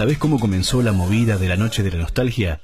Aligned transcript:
¿Sabés 0.00 0.16
cómo 0.16 0.40
comenzó 0.40 0.80
la 0.80 0.92
movida 0.92 1.36
de 1.36 1.46
la 1.46 1.58
Noche 1.58 1.82
de 1.82 1.90
la 1.90 1.98
Nostalgia? 1.98 2.58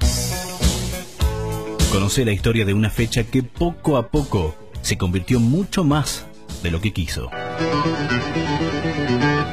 Conoce 1.93 2.25
la 2.25 2.33
historia 2.33 2.65
de 2.65 2.73
una 2.73 2.89
fecha 2.89 3.25
que 3.25 3.43
poco 3.43 3.99
a 3.99 4.09
poco 4.09 4.57
se 4.81 4.97
convirtió 4.97 5.39
mucho 5.39 5.85
más 5.85 6.25
de 6.63 6.71
lo 6.71 6.81
que 6.81 6.95
quiso. 6.95 7.29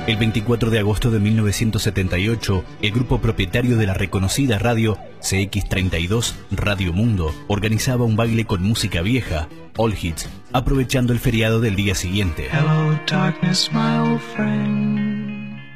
El 0.08 0.16
24 0.16 0.70
de 0.70 0.80
agosto 0.80 1.12
de 1.12 1.20
1978, 1.20 2.64
el 2.82 2.92
grupo 2.92 3.20
propietario 3.20 3.76
de 3.76 3.86
la 3.86 3.94
reconocida 3.94 4.60
radio 4.60 4.98
CX32 5.20 6.36
Radio 6.52 6.94
Mundo 6.94 7.36
organizaba 7.50 8.06
un 8.06 8.16
baile 8.16 8.46
con 8.46 8.64
música 8.64 9.02
vieja, 9.02 9.50
All 9.76 9.94
Hits, 10.02 10.30
aprovechando 10.54 11.12
el 11.12 11.20
feriado 11.20 11.60
del 11.60 11.76
día 11.76 11.96
siguiente. 11.96 12.48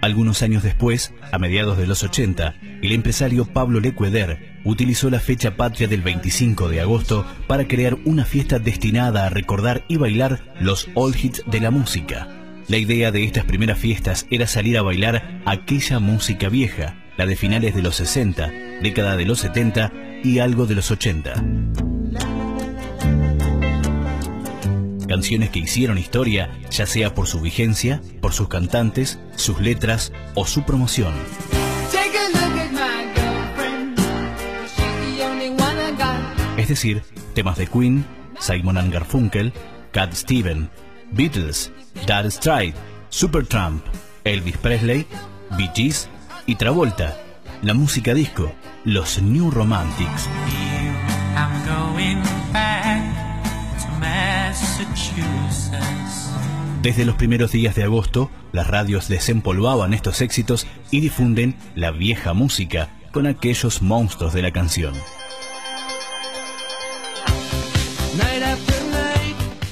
Algunos 0.08 0.42
años 0.42 0.64
después, 0.64 1.14
a 1.34 1.38
mediados 1.38 1.78
de 1.78 1.86
los 1.86 2.02
80, 2.02 2.56
el 2.82 2.94
empresario 2.94 3.44
Pablo 3.44 3.82
Lecueder 3.82 4.58
utilizó 4.64 5.10
la 5.10 5.20
fecha 5.20 5.58
patria 5.58 5.90
del 5.90 6.02
25 6.02 6.70
de 6.70 6.80
agosto 6.80 7.26
para 7.46 7.68
crear 7.68 7.98
una 8.06 8.24
fiesta 8.24 8.58
destinada 8.58 9.26
a 9.26 9.30
recordar 9.30 9.84
y 9.90 9.98
bailar 9.98 10.56
los 10.62 10.88
All 10.94 11.14
Hits 11.14 11.44
de 11.46 11.60
la 11.60 11.72
música 11.72 12.30
la 12.70 12.78
idea 12.78 13.12
de 13.12 13.26
estas 13.26 13.44
primeras 13.44 13.78
fiestas 13.78 14.28
era 14.30 14.48
salir 14.48 14.78
a 14.78 14.82
bailar 14.82 15.42
aquella 15.46 16.00
música 16.00 16.50
vieja, 16.50 16.96
la 17.18 17.26
de 17.26 17.36
finales 17.36 17.76
de 17.76 17.82
los 17.82 17.96
60, 17.96 18.50
década 18.82 19.16
de 19.16 19.26
los 19.26 19.40
70 19.40 19.92
y 20.24 20.40
algo 20.40 20.66
de 20.66 20.76
los 20.76 20.92
80. 20.92 21.87
Canciones 25.08 25.50
que 25.50 25.60
hicieron 25.60 25.98
historia, 25.98 26.52
ya 26.70 26.86
sea 26.86 27.14
por 27.14 27.28
su 27.28 27.40
vigencia, 27.40 28.02
por 28.22 28.34
sus 28.34 28.48
cantantes, 28.48 29.20
sus 29.36 29.60
letras 29.62 30.12
o 30.36 30.46
su 30.46 30.64
promoción. 30.64 31.14
Es 36.58 36.68
decir, 36.68 37.04
temas 37.34 37.58
de 37.58 37.68
Queen, 37.68 38.06
Simon 38.40 38.90
Garfunkel, 38.92 39.54
Cat 39.92 40.14
Steven, 40.14 40.70
Beatles, 41.12 41.72
Dad 42.06 42.30
Stride, 42.30 42.74
Supertramp, 43.10 43.86
Elvis 44.24 44.58
Presley, 44.58 45.06
Bee 45.58 45.72
Gees 45.74 46.10
y 46.46 46.56
Travolta, 46.56 47.18
la 47.62 47.74
música 47.74 48.14
disco, 48.14 48.52
los 48.84 49.22
New 49.22 49.52
Romantics. 49.52 50.28
Desde 56.82 57.06
los 57.06 57.16
primeros 57.16 57.52
días 57.52 57.76
de 57.76 57.84
agosto, 57.84 58.30
las 58.52 58.68
radios 58.68 59.08
desempolvaban 59.08 59.94
estos 59.94 60.22
éxitos 60.22 60.68
y 60.90 61.02
difunden 61.02 61.56
la 61.76 61.92
vieja 61.92 62.34
música 62.34 62.90
con 63.12 63.28
aquellos 63.28 63.82
monstruos 63.82 64.34
de 64.34 64.42
la 64.42 64.52
canción. 64.52 64.94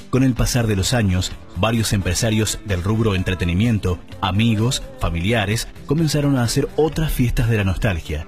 Con 0.09 0.23
el 0.23 0.33
pasar 0.33 0.65
de 0.65 0.77
los 0.77 0.93
años, 0.93 1.31
varios 1.57 1.91
empresarios 1.91 2.59
del 2.65 2.83
rubro 2.83 3.15
entretenimiento, 3.15 3.99
amigos, 4.21 4.81
familiares, 4.99 5.67
comenzaron 5.85 6.37
a 6.37 6.43
hacer 6.43 6.69
otras 6.77 7.11
fiestas 7.11 7.49
de 7.49 7.57
la 7.57 7.65
nostalgia. 7.65 8.25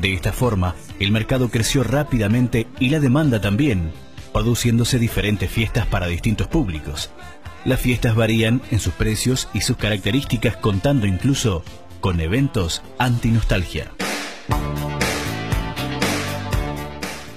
De 0.00 0.12
esta 0.12 0.32
forma, 0.32 0.74
el 1.00 1.10
mercado 1.10 1.48
creció 1.48 1.84
rápidamente 1.84 2.66
y 2.80 2.90
la 2.90 3.00
demanda 3.00 3.40
también, 3.40 3.92
produciéndose 4.32 4.98
diferentes 4.98 5.50
fiestas 5.50 5.86
para 5.86 6.06
distintos 6.06 6.46
públicos. 6.46 7.10
Las 7.64 7.80
fiestas 7.80 8.14
varían 8.14 8.60
en 8.70 8.80
sus 8.80 8.92
precios 8.94 9.48
y 9.54 9.60
sus 9.60 9.76
características 9.76 10.56
contando 10.56 11.06
incluso 11.06 11.62
con 12.00 12.20
eventos 12.20 12.82
anti-nostalgia. 12.98 13.92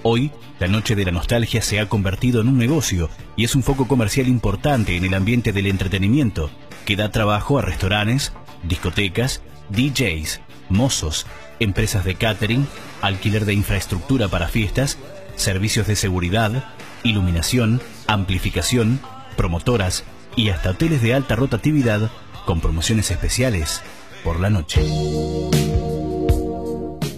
Hoy, 0.02 0.32
la 0.60 0.68
Noche 0.68 0.96
de 0.96 1.06
la 1.06 1.12
Nostalgia 1.12 1.62
se 1.62 1.80
ha 1.80 1.90
convertido 1.90 2.42
en 2.42 2.48
un 2.48 2.58
negocio 2.58 3.10
y 3.36 3.44
es 3.44 3.56
un 3.56 3.64
foco 3.64 3.88
comercial 3.88 4.28
importante 4.28 4.96
en 4.96 5.04
el 5.04 5.14
ambiente 5.14 5.52
del 5.52 5.68
entretenimiento, 5.68 6.50
que 6.86 6.96
da 6.96 7.12
trabajo 7.12 7.60
a 7.60 7.62
restaurantes, 7.62 8.32
discotecas, 8.64 9.42
DJs, 9.70 10.42
mozos, 10.70 11.26
empresas 11.60 12.06
de 12.06 12.16
catering, 12.16 12.68
alquiler 13.02 13.46
de 13.46 13.54
infraestructura 13.54 14.28
para 14.28 14.48
fiestas, 14.48 14.98
servicios 15.36 15.88
de 15.88 15.96
seguridad, 15.96 16.66
iluminación, 17.06 17.82
amplificación, 18.08 19.00
promotoras 19.38 20.04
y 20.36 20.50
hasta 20.50 20.72
hoteles 20.72 21.02
de 21.02 21.14
alta 21.14 21.36
rotatividad 21.36 22.12
con 22.46 22.60
promociones 22.60 23.10
especiales 23.12 23.82
por 24.24 24.40
la 24.40 24.50
noche. 24.50 24.82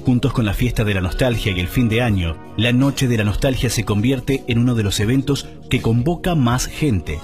Juntos 0.06 0.32
con 0.32 0.46
la 0.46 0.54
fiesta 0.54 0.84
de 0.84 0.94
la 0.94 1.02
nostalgia 1.02 1.52
y 1.52 1.60
el 1.60 1.68
fin 1.68 1.90
de 1.90 2.02
año, 2.02 2.38
la 2.56 2.72
Noche 2.72 3.10
de 3.10 3.18
la 3.18 3.26
Nostalgia 3.26 3.70
se 3.70 3.84
convierte 3.84 4.44
en 4.48 4.60
uno 4.60 4.74
de 4.74 4.84
los 4.84 5.02
eventos 5.02 5.50
que 5.70 5.82
convoca 5.82 6.34
más 6.34 6.66
gente. 6.68 7.20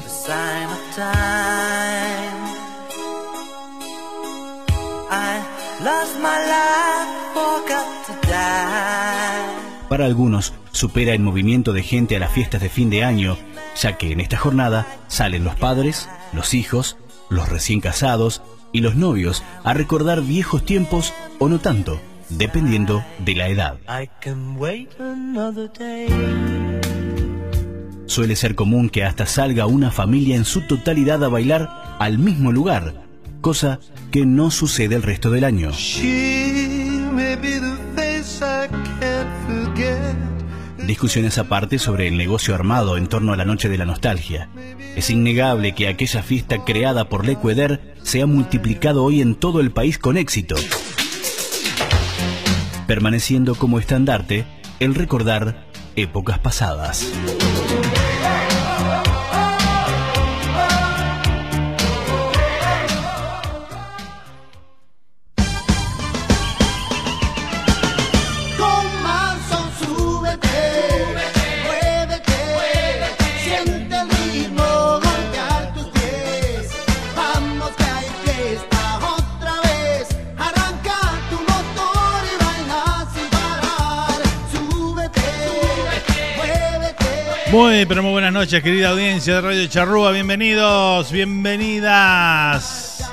Para 9.93 10.07
algunos, 10.07 10.55
supera 10.71 11.13
el 11.13 11.19
movimiento 11.19 11.71
de 11.71 11.83
gente 11.83 12.15
a 12.15 12.19
las 12.19 12.31
fiestas 12.31 12.59
de 12.63 12.69
fin 12.69 12.89
de 12.89 13.03
año, 13.03 13.37
ya 13.79 13.95
que 13.95 14.11
en 14.11 14.21
esta 14.21 14.37
jornada 14.37 14.87
salen 15.07 15.43
los 15.43 15.55
padres, 15.55 16.09
los 16.33 16.55
hijos, 16.55 16.97
los 17.29 17.47
recién 17.47 17.79
casados 17.79 18.41
y 18.71 18.81
los 18.81 18.95
novios 18.95 19.43
a 19.63 19.75
recordar 19.75 20.23
viejos 20.23 20.65
tiempos 20.65 21.13
o 21.37 21.47
no 21.47 21.59
tanto 21.59 22.01
dependiendo 22.29 23.05
de 23.19 23.35
la 23.35 23.49
edad. 23.49 23.77
Suele 28.07 28.35
ser 28.35 28.55
común 28.55 28.89
que 28.89 29.03
hasta 29.03 29.27
salga 29.27 29.67
una 29.67 29.91
familia 29.91 30.35
en 30.35 30.45
su 30.45 30.61
totalidad 30.61 31.23
a 31.23 31.27
bailar 31.27 31.69
al 31.99 32.17
mismo 32.17 32.51
lugar, 32.51 32.95
cosa 33.41 33.79
que 34.09 34.25
no 34.25 34.49
sucede 34.49 34.95
el 34.95 35.03
resto 35.03 35.29
del 35.29 35.43
año. 35.43 35.71
Discusiones 40.87 41.37
aparte 41.37 41.79
sobre 41.79 42.07
el 42.07 42.17
negocio 42.17 42.53
armado 42.55 42.97
en 42.97 43.07
torno 43.07 43.33
a 43.33 43.37
la 43.37 43.45
noche 43.45 43.69
de 43.69 43.77
la 43.77 43.85
nostalgia. 43.85 44.49
Es 44.95 45.09
innegable 45.09 45.73
que 45.73 45.87
aquella 45.87 46.23
fiesta 46.23 46.63
creada 46.63 47.09
por 47.09 47.25
Lecueder 47.25 47.95
se 48.03 48.21
ha 48.21 48.25
multiplicado 48.25 49.03
hoy 49.03 49.21
en 49.21 49.35
todo 49.35 49.59
el 49.59 49.71
país 49.71 49.97
con 49.97 50.17
éxito 50.17 50.55
permaneciendo 52.87 53.55
como 53.55 53.79
estandarte 53.79 54.45
el 54.79 54.95
recordar 54.95 55.65
épocas 55.95 56.39
pasadas. 56.39 57.11
Muy, 87.53 87.85
pero 87.85 88.01
muy 88.01 88.13
buenas 88.13 88.33
noches, 88.33 88.63
querida 88.63 88.89
audiencia 88.89 89.35
de 89.35 89.41
Radio 89.41 89.67
Charrúa. 89.67 90.09
Bienvenidos, 90.09 91.11
bienvenidas 91.11 93.07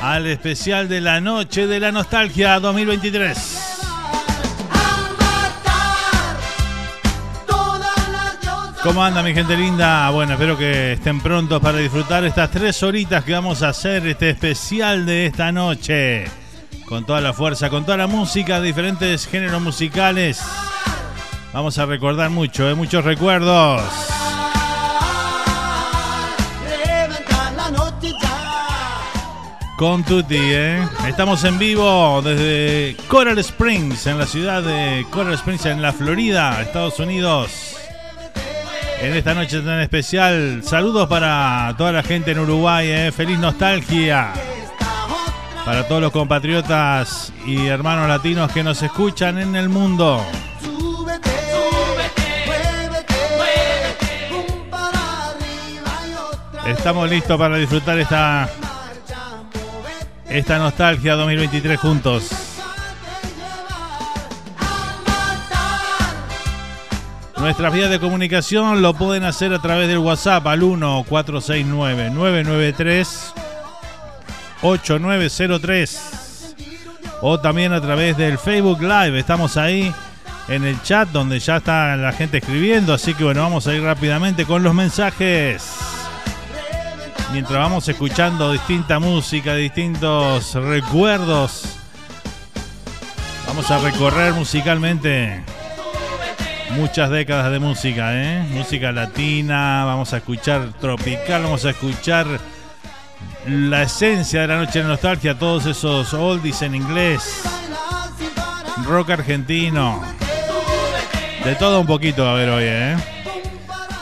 al 0.00 0.26
especial 0.28 0.88
de 0.88 1.02
la 1.02 1.20
Noche 1.20 1.66
de 1.66 1.78
la 1.78 1.92
Nostalgia 1.92 2.58
2023. 2.58 3.82
¿Cómo 8.82 9.04
anda 9.04 9.22
mi 9.22 9.34
gente 9.34 9.54
linda? 9.54 10.08
Bueno, 10.08 10.32
espero 10.32 10.56
que 10.56 10.94
estén 10.94 11.20
prontos 11.20 11.60
para 11.60 11.76
disfrutar 11.76 12.24
estas 12.24 12.50
tres 12.50 12.82
horitas 12.82 13.24
que 13.24 13.34
vamos 13.34 13.62
a 13.62 13.68
hacer, 13.68 14.06
este 14.06 14.30
especial 14.30 15.04
de 15.04 15.26
esta 15.26 15.52
noche. 15.52 16.24
Con 16.88 17.04
toda 17.04 17.20
la 17.20 17.34
fuerza, 17.34 17.68
con 17.68 17.84
toda 17.84 17.98
la 17.98 18.06
música, 18.06 18.58
diferentes 18.62 19.26
géneros 19.26 19.60
musicales 19.60 20.42
Vamos 21.56 21.78
a 21.78 21.86
recordar 21.86 22.28
mucho, 22.28 22.68
¿eh? 22.68 22.74
muchos 22.74 23.02
recuerdos. 23.02 23.80
Con 29.78 30.04
Tutti, 30.04 30.36
¿eh? 30.38 30.86
Estamos 31.08 31.42
en 31.44 31.58
vivo 31.58 32.20
desde 32.20 32.94
Coral 33.08 33.38
Springs, 33.38 34.06
en 34.06 34.18
la 34.18 34.26
ciudad 34.26 34.62
de 34.62 35.06
Coral 35.08 35.32
Springs, 35.32 35.64
en 35.64 35.80
la 35.80 35.94
Florida, 35.94 36.60
Estados 36.60 37.00
Unidos. 37.00 37.78
En 39.00 39.14
esta 39.14 39.32
noche 39.32 39.62
tan 39.62 39.80
especial, 39.80 40.60
saludos 40.62 41.08
para 41.08 41.74
toda 41.78 41.90
la 41.90 42.02
gente 42.02 42.32
en 42.32 42.40
Uruguay, 42.40 42.86
¿eh? 42.90 43.12
Feliz 43.12 43.38
nostalgia. 43.38 44.30
para 45.64 45.88
todos 45.88 46.02
los 46.02 46.12
compatriotas 46.12 47.32
y 47.46 47.66
hermanos 47.66 48.08
latinos 48.08 48.52
que 48.52 48.62
nos 48.62 48.82
escuchan 48.82 49.38
en 49.38 49.56
el 49.56 49.70
mundo. 49.70 50.22
Estamos 56.66 57.08
listos 57.08 57.38
para 57.38 57.56
disfrutar 57.56 57.96
esta 57.98 58.48
esta 60.28 60.58
nostalgia 60.58 61.14
2023 61.14 61.78
juntos. 61.78 62.28
Nuestras 67.36 67.72
vías 67.72 67.88
de 67.88 68.00
comunicación 68.00 68.82
lo 68.82 68.94
pueden 68.94 69.22
hacer 69.22 69.52
a 69.52 69.60
través 69.60 69.86
del 69.86 69.98
WhatsApp 69.98 70.44
al 70.48 70.58
1469 70.58 72.10
993 72.10 73.32
8903 74.62 76.56
o 77.22 77.38
también 77.38 77.72
a 77.72 77.80
través 77.80 78.16
del 78.16 78.38
Facebook 78.38 78.82
Live. 78.82 79.16
Estamos 79.16 79.56
ahí 79.56 79.94
en 80.48 80.64
el 80.64 80.82
chat 80.82 81.08
donde 81.10 81.38
ya 81.38 81.58
está 81.58 81.94
la 81.96 82.12
gente 82.12 82.38
escribiendo, 82.38 82.92
así 82.92 83.14
que 83.14 83.22
bueno, 83.22 83.42
vamos 83.42 83.68
a 83.68 83.74
ir 83.74 83.82
rápidamente 83.84 84.44
con 84.44 84.64
los 84.64 84.74
mensajes. 84.74 85.95
Mientras 87.32 87.58
vamos 87.58 87.88
escuchando 87.88 88.52
distinta 88.52 88.98
música, 88.98 89.54
distintos 89.54 90.54
recuerdos, 90.54 91.64
vamos 93.46 93.70
a 93.70 93.78
recorrer 93.78 94.32
musicalmente 94.32 95.42
muchas 96.70 97.10
décadas 97.10 97.50
de 97.50 97.58
música, 97.58 98.10
¿eh? 98.14 98.46
Música 98.50 98.92
latina, 98.92 99.84
vamos 99.84 100.12
a 100.14 100.18
escuchar 100.18 100.72
tropical, 100.80 101.42
vamos 101.42 101.64
a 101.64 101.70
escuchar 101.70 102.26
la 103.46 103.82
esencia 103.82 104.42
de 104.42 104.46
la 104.46 104.58
noche 104.58 104.80
de 104.80 104.88
nostalgia, 104.88 105.38
todos 105.38 105.66
esos 105.66 106.14
oldies 106.14 106.62
en 106.62 106.74
inglés, 106.76 107.42
rock 108.84 109.10
argentino, 109.10 110.00
de 111.44 111.54
todo 111.56 111.80
un 111.80 111.86
poquito 111.86 112.26
a 112.26 112.34
ver 112.34 112.50
hoy, 112.50 112.64
¿eh? 112.66 113.15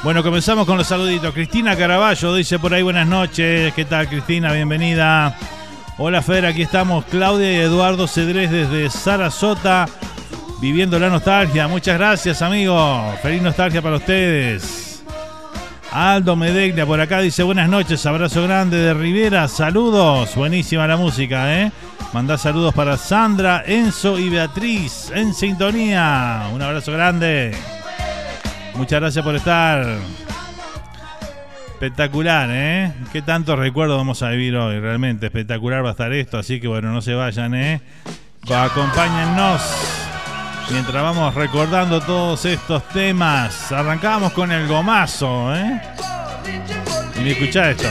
Bueno, 0.04 0.22
comenzamos 0.22 0.66
con 0.66 0.76
los 0.76 0.86
saluditos. 0.86 1.32
Cristina 1.32 1.74
Caraballo 1.74 2.34
dice 2.34 2.58
por 2.58 2.74
ahí 2.74 2.82
buenas 2.82 3.08
noches. 3.08 3.72
¿Qué 3.72 3.86
tal, 3.86 4.06
Cristina? 4.06 4.52
Bienvenida. 4.52 5.34
Hola, 5.96 6.20
Fer, 6.20 6.44
aquí 6.44 6.60
estamos. 6.60 7.06
Claudia 7.06 7.50
y 7.50 7.56
Eduardo 7.56 8.06
Cedrés 8.06 8.50
desde 8.50 8.90
Sarasota, 8.90 9.88
viviendo 10.60 10.98
la 10.98 11.08
nostalgia. 11.08 11.68
Muchas 11.68 11.96
gracias, 11.96 12.42
amigo. 12.42 13.14
Feliz 13.22 13.40
nostalgia 13.40 13.80
para 13.80 13.96
ustedes. 13.96 15.02
Aldo 15.90 16.36
Medeglia 16.36 16.84
por 16.84 17.00
acá 17.00 17.20
dice 17.20 17.42
buenas 17.42 17.70
noches, 17.70 18.04
abrazo 18.04 18.42
grande 18.42 18.76
de 18.76 18.94
Rivera, 18.94 19.46
saludos, 19.46 20.34
buenísima 20.34 20.88
la 20.88 20.96
música, 20.96 21.62
¿eh? 21.62 21.72
Mandá 22.12 22.36
saludos 22.36 22.74
para 22.74 22.98
Sandra, 22.98 23.62
Enzo 23.64 24.18
y 24.18 24.28
Beatriz 24.28 25.10
en 25.14 25.32
sintonía. 25.32 26.50
Un 26.52 26.60
abrazo 26.60 26.92
grande. 26.92 27.54
Muchas 28.74 29.00
gracias 29.00 29.24
por 29.24 29.34
estar. 29.36 29.86
Espectacular, 31.68 32.48
¿eh? 32.50 32.92
Qué 33.12 33.22
tantos 33.22 33.58
recuerdos 33.58 33.96
vamos 33.98 34.22
a 34.22 34.30
vivir 34.30 34.56
hoy, 34.56 34.80
realmente. 34.80 35.26
Espectacular 35.26 35.84
va 35.84 35.88
a 35.88 35.92
estar 35.92 36.12
esto, 36.12 36.38
así 36.38 36.60
que 36.60 36.68
bueno, 36.68 36.92
no 36.92 37.02
se 37.02 37.14
vayan, 37.14 37.54
¿eh? 37.54 37.80
Acompáñennos 38.50 39.62
mientras 40.70 41.02
vamos 41.02 41.34
recordando 41.34 42.00
todos 42.00 42.44
estos 42.44 42.88
temas. 42.88 43.70
Arrancamos 43.72 44.32
con 44.32 44.50
el 44.50 44.66
gomazo, 44.66 45.54
¿eh? 45.54 45.80
Y 47.22 47.28
escuchá 47.28 47.70
esto. 47.70 47.88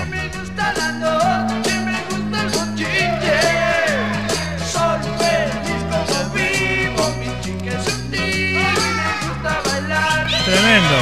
Tremendo. 10.54 10.96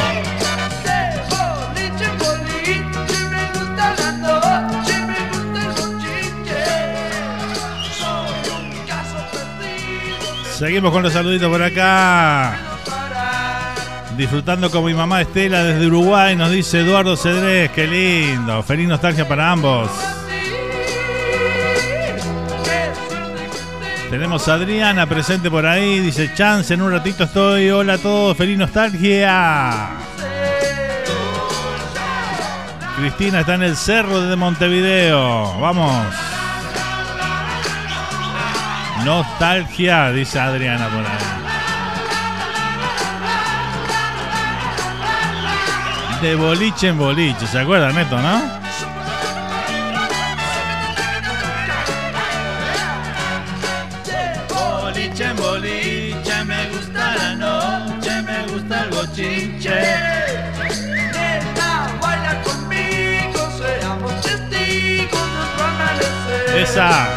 Seguimos 10.57 10.92
con 10.94 11.03
los 11.03 11.12
saluditos 11.12 11.50
por 11.50 11.62
acá. 11.62 12.56
Disfrutando 14.15 14.71
con 14.71 14.86
mi 14.86 14.94
mamá 14.94 15.21
Estela 15.21 15.63
desde 15.63 15.88
Uruguay, 15.88 16.36
nos 16.36 16.51
dice 16.51 16.80
Eduardo 16.80 17.18
Cedrés, 17.18 17.71
qué 17.71 17.88
lindo. 17.88 18.63
Feliz 18.63 18.88
nostalgia 18.88 19.27
para 19.27 19.51
ambos. 19.51 19.89
Tenemos 24.12 24.48
a 24.50 24.56
Adriana 24.56 25.08
presente 25.08 25.50
por 25.50 25.66
ahí, 25.66 26.00
dice 26.00 26.34
Chance, 26.36 26.74
en 26.74 26.81
un 26.81 26.92
ratito 26.92 27.24
estoy. 27.24 27.69
Hola 27.69 27.94
a 27.94 27.98
todos, 27.98 28.36
feliz 28.36 28.58
nostalgia. 28.58 29.88
Cristina 32.98 33.40
está 33.40 33.56
en 33.56 33.63
el 33.63 33.78
cerro 33.78 34.19
de 34.19 34.36
Montevideo. 34.36 35.58
Vamos. 35.62 36.08
Nostalgia, 39.06 40.12
dice 40.12 40.42
Adriana 40.42 40.90
por 40.90 41.06
ahí. 41.06 41.08
De 46.22 46.36
boliche 46.36 46.90
en 46.90 46.98
boliche, 46.98 47.48
¿se 47.48 47.60
acuerdan 47.60 47.98
esto, 47.98 48.22
no? 48.22 48.61
Esa. 66.62 67.08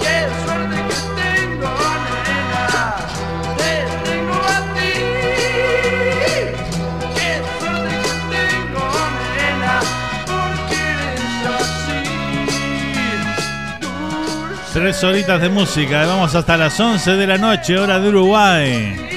Qué 0.00 0.16
suerte 0.44 0.78
que 0.88 0.98
tengo, 1.22 1.72
nena. 2.04 2.64
Te 3.56 3.72
tengo 4.04 4.34
a 4.34 4.58
ti. 4.74 4.94
Qué 7.14 7.30
suerte 7.60 7.94
que 8.02 8.14
tengo, 8.34 8.84
nena. 9.36 9.76
Porque 10.26 10.80
eres 11.02 11.42
así. 11.60 12.00
Dulce. 13.80 14.72
Tres 14.72 15.04
horitas 15.04 15.40
de 15.40 15.48
música. 15.48 16.04
Vamos 16.06 16.34
hasta 16.34 16.56
las 16.56 16.78
11 16.78 17.12
de 17.12 17.26
la 17.26 17.38
noche, 17.38 17.78
hora 17.78 17.98
de 17.98 18.08
Uruguay. 18.08 19.13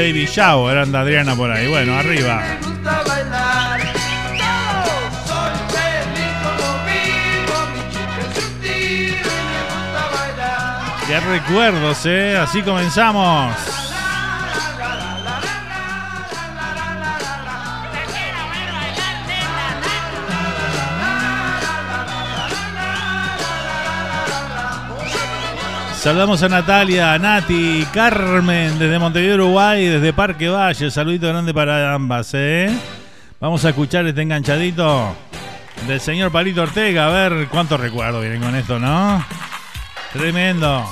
Baby 0.00 0.24
Shower 0.24 0.78
anda 0.78 1.00
Adriana 1.00 1.36
por 1.36 1.50
ahí. 1.50 1.68
Bueno, 1.68 1.94
arriba. 1.94 2.42
Me 2.42 2.66
gusta 2.66 3.02
bailar. 3.06 3.80
Todos. 4.38 5.28
Soy 5.28 5.52
feliz 5.68 6.32
como 6.42 6.68
vivo, 6.86 7.56
mi 7.74 7.82
chica 7.92 8.20
es 8.26 8.34
sutil. 8.34 9.12
Me 9.12 9.60
gusta 9.68 10.02
bailar. 10.16 11.06
Qué 11.06 11.20
recuerdos, 11.20 12.06
¿eh? 12.06 12.38
Así 12.38 12.62
comenzamos. 12.62 13.69
Saludamos 26.00 26.42
a 26.42 26.48
Natalia, 26.48 27.12
a 27.12 27.18
Nati, 27.18 27.86
Carmen 27.92 28.78
desde 28.78 28.98
Montevideo, 28.98 29.34
Uruguay, 29.34 29.84
desde 29.84 30.14
Parque 30.14 30.48
Valle. 30.48 30.90
Saludito 30.90 31.28
grande 31.28 31.52
para 31.52 31.92
ambas, 31.92 32.30
¿eh? 32.32 32.74
Vamos 33.38 33.66
a 33.66 33.68
escuchar 33.68 34.06
este 34.06 34.22
enganchadito 34.22 35.14
del 35.86 36.00
señor 36.00 36.32
Palito 36.32 36.62
Ortega. 36.62 37.06
A 37.06 37.10
ver 37.10 37.48
cuántos 37.48 37.78
recuerdos 37.78 38.22
vienen 38.22 38.40
con 38.40 38.56
esto, 38.56 38.78
¿no? 38.78 39.22
Tremendo. 40.14 40.90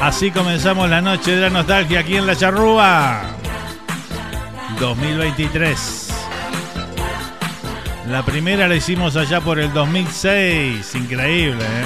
Así 0.00 0.30
comenzamos 0.30 0.88
la 0.88 1.02
noche 1.02 1.32
de 1.32 1.42
la 1.42 1.50
nostalgia 1.50 2.00
aquí 2.00 2.16
en 2.16 2.26
La 2.26 2.34
Charrúa. 2.34 3.20
2023. 4.80 6.05
La 8.08 8.22
primera 8.24 8.68
la 8.68 8.76
hicimos 8.76 9.16
allá 9.16 9.40
por 9.40 9.58
el 9.58 9.72
2006. 9.72 10.94
Increíble, 10.94 11.64
¿eh? 11.64 11.84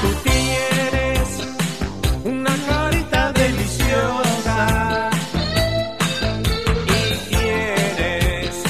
Tú 0.00 0.14
tienes 0.22 1.40
una 2.22 2.54
carita 2.68 3.32
deliciosa 3.32 5.10
y 6.86 7.34
tienes 7.34 8.62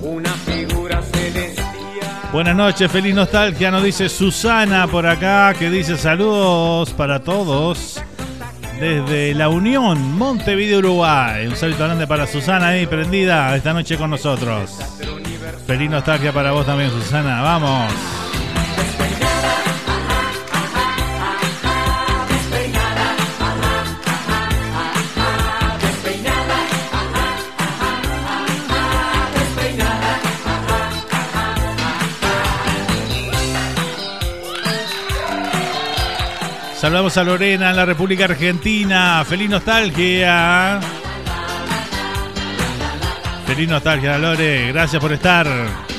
una 0.00 0.30
figura 0.30 1.02
celestial. 1.02 2.30
Buenas 2.32 2.54
noches, 2.54 2.90
feliz 2.90 3.14
nostalgia, 3.14 3.72
nos 3.72 3.82
dice 3.82 4.08
Susana 4.08 4.86
por 4.86 5.06
acá, 5.06 5.54
que 5.58 5.70
dice 5.70 5.96
saludos 5.96 6.90
para 6.90 7.18
todos 7.18 8.00
desde 8.80 9.34
La 9.34 9.48
Unión, 9.50 10.16
Montevideo, 10.16 10.78
Uruguay. 10.78 11.46
Un 11.46 11.56
saludo 11.56 11.84
grande 11.84 12.06
para 12.06 12.26
Susana 12.26 12.68
ahí 12.68 12.86
prendida 12.86 13.54
esta 13.54 13.74
noche 13.74 13.98
con 13.98 14.08
nosotros. 14.08 14.78
Feliz 15.66 15.90
nostalgia 15.90 16.32
para 16.32 16.52
vos 16.52 16.66
también, 16.66 16.90
Susana. 16.90 17.42
Vamos. 17.42 17.92
Saludamos 36.80 37.18
a 37.18 37.24
Lorena 37.24 37.70
en 37.70 37.76
la 37.76 37.84
República 37.84 38.24
Argentina. 38.24 39.22
Feliz 39.28 39.50
nostalgia. 39.50 40.80
Feliz 43.50 43.68
nostalgia, 43.68 44.16
Lore. 44.16 44.68
Gracias 44.68 45.02
por 45.02 45.12
estar. 45.12 45.89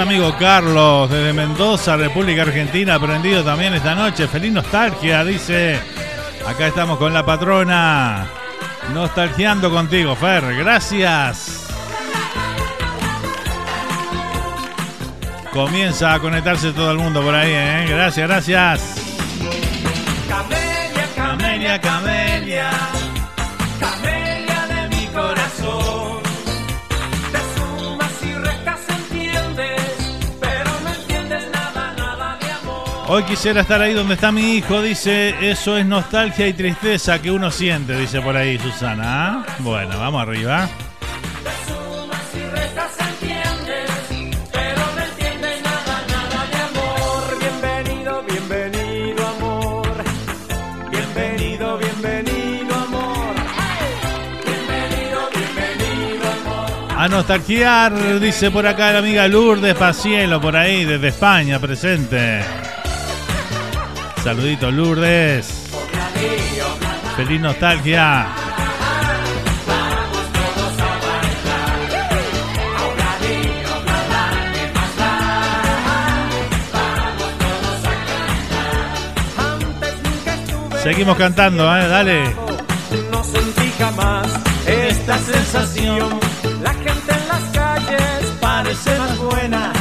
Al 0.00 0.06
amigo 0.06 0.32
Carlos 0.38 1.10
desde 1.10 1.32
Mendoza, 1.32 1.96
República 1.96 2.42
Argentina, 2.42 3.00
prendido 3.00 3.42
también 3.42 3.74
esta 3.74 3.96
noche. 3.96 4.28
Feliz 4.28 4.52
nostalgia, 4.52 5.24
dice. 5.24 5.80
Acá 6.46 6.68
estamos 6.68 6.98
con 6.98 7.12
la 7.12 7.26
patrona. 7.26 8.26
Nostalgiando 8.94 9.70
contigo, 9.70 10.14
Fer. 10.14 10.54
Gracias. 10.56 11.66
Comienza 15.52 16.14
a 16.14 16.20
conectarse 16.20 16.72
todo 16.72 16.92
el 16.92 16.98
mundo 16.98 17.20
por 17.20 17.34
ahí, 17.34 17.50
¿eh? 17.50 17.86
Gracias, 17.88 18.28
gracias. 18.28 18.94
Camelia, 20.28 21.08
Camelia. 21.16 21.80
Camelia 21.80 22.97
Hoy 33.10 33.22
quisiera 33.22 33.62
estar 33.62 33.80
ahí 33.80 33.94
donde 33.94 34.14
está 34.14 34.30
mi 34.30 34.56
hijo, 34.56 34.82
dice, 34.82 35.34
eso 35.40 35.78
es 35.78 35.86
nostalgia 35.86 36.46
y 36.46 36.52
tristeza 36.52 37.22
que 37.22 37.30
uno 37.30 37.50
siente, 37.50 37.96
dice 37.96 38.20
por 38.20 38.36
ahí 38.36 38.58
Susana. 38.58 39.44
¿ah? 39.46 39.46
Bueno, 39.60 39.98
vamos 39.98 40.20
arriba. 40.20 40.68
A 56.94 57.08
nostalgiar, 57.08 58.20
dice 58.20 58.50
por 58.50 58.66
acá 58.66 58.92
la 58.92 58.98
amiga 58.98 59.26
Lourdes 59.28 59.74
Pacielo, 59.76 60.42
por 60.42 60.54
ahí, 60.54 60.84
desde 60.84 61.08
España, 61.08 61.58
presente. 61.58 62.67
Saludito, 64.22 64.70
Lourdes. 64.70 65.46
Feliz 67.16 67.40
nostalgia. 67.40 68.26
Seguimos 80.82 81.16
cantando, 81.16 81.64
¿eh? 81.76 81.88
Dale. 81.88 82.34
No 83.10 83.22
sentí 83.22 83.70
jamás 83.78 84.26
esta 84.66 85.18
sensación. 85.18 86.18
La 86.62 86.72
gente 86.72 87.12
en 87.12 87.28
las 87.28 87.42
calles 87.52 88.32
parece 88.40 88.98
más 88.98 89.18
buena. 89.18 89.72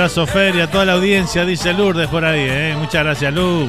Abrazo 0.00 0.26
Fer 0.26 0.56
y 0.56 0.62
a 0.62 0.70
toda 0.70 0.86
la 0.86 0.94
audiencia, 0.94 1.44
dice 1.44 1.74
Lourdes 1.74 2.08
por 2.08 2.24
ahí, 2.24 2.46
¿eh? 2.48 2.74
Muchas 2.74 3.04
gracias, 3.04 3.34
Lu. 3.34 3.68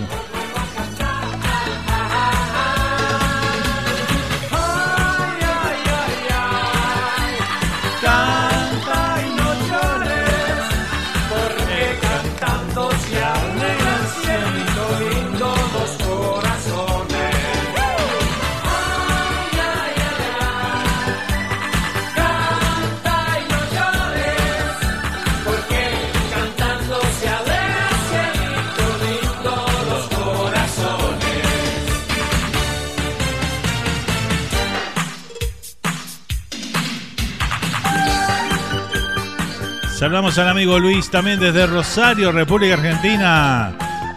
Saludamos 40.11 40.37
al 40.39 40.49
amigo 40.49 40.77
Luis 40.77 41.09
también 41.09 41.39
desde 41.39 41.65
Rosario, 41.65 42.33
República 42.33 42.73
Argentina. 42.73 43.73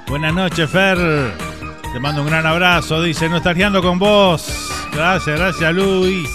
Buenas 0.08 0.34
noches, 0.34 0.68
Fer. 0.68 0.98
Te 1.92 2.00
mando 2.00 2.22
un 2.22 2.26
gran 2.26 2.44
abrazo. 2.44 3.00
Dice, 3.00 3.28
no 3.28 3.36
estareando 3.36 3.80
con 3.80 4.00
vos. 4.00 4.72
Gracias, 4.92 5.38
gracias, 5.38 5.72
Luis. 5.72 6.28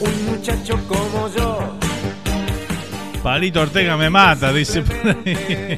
Un 0.00 0.26
muchacho 0.32 0.76
como 0.88 1.32
yo. 1.32 1.78
Palito 3.22 3.60
Ortega 3.60 3.96
me 3.96 4.10
mata, 4.10 4.52
dice 4.52 4.82
por 4.82 4.96
ahí. 5.10 5.76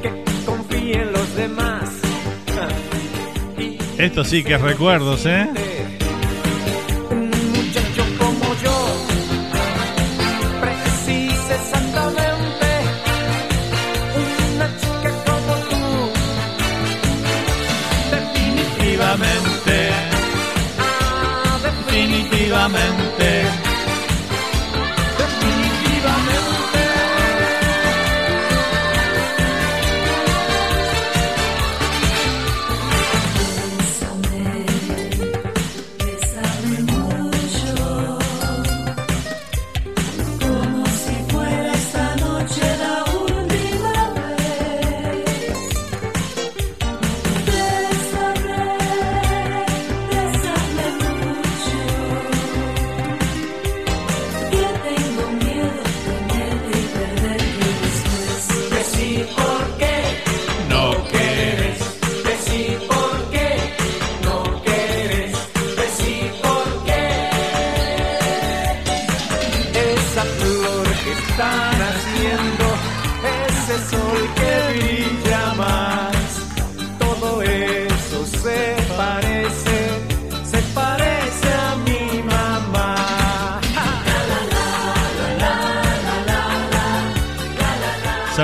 Que 0.00 0.24
confíen 0.46 1.12
los 1.12 1.34
demás. 1.34 1.90
Esto 3.98 4.22
sí 4.22 4.44
que 4.44 4.54
es 4.54 4.60
recuerdos, 4.60 5.26
¿eh? 5.26 5.48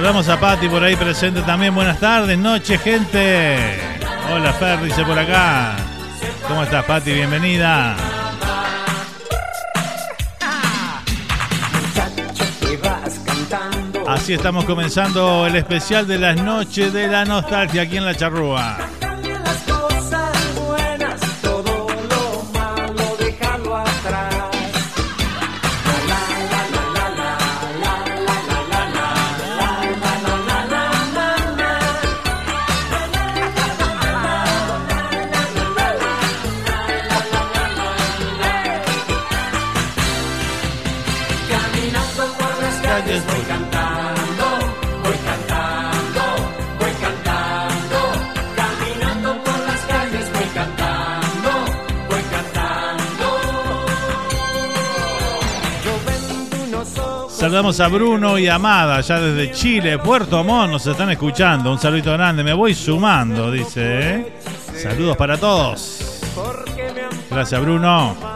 Saludamos 0.06 0.28
a 0.28 0.38
Patti 0.38 0.68
por 0.68 0.84
ahí 0.84 0.94
presente 0.94 1.42
también. 1.42 1.74
Buenas 1.74 1.98
tardes, 1.98 2.38
noche, 2.38 2.78
gente. 2.78 3.76
Hola, 4.32 4.52
Fer, 4.52 4.80
dice 4.80 5.04
por 5.04 5.18
acá. 5.18 5.74
¿Cómo 6.46 6.62
estás, 6.62 6.84
Patti? 6.84 7.12
Bienvenida. 7.12 7.96
Así 14.06 14.34
estamos 14.34 14.64
comenzando 14.64 15.44
el 15.44 15.56
especial 15.56 16.06
de 16.06 16.20
las 16.20 16.40
noches 16.40 16.92
de 16.92 17.08
la 17.08 17.24
nostalgia 17.24 17.82
aquí 17.82 17.96
en 17.96 18.04
La 18.04 18.14
Charrúa. 18.14 18.78
Saludamos 57.46 57.78
a 57.78 57.86
Bruno 57.86 58.40
y 58.40 58.48
Amada, 58.48 59.00
ya 59.02 59.20
desde 59.20 59.52
Chile, 59.52 60.00
Puerto 60.00 60.42
Montt, 60.42 60.72
nos 60.72 60.84
están 60.84 61.10
escuchando. 61.10 61.70
Un 61.70 61.78
saludito 61.78 62.10
grande, 62.12 62.42
me 62.42 62.52
voy 62.52 62.74
sumando, 62.74 63.52
dice. 63.52 64.16
¿eh? 64.16 64.32
Saludos 64.74 65.16
para 65.16 65.38
todos. 65.38 66.20
Gracias, 67.30 67.60
Bruno. 67.60 68.35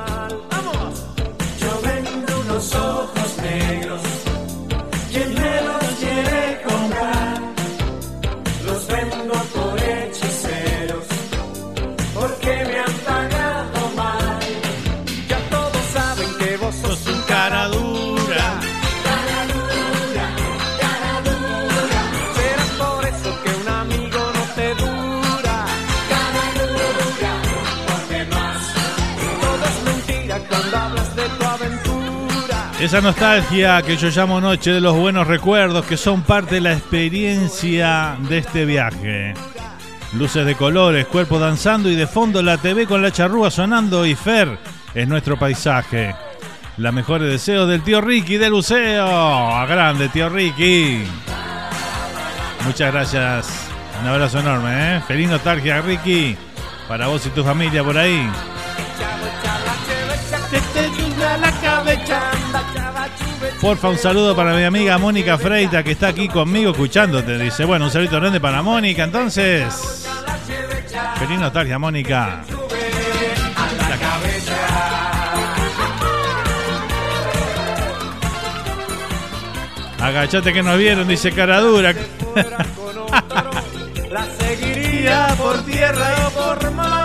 Esa 32.80 33.02
nostalgia 33.02 33.82
que 33.82 33.98
yo 33.98 34.08
llamo 34.08 34.40
noche 34.40 34.72
de 34.72 34.80
los 34.80 34.96
buenos 34.96 35.26
recuerdos 35.26 35.84
que 35.84 35.98
son 35.98 36.22
parte 36.22 36.54
de 36.54 36.60
la 36.62 36.72
experiencia 36.72 38.16
de 38.26 38.38
este 38.38 38.64
viaje. 38.64 39.34
Luces 40.14 40.46
de 40.46 40.54
colores, 40.54 41.06
cuerpo 41.06 41.38
danzando 41.38 41.90
y 41.90 41.94
de 41.94 42.06
fondo 42.06 42.42
la 42.42 42.56
TV 42.56 42.86
con 42.86 43.02
la 43.02 43.12
charrúa 43.12 43.50
sonando 43.50 44.06
y 44.06 44.14
Fer 44.14 44.58
es 44.94 45.06
nuestro 45.06 45.38
paisaje. 45.38 46.14
Los 46.78 46.94
mejores 46.94 47.30
deseos 47.30 47.68
del 47.68 47.82
tío 47.82 48.00
Ricky 48.00 48.38
de 48.38 48.48
Luceo. 48.48 49.06
A 49.06 49.66
grande, 49.66 50.08
tío 50.08 50.30
Ricky. 50.30 51.04
Muchas 52.64 52.92
gracias. 52.92 53.68
Un 54.00 54.08
abrazo 54.08 54.38
enorme, 54.38 54.96
¿eh? 54.96 55.00
Feliz 55.06 55.28
nostalgia, 55.28 55.82
Ricky. 55.82 56.34
Para 56.88 57.08
vos 57.08 57.26
y 57.26 57.28
tu 57.28 57.44
familia 57.44 57.84
por 57.84 57.98
ahí. 57.98 58.26
Porfa, 63.60 63.90
un 63.90 63.98
saludo 63.98 64.34
para 64.34 64.54
mi 64.54 64.64
amiga 64.64 64.96
Mónica 64.96 65.36
Freita 65.36 65.82
que 65.82 65.90
está 65.90 66.08
aquí 66.08 66.28
conmigo 66.28 66.70
escuchándote. 66.70 67.38
Dice, 67.38 67.66
bueno, 67.66 67.84
un 67.84 67.90
saludo 67.90 68.18
grande 68.18 68.40
para 68.40 68.62
Mónica. 68.62 69.04
Entonces, 69.04 70.08
feliz 71.18 71.38
nostalgia, 71.38 71.78
Mónica. 71.78 72.42
Agachate 80.00 80.54
que 80.54 80.62
nos 80.62 80.78
vieron, 80.78 81.06
dice 81.06 81.30
cara 81.30 81.60
dura. 81.60 81.94
La 84.10 84.26
seguiría 84.38 85.34
por 85.36 85.62
tierra 85.66 86.26
o 86.26 86.30
por 86.30 86.70
mar. 86.72 86.99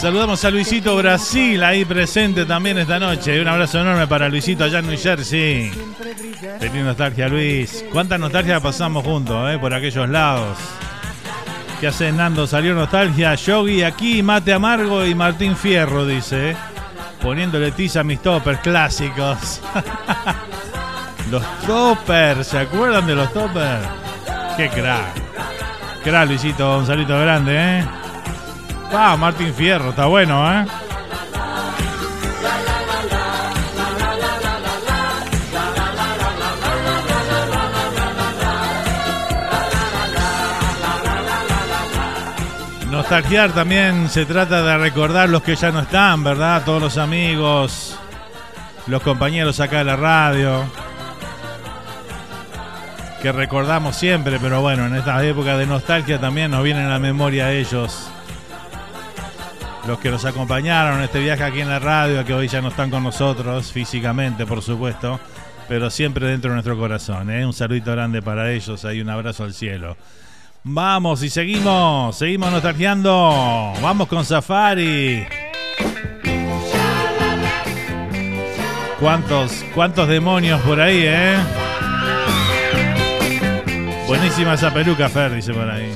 Saludamos 0.00 0.42
a 0.46 0.50
Luisito 0.50 0.96
Brasil 0.96 1.62
ahí 1.62 1.84
presente 1.84 2.46
también 2.46 2.78
esta 2.78 2.98
noche. 2.98 3.38
Un 3.38 3.48
abrazo 3.48 3.80
enorme 3.80 4.06
para 4.06 4.30
Luisito 4.30 4.64
allá 4.64 4.78
en 4.78 4.86
New 4.86 4.98
Jersey. 4.98 5.70
Feliz 6.58 6.82
nostalgia, 6.82 7.28
Luis. 7.28 7.84
¿Cuánta 7.92 8.16
nostalgia 8.16 8.60
pasamos 8.60 9.04
juntos, 9.04 9.52
eh? 9.52 9.58
Por 9.58 9.74
aquellos 9.74 10.08
lados. 10.08 10.56
¿Qué 11.80 11.88
hace 11.88 12.10
Nando? 12.12 12.46
Salió 12.46 12.74
nostalgia. 12.74 13.34
Yogi 13.34 13.82
aquí, 13.82 14.22
Mate 14.22 14.54
Amargo 14.54 15.04
y 15.04 15.14
Martín 15.14 15.54
Fierro, 15.54 16.06
dice. 16.06 16.52
eh. 16.52 16.56
Poniéndole 17.20 17.70
tiza 17.72 18.00
a 18.00 18.04
mis 18.04 18.22
toppers 18.22 18.60
clásicos. 18.60 19.60
los 21.30 21.42
toppers, 21.66 22.46
¿se 22.46 22.58
acuerdan 22.58 23.06
de 23.06 23.16
los 23.16 23.30
toppers? 23.34 23.86
Qué 24.56 24.70
crack. 24.70 26.02
Crack, 26.02 26.26
Luisito. 26.26 26.78
Un 26.78 26.86
saludo 26.86 27.20
grande, 27.20 27.54
¿eh? 27.54 27.99
Ah, 28.92 29.16
Martín 29.16 29.54
Fierro, 29.54 29.90
está 29.90 30.06
bueno, 30.06 30.52
¿eh? 30.52 30.66
Nostalgiar 42.90 43.52
también 43.52 44.08
se 44.08 44.26
trata 44.26 44.62
de 44.62 44.76
recordar 44.76 45.28
los 45.28 45.42
que 45.42 45.54
ya 45.54 45.70
no 45.70 45.80
están, 45.80 46.24
¿verdad? 46.24 46.62
Todos 46.64 46.82
los 46.82 46.98
amigos, 46.98 47.96
los 48.88 49.02
compañeros 49.02 49.60
acá 49.60 49.78
de 49.78 49.84
la 49.84 49.96
radio, 49.96 50.64
que 53.22 53.30
recordamos 53.30 53.94
siempre, 53.94 54.38
pero 54.40 54.60
bueno, 54.60 54.86
en 54.86 54.96
estas 54.96 55.22
épocas 55.22 55.58
de 55.58 55.66
nostalgia 55.66 56.18
también 56.18 56.50
nos 56.50 56.64
vienen 56.64 56.86
a 56.86 56.90
la 56.90 56.98
memoria 56.98 57.52
ellos 57.52 58.10
los 59.86 59.98
que 59.98 60.10
nos 60.10 60.24
acompañaron 60.24 60.98
en 60.98 61.04
este 61.04 61.20
viaje 61.20 61.42
aquí 61.42 61.60
en 61.60 61.68
la 61.68 61.78
radio, 61.78 62.24
que 62.24 62.34
hoy 62.34 62.48
ya 62.48 62.60
no 62.60 62.68
están 62.68 62.90
con 62.90 63.02
nosotros 63.02 63.72
físicamente, 63.72 64.46
por 64.46 64.62
supuesto, 64.62 65.18
pero 65.68 65.90
siempre 65.90 66.26
dentro 66.26 66.50
de 66.50 66.56
nuestro 66.56 66.78
corazón. 66.78 67.30
¿eh? 67.30 67.44
Un 67.46 67.52
saludito 67.52 67.92
grande 67.92 68.22
para 68.22 68.50
ellos, 68.52 68.84
ahí 68.84 69.00
un 69.00 69.08
abrazo 69.08 69.44
al 69.44 69.54
cielo. 69.54 69.96
Vamos 70.62 71.22
y 71.22 71.30
seguimos, 71.30 72.16
seguimos 72.16 72.52
nostalgiando. 72.52 73.72
Vamos 73.80 74.08
con 74.08 74.24
Safari. 74.24 75.26
¿Cuántos, 79.00 79.64
cuántos 79.74 80.06
demonios 80.06 80.60
por 80.60 80.78
ahí, 80.78 81.04
eh? 81.06 81.36
Buenísima 84.06 84.54
esa 84.54 84.74
peluca, 84.74 85.08
Fer, 85.08 85.34
dice 85.34 85.54
por 85.54 85.70
ahí. 85.70 85.94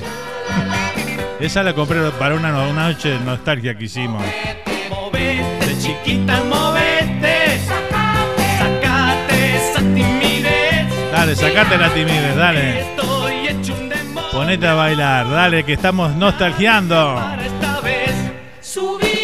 Esa 1.45 1.61
la 1.61 1.73
compré 1.75 1.99
para 2.17 2.33
una, 2.33 2.49
una 2.67 2.87
noche 2.87 3.09
de 3.09 3.19
nostalgia 3.19 3.77
que 3.77 3.83
hicimos. 3.83 4.23
Movete, 4.89 5.77
chiquita, 5.79 6.43
movete. 6.43 7.59
Sacate 8.57 9.55
esa 9.55 9.79
timidez. 9.79 11.11
Dale, 11.11 11.35
sacate 11.35 11.77
la 11.77 11.93
timidez, 11.93 12.35
dale. 12.35 12.85
Ponete 14.31 14.67
a 14.67 14.73
bailar, 14.73 15.29
dale, 15.29 15.63
que 15.63 15.73
estamos 15.73 16.15
nostalgiando. 16.15 17.13
para 17.13 17.45
esta 17.45 17.79
vez. 17.81 18.15
Subite, 18.61 19.14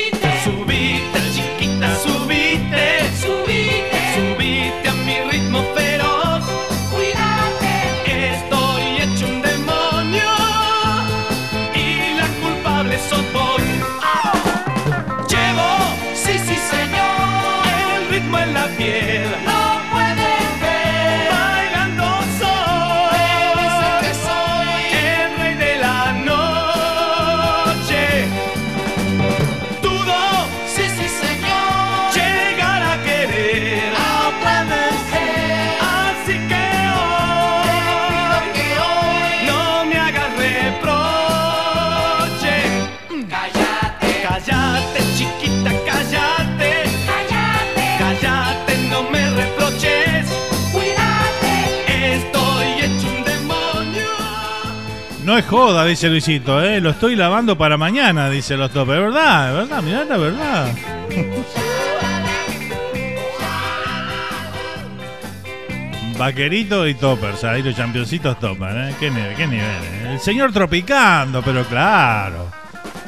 No 55.32 55.38
es 55.38 55.46
joda, 55.46 55.86
dice 55.86 56.10
Luisito, 56.10 56.62
¿eh? 56.62 56.82
Lo 56.82 56.90
estoy 56.90 57.16
lavando 57.16 57.58
para 57.58 57.78
mañana, 57.78 58.30
dice 58.30 58.58
los 58.58 58.70
topes. 58.70 58.96
Es 58.96 59.02
verdad, 59.02 59.50
es 59.50 59.56
verdad, 59.56 59.82
mirá 59.82 60.04
la 60.04 60.18
verdad. 60.18 60.68
Vaquerito 66.18 66.86
y 66.86 66.96
toppers, 66.96 67.46
ahí 67.46 67.64
los 67.64 67.78
championcitos 67.78 68.38
topan, 68.42 68.90
¿eh? 68.90 68.96
¿Qué, 69.00 69.10
nivel, 69.10 69.34
qué 69.38 69.48
nivel, 69.48 69.66
eh? 69.66 70.10
El 70.12 70.20
señor 70.20 70.52
tropicando, 70.52 71.42
pero 71.42 71.64
claro. 71.64 72.52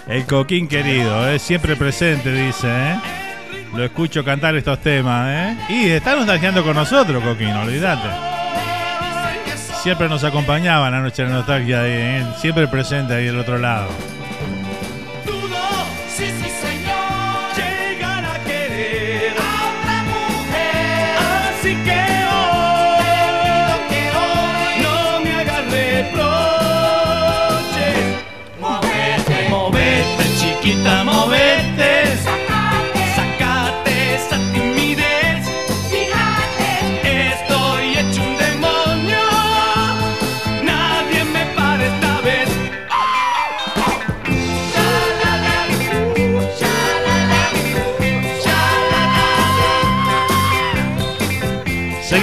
El 0.08 0.26
coquín 0.26 0.70
querido, 0.70 1.30
¿eh? 1.30 1.40
Siempre 1.40 1.76
presente, 1.76 2.32
dice, 2.32 2.70
¿eh? 2.70 2.96
Lo 3.76 3.84
escucho 3.84 4.24
cantar 4.24 4.56
estos 4.56 4.80
temas, 4.80 5.28
¿eh? 5.30 5.58
Y 5.68 5.90
está 5.90 6.16
nostalgiando 6.16 6.64
con 6.64 6.78
nosotros, 6.78 7.22
Coquín, 7.22 7.52
olvídate. 7.52 8.33
Siempre 9.84 10.08
nos 10.08 10.24
acompañaba 10.24 10.88
en 10.88 10.94
la 10.94 11.02
noche 11.02 11.24
de 11.24 11.28
la 11.28 11.36
nostalgia, 11.36 11.82
ahí, 11.82 11.92
¿eh? 11.92 12.26
siempre 12.38 12.70
presente 12.70 13.16
ahí 13.16 13.26
del 13.26 13.38
otro 13.38 13.58
lado. 13.58 13.90
Dudo, 15.26 15.60
sí, 16.08 16.24
sí, 16.24 16.54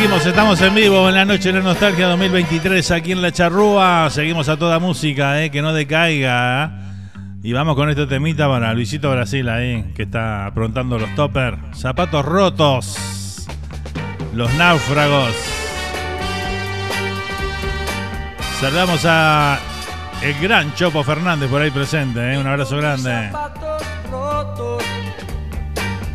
Seguimos, 0.00 0.24
estamos 0.24 0.60
en 0.62 0.74
vivo 0.74 1.10
en 1.10 1.14
la 1.14 1.26
noche 1.26 1.52
de 1.52 1.58
la 1.58 1.64
nostalgia 1.64 2.08
2023 2.08 2.90
aquí 2.90 3.12
en 3.12 3.20
La 3.20 3.32
Charrúa. 3.32 4.08
Seguimos 4.08 4.48
a 4.48 4.56
toda 4.56 4.78
música, 4.78 5.44
eh, 5.44 5.50
que 5.50 5.60
no 5.60 5.74
decaiga. 5.74 6.64
¿eh? 6.64 7.18
Y 7.42 7.52
vamos 7.52 7.76
con 7.76 7.90
este 7.90 8.06
temita 8.06 8.48
para 8.48 8.72
Luisito 8.72 9.10
Brasil 9.10 9.46
ahí, 9.50 9.92
que 9.94 10.04
está 10.04 10.46
aprontando 10.46 10.98
los 10.98 11.14
toppers. 11.14 11.58
Zapatos 11.78 12.24
rotos. 12.24 13.46
Los 14.32 14.50
náufragos. 14.54 15.36
Saludamos 18.58 19.04
a 19.04 19.58
el 20.22 20.34
gran 20.40 20.72
Chopo 20.76 21.04
Fernández 21.04 21.50
por 21.50 21.60
ahí 21.60 21.70
presente, 21.70 22.32
eh. 22.32 22.38
un 22.38 22.46
abrazo 22.46 22.78
grande. 22.78 23.28
zapatos 23.30 23.82
rotos 24.10 24.82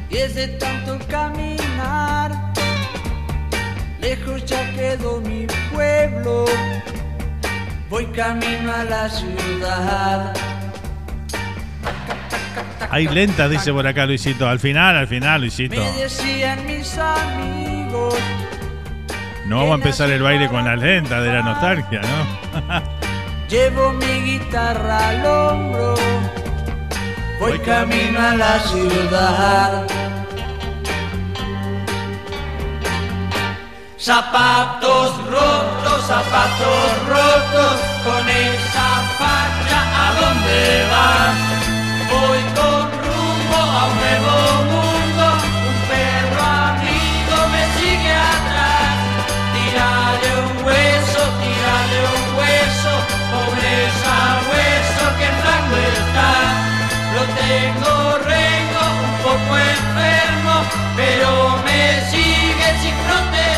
y 0.09 0.17
es 0.17 0.57
tanto 0.57 0.97
caminar. 1.07 2.44
Lejos 4.05 4.45
ya 4.45 4.71
quedó 4.75 5.19
mi 5.19 5.47
pueblo, 5.73 6.45
voy 7.89 8.05
camino 8.05 8.71
a 8.71 8.83
la 8.83 9.09
ciudad. 9.09 10.31
Hay 12.91 13.07
lenta, 13.07 13.49
dice 13.49 13.73
por 13.73 13.87
acá 13.87 14.05
Luisito. 14.05 14.47
Al 14.47 14.59
final, 14.59 14.95
al 14.95 15.07
final, 15.07 15.41
Luisito. 15.41 15.75
Me 15.75 15.91
decían 15.93 16.67
mis 16.67 16.95
amigos, 16.99 18.13
No 19.47 19.57
vamos 19.57 19.71
a 19.71 19.75
empezar 19.75 20.11
el 20.11 20.21
baile 20.21 20.49
con 20.49 20.63
la 20.63 20.75
lenta 20.75 21.19
de 21.19 21.33
la 21.33 21.41
nostalgia, 21.41 22.01
¿no? 22.01 22.83
llevo 23.49 23.91
mi 23.93 24.21
guitarra 24.21 25.09
al 25.09 25.25
hombro, 25.25 25.95
voy 27.39 27.57
camino 27.57 28.19
a 28.19 28.35
la 28.35 28.59
ciudad. 28.59 30.14
Zapatos 34.05 35.17
rotos, 35.31 36.05
zapatos 36.05 36.89
rotos, 37.09 37.75
con 38.03 38.29
esa 38.29 39.01
facha 39.17 39.79
a 39.97 40.13
dónde 40.21 40.85
vas. 40.91 41.35
Voy 42.11 42.41
con 42.53 42.85
rumbo 43.01 43.57
a 43.57 43.85
un 43.89 43.95
nuevo 43.97 44.35
mundo, 44.69 45.25
un 45.69 45.77
perro 45.89 46.43
amigo 46.69 47.35
me 47.49 47.63
sigue 47.79 48.13
atrás. 48.13 48.93
Tírale 49.55 50.29
un 50.45 50.53
hueso, 50.67 51.21
tírale 51.41 51.97
un 52.13 52.25
hueso, 52.37 52.93
pobre 53.33 53.73
hueso 54.51 55.05
que 55.17 55.27
flaco 55.41 55.75
está. 55.97 56.31
Lo 57.15 57.23
tengo 57.41 57.93
rengo, 58.21 58.83
un 59.01 59.15
poco 59.25 59.57
enfermo, 59.57 60.55
pero 60.95 61.57
me 61.65 61.81
sigue 62.11 62.67
sin 62.83 62.93
protestar. 63.07 63.54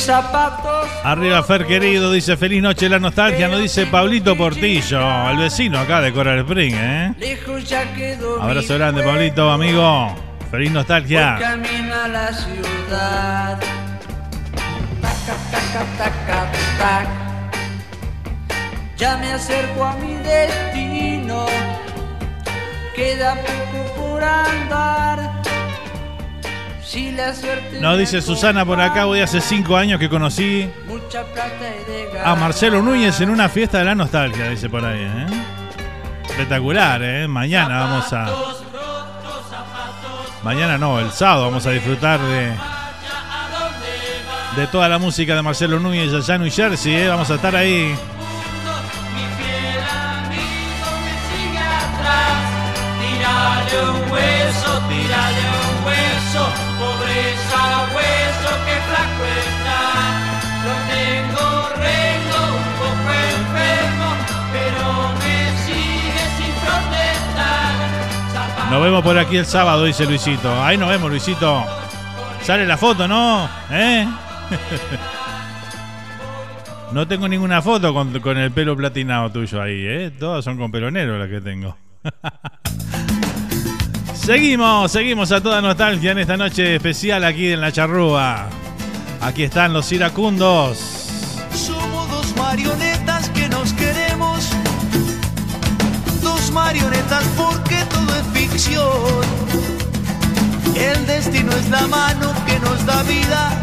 Zapatos. 0.00 0.88
Arriba 1.04 1.42
Fer 1.42 1.66
querido, 1.66 2.10
dice 2.12 2.36
feliz 2.36 2.62
noche 2.62 2.88
la 2.88 2.98
nostalgia, 2.98 3.48
nos 3.48 3.60
dice 3.60 3.86
Pablito 3.86 4.36
Portillo, 4.36 5.30
el 5.30 5.36
vecino 5.38 5.78
acá 5.78 6.00
de 6.00 6.12
Coral 6.12 6.40
Spring, 6.40 6.74
¿eh? 6.76 7.14
Lejos 7.18 7.68
ya 7.68 7.92
quedó 7.94 8.40
Abrazo 8.42 8.74
grande. 8.74 9.02
Pablito, 9.02 9.50
amigo. 9.50 10.14
Feliz 10.50 10.70
nostalgia. 10.70 11.38
camino 11.40 11.94
a 11.94 12.08
la 12.08 12.32
ciudad. 12.32 13.58
Taca, 15.00 15.34
taca, 15.50 15.84
taca, 15.98 16.52
tac. 16.78 17.08
Ya 18.96 19.16
me 19.16 19.32
acerco 19.32 19.84
a 19.84 19.94
mi 19.96 20.14
destino, 20.14 21.46
queda 22.94 23.34
poco 23.34 23.94
por 23.96 24.22
andar. 24.22 25.42
Si 26.84 27.12
la 27.12 27.34
suerte 27.34 27.80
Nos 27.80 27.98
dice 27.98 28.20
Susana 28.20 28.64
por 28.64 28.80
acá, 28.80 29.04
voy 29.04 29.20
hace 29.20 29.40
cinco 29.40 29.76
años 29.76 30.00
que 30.00 30.08
conocí 30.08 30.68
Mucha 30.86 31.24
plata 31.24 31.50
he 31.60 31.84
de 31.90 32.20
a. 32.20 32.34
Marcelo 32.34 32.82
Núñez 32.82 33.20
en 33.20 33.30
una 33.30 33.48
fiesta 33.48 33.78
de 33.78 33.84
la 33.84 33.94
nostalgia, 33.94 34.48
dice 34.50 34.68
por 34.68 34.84
ahí. 34.84 35.00
¿eh? 35.02 35.26
Espectacular, 36.28 37.02
¿eh? 37.02 37.28
Mañana 37.28 37.80
vamos 37.80 38.12
a... 38.12 38.26
Mañana 40.42 40.76
no, 40.76 40.98
el 40.98 41.12
sábado 41.12 41.44
vamos 41.44 41.66
a 41.66 41.70
disfrutar 41.70 42.20
de... 42.20 42.52
De 44.56 44.66
toda 44.66 44.88
la 44.88 44.98
música 44.98 45.34
de 45.34 45.42
Marcelo 45.42 45.78
Núñez 45.78 46.12
allá 46.12 46.34
en 46.34 46.42
New 46.42 46.52
Jersey, 46.52 46.94
¿eh? 46.94 47.08
Vamos 47.08 47.30
a 47.30 47.36
estar 47.36 47.54
ahí. 47.56 47.94
Un 53.72 54.12
hueso, 54.12 54.80
un 54.80 55.84
hueso, 55.86 56.71
Nos 68.72 68.82
vemos 68.82 69.02
por 69.02 69.18
aquí 69.18 69.36
el 69.36 69.44
sábado, 69.44 69.84
dice 69.84 70.06
Luisito. 70.06 70.50
Ahí 70.62 70.78
nos 70.78 70.88
vemos, 70.88 71.10
Luisito. 71.10 71.62
Sale 72.42 72.64
la 72.64 72.78
foto, 72.78 73.06
¿no? 73.06 73.46
¿Eh? 73.70 74.08
No 76.90 77.08
tengo 77.08 77.26
ninguna 77.26 77.62
foto 77.62 77.94
con, 77.94 78.20
con 78.20 78.36
el 78.36 78.50
pelo 78.50 78.76
platinado 78.76 79.30
tuyo 79.30 79.62
ahí, 79.62 79.86
¿eh? 79.86 80.10
Todas 80.10 80.44
son 80.44 80.58
con 80.58 80.70
pelo 80.70 80.90
negro 80.90 81.18
las 81.18 81.28
que 81.28 81.40
tengo. 81.40 81.76
seguimos, 84.14 84.92
seguimos 84.92 85.32
a 85.32 85.42
toda 85.42 85.62
nostalgia 85.62 86.12
en 86.12 86.18
esta 86.18 86.36
noche 86.36 86.76
especial 86.76 87.24
aquí 87.24 87.52
en 87.52 87.62
La 87.62 87.72
Charrúa. 87.72 88.46
Aquí 89.22 89.42
están 89.42 89.72
los 89.72 89.90
iracundos. 89.92 90.78
Somos 91.54 92.10
dos 92.10 92.36
marionetas 92.36 93.11
marionetas 96.52 97.24
porque 97.36 97.76
todo 97.86 98.14
es 98.16 98.26
ficción. 98.32 99.22
El 100.74 101.06
destino 101.06 101.52
es 101.52 101.68
la 101.70 101.86
mano 101.86 102.32
que 102.46 102.58
nos 102.60 102.84
da 102.84 103.02
vida. 103.04 103.62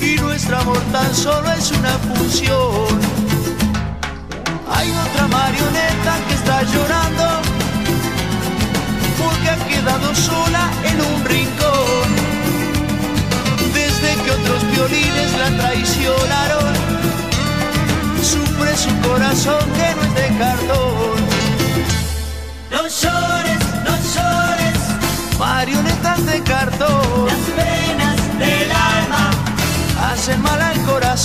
Y 0.00 0.16
nuestro 0.20 0.58
amor 0.58 0.80
tan 0.92 1.14
solo 1.14 1.50
es 1.52 1.70
una 1.72 1.98
función. 1.98 3.00
Hay 4.70 4.90
otra 4.90 5.26
marioneta 5.28 6.12
que 6.28 6.34
está 6.34 6.62
llorando. 6.62 7.26
Porque 9.20 9.50
ha 9.50 9.58
quedado 9.66 10.14
sola 10.14 10.70
en 10.84 11.00
un 11.00 11.24
rincón 11.24 12.08
desde 13.74 14.22
que 14.22 14.30
otros 14.30 14.62
violines 14.70 15.38
la 15.38 15.50
traicionaron. 15.62 16.72
Sufre 18.22 18.76
su 18.76 18.92
corazón 19.08 19.64
que 19.76 19.94
no 19.94 20.02
es 20.02 20.14
de 20.14 20.38
cartón. 20.38 21.07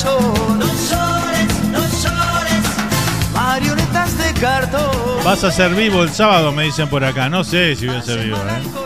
Corazón. 0.04 0.60
No 0.60 0.66
llores, 0.66 1.64
no 1.72 1.80
llores. 1.80 3.34
Marionetas 3.34 4.18
de 4.18 4.34
cartón 4.40 5.24
Vas 5.24 5.44
a 5.44 5.52
ser 5.52 5.74
vivo 5.74 6.04
el 6.04 6.10
sábado, 6.10 6.52
me 6.52 6.64
dicen 6.64 6.88
por 6.90 7.04
acá. 7.04 7.30
No 7.30 7.44
sé 7.44 7.76
si 7.76 7.88
voy 7.88 7.98
a 7.98 8.02
ser 8.02 8.24
vivo, 8.24 8.38
¿eh? 8.38 8.84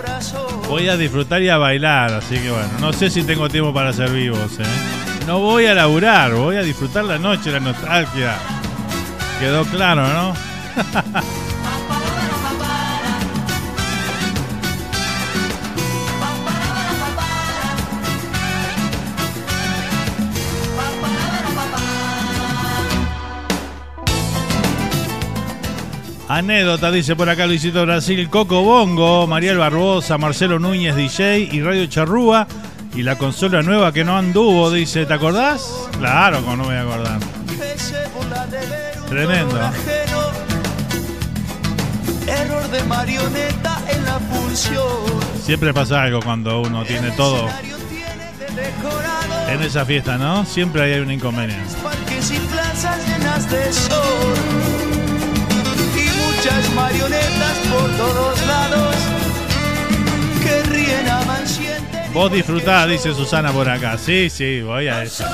Voy 0.68 0.90
a 0.90 0.98
disfrutar 0.98 1.42
y 1.42 1.50
a 1.50 1.58
bailar, 1.58 2.14
así 2.14 2.36
que 2.36 2.52
bueno, 2.52 2.70
no 2.80 2.92
sé 2.94 3.10
si 3.10 3.24
tengo 3.24 3.50
tiempo 3.50 3.74
para 3.74 3.94
ser 3.94 4.12
vivos, 4.12 4.60
¿eh? 4.60 4.64
No 5.26 5.40
voy 5.40 5.66
a 5.66 5.74
laburar, 5.74 6.34
voy 6.34 6.58
a 6.58 6.62
disfrutar 6.62 7.06
la 7.06 7.18
noche, 7.18 7.52
la 7.52 7.60
nostalgia. 7.60 8.36
Quedó 9.40 9.66
claro, 9.66 10.08
¿no? 10.08 10.34
Anécdota, 26.38 26.92
dice 26.92 27.16
por 27.16 27.28
acá 27.30 27.48
Luisito 27.48 27.82
Brasil, 27.84 28.30
Coco 28.30 28.62
Bongo, 28.62 29.26
Mariel 29.26 29.58
Barbosa, 29.58 30.20
Marcelo 30.20 30.60
Núñez 30.60 30.96
DJ 30.96 31.40
y 31.52 31.64
Radio 31.64 31.88
Charrúa. 31.88 32.48
Y 32.94 33.02
la 33.02 33.18
consola 33.18 33.64
nueva 33.64 33.92
que 33.92 34.04
no 34.04 34.16
anduvo, 34.16 34.70
dice, 34.70 35.08
¿te 35.08 35.14
acordás? 35.16 35.90
Claro, 35.98 36.42
como 36.42 36.58
no 36.58 36.66
me 36.66 36.70
voy 36.70 36.76
a 36.76 36.94
acordar. 36.94 37.20
Tremendo. 39.10 39.60
Error 42.28 42.70
de 42.70 42.84
marioneta 42.84 43.82
en 43.90 44.06
la 44.06 44.20
función. 44.20 44.84
Siempre 45.42 45.74
pasa 45.74 46.04
algo 46.04 46.20
cuando 46.22 46.62
uno 46.62 46.84
tiene 46.86 47.10
todo 47.12 47.50
en 49.50 49.64
esa 49.64 49.86
fiesta, 49.86 50.20
¿no? 50.20 50.46
Siempre 50.46 50.84
hay 50.84 51.00
un 51.00 51.12
inconveniente. 51.12 51.74
Parques 51.82 52.30
y 52.30 52.38
plazas 52.38 53.08
llenas 53.08 53.50
de 53.50 53.74
sol 53.74 54.67
muchas 56.48 56.74
marionetas 56.74 57.58
por 57.72 57.90
todos 57.92 58.46
lados 58.46 58.96
que 60.42 60.64
ríen 60.64 61.08
a 61.10 61.22
mansiente. 61.26 62.10
Vos 62.14 62.32
disfrutá, 62.32 62.88
dice 62.88 63.14
Susana 63.14 63.52
por 63.52 63.68
acá. 63.68 63.98
Sí, 63.98 64.30
sí, 64.30 64.62
voy 64.62 64.88
a 64.88 65.04
eso. 65.04 65.26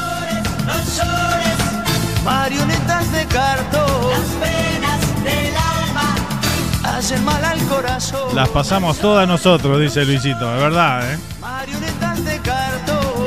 Marionetas 2.23 3.11
de 3.11 3.25
cartón 3.25 4.09
las 4.09 4.49
penas 4.49 5.23
del 5.23 5.55
alma. 5.55 6.97
hacen 6.97 7.23
mal 7.23 7.43
al 7.45 7.59
corazón. 7.65 8.35
Las 8.35 8.49
pasamos 8.49 8.97
todas 8.97 9.27
nosotros, 9.27 9.79
dice 9.79 10.05
Luisito, 10.05 10.55
es 10.55 10.61
verdad, 10.61 11.13
¿eh? 11.13 11.19
Marionetas 11.39 12.25
de 12.25 12.39
cartón 12.39 13.25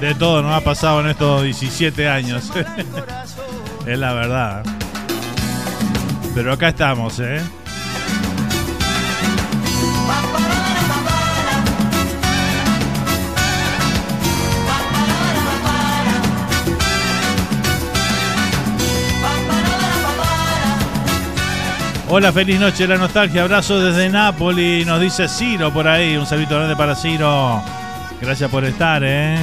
De 0.00 0.14
todo 0.14 0.42
nos 0.42 0.54
ha 0.54 0.64
pasado 0.64 1.00
en 1.00 1.08
estos 1.08 1.42
17 1.42 2.08
años. 2.08 2.50
es 3.86 3.98
la 3.98 4.12
verdad. 4.14 4.79
Pero 6.34 6.52
acá 6.52 6.68
estamos, 6.68 7.18
¿eh? 7.20 7.40
Hola, 22.12 22.32
feliz 22.32 22.58
noche, 22.58 22.88
la 22.88 22.96
nostalgia, 22.96 23.42
abrazo 23.42 23.78
desde 23.78 24.08
Nápoles, 24.08 24.84
nos 24.84 25.00
dice 25.00 25.28
Ciro 25.28 25.72
por 25.72 25.86
ahí, 25.86 26.16
un 26.16 26.26
saludo 26.26 26.56
grande 26.56 26.74
para 26.74 26.96
Ciro, 26.96 27.62
gracias 28.20 28.50
por 28.50 28.64
estar, 28.64 29.00
¿eh? 29.04 29.38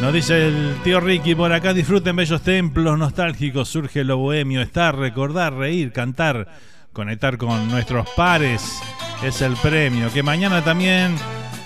Nos 0.00 0.12
dice 0.12 0.46
el 0.46 0.76
tío 0.84 1.00
Ricky 1.00 1.34
por 1.34 1.52
acá, 1.52 1.74
disfruten 1.74 2.14
bellos 2.14 2.42
templos 2.42 2.96
nostálgicos, 2.96 3.68
surge 3.68 4.04
lo 4.04 4.16
bohemio, 4.16 4.62
estar, 4.62 4.96
recordar, 4.96 5.54
reír, 5.54 5.92
cantar, 5.92 6.46
conectar 6.92 7.36
con 7.36 7.68
nuestros 7.68 8.08
pares, 8.10 8.80
es 9.24 9.42
el 9.42 9.56
premio, 9.56 10.12
que 10.12 10.22
mañana 10.22 10.62
también 10.62 11.16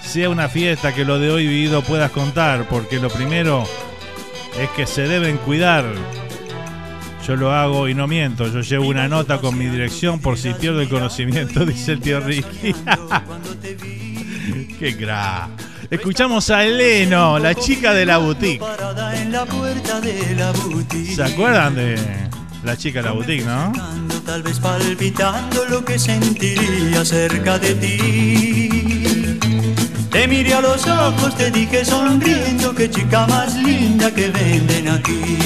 sea 0.01 0.31
una 0.31 0.49
fiesta 0.49 0.95
que 0.95 1.05
lo 1.05 1.19
de 1.19 1.31
hoy 1.31 1.47
vivido 1.47 1.83
puedas 1.83 2.11
contar, 2.11 2.67
porque 2.71 2.99
lo 2.99 3.11
primero 3.11 3.65
es 4.59 4.71
que 4.71 4.87
se 4.87 5.03
deben 5.03 5.37
cuidar. 5.39 5.85
Yo 7.27 7.37
lo 7.37 7.53
hago 7.53 7.89
y 7.89 7.95
no 7.95 8.09
miento. 8.09 8.49
Yo 8.49 8.63
llevo 8.63 8.89
una 8.89 9.09
nota 9.09 9.39
con 9.39 9.57
mi 9.57 9.67
dirección 9.67 10.21
por 10.21 10.39
si 10.39 10.55
pierdo 10.55 10.81
el 10.81 10.89
conocimiento, 10.89 11.65
dice 11.67 11.93
el 11.93 12.01
tío 12.01 12.21
Ricky. 12.21 12.75
Qué 14.79 14.93
gra. 14.93 15.51
Escuchamos 15.93 16.49
a 16.49 16.65
Eleno, 16.65 17.39
la 17.39 17.55
chica 17.55 17.93
de 17.93 18.07
la 18.07 18.17
boutique. 18.17 18.65
¿Se 21.15 21.23
acuerdan 21.23 21.75
de 21.75 21.99
la 22.65 22.79
chica 22.79 23.03
de 23.03 23.09
la 23.09 23.13
boutique, 23.13 23.45
no? 23.45 23.71
Tal 24.25 24.43
vez 24.43 24.59
palpitando 24.59 25.67
lo 25.67 25.85
que 25.85 25.99
sentiría 25.99 27.05
cerca 27.05 27.59
de 27.59 27.75
ti. 27.75 29.39
Te 30.11 30.27
miré 30.27 30.55
a 30.55 30.63
los 30.63 30.87
ojos, 30.87 31.37
te 31.37 31.51
dije 31.51 31.85
sonriendo, 31.85 32.75
qué 32.75 32.89
chica 32.89 33.27
más 33.27 33.55
linda 33.57 34.11
que 34.11 34.31
venden 34.31 34.89
aquí. 34.89 35.37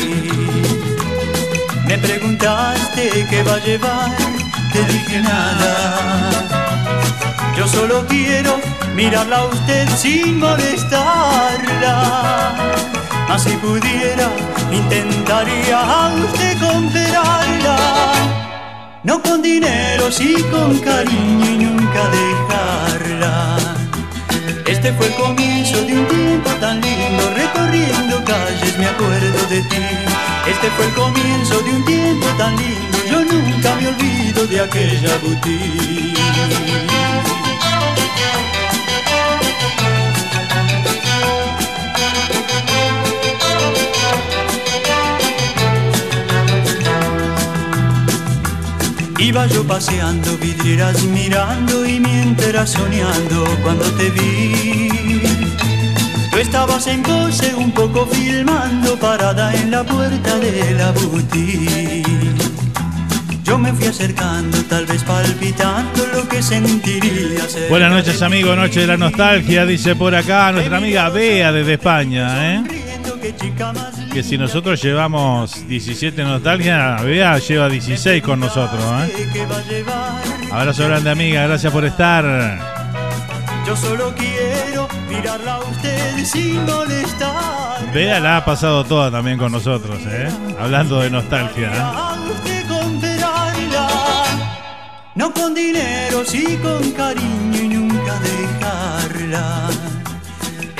Me 1.88 1.98
preguntaste 1.98 3.26
qué 3.28 3.42
va 3.42 3.54
a 3.54 3.64
llevar, 3.64 4.16
te 4.72 4.92
dije 4.92 5.22
nada. 5.22 6.46
Yo 7.56 7.66
solo 7.66 8.04
quiero 8.06 8.60
mirarla 8.94 9.38
a 9.38 9.46
usted 9.46 9.88
sin 9.96 10.38
molestarla. 10.38 11.94
Mas 13.28 13.44
si 13.44 13.50
pudiera, 13.56 14.28
intentaría 14.70 15.80
a 15.80 16.14
usted 16.14 16.58
comprarla. 16.58 17.76
No 19.04 19.22
con 19.22 19.40
dinero, 19.40 20.12
sí 20.12 20.36
con 20.50 20.78
cariño 20.80 21.46
y 21.46 21.56
nunca 21.64 22.02
dejarla. 22.10 23.56
Este 24.66 24.92
fue 24.92 25.06
el 25.06 25.14
comienzo 25.14 25.80
de 25.82 25.98
un 25.98 26.06
tiempo 26.08 26.50
tan 26.60 26.80
lindo, 26.82 27.30
recorriendo 27.34 28.22
calles 28.24 28.76
me 28.78 28.86
acuerdo 28.86 29.46
de 29.48 29.62
ti. 29.62 29.82
Este 30.46 30.70
fue 30.76 30.84
el 30.86 30.92
comienzo 30.92 31.58
de 31.62 31.70
un 31.70 31.84
tiempo 31.86 32.26
tan 32.36 32.54
lindo, 32.56 32.95
nunca 33.36 33.74
me 33.76 33.88
olvido 33.88 34.46
de 34.46 34.60
aquella 34.60 35.18
boutique. 35.18 36.16
Iba 49.18 49.46
yo 49.48 49.66
paseando, 49.66 50.36
vidrieras 50.38 51.02
mirando 51.02 51.84
y 51.84 51.98
mientras 51.98 52.70
soñando 52.70 53.44
cuando 53.62 53.84
te 53.96 54.10
vi. 54.10 55.20
Tú 56.30 56.38
estabas 56.38 56.86
en 56.86 57.02
pose 57.02 57.54
un 57.54 57.72
poco 57.72 58.06
filmando 58.06 58.96
parada 58.96 59.52
en 59.54 59.70
la 59.70 59.82
puerta 59.84 60.38
de 60.38 60.74
la 60.74 60.92
boutique. 60.92 62.25
Yo 63.46 63.56
me 63.58 63.72
fui 63.72 63.86
acercando, 63.86 64.58
tal 64.64 64.86
vez 64.86 65.04
palpitando 65.04 66.04
lo 66.12 66.28
que 66.28 66.42
sentiría 66.42 67.48
ser. 67.48 67.70
Buenas 67.70 67.92
noches, 67.92 68.20
amigo. 68.20 68.56
Noche 68.56 68.80
de 68.80 68.88
la 68.88 68.96
nostalgia, 68.96 69.64
dice 69.64 69.94
por 69.94 70.16
acá 70.16 70.50
nuestra 70.50 70.78
amiga 70.78 71.08
Bea 71.10 71.52
desde 71.52 71.74
España, 71.74 72.56
¿eh? 72.56 72.64
Que 74.12 74.24
si 74.24 74.36
nosotros 74.36 74.82
llevamos 74.82 75.68
17 75.68 76.24
nostalgia, 76.24 76.96
Bea 76.96 77.38
lleva 77.38 77.68
16 77.68 78.20
con 78.20 78.40
nosotros, 78.40 78.82
¿eh? 79.04 79.46
Abrazo 80.50 80.88
grande, 80.88 81.10
amiga. 81.10 81.46
Gracias 81.46 81.72
por 81.72 81.84
estar. 81.84 82.24
Yo 83.64 83.76
solo 83.76 84.12
quiero 84.16 84.88
mirarla 85.08 85.54
a 85.54 85.60
usted 85.60 86.24
sin 86.24 86.64
molestar. 86.64 87.92
Bea 87.94 88.18
la 88.18 88.38
ha 88.38 88.44
pasado 88.44 88.82
toda 88.84 89.08
también 89.12 89.38
con 89.38 89.52
nosotros, 89.52 90.00
¿eh? 90.08 90.28
Hablando 90.58 91.00
de 91.00 91.10
nostalgia. 91.10 91.70
¿eh? 91.72 92.25
No 95.16 95.32
con 95.32 95.54
dinero, 95.54 96.24
sí 96.26 96.58
con 96.62 96.92
cariño 96.92 97.62
y 97.62 97.68
nunca 97.68 98.20
dejarla. 98.20 99.70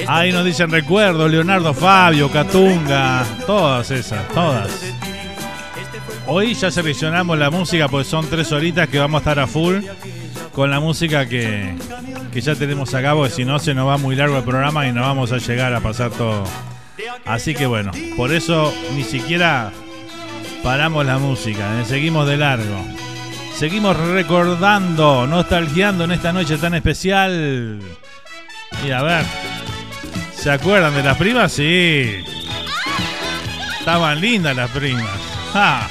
Ahí 0.07 0.31
nos 0.31 0.45
dicen 0.45 0.71
recuerdos, 0.71 1.31
Leonardo 1.31 1.73
Fabio, 1.73 2.31
Catunga, 2.31 3.25
todas 3.47 3.91
esas, 3.91 4.29
todas. 4.29 4.69
Hoy 6.27 6.55
ya 6.55 6.71
seleccionamos 6.71 7.39
la 7.39 7.51
música, 7.51 7.89
pues 7.89 8.07
son 8.07 8.29
tres 8.29 8.53
horitas 8.53 8.89
que 8.89 8.99
vamos 8.99 9.21
a 9.21 9.23
estar 9.23 9.39
a 9.39 9.47
full 9.47 9.77
con 10.53 10.71
la 10.71 10.81
música 10.81 11.27
que, 11.27 11.75
que 12.31 12.41
ya 12.43 12.55
tenemos 12.55 12.93
acá, 12.93 13.15
porque 13.15 13.35
si 13.35 13.45
no 13.47 13.59
se 13.59 13.73
nos 13.73 13.89
va 13.89 13.97
muy 13.97 14.17
largo 14.17 14.37
el 14.37 14.45
programa 14.45 14.87
y 14.87 14.93
no 14.93 15.01
vamos 15.01 15.33
a 15.33 15.39
llegar 15.39 15.73
a 15.75 15.81
pasar 15.81 16.11
todo. 16.11 16.45
Así 17.25 17.55
que 17.55 17.65
bueno, 17.65 17.91
por 18.19 18.33
eso 18.33 18.73
ni 18.95 19.03
siquiera 19.03 19.73
paramos 20.63 21.07
la 21.07 21.19
música, 21.19 21.81
¿eh? 21.81 21.85
seguimos 21.87 22.29
de 22.29 22.37
largo. 22.37 22.85
Seguimos 23.59 23.97
recordando, 23.97 25.27
nostalgiando 25.27 26.05
en 26.05 26.13
esta 26.13 26.31
noche 26.31 26.59
tan 26.59 26.75
especial. 26.75 27.81
Y 28.87 28.91
a 28.91 29.03
ver, 29.03 29.25
¿se 30.35 30.51
acuerdan 30.51 30.95
de 30.95 31.03
las 31.03 31.17
primas? 31.17 31.53
Sí. 31.53 32.23
Estaban 33.79 34.21
lindas 34.21 34.55
las 34.55 34.71
primas. 34.71 35.09
¡Ja! 35.55 35.89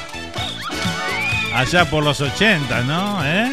Allá 1.55 1.89
por 1.89 2.03
los 2.03 2.21
80, 2.21 2.81
¿no? 2.81 3.25
¿Eh? 3.25 3.51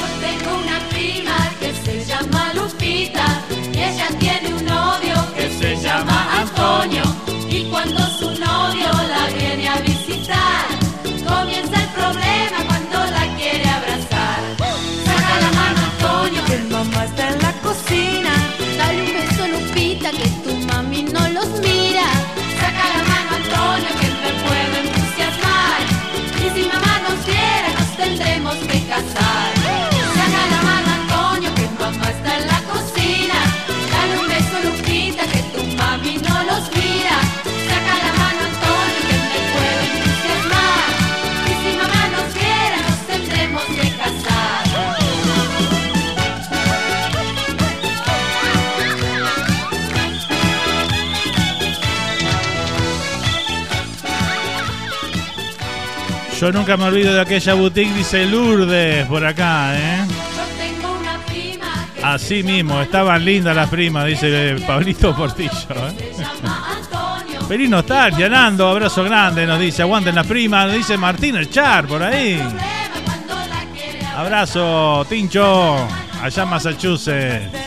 Yo 0.00 0.06
tengo 0.26 0.62
una 0.62 0.78
prima 0.88 1.50
que 1.60 1.74
se 1.74 2.04
llama 2.06 2.52
Lupita 2.54 3.33
Yo 56.44 56.52
nunca 56.52 56.76
me 56.76 56.84
olvido 56.84 57.14
de 57.14 57.22
aquella 57.22 57.54
boutique, 57.54 57.94
dice 57.94 58.26
Lourdes, 58.26 59.06
por 59.06 59.24
acá, 59.24 59.74
¿eh? 59.78 60.04
Así 62.02 62.42
mismo, 62.42 62.82
estaban 62.82 63.24
lindas 63.24 63.56
las 63.56 63.70
primas, 63.70 64.04
dice 64.04 64.56
Pablito 64.66 65.16
Portillo. 65.16 65.50
¿eh? 65.70 66.12
Feliz 67.48 67.70
nostalgia, 67.70 68.28
Nando, 68.28 68.68
abrazo 68.68 69.04
grande, 69.04 69.46
nos 69.46 69.58
dice, 69.58 69.80
aguanten 69.80 70.14
las 70.14 70.26
primas, 70.26 70.66
nos 70.66 70.76
dice 70.76 70.98
Martín 70.98 71.36
el 71.36 71.48
Char, 71.48 71.86
por 71.86 72.02
ahí. 72.02 72.38
Abrazo, 74.14 75.06
Tincho, 75.08 75.88
allá 76.22 76.42
en 76.42 76.48
Massachusetts. 76.50 77.58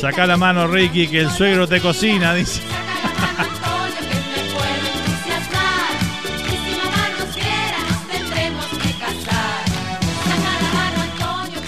Saca 0.00 0.26
la 0.26 0.36
mano, 0.36 0.66
Ricky, 0.66 1.06
que 1.06 1.20
el 1.20 1.30
suegro 1.30 1.68
te 1.68 1.80
cocina, 1.80 2.34
dice. 2.34 2.67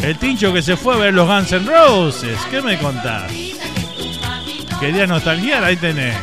El 0.02 0.16
Tincho 0.16 0.52
que 0.52 0.62
se 0.62 0.76
fue 0.76 0.94
a 0.94 0.98
ver 0.98 1.14
los 1.14 1.28
Guns 1.28 1.52
N' 1.52 1.66
Roses, 1.66 2.38
¿qué 2.50 2.62
me 2.62 2.78
contás? 2.78 3.30
Quería 4.80 5.06
nostalgiar, 5.06 5.62
ahí 5.62 5.76
tenés. 5.76 6.16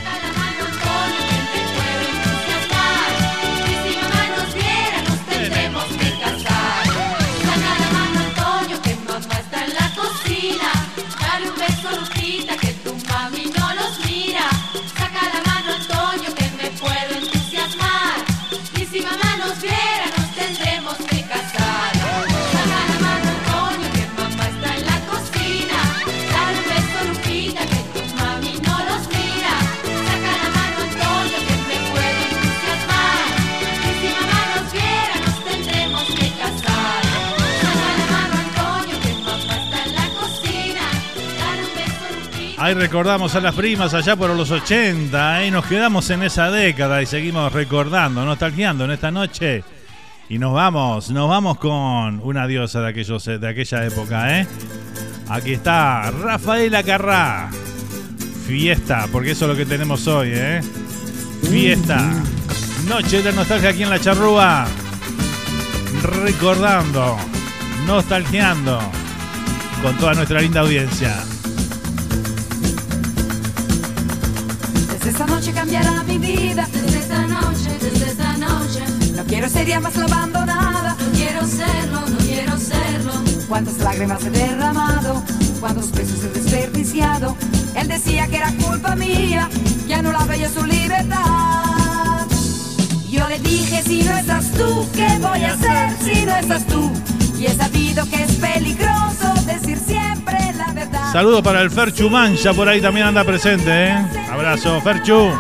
Ahí 42.68 42.74
recordamos 42.74 43.34
a 43.34 43.39
las 43.39 43.55
primas 43.55 43.93
allá 43.93 44.18
por 44.18 44.30
los 44.32 44.51
80 44.51 45.45
y 45.45 45.51
nos 45.51 45.65
quedamos 45.65 46.09
en 46.09 46.24
esa 46.24 46.51
década 46.51 47.01
y 47.01 47.05
seguimos 47.05 47.53
recordando, 47.53 48.26
nostalgiando 48.26 48.84
en 48.84 48.91
esta 48.91 49.09
noche. 49.09 49.63
Y 50.28 50.38
nos 50.38 50.53
vamos, 50.53 51.09
nos 51.09 51.30
vamos 51.30 51.59
con 51.59 52.20
una 52.20 52.45
diosa 52.45 52.82
de, 52.82 52.89
aquellos, 52.89 53.24
de 53.24 53.47
aquella 53.47 53.86
época, 53.86 54.41
¿eh? 54.41 54.47
Aquí 55.30 55.53
está 55.53 56.11
Rafaela 56.11 56.84
Carrá. 56.84 57.49
Fiesta, 58.45 59.07
porque 59.13 59.32
eso 59.32 59.45
es 59.45 59.51
lo 59.51 59.55
que 59.55 59.65
tenemos 59.65 60.05
hoy, 60.05 60.32
¿eh? 60.34 60.59
Fiesta. 61.49 62.01
Noche 62.89 63.22
de 63.22 63.32
nostalgia 63.32 63.70
aquí 63.70 63.84
en 63.84 63.91
la 63.91 64.01
charrúa. 64.01 64.68
Recordando, 66.01 67.15
nostalgiando 67.86 68.78
con 69.82 69.95
toda 69.95 70.15
nuestra 70.15 70.41
linda 70.41 70.59
audiencia. 70.59 71.15
Noche 75.38 75.53
cambiará 75.53 76.03
mi 76.03 76.17
vida. 76.17 76.67
Desde 76.71 76.97
esta 76.97 77.27
noche, 77.27 77.69
desde 77.79 78.09
esta 78.09 78.38
noche, 78.38 78.79
No 79.15 79.23
quiero 79.25 79.47
ser 79.47 79.67
ya 79.67 79.79
más 79.79 79.95
la 79.95 80.05
abandonada. 80.05 80.95
no 80.99 81.11
quiero 81.11 81.45
serlo, 81.45 81.99
no 82.01 82.17
quiero 82.17 82.57
serlo. 82.57 83.11
Cuántas 83.47 83.77
lágrimas 83.77 84.25
he 84.25 84.31
derramado, 84.31 85.23
cuántos 85.59 85.91
besos 85.91 86.23
he 86.23 86.29
desperdiciado. 86.29 87.38
Él 87.75 87.88
decía 87.88 88.27
que 88.27 88.38
era 88.38 88.51
culpa 88.53 88.95
mía, 88.95 89.47
que 89.88 89.93
anulaba 89.93 90.35
yo 90.35 90.49
su 90.49 90.65
libertad. 90.65 92.25
Yo 93.07 93.27
le 93.29 93.39
dije, 93.39 93.83
si 93.83 94.01
no 94.03 94.17
estás 94.17 94.51
tú, 94.53 94.88
¿qué 94.95 95.19
voy 95.19 95.43
a 95.43 95.53
hacer 95.53 95.97
si 96.03 96.25
no 96.25 96.35
estás 96.35 96.65
tú? 96.65 96.91
Y 97.39 97.45
he 97.45 97.53
sabido 97.53 98.09
que 98.09 98.23
es 98.23 98.31
peligroso 98.38 99.33
decir 99.45 99.77
siempre. 99.85 100.07
Saludos 101.12 101.41
para 101.41 101.62
el 101.62 101.72
Ferchu 101.72 102.10
Mancha, 102.10 102.53
por 102.53 102.68
ahí 102.68 102.82
también 102.82 103.08
anda 103.08 103.24
presente, 103.24 103.88
¿eh? 103.88 104.08
Abrazo, 104.32 104.80
Ferchu. 104.82 105.32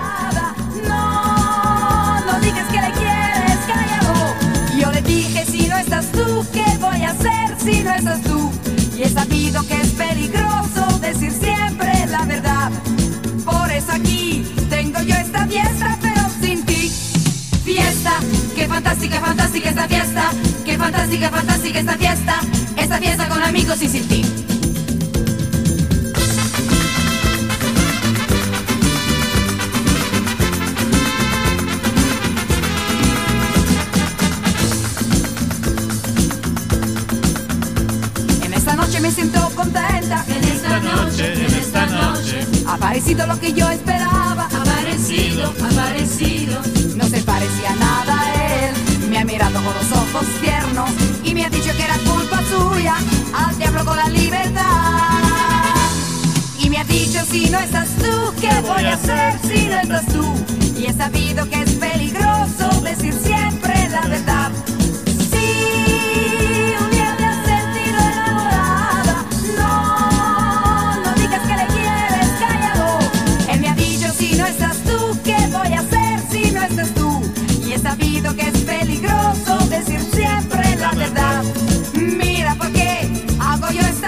No, 0.87 2.19
no 2.25 2.39
digas 2.39 2.67
que 2.67 2.81
le 2.81 2.91
quieres, 2.91 3.59
callado. 3.67 4.35
Yo 4.79 4.91
le 4.91 5.01
dije, 5.01 5.45
si 5.45 5.67
no 5.67 5.77
estás 5.77 6.11
tú, 6.11 6.45
¿qué 6.53 6.65
voy 6.79 7.03
a 7.03 7.11
hacer 7.11 7.55
si 7.59 7.83
no 7.83 7.93
estás 7.93 8.21
tú? 8.23 8.51
Y 8.97 9.03
he 9.03 9.09
sabido 9.09 9.61
que 9.67 9.81
es 9.81 9.89
peligroso 9.91 10.99
decir 10.99 11.31
siempre 11.31 12.07
la 12.09 12.23
verdad. 12.25 12.71
Por 13.45 13.69
eso 13.69 13.91
aquí 13.91 14.45
tengo 14.69 15.01
yo 15.01 15.15
esta 15.15 15.45
fiesta, 15.45 15.97
pero 16.01 16.21
sin 16.41 16.65
ti. 16.65 16.89
Fiesta, 17.65 18.13
qué 18.55 18.67
fantástica, 18.67 19.19
fantástica 19.19 19.69
esta 19.69 19.87
fiesta. 19.87 20.31
Qué 20.65 20.77
fantástica, 20.77 21.29
fantástica 21.29 21.79
esta 21.79 21.97
fiesta. 21.97 22.39
Esta 22.77 22.97
fiesta 22.97 23.27
con 23.27 23.43
amigos 23.43 23.81
y 23.81 23.89
sin 23.89 24.07
ti. 24.07 24.56
En 39.95 40.43
esta 40.43 40.79
noche, 40.79 41.33
en 41.33 41.53
esta 41.53 41.85
noche, 41.87 42.45
Ha 42.67 42.73
aparecido 42.73 43.25
lo 43.25 43.39
que 43.39 43.53
yo 43.53 43.69
esperaba. 43.69 44.45
aparecido, 44.45 45.53
aparecido. 45.71 46.59
No 46.95 47.05
se 47.07 47.21
parecía 47.21 47.73
nada 47.79 48.21
a 48.21 48.65
él. 48.67 48.73
Me 49.09 49.19
ha 49.19 49.25
mirado 49.25 49.53
con 49.55 49.73
los 49.73 49.91
ojos 49.91 50.25
tiernos 50.41 50.89
y 51.23 51.33
me 51.33 51.45
ha 51.45 51.49
dicho 51.49 51.71
que 51.75 51.83
era 51.83 51.97
culpa 51.99 52.41
suya. 52.49 52.95
Al 53.33 53.57
diablo 53.57 53.85
con 53.85 53.97
la 53.97 54.09
libertad. 54.09 54.63
Y 56.59 56.69
me 56.69 56.79
ha 56.79 56.83
dicho 56.83 57.19
si 57.29 57.49
no 57.49 57.59
estás 57.59 57.89
tú, 57.97 58.33
¿qué 58.41 58.49
voy 58.61 58.85
a 58.85 58.93
hacer 58.93 59.39
si 59.47 59.67
no 59.67 59.79
estás 59.79 60.05
tú? 60.07 60.25
Y 60.77 60.85
he 60.85 60.93
sabido 60.93 61.49
que 61.49 61.61
es 61.63 61.71
peligroso 61.71 62.81
decir 62.83 63.13
siempre 63.13 63.89
la 63.89 64.01
verdad. 64.07 64.51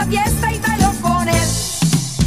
Fiesta 0.10 0.52
y 0.54 0.60
bailo 0.60 0.92
con 1.02 1.28
él. 1.28 1.48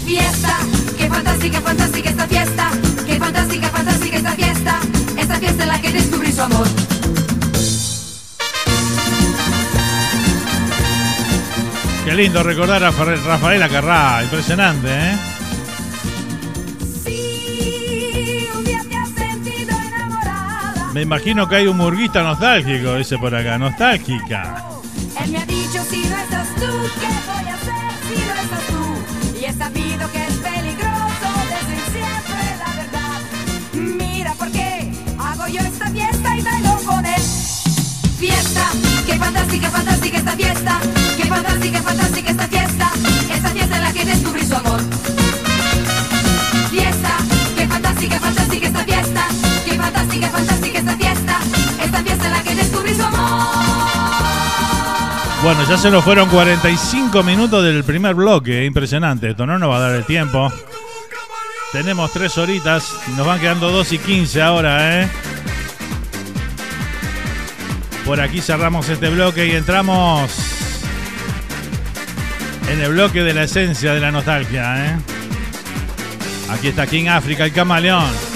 Fiesta, 0.04 0.56
qué 0.98 1.08
fantástica, 1.08 1.60
fantástica 1.60 2.10
esta 2.10 2.26
fiesta. 2.26 2.70
Qué 3.06 3.16
fantástica, 3.18 3.68
fantástica 3.68 4.16
esta 4.16 4.32
fiesta. 4.32 4.80
Esta 5.18 5.38
fiesta 5.38 5.62
en 5.62 5.68
la 5.68 5.80
que 5.80 5.92
descubrí 5.92 6.32
su 6.32 6.42
amor. 6.42 6.66
Qué 12.04 12.14
lindo 12.14 12.42
recordar 12.42 12.82
a 12.84 12.92
Fa- 12.92 13.04
Rafaela 13.04 13.68
Carrá, 13.68 14.22
impresionante, 14.24 14.88
¿eh? 14.90 15.16
Me 20.92 21.00
imagino 21.02 21.48
que 21.48 21.56
hay 21.56 21.66
un 21.66 21.78
murguista 21.78 22.22
nostálgico, 22.22 22.96
dice 22.96 23.16
por 23.16 23.34
acá, 23.34 23.56
nostálgica. 23.58 24.62
Fantástica, 39.32 39.70
fantástica 39.70 40.16
esta 40.18 40.32
fiesta. 40.32 40.81
Bueno, 55.42 55.68
ya 55.68 55.76
se 55.76 55.90
nos 55.90 56.04
fueron 56.04 56.28
45 56.28 57.24
minutos 57.24 57.64
del 57.64 57.82
primer 57.82 58.14
bloque, 58.14 58.64
impresionante. 58.64 59.30
Esto 59.30 59.44
no 59.44 59.58
nos 59.58 59.70
va 59.70 59.78
a 59.78 59.80
dar 59.80 59.96
el 59.96 60.04
tiempo. 60.04 60.52
Tenemos 61.72 62.12
tres 62.12 62.38
horitas, 62.38 62.94
nos 63.16 63.26
van 63.26 63.40
quedando 63.40 63.72
2 63.72 63.92
y 63.92 63.98
15 63.98 64.40
ahora, 64.40 65.02
¿eh? 65.02 65.08
Por 68.04 68.20
aquí 68.20 68.40
cerramos 68.40 68.88
este 68.88 69.08
bloque 69.08 69.48
y 69.48 69.52
entramos 69.52 70.30
en 72.70 72.80
el 72.80 72.92
bloque 72.92 73.24
de 73.24 73.34
la 73.34 73.42
esencia 73.42 73.94
de 73.94 74.00
la 74.00 74.12
nostalgia, 74.12 74.86
¿eh? 74.86 74.96
Aquí 76.50 76.68
está 76.68 76.86
King 76.86 77.08
África, 77.08 77.44
el 77.44 77.52
camaleón. 77.52 78.31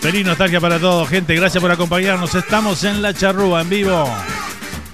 Feliz 0.00 0.26
nostalgia 0.26 0.60
para 0.60 0.78
todos, 0.78 1.08
gente. 1.08 1.34
Gracias 1.34 1.60
por 1.60 1.70
acompañarnos. 1.70 2.34
Estamos 2.34 2.84
en 2.84 3.00
La 3.00 3.14
Charrúa 3.14 3.62
en 3.62 3.68
vivo. 3.68 4.08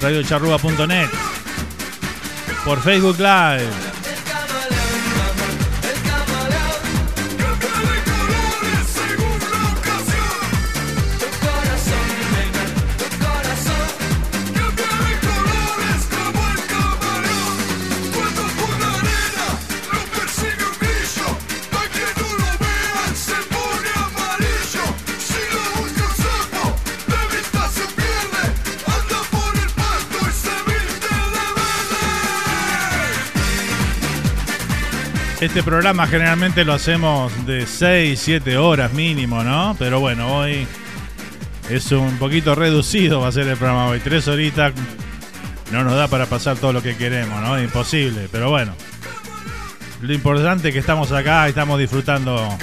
Radiocharrúa.net. 0.01 1.09
Por 2.65 2.81
Facebook 2.81 3.19
Live. 3.19 3.92
Este 35.43 35.65
programa 35.65 36.07
generalmente 36.07 36.65
lo 36.65 36.73
hacemos 36.73 37.33
de 37.47 37.67
6, 37.67 38.17
7 38.17 38.59
horas 38.59 38.93
mínimo, 38.93 39.43
¿no? 39.43 39.75
Pero 39.77 39.99
bueno, 39.99 40.37
hoy 40.37 40.69
es 41.69 41.91
un 41.91 42.17
poquito 42.19 42.55
reducido 42.55 43.21
va 43.21 43.27
a 43.27 43.33
ser 43.33 43.49
el 43.49 43.57
programa 43.57 43.87
hoy. 43.87 43.99
Tres 43.99 44.29
horitas 44.29 44.73
no 45.73 45.83
nos 45.83 45.97
da 45.97 46.07
para 46.07 46.27
pasar 46.27 46.59
todo 46.59 46.73
lo 46.73 46.81
que 46.81 46.97
queremos, 46.97 47.43
¿no? 47.43 47.61
Imposible, 47.61 48.29
pero 48.31 48.51
bueno. 48.51 48.73
Lo 50.01 50.15
importante 50.15 50.69
es 50.69 50.75
que 50.75 50.79
estamos 50.79 51.11
acá 51.11 51.49
y 51.49 51.49
estamos 51.49 51.77
disfrutando 51.77 52.57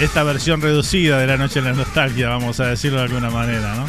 esta 0.00 0.22
versión 0.22 0.60
reducida 0.60 1.18
de 1.18 1.28
la 1.28 1.38
noche 1.38 1.60
en 1.60 1.64
la 1.64 1.72
nostalgia, 1.72 2.28
vamos 2.28 2.60
a 2.60 2.66
decirlo 2.66 2.98
de 2.98 3.04
alguna 3.04 3.30
manera, 3.30 3.74
¿no? 3.74 3.86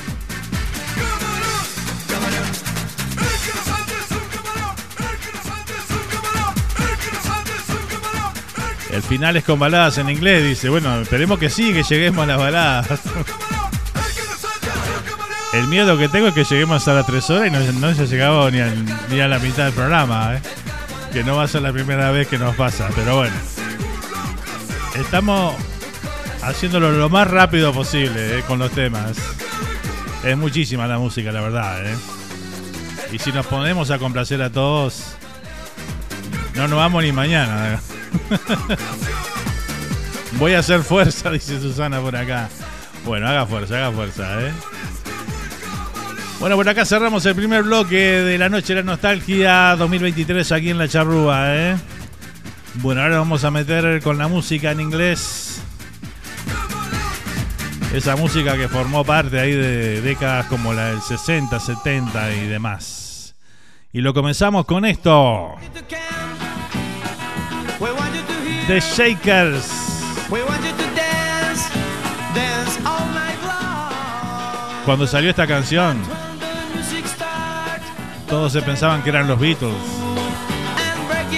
El 9.13 9.19
final 9.19 9.37
es 9.37 9.43
con 9.43 9.59
baladas 9.59 9.99
en 9.99 10.09
inglés, 10.09 10.43
dice. 10.43 10.69
Bueno, 10.69 11.01
esperemos 11.01 11.37
que 11.37 11.47
sí, 11.47 11.71
que 11.71 11.83
lleguemos 11.83 12.23
a 12.23 12.25
las 12.25 12.39
baladas. 12.39 12.87
El 15.53 15.67
miedo 15.67 15.95
que 15.99 16.09
tengo 16.09 16.29
es 16.29 16.33
que 16.33 16.43
lleguemos 16.43 16.87
a 16.87 16.95
las 16.95 17.05
3 17.05 17.29
horas 17.29 17.47
y 17.47 17.51
no, 17.79 17.93
se 17.93 18.01
ha 18.01 18.05
llegado 18.05 18.49
ni, 18.49 18.59
a 18.59 19.27
la 19.27 19.37
mitad 19.37 19.65
del 19.65 19.73
programa, 19.73 20.33
¿eh? 20.33 20.41
Que 21.11 21.23
no 21.23 21.35
va 21.35 21.43
a 21.43 21.47
ser 21.47 21.61
la 21.61 21.71
primera 21.71 22.09
vez 22.09 22.27
que 22.27 22.39
nos 22.39 22.55
pasa, 22.55 22.89
pero 22.95 23.17
bueno. 23.17 23.35
Estamos 24.95 25.53
haciéndolo 26.41 26.91
lo 26.91 27.07
más 27.07 27.27
rápido 27.27 27.71
posible 27.71 28.39
¿eh? 28.39 28.43
con 28.47 28.57
los 28.57 28.71
temas. 28.71 29.15
Es 30.23 30.35
muchísima 30.35 30.87
la 30.87 30.97
música, 30.97 31.31
la 31.31 31.41
verdad, 31.41 31.85
¿eh? 31.85 31.95
Y 33.11 33.19
si 33.19 33.31
nos 33.31 33.45
ponemos 33.45 33.91
a 33.91 33.99
complacer 33.99 34.41
a 34.41 34.49
todos, 34.49 35.03
no 36.55 36.67
nos 36.67 36.79
vamos 36.79 37.03
ni 37.03 37.11
mañana. 37.11 37.79
Voy 40.33 40.53
a 40.53 40.59
hacer 40.59 40.81
fuerza, 40.81 41.31
dice 41.31 41.59
Susana 41.59 42.01
por 42.01 42.15
acá. 42.15 42.49
Bueno, 43.05 43.27
haga 43.27 43.45
fuerza, 43.45 43.77
haga 43.77 43.91
fuerza, 43.91 44.41
¿eh? 44.41 44.51
Bueno, 46.39 46.55
por 46.55 46.67
acá 46.67 46.85
cerramos 46.85 47.25
el 47.25 47.35
primer 47.35 47.63
bloque 47.63 47.95
de 47.95 48.37
la 48.37 48.49
noche 48.49 48.75
de 48.75 48.81
la 48.81 48.91
nostalgia 48.91 49.75
2023 49.77 50.51
aquí 50.51 50.69
en 50.71 50.77
la 50.77 50.87
charrúa, 50.87 51.55
¿eh? 51.55 51.75
Bueno, 52.75 53.01
ahora 53.01 53.19
vamos 53.19 53.43
a 53.43 53.51
meter 53.51 54.01
con 54.01 54.17
la 54.17 54.27
música 54.27 54.71
en 54.71 54.81
inglés. 54.81 55.61
Esa 57.93 58.15
música 58.15 58.57
que 58.57 58.67
formó 58.67 59.05
parte 59.05 59.39
ahí 59.39 59.51
de 59.51 60.01
décadas 60.01 60.47
como 60.47 60.73
la 60.73 60.87
del 60.87 61.01
60, 61.01 61.59
70 61.59 62.33
y 62.33 62.47
demás. 62.47 63.35
Y 63.91 64.01
lo 64.01 64.15
comenzamos 64.15 64.65
con 64.65 64.85
esto. 64.85 65.53
Night 73.13 73.37
long. 73.43 74.85
Cuando 74.85 75.05
salió 75.05 75.29
esta 75.29 75.45
canción, 75.45 76.01
the 76.39 76.47
todos 78.29 78.53
se 78.53 78.61
pensaban 78.61 79.03
que 79.03 79.09
eran 79.09 79.27
los 79.27 79.39
Beatles. 79.39 79.75
and 80.77 81.07
break 81.07 81.33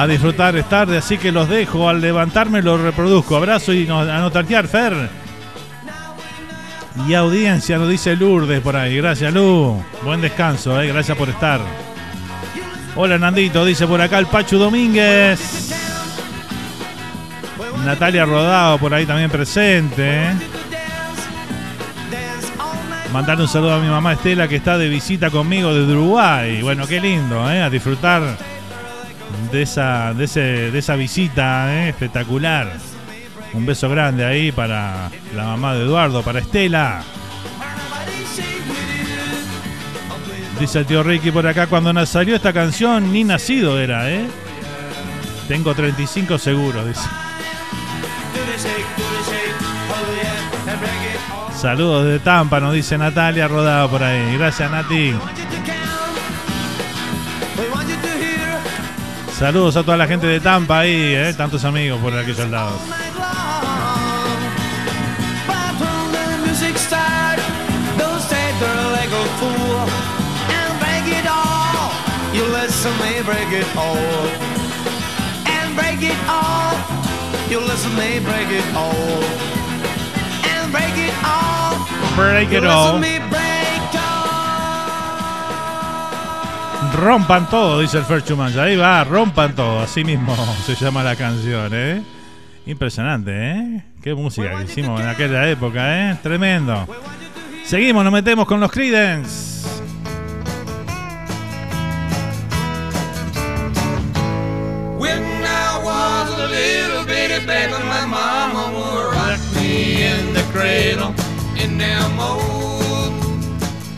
A 0.00 0.06
disfrutar 0.06 0.56
es 0.56 0.66
tarde, 0.66 0.96
así 0.96 1.18
que 1.18 1.30
los 1.30 1.46
dejo. 1.46 1.86
Al 1.86 2.00
levantarme 2.00 2.62
los 2.62 2.80
reproduzco. 2.80 3.36
Abrazo 3.36 3.74
y 3.74 3.84
no, 3.86 4.00
a 4.00 4.18
notartear, 4.18 4.66
Fer. 4.66 5.10
Y 7.06 7.12
audiencia, 7.12 7.76
nos 7.76 7.90
dice 7.90 8.16
Lourdes 8.16 8.62
por 8.62 8.76
ahí. 8.76 8.96
Gracias, 8.96 9.30
Lu. 9.34 9.82
Buen 10.02 10.22
descanso, 10.22 10.80
eh. 10.80 10.88
gracias 10.88 11.18
por 11.18 11.28
estar. 11.28 11.60
Hola, 12.96 13.18
Nandito, 13.18 13.62
dice 13.62 13.86
por 13.86 14.00
acá 14.00 14.18
el 14.18 14.26
Pachu 14.26 14.56
Domínguez. 14.56 15.70
Natalia 17.84 18.24
Rodado 18.24 18.78
por 18.78 18.94
ahí 18.94 19.04
también 19.04 19.30
presente. 19.30 20.30
Mandarle 23.12 23.42
un 23.42 23.48
saludo 23.48 23.74
a 23.74 23.80
mi 23.80 23.88
mamá 23.88 24.12
Estela 24.12 24.46
que 24.46 24.56
está 24.56 24.78
de 24.78 24.88
visita 24.88 25.30
conmigo 25.30 25.74
desde 25.74 25.92
Uruguay. 25.92 26.62
Bueno, 26.62 26.86
qué 26.86 27.00
lindo, 27.00 27.50
¿eh? 27.50 27.60
A 27.60 27.68
disfrutar 27.68 28.22
de 29.50 29.62
esa, 29.62 30.14
de 30.14 30.24
ese, 30.24 30.40
de 30.70 30.78
esa 30.78 30.94
visita 30.94 31.74
¿eh? 31.74 31.88
espectacular. 31.88 32.72
Un 33.52 33.66
beso 33.66 33.88
grande 33.88 34.24
ahí 34.24 34.52
para 34.52 35.10
la 35.34 35.44
mamá 35.44 35.74
de 35.74 35.82
Eduardo, 35.82 36.22
para 36.22 36.38
Estela. 36.38 37.02
Dice 40.60 40.78
el 40.78 40.86
tío 40.86 41.02
Ricky 41.02 41.32
por 41.32 41.46
acá, 41.46 41.66
cuando 41.66 42.06
salió 42.06 42.36
esta 42.36 42.52
canción, 42.52 43.12
ni 43.12 43.24
nacido 43.24 43.80
era, 43.80 44.08
¿eh? 44.08 44.24
Tengo 45.48 45.74
35 45.74 46.38
seguros, 46.38 46.86
dice. 46.86 47.08
Saludos 51.60 52.06
de 52.06 52.18
Tampa, 52.20 52.58
nos 52.58 52.72
dice 52.72 52.96
Natalia 52.96 53.46
Rodado 53.46 53.90
por 53.90 54.02
ahí. 54.02 54.36
Gracias, 54.38 54.70
Nati. 54.70 55.14
Saludos 59.38 59.76
a 59.76 59.82
toda 59.82 59.96
la 59.96 60.06
gente 60.06 60.26
de 60.26 60.40
Tampa 60.40 60.80
ahí, 60.80 61.14
¿eh? 61.14 61.34
Tantos 61.36 61.64
amigos 61.64 62.00
por 62.00 62.16
aquellos 62.16 62.48
lados. 62.50 62.80
Break 80.70 80.96
it 80.96 81.14
all. 81.24 81.76
Break 82.16 82.52
it 82.52 82.64
all. 82.64 83.00
Rompan 86.96 87.48
todo, 87.48 87.80
dice 87.80 87.98
el 87.98 88.04
Fer 88.04 88.22
Chuman. 88.22 88.58
Ahí 88.58 88.76
va, 88.76 89.04
rompan 89.04 89.54
todo. 89.54 89.80
Así 89.80 90.04
mismo 90.04 90.36
se 90.66 90.74
llama 90.74 91.02
la 91.02 91.16
canción, 91.16 91.70
¿eh? 91.72 92.02
Impresionante, 92.66 93.32
¿eh? 93.32 93.84
Qué 94.02 94.14
música 94.14 94.56
que 94.56 94.64
hicimos 94.64 95.00
en 95.00 95.08
aquella 95.08 95.48
época, 95.48 96.10
¿eh? 96.10 96.16
Tremendo. 96.22 96.86
Seguimos, 97.64 98.04
nos 98.04 98.12
metemos 98.12 98.46
con 98.46 98.60
los 98.60 98.70
Creedence. 98.70 99.49
Cradle 110.52 111.14
in 111.56 111.78
them 111.78 112.18
old 112.18 113.12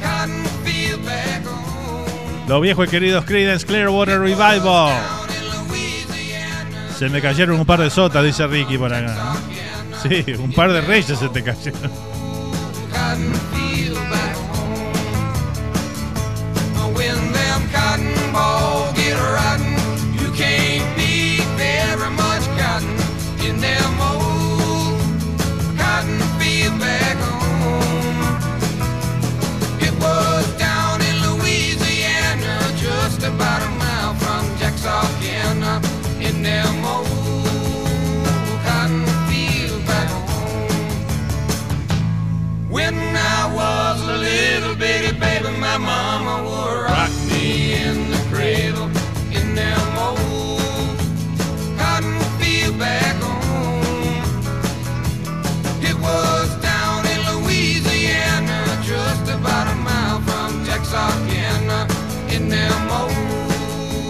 cotton 0.03 0.45
field 0.65 1.05
back 1.05 1.45
home. 1.45 2.49
Los 2.49 2.63
viejos 2.63 2.87
y 2.87 2.91
queridos 2.91 3.25
Creedence 3.25 3.67
Clearwater 3.67 4.21
Revival. 4.21 4.93
Se 6.99 7.09
me 7.09 7.21
cayeron 7.21 7.59
un 7.59 7.67
par 7.67 7.81
de 7.81 7.91
sotas, 7.91 8.25
dice 8.25 8.47
Ricky 8.47 8.79
por 8.79 8.93
acá. 8.93 9.35
Sí, 10.03 10.25
un 10.39 10.53
par 10.53 10.73
de 10.73 10.81
reyes 10.81 11.19
se 11.19 11.29
te 11.29 11.43
cayeron. 11.43 11.91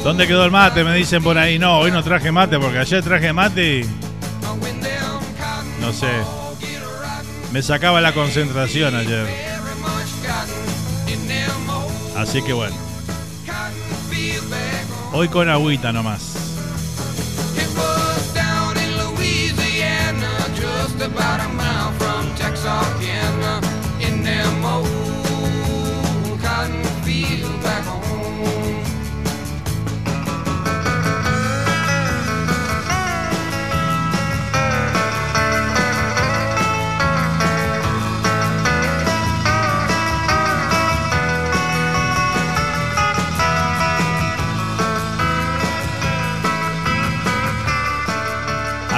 ¿Dónde 0.03 0.26
quedó 0.26 0.44
el 0.44 0.50
mate? 0.50 0.84
Me 0.84 0.94
dicen 0.94 1.22
por 1.22 1.38
ahí. 1.38 1.59
No, 1.59 1.78
hoy 1.78 1.90
no 1.90 2.03
traje 2.03 2.32
mate 2.32 2.59
porque 2.59 2.78
ayer 2.78 3.03
traje 3.03 3.32
mate 3.32 3.80
y... 3.80 3.90
No 5.80 5.92
sé. 5.92 6.11
Me 7.53 7.62
sacaba 7.62 8.00
la 8.00 8.12
concentración 8.12 8.94
ayer. 8.94 9.26
Así 12.16 12.42
que 12.42 12.53
bueno. 12.53 12.76
Hoy 15.12 15.28
con 15.28 15.48
agüita 15.48 15.92
nomás. 15.92 16.42
About 22.64 23.01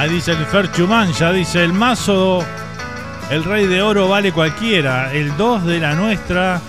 Ahí 0.04 0.10
dice 0.10 0.32
el 0.32 0.44
Ferchumán, 0.44 1.14
ya 1.14 1.32
dice 1.32 1.64
el 1.64 1.72
mazo, 1.72 2.44
el 3.30 3.42
rey 3.42 3.66
de 3.66 3.80
oro 3.80 4.06
vale 4.06 4.32
cualquiera, 4.32 5.10
el 5.14 5.34
2 5.34 5.64
de 5.64 5.80
la 5.80 5.94
nuestra, 5.94 6.60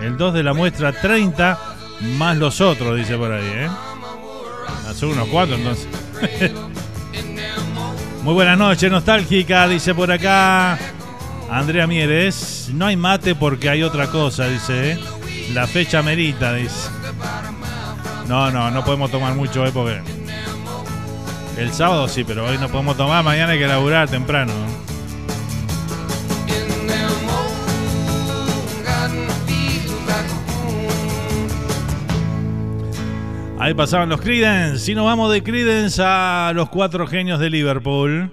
el 0.00 0.16
2 0.16 0.34
de 0.34 0.42
la 0.44 0.54
muestra 0.54 0.92
30, 0.92 1.58
más 2.18 2.36
los 2.36 2.60
otros, 2.60 2.96
dice 2.96 3.16
por 3.16 3.32
ahí, 3.32 3.44
¿eh? 3.44 3.68
Hace 4.88 5.06
unos 5.06 5.26
cuantos 5.26 5.58
entonces. 5.58 5.88
Muy 8.22 8.34
buenas 8.34 8.56
noches, 8.56 8.88
nostálgica, 8.92 9.66
dice 9.66 9.92
por 9.92 10.12
acá 10.12 10.78
Andrea 11.50 11.88
Mieres. 11.88 12.70
No 12.72 12.86
hay 12.86 12.96
mate 12.96 13.34
porque 13.34 13.70
hay 13.70 13.82
otra 13.82 14.06
cosa, 14.06 14.46
dice, 14.46 14.92
¿eh? 14.92 14.98
La 15.52 15.66
fecha 15.66 16.00
merita, 16.00 16.54
dice. 16.54 16.90
No, 18.28 18.52
no, 18.52 18.70
no 18.70 18.84
podemos 18.84 19.10
tomar 19.10 19.34
mucho 19.34 19.62
hoy 19.62 19.72
porque... 19.72 20.17
El 21.58 21.72
sábado 21.72 22.06
sí, 22.06 22.22
pero 22.22 22.46
hoy 22.46 22.56
no 22.56 22.68
podemos 22.68 22.96
tomar, 22.96 23.24
mañana 23.24 23.52
hay 23.52 23.58
que 23.58 23.66
laburar 23.66 24.08
temprano. 24.08 24.52
Ahí 33.58 33.74
pasaban 33.74 34.08
los 34.08 34.20
Creedence. 34.20 34.92
Y 34.92 34.94
nos 34.94 35.04
vamos 35.04 35.32
de 35.32 35.42
Creedence 35.42 36.00
a 36.00 36.52
los 36.54 36.68
cuatro 36.68 37.08
genios 37.08 37.40
de 37.40 37.50
Liverpool. 37.50 38.32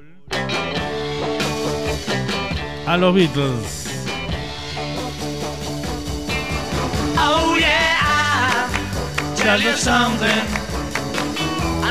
A 2.86 2.96
los 2.96 3.16
Beatles. 3.16 3.88
Oh 7.18 7.58
yeah, 7.58 8.68
tell 9.36 9.60
you 9.60 9.76
something. 9.76 10.65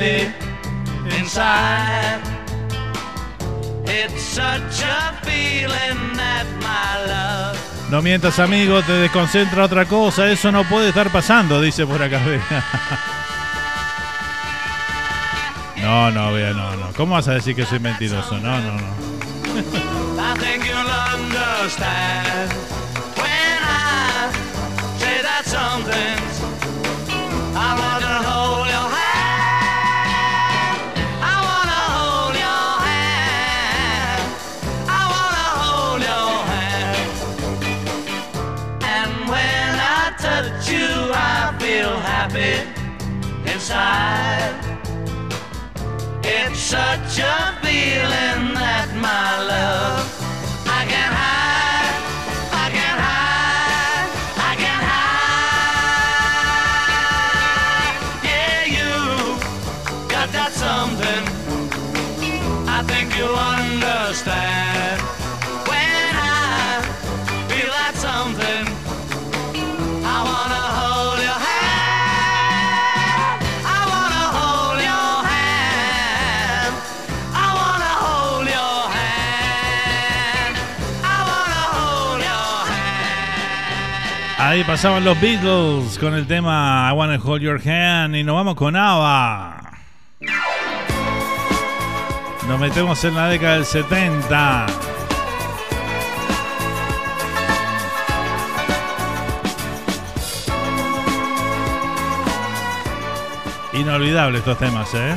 Feel 0.00 0.30
happy 0.30 1.20
inside. 1.20 2.20
It's 3.86 4.22
such 4.22 4.82
a 4.82 5.12
feeling 5.22 6.16
that 6.16 6.46
my 6.60 7.06
love. 7.06 7.58
No 7.90 8.00
mientas, 8.02 8.38
amigo, 8.38 8.82
te 8.82 8.92
desconcentra 8.92 9.64
otra 9.64 9.84
cosa. 9.84 10.30
Eso 10.30 10.50
no 10.52 10.64
puede 10.64 10.88
estar 10.88 11.10
pasando, 11.10 11.60
dice 11.60 11.86
por 11.86 12.02
acá. 12.02 12.20
No, 15.80 16.10
no, 16.10 16.34
vea, 16.34 16.52
no, 16.52 16.76
no. 16.76 16.92
¿Cómo 16.92 17.14
vas 17.14 17.26
a 17.28 17.32
decir 17.32 17.56
que 17.56 17.64
soy 17.64 17.78
mentiroso? 17.78 18.36
No, 18.36 18.60
no, 18.60 18.72
no. 18.76 19.00
I 27.62 28.09
happy 42.20 42.60
inside. 43.50 44.52
It's 46.22 46.60
such 46.60 47.18
a 47.18 47.58
feeling 47.62 48.52
that 48.60 48.88
my 49.00 49.28
love 49.52 50.29
Ahí 84.50 84.64
pasaban 84.64 85.04
los 85.04 85.20
Beatles 85.20 85.96
con 85.96 86.12
el 86.12 86.26
tema 86.26 86.90
I 86.90 86.96
Wanna 86.96 87.20
Hold 87.22 87.40
Your 87.40 87.68
Hand 87.68 88.16
y 88.16 88.24
nos 88.24 88.34
vamos 88.34 88.56
con 88.56 88.74
ABBA. 88.74 89.78
Nos 92.48 92.58
metemos 92.58 93.04
en 93.04 93.14
la 93.14 93.28
década 93.28 93.54
del 93.54 93.64
70. 93.64 94.66
Inolvidable 103.74 104.38
estos 104.38 104.58
temas, 104.58 104.92
¿eh? 104.94 105.14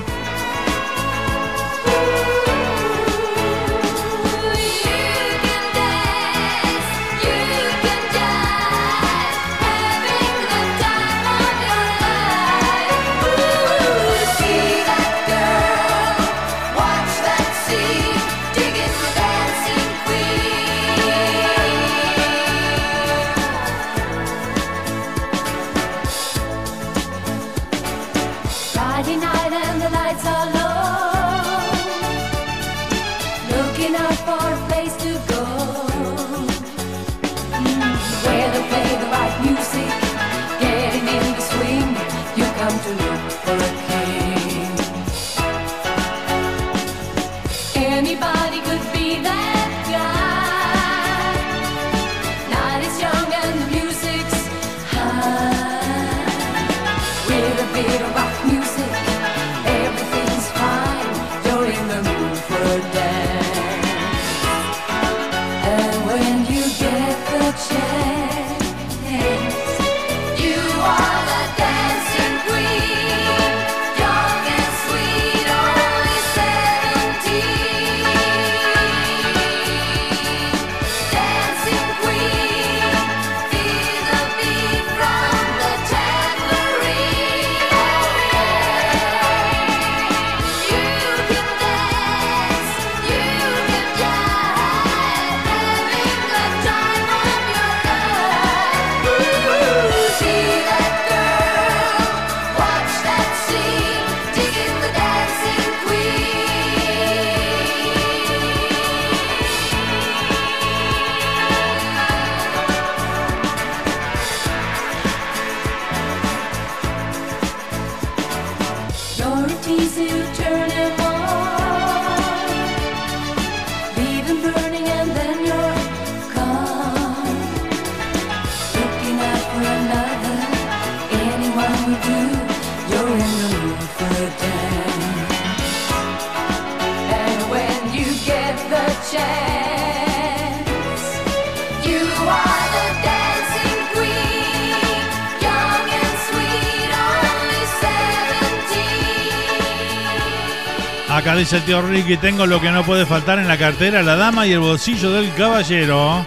El 151.53 151.63
tío 151.63 151.81
Ricky, 151.81 152.17
tengo 152.17 152.45
lo 152.47 152.59
que 152.59 152.71
no 152.71 152.83
puede 152.83 153.05
faltar 153.05 153.37
en 153.37 153.47
la 153.47 153.57
cartera, 153.57 154.01
la 154.01 154.15
dama 154.15 154.47
y 154.47 154.53
el 154.53 154.59
bolsillo 154.59 155.11
del 155.11 155.33
caballero. 155.35 156.25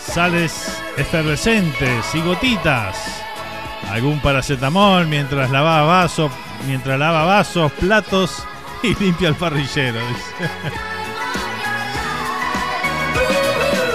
Sales 0.00 0.80
efervescentes 0.96 2.14
y 2.14 2.20
gotitas. 2.20 3.22
Algún 3.90 4.20
paracetamol 4.20 5.06
mientras 5.08 5.50
lava 5.50 5.82
vasos, 5.82 6.30
mientras 6.66 6.98
lava 6.98 7.24
vasos, 7.24 7.72
platos 7.72 8.44
y 8.82 8.94
limpia 8.94 9.30
el 9.30 9.34
parrillero. 9.34 9.98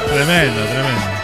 tremendo, 0.07 0.61
tremendo. 0.65 1.14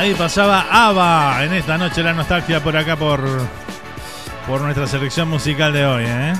Ahí 0.00 0.14
pasaba 0.14 0.66
Ava 0.70 1.44
en 1.44 1.52
esta 1.52 1.76
noche 1.76 2.02
la 2.02 2.14
nostalgia 2.14 2.64
por 2.64 2.74
acá 2.74 2.96
por, 2.96 3.20
por 4.46 4.62
nuestra 4.62 4.86
selección 4.86 5.28
musical 5.28 5.74
de 5.74 5.84
hoy, 5.84 6.04
¿eh? 6.06 6.32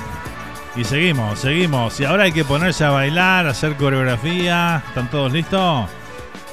Y 0.75 0.83
seguimos, 0.83 1.37
seguimos. 1.37 1.99
Y 1.99 2.05
ahora 2.05 2.23
hay 2.23 2.31
que 2.31 2.43
ponerse 2.43 2.85
a 2.85 2.89
bailar, 2.89 3.45
hacer 3.45 3.75
coreografía. 3.75 4.81
¿Están 4.87 5.11
todos 5.11 5.31
listos? 5.31 5.87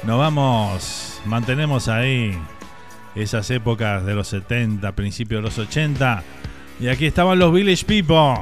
Nos 0.03 0.19
vamos, 0.19 1.19
mantenemos 1.25 1.87
ahí 1.87 2.37
esas 3.15 3.49
épocas 3.49 4.05
de 4.05 4.13
los 4.13 4.27
70, 4.27 4.91
principios 4.91 5.41
de 5.41 5.49
los 5.49 5.57
80. 5.57 6.21
Y 6.79 6.89
aquí 6.89 7.07
estaban 7.07 7.39
los 7.39 7.51
Village 7.51 7.85
People 7.85 8.35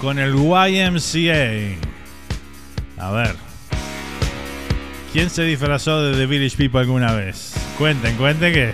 con 0.00 0.20
el 0.20 0.36
YMCA. 0.36 1.80
A 2.98 3.10
ver, 3.10 3.34
¿quién 5.12 5.30
se 5.30 5.42
disfrazó 5.42 6.00
de 6.00 6.16
The 6.16 6.26
Village 6.26 6.56
People 6.56 6.78
alguna 6.78 7.12
vez? 7.12 7.55
Cuenten, 7.78 8.16
cuenten 8.16 8.54
que 8.54 8.72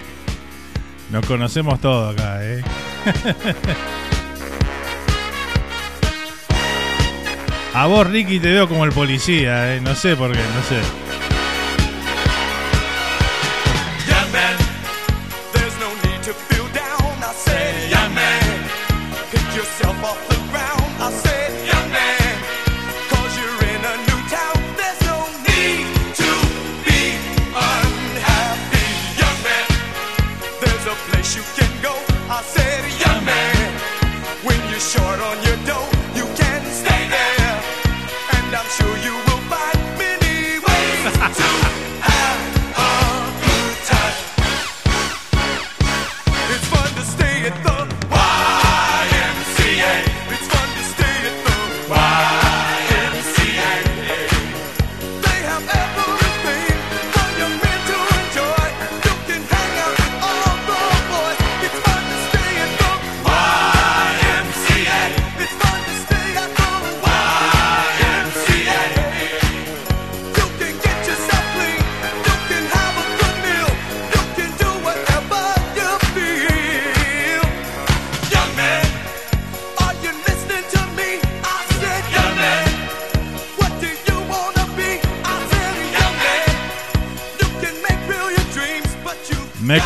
nos 1.10 1.26
conocemos 1.26 1.80
todos 1.80 2.14
acá, 2.14 2.38
¿eh? 2.40 2.62
A 7.74 7.86
vos, 7.86 8.06
Ricky, 8.06 8.38
te 8.38 8.52
veo 8.52 8.68
como 8.68 8.84
el 8.84 8.92
policía, 8.92 9.74
¿eh? 9.74 9.80
No 9.80 9.94
sé 9.94 10.14
por 10.14 10.30
qué, 10.30 10.38
no 10.38 10.62
sé. 10.68 11.01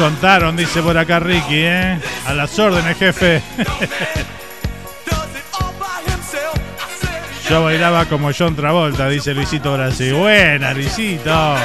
Contaron, 0.06 0.56
dice 0.56 0.82
por 0.82 0.96
acá 0.96 1.18
Ricky, 1.18 1.64
¿eh? 1.64 1.98
A 2.26 2.32
las 2.32 2.56
órdenes, 2.60 2.96
jefe. 2.96 3.42
Yo 7.50 7.64
bailaba 7.64 8.04
como 8.04 8.30
John 8.36 8.54
Travolta, 8.54 9.08
dice 9.08 9.34
Luisito 9.34 9.72
Brasil. 9.72 10.14
Buena, 10.14 10.72
Luisito. 10.74 11.56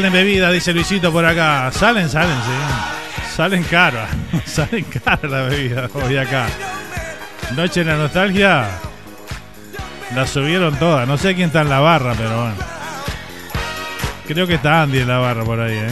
Salen 0.00 0.14
bebidas, 0.14 0.50
dice 0.50 0.72
Luisito 0.72 1.12
por 1.12 1.26
acá. 1.26 1.70
Salen, 1.72 2.08
salen, 2.08 2.34
sí. 2.34 3.34
Salen 3.36 3.62
caras. 3.64 4.08
Salen 4.46 4.84
caras 4.84 5.30
las 5.30 5.50
bebidas 5.50 5.90
hoy 5.94 6.16
acá. 6.16 6.46
Noche 7.54 7.82
en 7.82 7.88
la 7.88 7.96
nostalgia. 7.98 8.66
La 10.14 10.26
subieron 10.26 10.74
todas. 10.76 11.06
No 11.06 11.18
sé 11.18 11.34
quién 11.34 11.48
está 11.48 11.60
en 11.60 11.68
la 11.68 11.80
barra, 11.80 12.14
pero 12.16 12.30
bueno. 12.34 12.54
Creo 14.26 14.46
que 14.46 14.54
está 14.54 14.80
Andy 14.80 15.00
en 15.00 15.08
la 15.08 15.18
barra 15.18 15.44
por 15.44 15.60
ahí, 15.60 15.74
¿eh? 15.74 15.90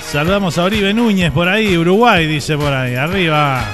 Saludamos 0.00 0.56
a 0.56 0.62
Oribe 0.62 0.94
Núñez 0.94 1.32
por 1.32 1.48
ahí, 1.48 1.76
Uruguay, 1.76 2.28
dice 2.28 2.56
por 2.56 2.72
ahí. 2.72 2.94
Arriba. 2.94 3.64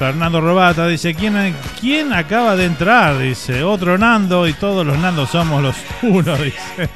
Fernando 0.00 0.40
Robata 0.40 0.88
dice, 0.88 1.14
¿quién, 1.14 1.36
¿quién 1.80 2.12
acaba 2.12 2.56
de 2.56 2.66
entrar? 2.66 3.18
Dice, 3.18 3.62
otro 3.62 3.98
Nando 3.98 4.46
y 4.46 4.52
todos 4.54 4.86
los 4.86 4.98
Nandos 4.98 5.30
somos 5.30 5.62
los 5.62 5.76
uno, 6.02 6.36
dice. 6.36 6.88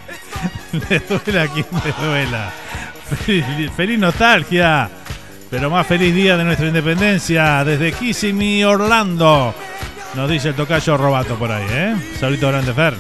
Le 0.73 1.01
duela 1.01 1.47
quien 1.49 1.67
le 1.85 2.07
duela. 2.07 2.51
Feliz, 3.27 3.71
feliz 3.77 3.99
nostalgia. 3.99 4.89
Pero 5.51 5.69
más 5.69 5.87
feliz 5.87 6.15
día 6.15 6.37
de 6.37 6.45
nuestra 6.45 6.69
independencia 6.69 7.65
desde 7.65 7.93
Kissimmee, 7.93 8.65
Orlando. 8.65 9.53
Nos 10.15 10.31
dice 10.31 10.51
el 10.51 10.55
tocayo 10.55 10.97
Robato 10.97 11.35
por 11.37 11.51
ahí, 11.51 11.67
¿eh? 11.71 11.97
Saludito 12.19 12.49
grande, 12.49 12.73
Fer. 12.73 12.95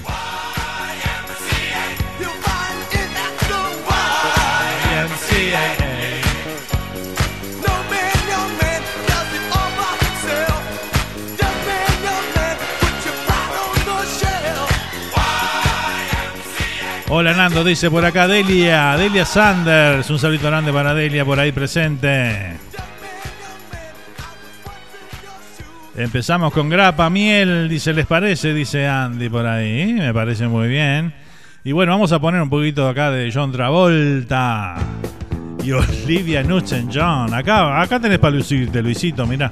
Hola 17.12 17.34
Nando, 17.34 17.64
dice 17.64 17.90
por 17.90 18.04
acá 18.04 18.28
Delia, 18.28 18.96
Delia 18.96 19.24
Sanders. 19.24 20.08
Un 20.10 20.18
saludito 20.20 20.46
grande 20.46 20.72
para 20.72 20.94
Delia 20.94 21.24
por 21.24 21.40
ahí 21.40 21.50
presente. 21.50 22.52
Empezamos 25.96 26.52
con 26.52 26.68
grapa, 26.68 27.10
miel, 27.10 27.68
dice, 27.68 27.92
¿les 27.92 28.06
parece? 28.06 28.54
Dice 28.54 28.86
Andy 28.86 29.28
por 29.28 29.44
ahí. 29.44 29.92
Me 29.92 30.14
parece 30.14 30.46
muy 30.46 30.68
bien. 30.68 31.12
Y 31.64 31.72
bueno, 31.72 31.90
vamos 31.90 32.12
a 32.12 32.20
poner 32.20 32.40
un 32.40 32.48
poquito 32.48 32.88
acá 32.88 33.10
de 33.10 33.28
John 33.34 33.50
Travolta. 33.50 34.76
Y 35.64 35.72
Olivia 35.72 36.44
Newton-John. 36.44 37.34
Acá, 37.34 37.82
acá 37.82 37.98
tenés 37.98 38.20
para 38.20 38.36
lucirte, 38.36 38.80
Luisito, 38.80 39.26
mirá. 39.26 39.50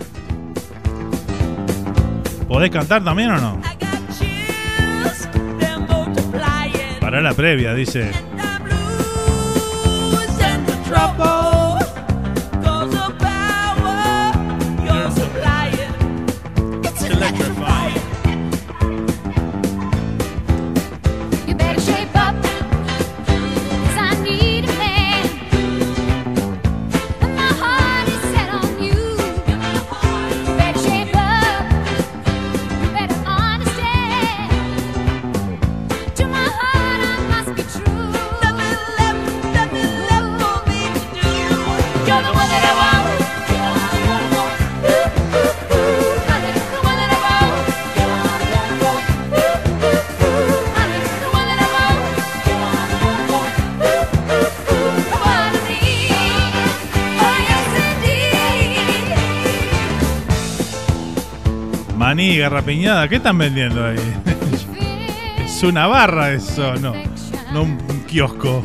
¿Podés 2.46 2.70
cantar 2.70 3.02
también 3.02 3.32
o 3.32 3.40
no? 3.40 3.67
Para 7.08 7.22
la 7.22 7.32
previa, 7.32 7.72
dice. 7.72 8.10
Garrapiñada, 62.48 63.06
¿qué 63.08 63.16
están 63.16 63.36
vendiendo 63.36 63.84
ahí? 63.84 63.98
es 65.44 65.62
una 65.62 65.86
barra 65.86 66.32
eso, 66.32 66.74
no. 66.76 66.94
No 67.52 67.62
un, 67.62 67.78
kiosco. 68.06 68.62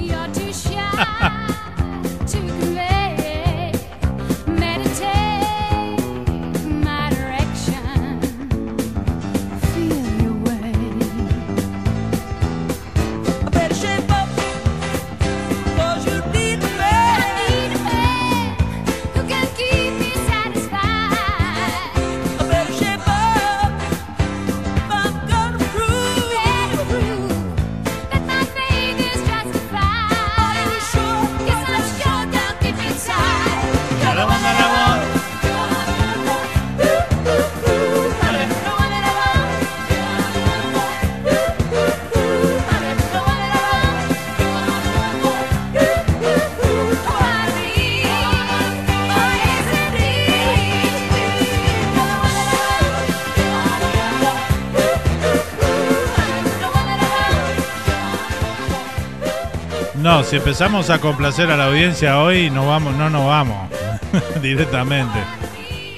Si 60.34 60.38
empezamos 60.38 60.89
a 60.89 60.99
complacer 60.99 61.51
a 61.51 61.57
la 61.57 61.65
audiencia 61.65 62.19
hoy, 62.19 62.49
no 62.49 62.65
vamos, 62.65 62.95
no 62.95 63.07
nos 63.07 63.23
vamos 63.23 63.69
directamente. 64.41 65.19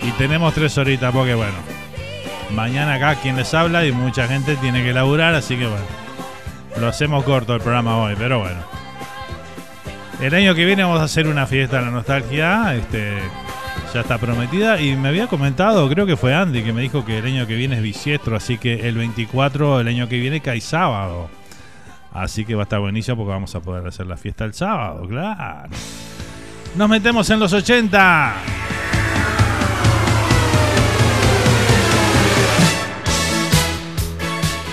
Y 0.01 0.11
tenemos 0.17 0.53
tres 0.53 0.77
horitas 0.77 1.13
porque 1.13 1.33
bueno, 1.35 1.55
mañana 2.53 2.95
acá 2.95 3.15
quien 3.15 3.37
les 3.37 3.53
habla 3.53 3.85
y 3.85 3.93
mucha 3.93 4.27
gente 4.27 4.57
tiene 4.57 4.83
que 4.83 4.91
laburar, 4.91 5.35
así 5.35 5.55
que 5.55 5.67
bueno, 5.67 5.85
lo 6.81 6.89
hacemos 6.89 7.23
corto 7.23 7.55
el 7.55 7.61
programa 7.61 7.95
hoy, 7.95 8.15
pero 8.17 8.39
bueno. 8.39 8.59
El 10.19 10.35
año 10.35 10.53
que 10.53 10.65
viene 10.65 10.83
vamos 10.83 10.99
a 10.99 11.05
hacer 11.05 11.29
una 11.29 11.47
fiesta 11.47 11.77
de 11.77 11.85
la 11.85 11.91
nostalgia, 11.91 12.75
este, 12.75 13.19
ya 13.93 14.01
está 14.01 14.17
prometida 14.17 14.81
y 14.81 14.97
me 14.97 15.07
había 15.07 15.27
comentado, 15.27 15.87
creo 15.87 16.05
que 16.05 16.17
fue 16.17 16.35
Andy 16.35 16.61
que 16.61 16.73
me 16.73 16.81
dijo 16.81 17.05
que 17.05 17.19
el 17.19 17.25
año 17.25 17.47
que 17.47 17.55
viene 17.55 17.77
es 17.77 17.81
bisiestro, 17.81 18.35
así 18.35 18.57
que 18.57 18.85
el 18.85 18.97
24 18.97 19.79
el 19.79 19.87
año 19.87 20.09
que 20.09 20.19
viene 20.19 20.41
cae 20.41 20.59
sábado. 20.59 21.29
Así 22.15 22.45
que 22.45 22.55
va 22.55 22.61
a 22.61 22.63
estar 22.63 22.79
buenísimo 22.79 23.17
porque 23.17 23.31
vamos 23.31 23.53
a 23.55 23.59
poder 23.59 23.85
hacer 23.85 24.07
la 24.07 24.15
fiesta 24.15 24.45
el 24.45 24.53
sábado, 24.53 25.05
claro. 25.05 25.69
Nos 26.77 26.89
metemos 26.89 27.29
en 27.29 27.39
los 27.39 27.51
80. 27.51 28.33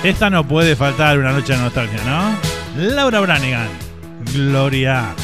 Esta 0.05 0.30
no 0.30 0.47
puede 0.47 0.76
faltar 0.76 1.18
una 1.18 1.32
noche 1.32 1.53
de 1.53 1.59
nostalgia, 1.59 2.01
¿no? 2.05 2.36
Laura 2.76 3.18
Branigan. 3.20 3.68
Gloria. 4.32 5.14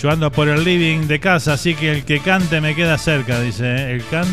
Yo 0.00 0.10
ando 0.10 0.32
por 0.32 0.48
el 0.48 0.64
living 0.64 1.06
de 1.06 1.20
casa, 1.20 1.52
así 1.52 1.74
que 1.74 1.92
el 1.92 2.04
que 2.04 2.20
cante 2.20 2.60
me 2.60 2.74
queda 2.74 2.98
cerca, 2.98 3.40
dice. 3.40 3.64
¿eh? 3.66 3.92
El 3.94 4.04
can. 4.06 4.26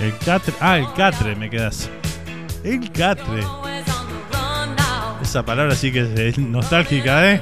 El 0.00 0.16
catre. 0.18 0.54
Ah, 0.60 0.78
el 0.78 0.92
catre 0.92 1.36
me 1.36 1.50
queda 1.50 1.70
cerca. 1.70 1.98
El 2.64 2.90
catre. 2.90 3.63
Esa 5.34 5.44
palabra 5.44 5.74
sí 5.74 5.90
que 5.90 6.28
es 6.28 6.38
nostálgica, 6.38 7.32
¿eh? 7.32 7.40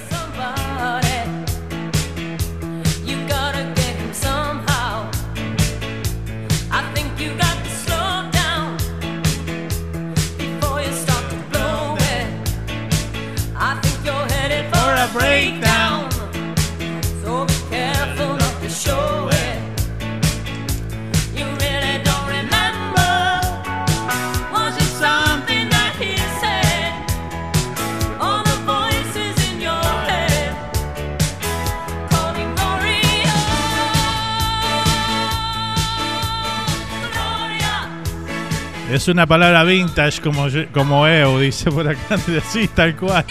Es 39.02 39.08
una 39.08 39.26
palabra 39.26 39.64
vintage 39.64 40.20
como, 40.20 40.46
como 40.72 41.08
EU, 41.08 41.40
dice 41.40 41.72
por 41.72 41.88
acá. 41.88 42.14
Así, 42.38 42.68
tal 42.68 42.94
cual. 42.94 43.24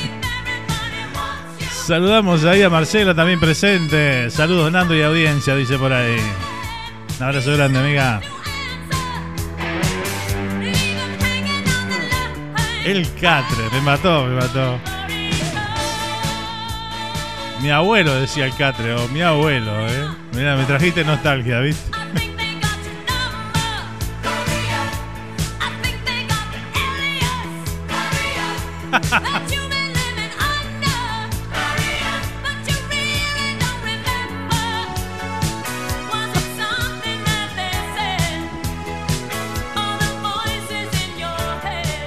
Saludamos 1.86 2.44
ahí 2.44 2.62
a 2.62 2.70
Marcela 2.70 3.16
también 3.16 3.40
presente. 3.40 4.30
Saludos 4.32 4.70
Nando 4.70 4.94
y 4.94 5.02
audiencia, 5.02 5.56
dice 5.56 5.78
por 5.78 5.94
ahí. 5.94 6.18
Un 7.18 7.26
abrazo 7.26 7.54
grande, 7.54 7.80
amiga. 7.80 8.20
El 12.84 13.08
Catre, 13.14 13.70
me 13.72 13.80
mató, 13.80 14.26
me 14.26 14.36
mató. 14.36 14.78
Mi 17.62 17.72
abuelo 17.72 18.14
decía 18.16 18.44
el 18.44 18.56
catre, 18.56 18.94
o 18.94 19.08
mi 19.08 19.22
abuelo, 19.22 19.88
¿eh? 19.88 20.10
Mira, 20.34 20.58
me 20.58 20.66
trajiste 20.66 21.06
nostalgia, 21.06 21.62
¿viste? 21.62 22.01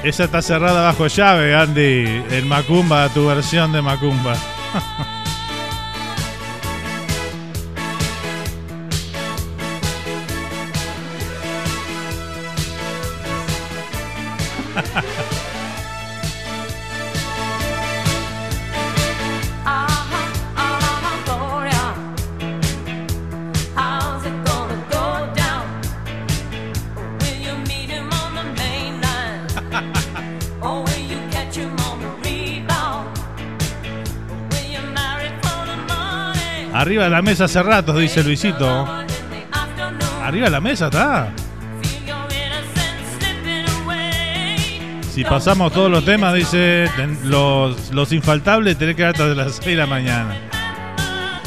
Esa 0.04 0.24
está 0.24 0.42
cerrada 0.42 0.82
bajo 0.82 1.06
llave, 1.06 1.54
Andy. 1.54 2.24
El 2.30 2.44
Macumba, 2.44 3.08
tu 3.08 3.26
versión 3.26 3.72
de 3.72 3.80
Macumba. 3.80 4.34
Arriba 36.94 37.04
de 37.06 37.10
la 37.10 37.22
mesa 37.22 37.44
hace 37.46 37.60
ratos, 37.60 37.98
dice 37.98 38.22
Luisito. 38.22 38.86
Arriba 40.22 40.44
de 40.44 40.50
la 40.52 40.60
mesa 40.60 40.84
está. 40.84 41.28
Si 45.10 45.24
pasamos 45.24 45.72
todos 45.72 45.90
los 45.90 46.04
temas, 46.04 46.34
dice 46.34 46.88
los, 47.24 47.92
los 47.92 48.12
infaltables, 48.12 48.78
tenés 48.78 48.94
que 48.94 49.02
dar 49.02 49.10
hasta 49.10 49.26
las 49.26 49.56
6 49.56 49.66
de 49.66 49.74
la 49.74 49.86
mañana. 49.86 50.36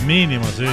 Mínimo, 0.05 0.43
sí. 0.47 0.65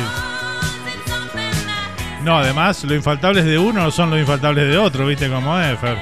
No, 2.25 2.39
además, 2.39 2.83
los 2.83 2.95
infaltables 2.95 3.45
de 3.45 3.57
uno 3.57 3.81
no 3.81 3.91
son 3.93 4.11
los 4.11 4.19
infaltables 4.19 4.69
de 4.69 4.77
otro, 4.77 5.07
¿viste 5.07 5.29
cómo 5.29 5.57
es, 5.61 5.79
Fer? 5.79 5.99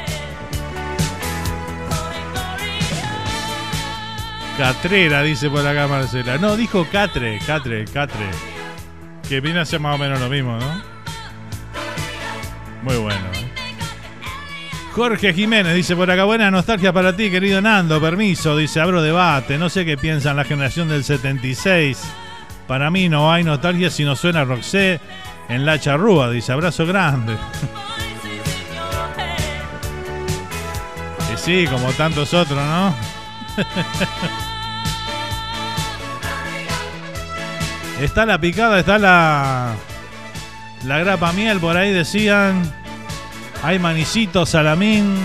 Catrera, 4.57 5.23
dice 5.23 5.51
por 5.51 5.67
acá 5.67 5.87
Marcela. 5.87 6.39
No, 6.39 6.57
dijo 6.57 6.87
Catre, 6.91 7.39
Catre, 7.47 7.85
Catre. 7.85 8.52
Que 9.33 9.41
viene 9.41 9.61
a 9.61 9.65
ser 9.65 9.81
más 9.81 9.95
o 9.95 9.99
menos 9.99 10.21
lo 10.21 10.29
mismo, 10.29 10.59
¿no? 10.59 10.83
Muy 12.83 12.97
bueno. 12.99 13.25
¿eh? 13.33 13.51
Jorge 14.93 15.33
Jiménez 15.33 15.75
dice 15.75 15.97
por 15.97 16.11
acá, 16.11 16.25
buena 16.25 16.51
nostalgia 16.51 16.93
para 16.93 17.17
ti, 17.17 17.31
querido 17.31 17.63
Nando, 17.63 17.99
permiso, 17.99 18.55
dice, 18.59 18.79
abro 18.79 19.01
debate, 19.01 19.57
no 19.57 19.71
sé 19.71 19.87
qué 19.87 19.97
piensan 19.97 20.37
la 20.37 20.45
generación 20.45 20.91
del 20.91 21.03
76. 21.03 21.99
Para 22.69 22.91
mí 22.91 23.09
no 23.09 23.33
hay 23.33 23.43
nostalgia 23.43 23.89
si 23.89 24.05
no 24.05 24.17
suena 24.17 24.45
Roxé 24.45 25.01
en 25.49 25.65
la 25.65 25.81
charrúa, 25.81 26.29
dice, 26.29 26.53
abrazo 26.53 26.85
grande. 26.85 27.35
Y 31.33 31.39
sí, 31.39 31.67
como 31.71 31.91
tantos 31.93 32.35
otros, 32.35 32.59
¿no? 32.59 32.95
está 38.05 38.27
la 38.27 38.41
picada, 38.41 38.79
está 38.79 38.99
la 38.99 39.75
la 40.85 40.99
grapa 40.99 41.33
miel, 41.33 41.61
por 41.61 41.77
ahí 41.77 41.93
decían. 41.93 42.63
Hay 43.63 43.79
manicitos, 43.79 44.51
salamín, 44.51 45.17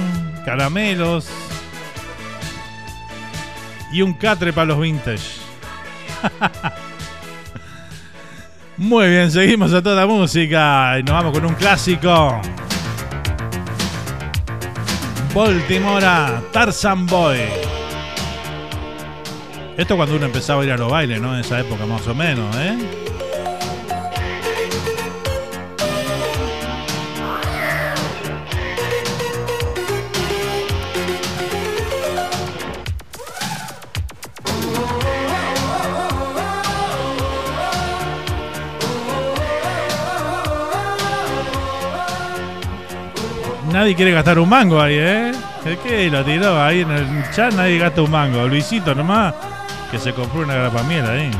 caramelos. 0.45 1.27
Y 3.91 4.03
un 4.03 4.13
catre 4.13 4.53
para 4.53 4.67
los 4.67 4.79
vintage. 4.79 5.39
Muy 8.77 9.09
bien, 9.09 9.31
seguimos 9.31 9.73
a 9.73 9.81
toda 9.81 10.05
música. 10.05 10.99
Y 10.99 11.03
nos 11.03 11.15
vamos 11.15 11.33
con 11.33 11.45
un 11.45 11.55
clásico. 11.55 12.39
Baltimora, 15.33 16.43
Tarzan 16.51 17.07
Boy. 17.07 17.66
Esto 19.77 19.95
cuando 19.95 20.15
uno 20.15 20.25
empezaba 20.25 20.63
a 20.63 20.65
ir 20.65 20.71
a 20.71 20.77
los 20.77 20.91
bailes, 20.91 21.21
¿no? 21.21 21.35
En 21.35 21.41
esa 21.41 21.59
época 21.59 21.85
más 21.85 22.05
o 22.07 22.15
menos, 22.15 22.55
¿eh? 22.57 22.75
Nadie 43.71 43.93
quiere 43.93 44.11
gastar 44.11 44.39
un 44.39 44.49
mango 44.49 44.81
ahí, 44.81 44.95
¿eh? 44.97 45.31
¿El 45.63 45.77
qué? 45.77 46.09
Lo 46.09 46.25
tiró 46.25 46.59
ahí 46.59 46.81
en 46.81 46.89
el 46.89 47.29
chat, 47.29 47.53
nadie 47.53 47.77
gasta 47.77 48.01
un 48.01 48.09
mango. 48.09 48.47
Luisito 48.47 48.95
nomás, 48.95 49.35
que 49.91 49.99
se 49.99 50.13
compró 50.13 50.41
una 50.41 50.55
grapa 50.55 50.83
miel 50.83 51.05
ahí. 51.05 51.31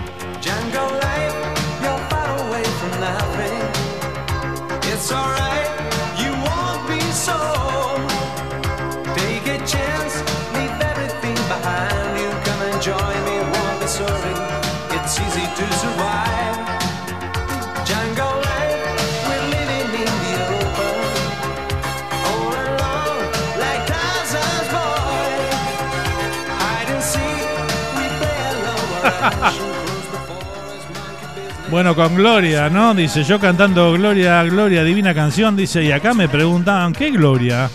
Bueno, 31.69 31.95
con 31.95 32.15
Gloria, 32.15 32.69
¿no? 32.69 32.93
Dice, 32.93 33.23
yo 33.25 33.39
cantando 33.41 33.91
Gloria, 33.91 34.41
Gloria, 34.43 34.86
divina 34.86 35.13
canción, 35.13 35.57
dice, 35.57 35.84
y 35.84 35.91
acá 35.91 36.13
me 36.13 36.30
preguntaban, 36.30 36.93
¿qué 36.93 37.11
Gloria? 37.11 37.69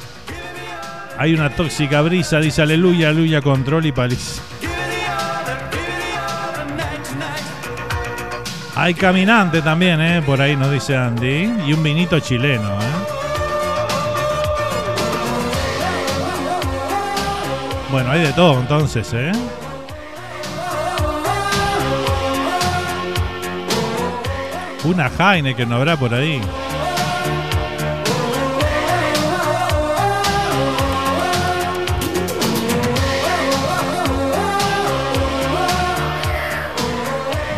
Hay 1.18 1.34
una 1.34 1.50
tóxica 1.50 2.00
brisa, 2.00 2.40
dice, 2.40 2.62
aleluya, 2.62 3.10
aleluya, 3.10 3.42
control 3.42 3.84
y 3.84 3.92
paliza. 3.92 4.40
Hay 8.74 8.94
caminante 8.94 9.60
también, 9.60 10.00
¿eh? 10.00 10.22
Por 10.22 10.40
ahí 10.40 10.56
nos 10.56 10.70
dice 10.70 10.96
Andy. 10.96 11.52
Y 11.66 11.74
un 11.74 11.82
vinito 11.82 12.18
chileno, 12.18 12.70
¿eh? 12.70 13.22
Bueno, 17.90 18.10
hay 18.10 18.22
de 18.22 18.32
todo 18.32 18.58
entonces, 18.58 19.12
¿eh? 19.12 19.32
Una 24.84 25.10
que 25.56 25.64
no 25.64 25.76
habrá 25.76 25.96
por 25.96 26.12
ahí. 26.12 26.40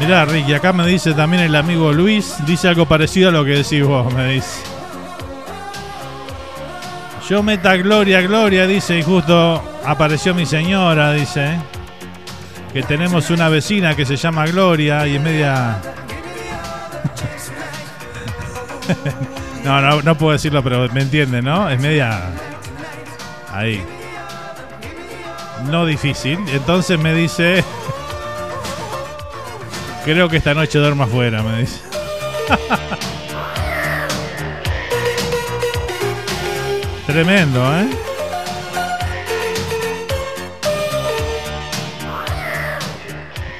Mirá, 0.00 0.26
Ricky, 0.26 0.52
acá 0.52 0.74
me 0.74 0.86
dice 0.86 1.14
también 1.14 1.44
el 1.44 1.56
amigo 1.56 1.90
Luis, 1.90 2.36
dice 2.46 2.68
algo 2.68 2.84
parecido 2.84 3.30
a 3.30 3.32
lo 3.32 3.42
que 3.42 3.52
decís 3.52 3.82
vos, 3.82 4.12
me 4.12 4.34
dice. 4.34 4.60
Yo 7.26 7.42
meta 7.42 7.74
Gloria, 7.76 8.20
Gloria, 8.20 8.66
dice, 8.66 8.98
y 8.98 9.02
justo 9.02 9.62
apareció 9.82 10.34
mi 10.34 10.44
señora, 10.44 11.12
dice. 11.12 11.58
Que 12.74 12.82
tenemos 12.82 13.30
una 13.30 13.48
vecina 13.48 13.96
que 13.96 14.04
se 14.04 14.16
llama 14.16 14.46
Gloria 14.46 15.06
y 15.06 15.16
es 15.16 15.22
media... 15.22 15.93
no, 19.64 19.80
no, 19.80 20.02
no 20.02 20.18
puedo 20.18 20.32
decirlo, 20.32 20.62
pero 20.62 20.88
me 20.90 21.02
entiende, 21.02 21.42
¿no? 21.42 21.70
Es 21.70 21.80
media... 21.80 22.30
Ahí. 23.52 23.84
No 25.70 25.86
difícil. 25.86 26.38
Entonces 26.52 26.98
me 26.98 27.14
dice... 27.14 27.64
Creo 30.04 30.28
que 30.28 30.36
esta 30.36 30.52
noche 30.52 30.78
duermo 30.78 31.04
afuera, 31.04 31.42
me 31.42 31.60
dice. 31.60 31.80
Tremendo, 37.06 37.60
¿eh? 37.78 37.88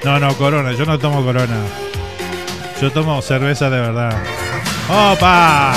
No, 0.04 0.18
no, 0.18 0.34
corona, 0.36 0.72
yo 0.72 0.84
no 0.84 0.98
tomo 0.98 1.24
corona. 1.24 1.64
Yo 2.80 2.90
tomo 2.90 3.22
cerveza 3.22 3.70
de 3.70 3.80
verdad. 3.80 4.12
¡Opa! 4.88 5.72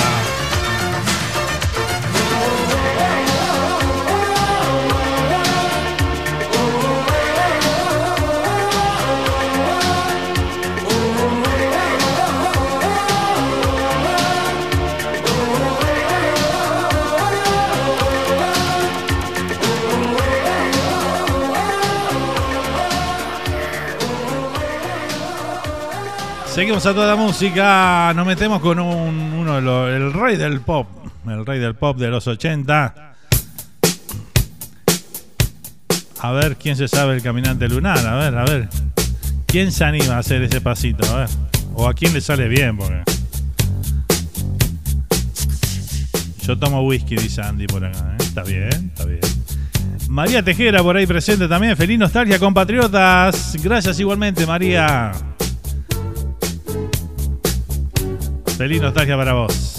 Seguimos 26.58 26.84
a 26.86 26.92
toda 26.92 27.14
música. 27.14 28.12
Nos 28.16 28.26
metemos 28.26 28.60
con 28.60 28.80
un, 28.80 29.32
uno 29.32 29.54
de 29.54 29.62
los, 29.62 29.90
el 29.90 30.12
rey 30.12 30.36
del 30.36 30.60
pop. 30.60 30.88
El 31.24 31.46
rey 31.46 31.60
del 31.60 31.76
pop 31.76 31.96
de 31.96 32.08
los 32.08 32.26
80. 32.26 33.14
A 36.18 36.32
ver 36.32 36.56
quién 36.56 36.74
se 36.74 36.88
sabe 36.88 37.14
el 37.14 37.22
caminante 37.22 37.68
lunar. 37.68 38.04
A 38.04 38.16
ver, 38.16 38.36
a 38.36 38.44
ver. 38.44 38.68
¿Quién 39.46 39.70
se 39.70 39.84
anima 39.84 40.16
a 40.16 40.18
hacer 40.18 40.42
ese 40.42 40.60
pasito? 40.60 41.08
A 41.14 41.18
ver. 41.18 41.28
O 41.74 41.86
a 41.86 41.94
quién 41.94 42.12
le 42.12 42.20
sale 42.20 42.48
bien, 42.48 42.76
porque. 42.76 43.04
Yo 46.42 46.58
tomo 46.58 46.82
whisky, 46.82 47.14
dice 47.14 47.40
Andy 47.40 47.68
por 47.68 47.84
acá. 47.84 48.16
¿eh? 48.18 48.24
Está 48.24 48.42
bien, 48.42 48.90
está 48.92 49.04
bien. 49.04 49.20
María 50.08 50.42
Tejera 50.42 50.82
por 50.82 50.96
ahí 50.96 51.06
presente 51.06 51.46
también. 51.46 51.76
Feliz 51.76 52.00
nostalgia, 52.00 52.36
compatriotas. 52.40 53.56
Gracias 53.62 54.00
igualmente, 54.00 54.44
María. 54.44 55.12
Feliz 58.58 58.80
nostalgia 58.80 59.16
para 59.16 59.34
vos. 59.34 59.77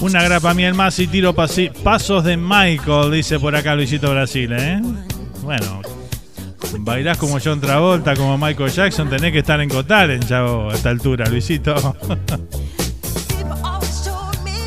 Una 0.00 0.22
grapa 0.22 0.54
miel 0.54 0.74
más 0.74 0.98
y 0.98 1.06
tiro 1.06 1.34
pasi- 1.34 1.70
pasos 1.82 2.24
de 2.24 2.36
Michael, 2.36 3.10
dice 3.12 3.38
por 3.38 3.54
acá 3.54 3.74
Luisito 3.74 4.10
Brasil, 4.10 4.50
¿eh? 4.52 4.80
Bueno, 5.42 5.82
bailás 6.78 7.18
como 7.18 7.38
John 7.42 7.60
Travolta, 7.60 8.16
como 8.16 8.38
Michael 8.38 8.70
Jackson, 8.70 9.10
tenés 9.10 9.32
que 9.32 9.40
estar 9.40 9.60
en 9.60 9.68
Cotalen 9.68 10.20
ya 10.22 10.38
a 10.40 10.72
esta 10.72 10.88
altura, 10.90 11.26
Luisito. 11.28 11.74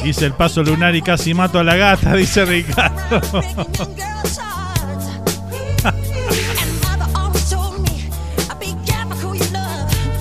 Hice 0.05 0.25
el 0.25 0.33
paso 0.33 0.61
lunar 0.63 0.93
y 0.95 1.01
casi 1.01 1.33
mato 1.33 1.57
a 1.59 1.63
la 1.63 1.75
gata, 1.77 2.13
dice 2.15 2.45
Ricardo. 2.45 3.21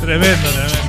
Tremendo, 0.01 0.49
tremendo. 0.49 0.82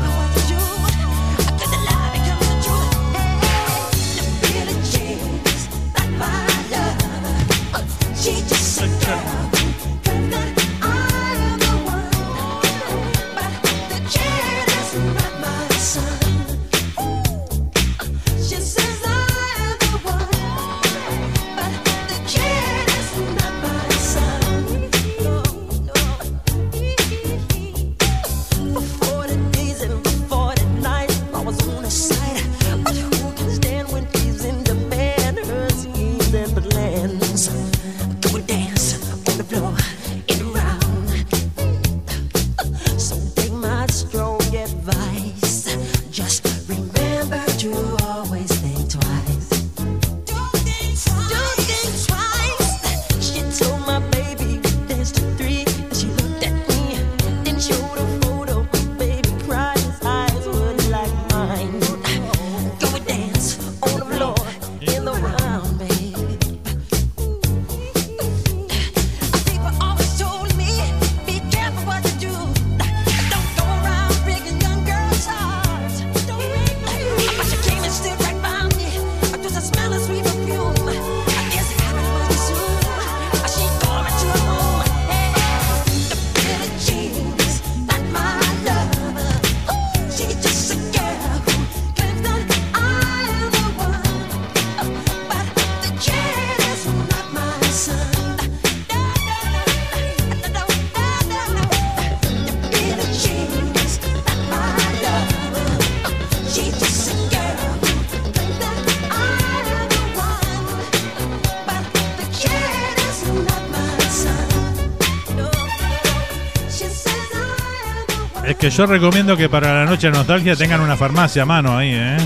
Yo 118.76 118.88
recomiendo 118.88 119.38
que 119.38 119.50
para 119.50 119.84
la 119.84 119.86
noche 119.86 120.08
de 120.08 120.14
nostalgia 120.14 120.56
tengan 120.56 120.82
una 120.82 120.98
farmacia 120.98 121.44
a 121.44 121.46
mano 121.46 121.78
ahí, 121.78 121.92
¿eh? 121.94 122.18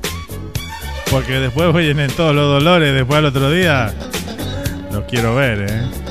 Porque 1.10 1.40
después 1.40 1.72
vienen 1.72 2.10
todos 2.10 2.34
los 2.34 2.46
dolores, 2.46 2.92
después 2.92 3.18
al 3.18 3.24
otro 3.26 3.50
día. 3.50 3.94
Los 4.92 5.04
quiero 5.04 5.34
ver, 5.34 5.66
¿eh? 5.70 6.05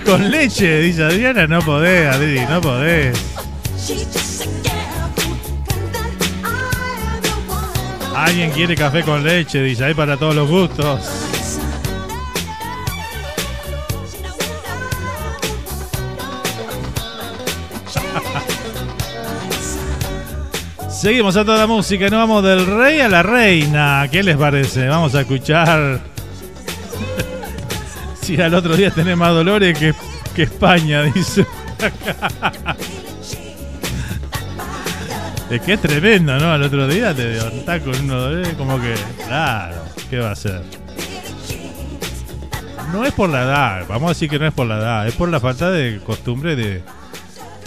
Con 0.00 0.28
leche, 0.28 0.80
dice 0.80 1.04
Adriana, 1.04 1.46
no 1.46 1.60
podés, 1.60 2.12
Adri, 2.12 2.40
no 2.48 2.60
podés. 2.60 3.16
Alguien 8.14 8.50
quiere 8.50 8.74
café 8.74 9.02
con 9.02 9.22
leche, 9.22 9.62
dice, 9.62 9.84
hay 9.84 9.94
para 9.94 10.16
todos 10.16 10.34
los 10.34 10.48
gustos. 10.48 11.00
Seguimos 20.90 21.36
a 21.36 21.44
toda 21.44 21.66
música 21.66 22.06
y 22.06 22.10
nos 22.10 22.18
vamos 22.18 22.42
del 22.42 22.66
rey 22.66 23.00
a 23.00 23.08
la 23.08 23.22
reina. 23.22 24.08
¿Qué 24.10 24.22
les 24.22 24.36
parece? 24.36 24.88
Vamos 24.88 25.14
a 25.14 25.20
escuchar 25.20 26.13
Sí, 28.24 28.40
al 28.40 28.54
otro 28.54 28.74
día 28.74 28.90
tenés 28.90 29.18
más 29.18 29.34
dolores 29.34 29.78
que, 29.78 30.42
España, 30.42 31.02
dice. 31.14 31.44
Es 35.50 35.60
que 35.60 35.74
es 35.74 35.80
tremendo, 35.82 36.38
¿no? 36.38 36.50
Al 36.50 36.62
otro 36.62 36.88
día 36.88 37.14
te 37.14 37.34
levantás 37.34 37.82
con 37.82 37.90
unos 37.90 38.22
dolores 38.22 38.54
como 38.54 38.80
que, 38.80 38.94
claro, 39.26 39.76
¿qué 40.08 40.20
va 40.20 40.30
a 40.30 40.36
ser? 40.36 40.62
No 42.94 43.04
es 43.04 43.12
por 43.12 43.28
la 43.28 43.42
edad, 43.42 43.84
vamos 43.90 44.06
a 44.06 44.14
decir 44.14 44.30
que 44.30 44.38
no 44.38 44.46
es 44.46 44.54
por 44.54 44.68
la 44.68 44.78
edad, 44.78 45.06
es 45.06 45.14
por 45.14 45.28
la 45.28 45.38
falta 45.38 45.70
de 45.70 46.00
costumbre 46.00 46.56
de, 46.56 46.82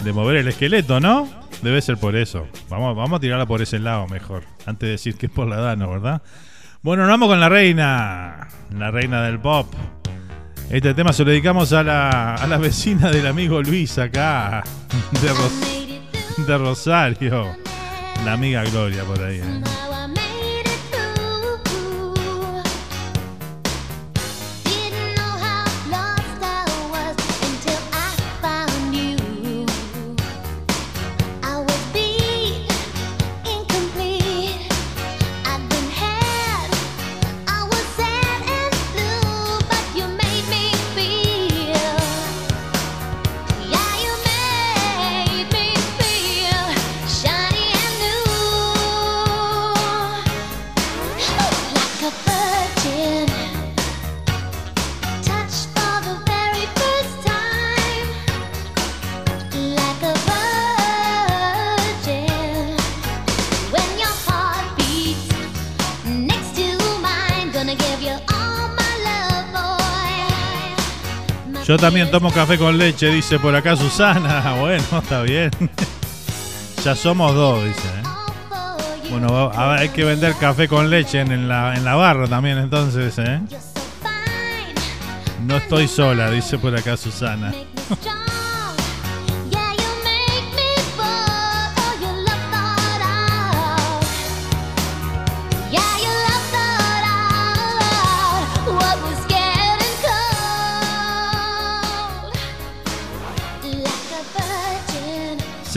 de 0.02 0.12
mover 0.12 0.38
el 0.38 0.48
esqueleto, 0.48 0.98
¿no? 0.98 1.28
Debe 1.62 1.80
ser 1.82 1.98
por 1.98 2.16
eso. 2.16 2.48
Vamos, 2.68 2.96
vamos 2.96 3.18
a 3.18 3.20
tirarla 3.20 3.46
por 3.46 3.62
ese 3.62 3.78
lado 3.78 4.08
mejor, 4.08 4.42
antes 4.66 4.88
de 4.88 4.90
decir 4.90 5.16
que 5.16 5.26
es 5.26 5.32
por 5.32 5.46
la 5.46 5.54
edad, 5.54 5.76
¿no? 5.76 5.88
¿Verdad? 5.88 6.20
Bueno, 6.82 7.04
nos 7.04 7.12
vamos 7.12 7.28
con 7.28 7.38
la 7.38 7.48
reina, 7.48 8.48
la 8.76 8.90
reina 8.90 9.22
del 9.22 9.38
pop. 9.38 9.72
Este 10.70 10.92
tema 10.94 11.12
se 11.12 11.24
lo 11.24 11.30
dedicamos 11.30 11.72
a 11.72 11.82
la, 11.82 12.34
a 12.34 12.46
la 12.46 12.58
vecina 12.58 13.10
del 13.10 13.26
amigo 13.26 13.62
Luis 13.62 13.98
acá, 13.98 14.62
de, 15.22 15.28
Ros- 15.28 16.46
de 16.46 16.58
Rosario. 16.58 17.46
La 18.24 18.34
amiga 18.34 18.62
Gloria 18.64 19.02
por 19.04 19.22
ahí. 19.22 19.38
¿eh? 19.38 19.62
Yo 71.68 71.76
también 71.76 72.10
tomo 72.10 72.32
café 72.32 72.56
con 72.56 72.78
leche, 72.78 73.08
dice 73.08 73.38
por 73.38 73.54
acá 73.54 73.76
Susana. 73.76 74.54
Bueno, 74.58 74.82
está 74.90 75.20
bien. 75.22 75.50
Ya 76.84 76.94
somos 76.94 77.34
dos, 77.34 77.64
dice. 77.64 77.88
¿eh? 77.88 79.10
Bueno, 79.10 79.50
hay 79.54 79.88
que 79.88 80.04
vender 80.04 80.32
café 80.36 80.68
con 80.68 80.88
leche 80.88 81.20
en 81.20 81.48
la, 81.48 81.74
en 81.74 81.84
la 81.84 81.96
barra 81.96 82.28
también, 82.28 82.56
entonces, 82.56 83.18
¿eh? 83.18 83.40
No 85.44 85.56
estoy 85.56 85.88
sola, 85.88 86.30
dice 86.30 86.56
por 86.56 86.74
acá 86.74 86.96
Susana. 86.96 87.52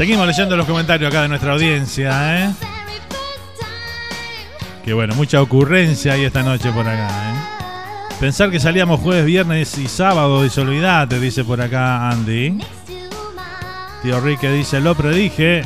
Seguimos 0.02 0.26
leyendo 0.26 0.58
los 0.58 0.66
comentarios 0.66 1.12
acá 1.12 1.22
de 1.22 1.28
nuestra 1.28 1.54
audiencia, 1.54 2.46
¿eh? 2.46 2.52
Que 4.84 4.94
bueno, 4.94 5.14
mucha 5.14 5.40
ocurrencia 5.40 6.14
hay 6.14 6.24
esta 6.24 6.42
noche 6.42 6.72
por 6.72 6.88
acá, 6.88 7.08
¿eh? 7.08 8.16
Pensar 8.20 8.50
que 8.50 8.60
salíamos 8.60 9.00
jueves, 9.00 9.24
viernes 9.26 9.78
y 9.78 9.88
sábado, 9.88 10.42
dice 10.42 10.62
olvidate, 10.62 11.20
dice 11.20 11.44
por 11.44 11.62
acá 11.62 12.10
Andy. 12.10 12.58
Tío 14.02 14.20
Rique 14.22 14.52
dice, 14.52 14.82
lo 14.82 14.96
predije. 14.96 15.62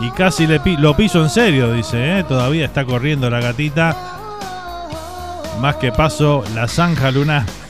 Y 0.00 0.08
casi 0.12 0.46
lo 0.46 0.96
piso 0.96 1.24
en 1.24 1.28
serio, 1.28 1.72
dice, 1.72 2.20
¿eh? 2.20 2.22
Todavía 2.22 2.66
está 2.66 2.84
corriendo 2.84 3.28
la 3.30 3.40
gatita. 3.40 3.96
Más 5.60 5.74
que 5.74 5.90
paso 5.90 6.44
la 6.54 6.68
zanja 6.68 7.10
lunar. 7.10 7.61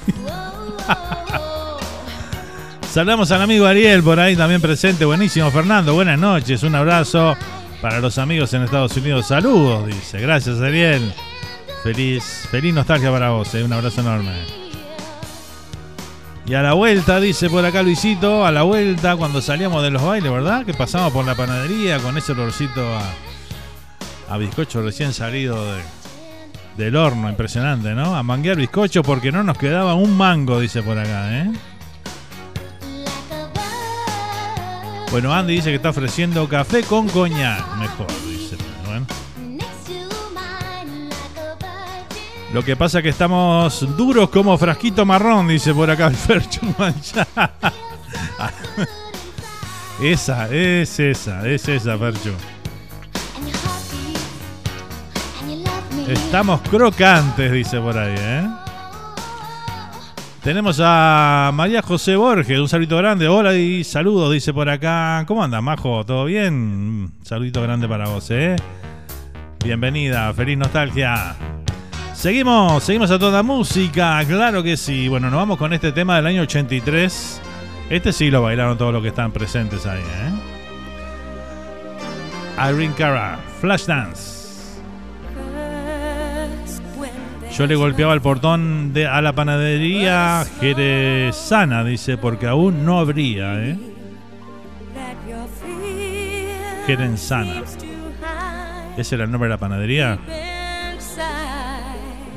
Saludamos 2.92 3.30
al 3.30 3.40
amigo 3.40 3.64
Ariel 3.66 4.02
por 4.02 4.20
ahí 4.20 4.36
también 4.36 4.60
presente. 4.60 5.04
Buenísimo, 5.06 5.50
Fernando. 5.50 5.94
Buenas 5.94 6.18
noches. 6.18 6.62
Un 6.62 6.74
abrazo 6.74 7.34
para 7.80 8.00
los 8.00 8.18
amigos 8.18 8.52
en 8.52 8.62
Estados 8.64 8.94
Unidos. 8.98 9.26
Saludos, 9.28 9.86
dice. 9.86 10.20
Gracias, 10.20 10.60
Ariel. 10.60 11.12
Feliz, 11.82 12.46
feliz 12.50 12.74
nostalgia 12.74 13.10
para 13.10 13.30
vos. 13.30 13.54
eh. 13.54 13.64
Un 13.64 13.72
abrazo 13.72 14.02
enorme. 14.02 14.32
Y 16.44 16.54
a 16.54 16.60
la 16.62 16.74
vuelta, 16.74 17.18
dice 17.18 17.48
por 17.48 17.64
acá 17.64 17.82
Luisito, 17.82 18.44
a 18.44 18.50
la 18.52 18.62
vuelta 18.62 19.16
cuando 19.16 19.40
salíamos 19.40 19.82
de 19.82 19.90
los 19.90 20.02
bailes, 20.02 20.30
¿verdad? 20.30 20.66
Que 20.66 20.74
pasamos 20.74 21.12
por 21.12 21.24
la 21.24 21.34
panadería 21.34 21.98
con 21.98 22.18
ese 22.18 22.32
olorcito 22.32 22.84
a, 24.28 24.36
bizcocho 24.36 24.82
recién 24.82 25.12
salido 25.14 25.56
de- 25.64 25.82
del 26.76 26.96
horno. 26.96 27.30
Impresionante, 27.30 27.94
¿no? 27.94 28.16
A 28.16 28.22
manguear 28.22 28.56
bizcocho 28.58 29.02
porque 29.02 29.30
no 29.32 29.42
nos 29.44 29.56
quedaba 29.56 29.94
un 29.94 30.14
mango, 30.16 30.60
dice 30.60 30.82
por 30.82 30.98
acá, 30.98 31.38
¿eh? 31.42 31.50
Bueno, 35.12 35.30
Andy 35.34 35.56
dice 35.56 35.68
que 35.68 35.76
está 35.76 35.90
ofreciendo 35.90 36.48
café 36.48 36.82
con 36.84 37.06
coñac. 37.06 37.76
Mejor, 37.76 38.06
dice. 38.26 38.56
Lo 42.54 42.62
que 42.64 42.76
pasa 42.76 42.98
es 42.98 43.02
que 43.02 43.10
estamos 43.10 43.96
duros 43.96 44.30
como 44.30 44.56
frasquito 44.56 45.04
marrón, 45.04 45.48
dice 45.48 45.74
por 45.74 45.90
acá 45.90 46.06
el 46.06 46.14
Fercho 46.14 46.60
esa, 50.02 50.48
es 50.48 50.98
esa, 50.98 51.46
es 51.46 51.68
esa, 51.68 51.98
Fercho. 51.98 52.34
Estamos 56.08 56.62
crocantes, 56.62 57.52
dice 57.52 57.78
por 57.80 57.98
ahí, 57.98 58.14
¿eh? 58.18 58.61
Tenemos 60.42 60.80
a 60.82 61.52
María 61.54 61.82
José 61.82 62.16
Borges, 62.16 62.58
un 62.58 62.68
saludito 62.68 62.96
grande. 62.96 63.28
Hola 63.28 63.54
y 63.54 63.84
saludos, 63.84 64.32
dice 64.32 64.52
por 64.52 64.68
acá. 64.68 65.22
¿Cómo 65.28 65.44
andas, 65.44 65.62
Majo? 65.62 66.04
¿Todo 66.04 66.24
bien? 66.24 67.12
Saludito 67.22 67.62
grande 67.62 67.86
para 67.86 68.08
vos, 68.08 68.28
¿eh? 68.32 68.56
Bienvenida, 69.64 70.34
feliz 70.34 70.58
nostalgia. 70.58 71.36
Seguimos, 72.12 72.82
seguimos 72.82 73.12
a 73.12 73.20
toda 73.20 73.44
música, 73.44 74.20
claro 74.26 74.64
que 74.64 74.76
sí. 74.76 75.06
Bueno, 75.06 75.30
nos 75.30 75.38
vamos 75.38 75.58
con 75.58 75.72
este 75.72 75.92
tema 75.92 76.16
del 76.16 76.26
año 76.26 76.42
83. 76.42 77.40
Este 77.88 78.12
sí 78.12 78.28
lo 78.28 78.42
bailaron 78.42 78.76
todos 78.76 78.92
los 78.92 79.00
que 79.00 79.08
están 79.10 79.30
presentes 79.30 79.86
ahí, 79.86 80.00
¿eh? 80.00 80.32
Irene 82.68 82.94
Cara, 82.96 83.38
Flashdance. 83.60 84.31
Yo 87.56 87.66
le 87.66 87.74
golpeaba 87.74 88.14
el 88.14 88.22
portón 88.22 88.94
de, 88.94 89.06
a 89.06 89.20
la 89.20 89.34
panadería 89.34 90.44
Jerezana, 90.58 91.84
dice, 91.84 92.16
porque 92.16 92.46
aún 92.46 92.86
no 92.86 92.98
habría, 92.98 93.62
¿eh? 93.62 93.78
Jerezana. 96.86 97.62
¿Ese 98.96 99.14
era 99.16 99.24
el 99.24 99.30
nombre 99.30 99.48
de 99.48 99.54
la 99.54 99.58
panadería? 99.58 100.18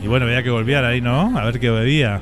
Y 0.03 0.07
bueno, 0.07 0.25
veía 0.25 0.43
que 0.43 0.49
golpear 0.49 0.83
ahí, 0.83 0.99
¿no? 0.99 1.37
A 1.37 1.45
ver 1.45 1.59
qué 1.61 1.69
bebía. 1.69 2.21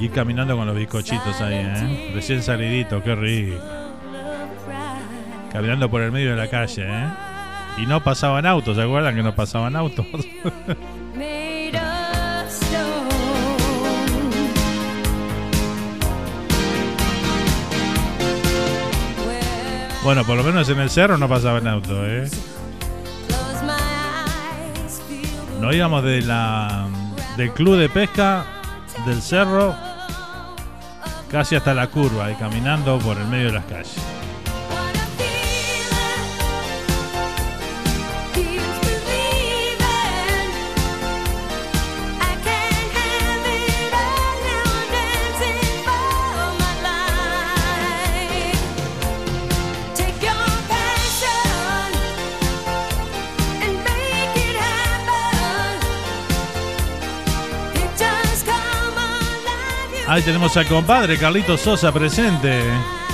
Ir 0.00 0.10
caminando 0.12 0.56
con 0.56 0.66
los 0.66 0.76
bizcochitos 0.76 1.40
ahí, 1.42 1.56
¿eh? 1.56 2.12
Recién 2.14 2.42
salidito, 2.42 3.02
qué 3.02 3.14
rico. 3.14 3.62
Caminando 5.52 5.90
por 5.90 6.00
el 6.00 6.10
medio 6.10 6.30
de 6.30 6.36
la 6.36 6.48
calle, 6.48 6.86
¿eh? 6.86 7.27
Y 7.80 7.86
no 7.86 8.02
pasaban 8.02 8.44
autos, 8.46 8.76
¿se 8.76 8.82
acuerdan 8.82 9.14
que 9.14 9.22
no 9.22 9.34
pasaban 9.34 9.76
autos? 9.76 10.06
Bueno, 20.08 20.24
por 20.24 20.38
lo 20.38 20.42
menos 20.42 20.66
en 20.70 20.78
el 20.78 20.88
cerro 20.88 21.18
no 21.18 21.28
pasaban 21.28 21.66
autos, 21.68 21.98
¿eh? 22.00 22.30
Close 23.26 23.62
my 23.62 23.72
eyes, 23.72 25.02
feel 25.06 25.60
No 25.60 25.70
íbamos 25.70 26.02
de 26.02 26.22
la, 26.22 26.86
del 27.36 27.50
club 27.52 27.76
de 27.76 27.90
pesca 27.90 28.46
del 29.04 29.20
cerro 29.20 29.74
casi 31.30 31.56
hasta 31.56 31.74
la 31.74 31.88
curva 31.88 32.30
y 32.30 32.36
caminando 32.36 32.98
por 33.00 33.18
el 33.18 33.26
medio 33.26 33.48
de 33.48 33.52
las 33.52 33.64
calles. 33.66 34.17
Ahí 60.08 60.22
tenemos 60.22 60.56
al 60.56 60.66
compadre 60.66 61.18
Carlito 61.18 61.58
Sosa 61.58 61.92
presente. 61.92 62.62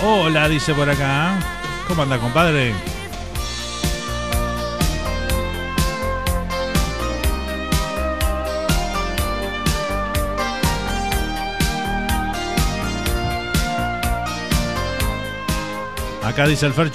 Hola, 0.00 0.48
dice 0.48 0.72
por 0.74 0.88
acá. 0.88 1.36
¿Cómo 1.88 2.02
anda, 2.02 2.18
compadre? 2.18 2.72
Acá 16.22 16.46
dice 16.46 16.66
el 16.66 16.74
Fer 16.74 16.92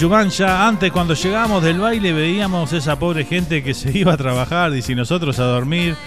antes 0.47 0.91
cuando 0.93 1.13
llegábamos 1.13 1.61
del 1.61 1.77
baile 1.77 2.13
veíamos 2.13 2.71
esa 2.71 2.97
pobre 2.97 3.25
gente 3.25 3.61
que 3.61 3.73
se 3.73 3.97
iba 3.97 4.13
a 4.13 4.17
trabajar 4.17 4.73
y 4.77 4.81
si 4.81 4.95
nosotros 4.95 5.39
a 5.39 5.43
dormir, 5.43 5.97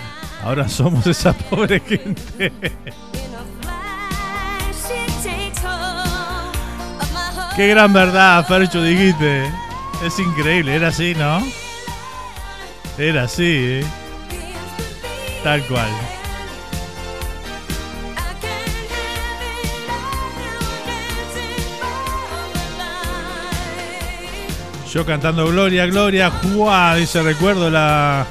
ahora 0.43 0.67
somos 0.71 1.07
esa 1.07 1.35
pobre 1.35 1.81
gente. 1.81 2.53
Qué 7.57 7.69
gran 7.69 7.93
verdad, 7.93 8.47
Fercho, 8.47 8.83
dijiste. 8.83 9.45
Es 10.03 10.19
increíble, 10.19 10.75
era 10.75 10.89
así, 10.89 11.15
¿no? 11.15 11.43
Era 12.99 13.25
así, 13.25 13.45
¿eh? 13.45 13.85
Tal 15.45 15.63
cual. 15.67 15.89
Yo 24.91 25.07
cantando 25.07 25.47
Gloria, 25.47 25.87
Gloria, 25.87 26.31
¡juá! 26.31 26.97
Dice, 26.97 27.23
recuerdo 27.23 27.71
la, 27.71 28.27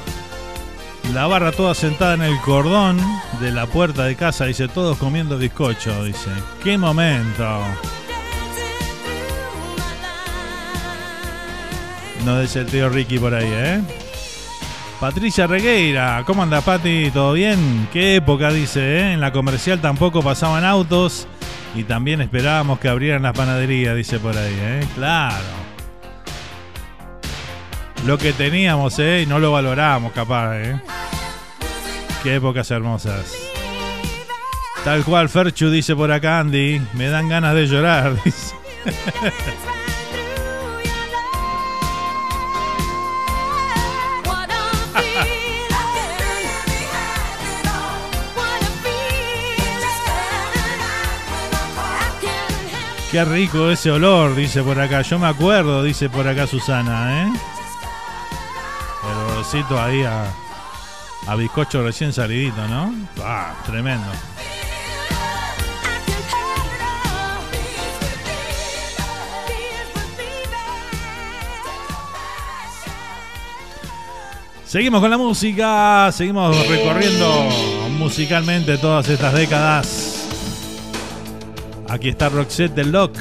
la 1.12 1.26
barra 1.26 1.50
toda 1.50 1.74
sentada 1.74 2.14
en 2.14 2.22
el 2.22 2.40
cordón 2.40 3.00
de 3.40 3.50
la 3.50 3.66
puerta 3.66 4.04
de 4.04 4.14
casa, 4.14 4.44
dice, 4.44 4.68
todos 4.68 4.96
comiendo 4.98 5.38
bizcocho, 5.38 6.04
dice. 6.04 6.30
¡Qué 6.62 6.78
momento! 6.78 7.64
No 12.24 12.40
dice 12.40 12.60
el 12.60 12.66
tío 12.66 12.88
Ricky 12.88 13.18
por 13.18 13.34
ahí, 13.34 13.48
¿eh? 13.50 13.80
Patricia 15.00 15.48
Regueira, 15.48 16.22
¿cómo 16.24 16.44
anda 16.44 16.60
Pati? 16.60 17.10
¿Todo 17.12 17.32
bien? 17.32 17.88
¿Qué 17.92 18.16
época 18.16 18.52
dice, 18.52 18.98
eh? 18.98 19.12
En 19.14 19.20
la 19.20 19.32
comercial 19.32 19.80
tampoco 19.80 20.22
pasaban 20.22 20.64
autos 20.64 21.26
y 21.74 21.82
también 21.82 22.20
esperábamos 22.20 22.78
que 22.78 22.88
abrieran 22.88 23.22
las 23.22 23.36
panaderías, 23.36 23.96
dice 23.96 24.20
por 24.20 24.36
ahí, 24.36 24.56
¿eh? 24.56 24.86
Claro. 24.94 25.62
Lo 28.06 28.18
que 28.18 28.32
teníamos, 28.32 28.96
¿eh? 29.00 29.22
Y 29.22 29.26
no 29.26 29.40
lo 29.40 29.50
valorábamos, 29.50 30.12
capaz, 30.12 30.56
¿eh? 30.56 30.80
Qué 32.22 32.36
épocas 32.36 32.70
hermosas. 32.70 33.34
Tal 34.84 35.02
cual 35.04 35.28
Ferchu 35.28 35.70
dice 35.70 35.96
por 35.96 36.12
acá, 36.12 36.38
Andy. 36.38 36.80
Me 36.94 37.08
dan 37.08 37.28
ganas 37.28 37.54
de 37.54 37.66
llorar, 37.66 38.16
dice. 38.24 38.54
Qué 53.12 53.22
rico 53.26 53.68
ese 53.68 53.90
olor, 53.90 54.34
dice 54.34 54.62
por 54.62 54.80
acá. 54.80 55.02
Yo 55.02 55.18
me 55.18 55.26
acuerdo, 55.26 55.82
dice 55.82 56.08
por 56.08 56.26
acá 56.26 56.46
Susana, 56.46 57.24
¿eh? 57.24 57.32
El 59.04 59.32
olorcito 59.32 59.78
ahí 59.78 60.02
a, 60.02 60.24
a 61.26 61.36
bizcocho 61.36 61.82
recién 61.82 62.10
salidito, 62.14 62.66
¿no? 62.68 62.94
Ah, 63.22 63.52
tremendo. 63.66 64.06
Seguimos 74.64 75.02
con 75.02 75.10
la 75.10 75.18
música, 75.18 76.10
seguimos 76.12 76.66
recorriendo 76.66 77.46
musicalmente 77.98 78.78
todas 78.78 79.06
estas 79.10 79.34
décadas. 79.34 80.11
Aquí 81.92 82.08
está 82.08 82.30
Roxette 82.30 82.74
del 82.74 82.90
Lock. 82.90 83.18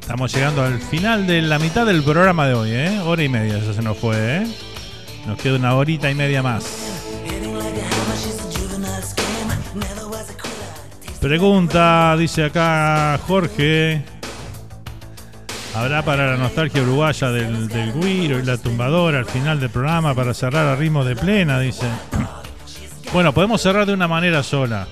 Estamos 0.00 0.34
llegando 0.34 0.62
al 0.62 0.80
final 0.80 1.26
de 1.26 1.42
la 1.42 1.58
mitad 1.58 1.84
del 1.84 2.02
programa 2.02 2.46
de 2.46 2.54
hoy, 2.54 2.70
¿eh? 2.72 3.00
Hora 3.00 3.22
y 3.22 3.28
media, 3.28 3.58
eso 3.58 3.74
se 3.74 3.82
nos 3.82 3.98
fue, 3.98 4.16
¿eh? 4.16 4.46
Nos 5.26 5.38
queda 5.38 5.56
una 5.56 5.74
horita 5.74 6.10
y 6.10 6.14
media 6.14 6.42
más. 6.42 6.64
Pregunta, 11.20 12.16
dice 12.16 12.44
acá 12.44 13.20
Jorge. 13.26 14.02
¿Habrá 15.74 16.02
para 16.02 16.28
la 16.28 16.38
nostalgia 16.38 16.82
uruguaya 16.82 17.30
del, 17.30 17.68
del 17.68 17.92
Guiro 17.92 18.38
y 18.38 18.42
la 18.42 18.56
tumbadora 18.56 19.18
al 19.18 19.26
final 19.26 19.60
del 19.60 19.68
programa 19.68 20.14
para 20.14 20.32
cerrar 20.32 20.66
a 20.66 20.76
ritmo 20.76 21.04
de 21.04 21.14
plena? 21.14 21.60
Dice. 21.60 21.86
Bueno, 23.12 23.32
podemos 23.32 23.60
cerrar 23.62 23.86
de 23.86 23.94
una 23.94 24.06
manera 24.06 24.42
sola. 24.42 24.86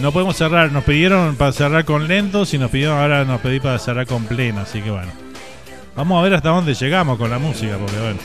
No 0.00 0.10
podemos 0.10 0.36
cerrar, 0.36 0.72
nos 0.72 0.84
pidieron 0.84 1.36
para 1.36 1.52
cerrar 1.52 1.84
con 1.84 2.08
lentos 2.08 2.54
y 2.54 2.58
nos 2.58 2.70
pidieron 2.70 2.98
ahora 2.98 3.24
nos 3.24 3.40
pedí 3.40 3.60
para 3.60 3.78
cerrar 3.78 4.06
con 4.06 4.24
plena, 4.24 4.62
así 4.62 4.80
que 4.80 4.90
bueno. 4.90 5.12
Vamos 5.94 6.18
a 6.18 6.22
ver 6.22 6.34
hasta 6.34 6.48
dónde 6.48 6.74
llegamos 6.74 7.18
con 7.18 7.30
la 7.30 7.38
música, 7.38 7.76
porque 7.76 7.98
bueno. 7.98 8.18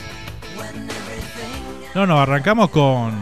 No, 1.94 2.06
no, 2.06 2.20
arrancamos 2.20 2.70
con 2.70 3.12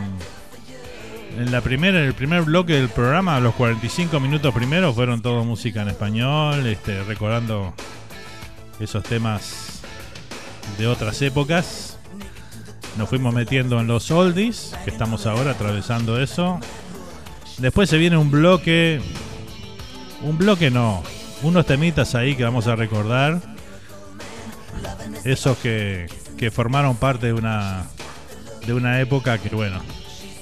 en 1.38 1.52
la 1.52 1.60
primera, 1.60 1.98
en 1.98 2.04
el 2.04 2.14
primer 2.14 2.42
bloque 2.42 2.74
del 2.74 2.88
programa, 2.88 3.38
los 3.40 3.54
45 3.54 4.20
minutos 4.20 4.54
primeros 4.54 4.94
fueron 4.94 5.20
todo 5.20 5.44
música 5.44 5.82
en 5.82 5.88
español, 5.88 6.66
este, 6.66 7.02
recordando 7.04 7.74
esos 8.80 9.02
temas 9.02 9.80
de 10.78 10.86
otras 10.86 11.20
épocas. 11.22 11.95
Nos 12.96 13.10
fuimos 13.10 13.34
metiendo 13.34 13.78
en 13.78 13.86
los 13.86 14.10
oldies, 14.10 14.74
que 14.84 14.90
estamos 14.90 15.26
ahora 15.26 15.50
atravesando 15.50 16.20
eso. 16.20 16.58
Después 17.58 17.90
se 17.90 17.98
viene 17.98 18.16
un 18.16 18.30
bloque. 18.30 19.00
Un 20.22 20.38
bloque 20.38 20.70
no. 20.70 21.02
Unos 21.42 21.66
temitas 21.66 22.14
ahí 22.14 22.34
que 22.36 22.44
vamos 22.44 22.66
a 22.66 22.74
recordar. 22.74 23.42
Esos 25.24 25.58
que, 25.58 26.06
que 26.38 26.50
formaron 26.50 26.96
parte 26.96 27.26
de 27.26 27.32
una. 27.34 27.84
de 28.66 28.72
una 28.72 29.00
época 29.00 29.36
que 29.38 29.50
bueno. 29.54 29.80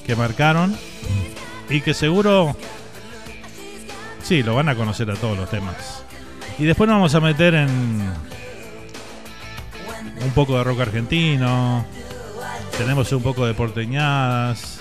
que 0.06 0.14
marcaron. 0.14 0.76
Y 1.68 1.80
que 1.80 1.92
seguro. 1.92 2.56
Sí, 4.22 4.44
lo 4.44 4.54
van 4.54 4.68
a 4.68 4.76
conocer 4.76 5.10
a 5.10 5.14
todos 5.14 5.36
los 5.36 5.50
temas. 5.50 6.04
Y 6.58 6.64
después 6.64 6.88
nos 6.88 6.96
vamos 6.96 7.14
a 7.16 7.20
meter 7.20 7.54
en. 7.54 7.68
un 10.24 10.30
poco 10.34 10.56
de 10.56 10.64
rock 10.64 10.80
argentino. 10.80 11.84
Tenemos 12.78 13.12
un 13.12 13.22
poco 13.22 13.46
de 13.46 13.54
porteñadas. 13.54 14.80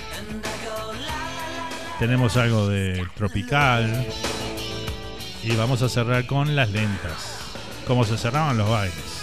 Tenemos 1.99 2.37
algo 2.37 2.67
de 2.67 3.05
tropical. 3.15 4.05
Y 5.43 5.55
vamos 5.55 5.81
a 5.81 5.89
cerrar 5.89 6.25
con 6.25 6.55
las 6.55 6.71
lentas. 6.71 7.39
Como 7.85 8.03
se 8.03 8.17
cerraban 8.17 8.57
los 8.57 8.69
bailes. 8.69 9.13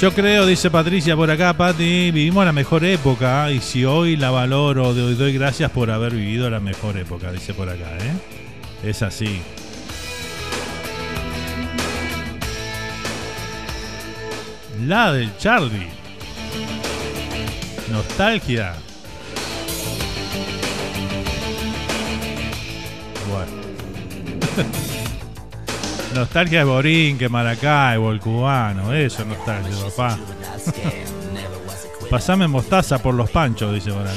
Yo 0.00 0.14
creo, 0.14 0.46
dice 0.46 0.70
Patricia 0.70 1.14
por 1.14 1.30
acá, 1.30 1.52
Pati, 1.52 2.10
vivimos 2.10 2.46
la 2.46 2.52
mejor 2.52 2.86
época 2.86 3.50
y 3.50 3.60
si 3.60 3.84
hoy 3.84 4.16
la 4.16 4.30
valoro, 4.30 4.94
doy, 4.94 5.14
doy 5.14 5.34
gracias 5.34 5.70
por 5.72 5.90
haber 5.90 6.14
vivido 6.14 6.48
la 6.48 6.58
mejor 6.58 6.96
época, 6.96 7.30
dice 7.30 7.52
por 7.52 7.68
acá, 7.68 7.98
¿eh? 7.98 8.88
Es 8.88 9.02
así. 9.02 9.42
La 14.86 15.12
del 15.12 15.36
Charlie. 15.36 15.88
Nostalgia. 17.90 18.74
Bueno. 23.28 23.52
nostalgia 26.14 26.60
de 26.60 26.64
Borín, 26.64 27.18
que 27.18 27.28
Maracaibo, 27.28 28.10
el 28.10 28.20
cubano. 28.20 28.94
Eso 28.94 29.20
es 29.22 29.28
nostalgia, 29.28 29.84
papá. 29.90 30.18
Pasame 32.10 32.48
mostaza 32.48 32.98
por 32.98 33.14
los 33.14 33.30
panchos, 33.30 33.74
dice 33.74 33.92
por 33.92 34.02
acá, 34.02 34.14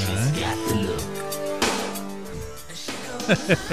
¿eh? 3.30 3.68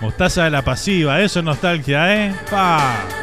mostaza 0.00 0.44
de 0.44 0.50
la 0.50 0.62
pasiva, 0.62 1.20
eso 1.20 1.38
es 1.40 1.44
nostalgia, 1.44 2.14
¿eh? 2.14 2.36
Pa. 2.50 3.17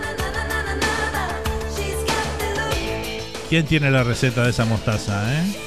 ¿Quién 3.50 3.66
tiene 3.66 3.92
la 3.92 4.04
receta 4.04 4.44
de 4.44 4.50
esa 4.50 4.66
mostaza, 4.66 5.22
eh? 5.34 5.65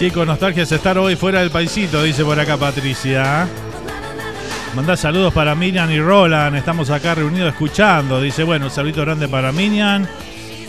Chicos, 0.00 0.26
nostalgia 0.26 0.62
es 0.62 0.72
estar 0.72 0.96
hoy 0.96 1.14
fuera 1.14 1.40
del 1.40 1.50
paisito, 1.50 2.02
dice 2.02 2.24
por 2.24 2.40
acá 2.40 2.56
Patricia. 2.56 3.46
Mandá 4.74 4.96
saludos 4.96 5.30
para 5.34 5.54
Minian 5.54 5.92
y 5.92 6.00
Roland. 6.00 6.56
Estamos 6.56 6.88
acá 6.88 7.14
reunidos 7.14 7.52
escuchando. 7.52 8.18
Dice, 8.18 8.42
bueno, 8.42 8.64
un 8.64 8.70
saludito 8.70 9.02
grande 9.02 9.28
para 9.28 9.52
Minian 9.52 10.08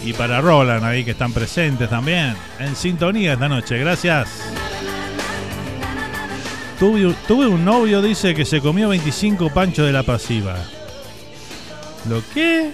y 0.03 0.11
para 0.11 0.41
Roland 0.41 0.83
ahí 0.83 1.05
que 1.05 1.11
están 1.11 1.31
presentes 1.31 1.89
también. 1.89 2.35
En 2.59 2.75
sintonía 2.75 3.31
esta 3.31 3.47
noche. 3.47 3.77
Gracias. 3.77 4.27
Tuve, 6.77 7.47
un 7.47 7.63
novio, 7.63 8.01
dice, 8.01 8.35
que 8.35 8.43
se 8.43 8.59
comió 8.59 8.89
25 8.89 9.49
panchos 9.53 9.85
de 9.85 9.93
la 9.93 10.03
pasiva. 10.03 10.57
¿Lo 12.09 12.21
qué? 12.33 12.71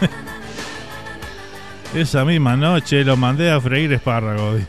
Esa 1.94 2.24
misma 2.24 2.56
noche 2.56 3.04
lo 3.04 3.16
mandé 3.16 3.52
a 3.52 3.60
freír 3.60 3.92
espárragos. 3.92 4.62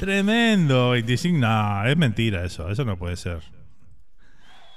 Tremendo, 0.00 0.90
25. 0.90 1.38
No, 1.38 1.84
es 1.84 1.96
mentira 1.96 2.44
eso. 2.44 2.70
Eso 2.70 2.84
no 2.86 2.96
puede 2.96 3.16
ser. 3.16 3.40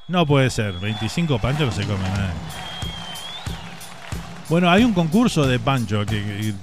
No 0.09 0.25
puede 0.25 0.49
ser. 0.49 0.73
25 0.73 1.39
panchos 1.39 1.67
no 1.67 1.71
se 1.71 1.87
comen. 1.87 2.05
eh. 2.05 2.33
Bueno, 4.49 4.69
hay 4.69 4.83
un 4.83 4.93
concurso 4.93 5.47
de 5.47 5.59
pancho 5.59 6.05
que, 6.05 6.53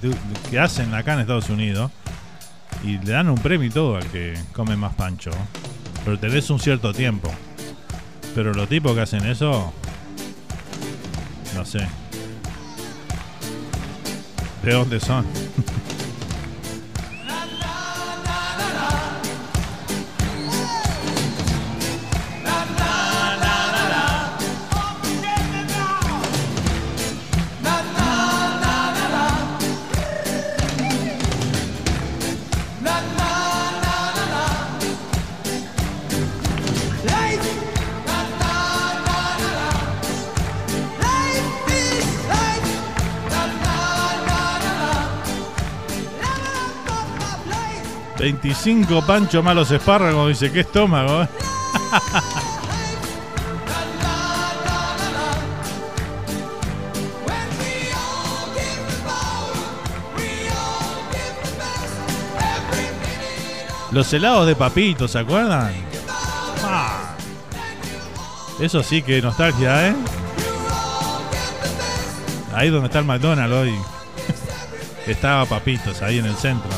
hacen 0.59 0.93
acá 0.93 1.15
en 1.15 1.21
Estados 1.21 1.49
Unidos. 1.49 1.91
Y 2.83 2.99
le 2.99 3.11
dan 3.13 3.29
un 3.29 3.37
premio 3.37 3.67
y 3.67 3.71
todo 3.71 3.95
al 3.95 4.05
que 4.05 4.35
come 4.53 4.75
más 4.77 4.93
pancho. 4.93 5.31
Pero 6.05 6.19
tenés 6.19 6.49
un 6.51 6.59
cierto 6.59 6.93
tiempo. 6.93 7.31
Pero 8.35 8.53
los 8.53 8.69
tipos 8.69 8.93
que 8.93 9.01
hacen 9.01 9.25
eso. 9.25 9.73
No 11.55 11.65
sé. 11.65 11.87
¿De 14.63 14.71
dónde 14.71 14.99
son? 14.99 15.25
25 48.21 49.01
pancho 49.01 49.41
malos 49.41 49.71
espárragos, 49.71 50.29
dice, 50.29 50.51
¿qué 50.51 50.59
estómago? 50.59 51.23
eh? 51.23 51.27
Los 63.91 64.13
helados 64.13 64.45
de 64.45 64.55
papito, 64.55 65.07
¿se 65.07 65.17
acuerdan? 65.17 65.73
Ah. 66.63 67.15
Eso 68.59 68.83
sí 68.83 69.01
que 69.01 69.19
nostalgia, 69.19 69.87
¿eh? 69.87 69.95
Ahí 72.53 72.69
donde 72.69 72.85
está 72.85 72.99
el 72.99 73.05
McDonald's 73.05 73.55
hoy. 73.55 73.73
Estaba 75.07 75.43
Papitos, 75.45 76.03
ahí 76.03 76.19
en 76.19 76.27
el 76.27 76.35
centro. 76.35 76.69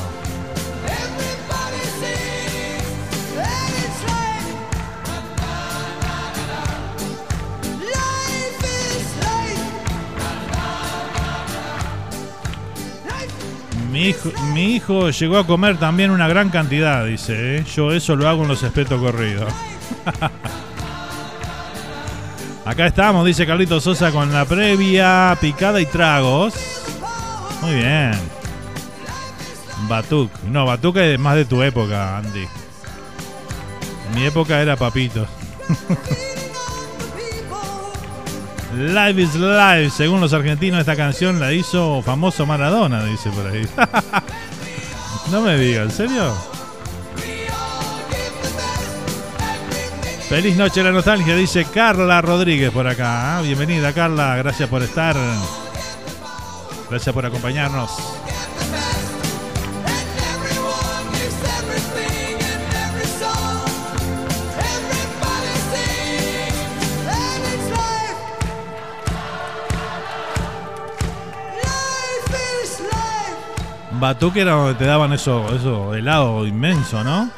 Mi 14.54 14.76
hijo, 14.76 15.10
llegó 15.12 15.38
a 15.38 15.48
comer 15.48 15.78
también 15.78 16.12
una 16.12 16.28
gran 16.28 16.50
cantidad, 16.50 17.06
dice. 17.06 17.58
¿eh? 17.58 17.64
Yo 17.76 17.94
eso 17.94 18.16
lo 18.16 18.28
hago 18.28 18.44
en 18.44 18.50
los 18.50 18.62
espetos 18.64 19.00
corridos. 19.00 19.52
Acá 22.66 22.88
estamos, 22.88 23.26
dice 23.26 23.46
Carlito 23.46 23.80
Sosa, 23.80 24.12
con 24.12 24.34
la 24.34 24.46
previa, 24.46 25.38
picada 25.40 25.80
y 25.80 25.86
tragos. 25.86 26.54
Muy 27.62 27.76
bien. 27.76 28.12
Batuk. 29.88 30.32
No, 30.44 30.66
Batuk 30.66 30.98
es 30.98 31.20
más 31.20 31.36
de 31.36 31.46
tu 31.46 31.62
época, 31.62 32.18
Andy. 32.18 32.46
Mi 34.16 34.26
época 34.26 34.62
era 34.62 34.76
Papito. 34.76 35.26
Live 38.76 39.22
is 39.22 39.36
live. 39.36 39.90
Según 39.91 40.20
los 40.20 40.34
argentinos, 40.34 40.80
esta 40.80 40.95
canción 40.95 41.40
la 41.40 41.54
hizo 41.54 42.02
famoso 42.02 42.45
Maradona, 42.45 43.04
dice 43.04 43.30
por 43.30 43.48
ahí. 43.48 43.68
no 45.32 45.41
me 45.41 45.58
diga, 45.58 45.84
¿en 45.84 45.91
serio? 45.91 46.34
Feliz 50.28 50.56
noche 50.56 50.82
la 50.82 50.91
nostalgia, 50.91 51.36
dice 51.36 51.66
Carla 51.66 52.20
Rodríguez 52.22 52.72
por 52.72 52.88
acá. 52.88 53.38
Ah, 53.38 53.41
Bienvenida 53.41 53.94
Carla, 53.94 54.36
gracias 54.38 54.68
por 54.68 54.82
estar. 54.82 55.16
Gracias 56.90 57.14
por 57.14 57.26
acompañarnos. 57.26 58.12
Batuque 74.04 74.42
era 74.42 74.52
donde 74.52 74.76
te 74.76 74.84
daban 74.84 75.14
eso, 75.14 75.48
eso 75.56 75.96
helado 75.96 76.46
inmenso, 76.46 77.02
¿no? 77.06 77.32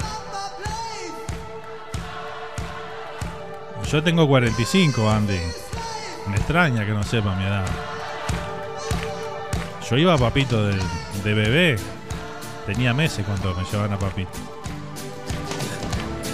Yo 3.91 4.01
tengo 4.01 4.27
45, 4.27 5.07
Andy. 5.07 5.37
Me 6.27 6.37
extraña 6.37 6.83
que 6.83 6.91
no 6.91 7.03
sepa 7.03 7.35
mi 7.35 7.45
edad. 7.45 7.67
Yo 9.87 9.97
iba 9.97 10.15
a 10.15 10.17
Papito 10.17 10.65
de, 10.65 10.75
de 11.23 11.33
bebé. 11.35 11.75
Tenía 12.65 12.95
meses 12.95 13.23
cuando 13.27 13.53
me 13.53 13.63
llevaban 13.63 13.93
a 13.93 13.99
Papito. 13.99 14.31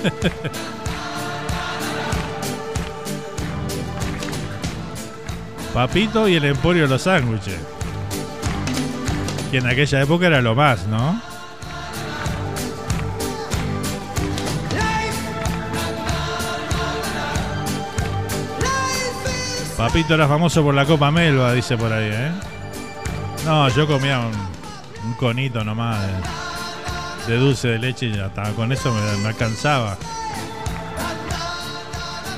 Papito 5.74 6.30
y 6.30 6.36
el 6.36 6.46
Emporio 6.46 6.84
de 6.84 6.88
los 6.88 7.02
Sándwiches. 7.02 7.81
Que 9.52 9.58
en 9.58 9.68
aquella 9.68 10.02
época 10.02 10.28
era 10.28 10.42
lo 10.42 10.56
más, 10.56 10.88
¿no? 10.88 11.22
Papito 19.76 20.14
era 20.14 20.28
famoso 20.28 20.64
por 20.64 20.74
la 20.74 20.86
Copa 20.86 21.12
Melba, 21.12 21.54
dice 21.54 21.76
por 21.76 21.92
ahí, 21.92 22.10
¿eh? 22.14 22.32
No, 23.46 23.68
yo 23.70 23.88
comía 23.88 24.20
un, 24.20 25.14
conito 25.16 25.64
nomás 25.66 26.00
de, 27.28 27.34
de 27.34 27.40
dulce 27.40 27.68
de 27.70 27.80
leche 27.80 28.06
y 28.06 28.16
ya 28.16 28.28
estaba. 28.28 28.52
Con 28.52 28.72
eso 28.72 28.94
me, 28.94 29.18
me 29.18 29.28
alcanzaba. 29.30 29.98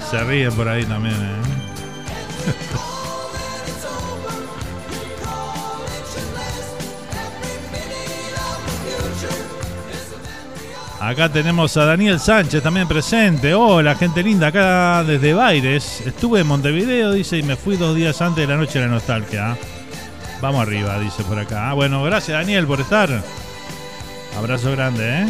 Se 0.10 0.24
ríen 0.24 0.54
por 0.54 0.68
ahí 0.68 0.86
también, 0.86 1.16
¿eh? 1.16 1.42
Acá 11.06 11.28
tenemos 11.28 11.76
a 11.76 11.84
Daniel 11.84 12.18
Sánchez 12.18 12.64
también 12.64 12.88
presente. 12.88 13.54
Hola, 13.54 13.94
gente 13.96 14.24
linda, 14.24 14.48
acá 14.48 15.04
desde 15.04 15.34
Baires. 15.34 16.02
Estuve 16.06 16.40
en 16.40 16.48
Montevideo, 16.48 17.12
dice, 17.12 17.38
y 17.38 17.44
me 17.44 17.58
fui 17.58 17.76
dos 17.76 17.94
días 17.94 18.22
antes 18.22 18.48
de 18.48 18.54
la 18.54 18.58
noche 18.58 18.80
de 18.80 18.86
la 18.86 18.92
nostalgia. 18.94 19.58
Vamos 20.42 20.62
arriba, 20.62 20.98
dice 21.00 21.24
por 21.26 21.38
acá. 21.38 21.70
Ah, 21.70 21.74
bueno, 21.74 22.02
gracias 22.04 22.38
Daniel 22.38 22.66
por 22.66 22.80
estar. 22.80 23.10
Abrazo 24.38 24.72
grande, 24.72 25.24
¿eh? 25.24 25.28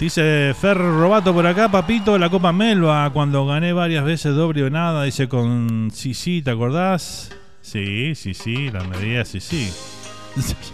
Dice 0.00 0.52
Fer 0.60 0.76
Robato 0.76 1.32
por 1.32 1.46
acá, 1.46 1.70
papito, 1.70 2.18
la 2.18 2.28
Copa 2.28 2.52
Melba, 2.52 3.08
cuando 3.10 3.46
gané 3.46 3.72
varias 3.72 4.04
veces 4.04 4.34
doble 4.34 4.64
o 4.64 4.70
nada, 4.70 5.04
dice 5.04 5.28
con 5.28 5.90
sí, 5.94 6.14
sí, 6.14 6.42
¿te 6.42 6.50
acordás? 6.50 7.30
Sí, 7.62 8.16
sí, 8.16 8.34
sí, 8.34 8.70
la 8.72 8.82
medida 8.82 9.24
sí, 9.24 9.38
sí. 9.38 9.72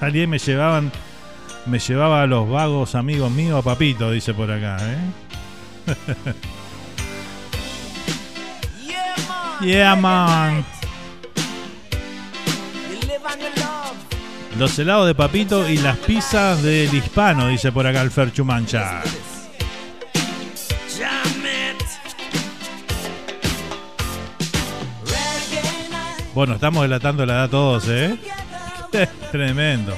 Salí 0.00 0.22
y 0.22 0.26
me 0.26 0.38
llevaban, 0.38 0.90
me 1.66 1.78
llevaba 1.78 2.22
a 2.22 2.26
los 2.26 2.48
vagos 2.48 2.94
amigos 2.94 3.30
míos 3.30 3.58
a 3.58 3.62
papito, 3.62 4.10
dice 4.10 4.34
por 4.34 4.50
acá, 4.50 4.78
¿eh? 4.80 4.98
yeah, 9.60 9.96
man. 9.96 10.64
Los 14.58 14.78
helados 14.78 15.06
de 15.06 15.14
papito 15.14 15.68
y 15.68 15.78
las 15.78 15.96
pizzas 15.98 16.62
del 16.62 16.92
hispano, 16.94 17.48
dice 17.48 17.72
por 17.72 17.86
acá 17.86 18.02
el 18.02 18.10
Ferchu 18.10 18.44
Mancha. 18.44 19.02
Bueno, 26.34 26.54
estamos 26.54 26.82
delatando 26.82 27.26
la 27.26 27.34
edad 27.34 27.50
todos, 27.50 27.88
¿eh? 27.88 28.16
Tremendo. 29.30 29.94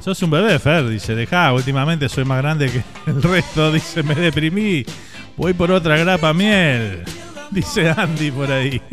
Sos 0.00 0.22
un 0.22 0.30
bebé, 0.30 0.58
Fer, 0.58 0.88
dice. 0.88 1.14
Dejá, 1.14 1.52
últimamente 1.52 2.08
soy 2.08 2.24
más 2.24 2.38
grande 2.38 2.70
que 2.70 2.82
el 3.10 3.22
resto, 3.22 3.72
dice. 3.72 4.02
Me 4.02 4.14
deprimí. 4.14 4.84
Voy 5.36 5.52
por 5.52 5.70
otra 5.70 5.96
grapa 5.96 6.32
miel. 6.32 7.04
Dice 7.50 7.90
Andy 7.90 8.30
por 8.30 8.50
ahí. 8.50 8.80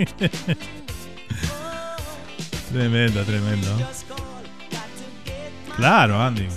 tremendo, 2.72 3.24
tremendo. 3.24 3.68
Claro, 5.76 6.22
Andy. 6.22 6.48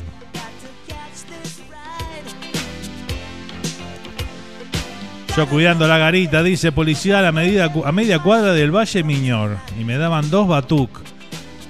Yo 5.37 5.47
cuidando 5.47 5.87
la 5.87 5.99
garita, 5.99 6.43
dice 6.43 6.73
policía 6.73 7.21
a, 7.21 7.23
la 7.23 7.31
medida, 7.31 7.73
a 7.85 7.93
media 7.93 8.19
cuadra 8.19 8.53
del 8.53 8.75
Valle 8.75 9.05
Miñor. 9.05 9.57
Y 9.79 9.85
me 9.85 9.97
daban 9.97 10.31
dos 10.31 10.49
batuc. 10.49 10.91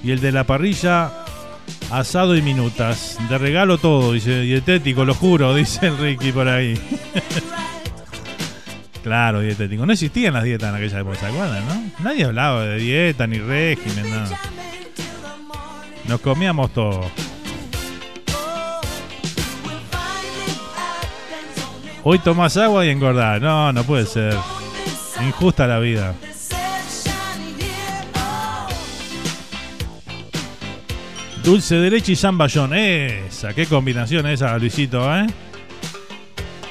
Y 0.03 0.11
el 0.11 0.21
de 0.21 0.33
la 0.33 0.45
parrilla, 0.45 1.13
asado 1.91 2.37
y 2.37 2.43
minutas. 2.43 3.19
De 3.29 3.39
regalo 3.39 3.79
todo, 3.79 4.13
dice. 4.13 4.41
Dietético, 4.41 5.05
lo 5.05 5.15
juro, 5.15 5.55
dice 5.57 5.87
el 5.87 5.99
Ricky 5.99 6.33
por 6.33 6.49
ahí. 6.49 6.79
claro, 9.03 9.41
dietético. 9.41 9.87
No 9.87 9.93
existían 9.93 10.35
las 10.35 10.45
dietas 10.45 10.71
en 10.71 10.77
aquella 10.77 11.01
época, 11.01 11.19
¿se 11.19 11.27
acuerdan, 11.27 11.67
no? 11.67 12.05
Nadie 12.05 12.25
hablaba 12.25 12.65
de 12.65 12.79
dieta, 12.79 13.27
ni 13.27 13.39
régimen, 13.39 14.11
nada. 14.11 14.39
Nos 16.07 16.21
comíamos 16.21 16.73
todo. 16.73 17.11
Hoy 22.05 22.19
tomás 22.21 22.57
agua 22.57 22.87
y 22.87 22.91
engordás. 22.91 23.41
No, 23.43 23.73
no 23.73 23.85
puede 23.85 24.07
ser. 24.07 24.35
Injusta 25.21 25.67
la 25.67 25.79
vida. 25.79 26.15
Dulce 31.49 31.77
de 31.77 31.89
leche 31.89 32.13
y 32.13 32.17
zamballón. 32.17 32.75
Esa, 32.75 33.55
qué 33.55 33.65
combinación 33.65 34.27
esa, 34.27 34.59
Luisito, 34.59 35.17
¿eh? 35.17 35.27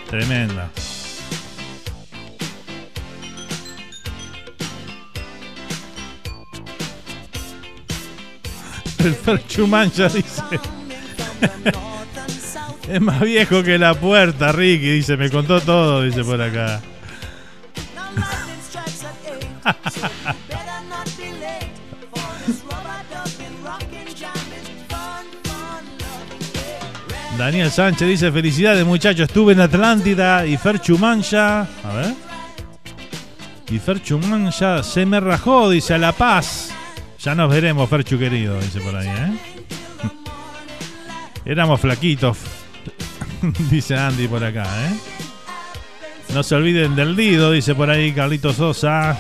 Tremenda. 0.07 0.69
El 8.99 9.15
Ferchu 9.15 9.65
Mancha 9.65 10.09
dice. 10.09 10.43
Es 12.87 13.01
más 13.01 13.19
viejo 13.21 13.63
que 13.63 13.79
la 13.79 13.95
puerta, 13.95 14.51
Ricky, 14.51 14.91
dice, 14.91 15.17
me 15.17 15.31
contó 15.31 15.59
todo, 15.59 16.03
dice 16.03 16.23
por 16.23 16.39
acá. 16.39 16.83
Daniel 27.37 27.69
Sánchez 27.69 28.07
dice, 28.07 28.31
felicidades 28.31 28.83
muchachos, 28.83 29.27
estuve 29.27 29.53
en 29.53 29.59
Atlántida 29.59 30.45
y 30.47 30.57
Ferchu 30.57 30.97
Mancha. 30.97 31.61
A 31.61 31.93
ver. 31.93 32.15
Y 33.69 33.77
Ferchu 33.77 34.17
Mancha 34.17 34.81
se 34.81 35.05
me 35.05 35.19
rajó, 35.19 35.69
dice, 35.69 35.93
a 35.93 35.99
La 35.99 36.13
Paz. 36.13 36.71
Ya 37.19 37.35
nos 37.35 37.51
veremos, 37.51 37.87
Ferchu 37.89 38.17
querido, 38.17 38.59
dice 38.59 38.79
por 38.79 38.95
ahí, 38.95 39.07
¿eh? 39.07 39.37
Éramos 41.45 41.79
flaquitos, 41.79 42.39
dice 43.69 43.95
Andy 43.95 44.27
por 44.27 44.43
acá, 44.43 44.65
¿eh? 44.87 44.97
No 46.33 46.41
se 46.41 46.55
olviden 46.55 46.95
del 46.95 47.15
Lido, 47.15 47.51
dice 47.51 47.75
por 47.75 47.89
ahí 47.91 48.13
Carlito 48.13 48.51
Sosa. 48.51 49.15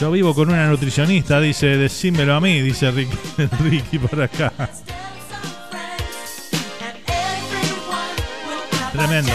Yo 0.00 0.10
vivo 0.10 0.34
con 0.34 0.48
una 0.48 0.66
nutricionista, 0.66 1.40
dice, 1.40 1.76
decímelo 1.76 2.34
a 2.34 2.40
mí, 2.40 2.60
dice 2.62 2.90
Ricky 3.60 3.98
por 3.98 4.22
acá. 4.22 4.52
Tremendo. 8.94 9.32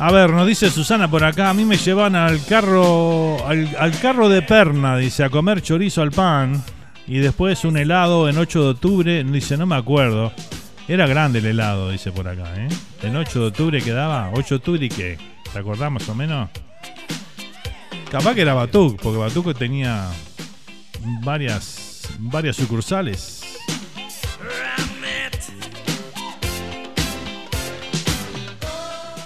A 0.00 0.10
ver, 0.10 0.30
nos 0.30 0.46
dice 0.46 0.70
Susana 0.70 1.08
por 1.08 1.22
acá, 1.22 1.50
a 1.50 1.54
mí 1.54 1.64
me 1.64 1.76
llevan 1.76 2.16
al 2.16 2.44
carro 2.44 3.46
al, 3.46 3.98
carro 4.00 4.28
de 4.28 4.42
perna, 4.42 4.96
dice, 4.96 5.22
a 5.22 5.30
comer 5.30 5.62
chorizo 5.62 6.02
al 6.02 6.10
pan 6.10 6.64
y 7.06 7.18
después 7.18 7.64
un 7.64 7.76
helado 7.76 8.28
en 8.28 8.36
8 8.36 8.62
de 8.62 8.68
octubre, 8.70 9.24
dice, 9.24 9.56
no 9.56 9.66
me 9.66 9.76
acuerdo. 9.76 10.32
Era 10.88 11.06
grande 11.06 11.38
el 11.38 11.46
helado, 11.46 11.90
dice 11.90 12.10
por 12.10 12.26
acá, 12.26 12.54
¿eh? 12.56 12.68
En 13.02 13.14
8 13.14 13.40
de 13.40 13.46
octubre 13.46 13.82
quedaba, 13.82 14.30
8 14.34 14.48
de 14.48 14.56
octubre 14.56 14.86
y 14.86 14.88
qué, 14.88 15.18
¿te 15.52 15.58
acordás 15.60 15.92
más 15.92 16.08
o 16.08 16.14
menos? 16.14 16.48
Capaz 18.10 18.34
que 18.34 18.40
era 18.40 18.54
Batuc, 18.54 19.00
porque 19.00 19.18
Batuc 19.18 19.56
tenía 19.56 20.08
varias 21.22 21.88
varias 22.18 22.56
sucursales. 22.56 23.42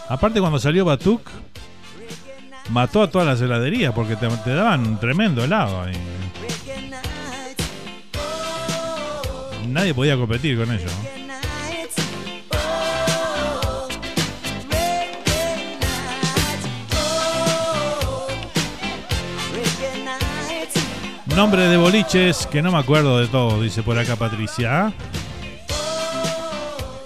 Aparte 0.09 0.41
cuando 0.41 0.59
salió 0.59 0.85
Batuc 0.85 1.23
mató 2.69 3.03
a 3.03 3.11
todas 3.11 3.27
las 3.27 3.41
heladerías 3.41 3.95
porque 3.95 4.17
te, 4.17 4.29
te 4.29 4.51
daban 4.51 4.87
un 4.87 5.01
tremendo 5.01 5.43
helado 5.43 5.83
ahí. 5.83 5.95
Nadie 9.69 9.95
podía 9.95 10.17
competir 10.17 10.59
con 10.59 10.71
ello. 10.71 10.89
Nombre 21.37 21.67
de 21.67 21.79
boliches 21.79 22.47
que 22.47 22.61
no 22.61 22.71
me 22.71 22.79
acuerdo 22.79 23.19
de 23.19 23.27
todo, 23.27 23.61
dice 23.63 23.83
por 23.83 23.99
acá 23.99 24.17
Patricia. 24.17 24.93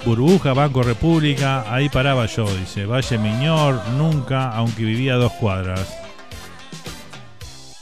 Burbuja, 0.05 0.53
Banco 0.53 0.82
República, 0.82 1.65
ahí 1.73 1.89
paraba 1.89 2.27
yo, 2.27 2.44
dice. 2.57 2.86
Valle 2.86 3.19
Miñor, 3.19 3.81
nunca, 3.97 4.51
aunque 4.51 4.85
vivía 4.85 5.15
dos 5.15 5.32
cuadras. 5.32 5.97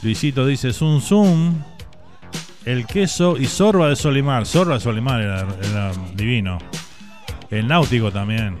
Luisito 0.03 0.45
dice 0.45 0.71
Zum 0.71 1.01
Zum, 1.01 1.63
el 2.63 2.85
queso 2.85 3.37
y 3.37 3.47
Sorba 3.47 3.89
de 3.89 3.95
Solimar. 3.95 4.45
Sorba 4.45 4.75
de 4.75 4.81
Solimar 4.81 5.21
era, 5.21 5.91
divino. 6.13 6.59
El 7.49 7.67
náutico 7.67 8.11
también. 8.11 8.57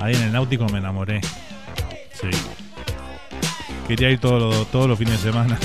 Ahí 0.00 0.14
en 0.14 0.22
el 0.22 0.32
náutico 0.32 0.66
me 0.70 0.78
enamoré. 0.78 1.20
Sí. 2.12 2.30
Quería 3.86 4.10
ir 4.10 4.20
todos 4.20 4.42
los, 4.42 4.70
todos 4.70 4.88
los 4.88 4.98
fines 4.98 5.22
de 5.22 5.30
semana. 5.30 5.58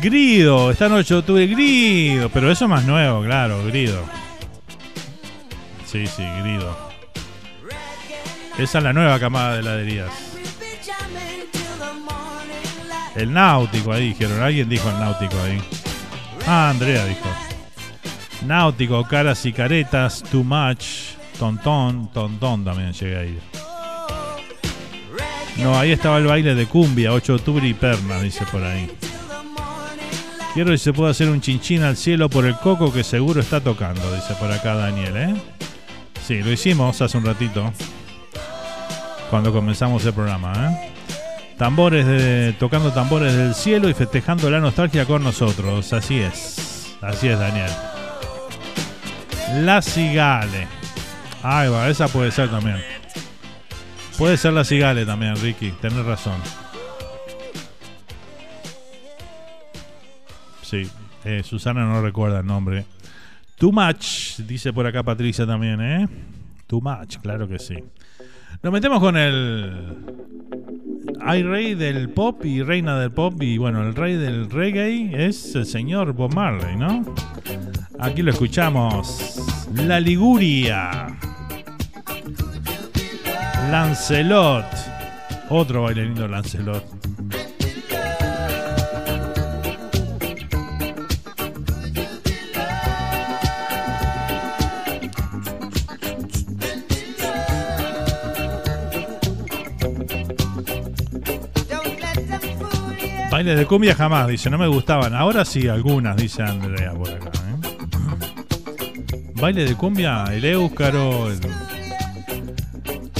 Grido, 0.00 0.70
esta 0.70 0.88
noche 0.88 1.20
tuve 1.22 1.46
Grido, 1.46 2.28
pero 2.30 2.50
eso 2.50 2.64
es 2.64 2.70
más 2.70 2.84
nuevo, 2.84 3.22
claro, 3.22 3.64
Grido. 3.66 4.02
Sí, 5.86 6.06
sí, 6.06 6.24
Grido. 6.40 6.76
Esa 8.58 8.78
es 8.78 8.84
la 8.84 8.92
nueva 8.92 9.18
camada 9.18 9.54
de 9.54 9.60
heladerías. 9.60 10.10
El 13.14 13.32
náutico 13.32 13.92
ahí 13.92 14.08
dijeron, 14.08 14.42
alguien 14.42 14.68
dijo 14.68 14.88
el 14.88 14.98
náutico 14.98 15.40
ahí. 15.42 15.60
Ah, 16.46 16.70
Andrea 16.70 17.04
dijo. 17.04 17.28
Náutico, 18.46 19.06
caras 19.06 19.44
y 19.46 19.52
caretas, 19.52 20.22
too 20.30 20.42
much, 20.42 20.84
tontón, 21.38 22.10
tontón 22.12 22.64
también 22.64 22.92
llegué 22.92 23.18
ahí. 23.18 23.38
No, 25.58 25.78
ahí 25.78 25.92
estaba 25.92 26.18
el 26.18 26.26
baile 26.26 26.54
de 26.54 26.66
cumbia, 26.66 27.12
8 27.12 27.32
de 27.32 27.38
octubre 27.38 27.68
y 27.68 27.74
perna, 27.74 28.20
dice 28.20 28.44
por 28.50 28.62
ahí. 28.62 28.90
Quiero 30.54 30.70
que 30.70 30.78
se 30.78 30.92
pueda 30.92 31.10
hacer 31.10 31.30
un 31.30 31.40
chinchín 31.40 31.82
al 31.82 31.96
cielo 31.96 32.28
por 32.28 32.44
el 32.44 32.56
coco 32.56 32.92
que 32.92 33.02
seguro 33.04 33.40
está 33.40 33.60
tocando, 33.60 34.12
dice 34.14 34.34
por 34.34 34.52
acá 34.52 34.74
Daniel, 34.74 35.16
¿eh? 35.16 35.34
Sí, 36.26 36.42
lo 36.42 36.52
hicimos 36.52 37.00
hace 37.00 37.16
un 37.16 37.24
ratito. 37.24 37.72
Cuando 39.30 39.50
comenzamos 39.50 40.04
el 40.04 40.12
programa, 40.12 40.52
¿eh? 40.54 40.92
Tambores 41.56 42.06
de, 42.06 42.54
tocando 42.58 42.92
tambores 42.92 43.34
del 43.34 43.54
cielo 43.54 43.88
y 43.88 43.94
festejando 43.94 44.50
la 44.50 44.60
nostalgia 44.60 45.06
con 45.06 45.22
nosotros. 45.22 45.90
Así 45.92 46.18
es. 46.18 46.96
Así 47.00 47.28
es, 47.28 47.38
Daniel. 47.38 47.70
La 49.60 49.80
Cigale. 49.80 50.66
Ahí 51.42 51.68
va, 51.70 51.88
esa 51.88 52.08
puede 52.08 52.30
ser 52.30 52.50
también. 52.50 52.82
Puede 54.18 54.36
ser 54.36 54.52
la 54.52 54.64
Cigale 54.64 55.06
también, 55.06 55.34
Ricky. 55.36 55.72
Tenés 55.80 56.04
razón. 56.04 56.40
Eh, 61.24 61.42
Susana 61.44 61.84
no 61.84 62.02
recuerda 62.02 62.40
el 62.40 62.46
nombre. 62.46 62.84
Too 63.56 63.72
much, 63.72 64.38
dice 64.38 64.72
por 64.72 64.86
acá 64.86 65.02
Patricia 65.02 65.46
también, 65.46 65.80
¿eh? 65.80 66.08
Too 66.66 66.80
much, 66.80 67.18
claro 67.18 67.46
que 67.46 67.58
sí. 67.58 67.76
Nos 68.62 68.72
metemos 68.72 69.00
con 69.00 69.16
el. 69.16 69.96
Hay 71.20 71.42
rey 71.42 71.74
del 71.74 72.10
pop 72.10 72.44
y 72.44 72.62
reina 72.62 72.98
del 72.98 73.10
pop. 73.12 73.40
Y 73.42 73.58
bueno, 73.58 73.82
el 73.82 73.94
rey 73.94 74.16
del 74.16 74.50
reggae 74.50 75.26
es 75.26 75.54
el 75.54 75.66
señor 75.66 76.12
Bob 76.12 76.34
Marley, 76.34 76.76
¿no? 76.76 77.04
Aquí 77.98 78.22
lo 78.22 78.30
escuchamos. 78.30 79.68
La 79.74 80.00
Liguria. 80.00 81.06
Lancelot. 83.70 84.66
Otro 85.48 85.82
bailarino 85.82 86.28
Lancelot. 86.28 87.01
Bailes 103.42 103.58
de 103.58 103.66
cumbia 103.66 103.96
jamás, 103.96 104.28
dice, 104.28 104.50
no 104.50 104.56
me 104.56 104.68
gustaban. 104.68 105.16
Ahora 105.16 105.44
sí, 105.44 105.66
algunas, 105.66 106.16
dice 106.16 106.44
Andrea 106.44 106.92
por 106.92 107.10
acá. 107.10 107.32
¿eh? 107.34 109.30
Baile 109.34 109.64
de 109.64 109.74
cumbia, 109.74 110.26
el 110.32 110.44
Éuscaro, 110.44 111.28
el 111.28 111.40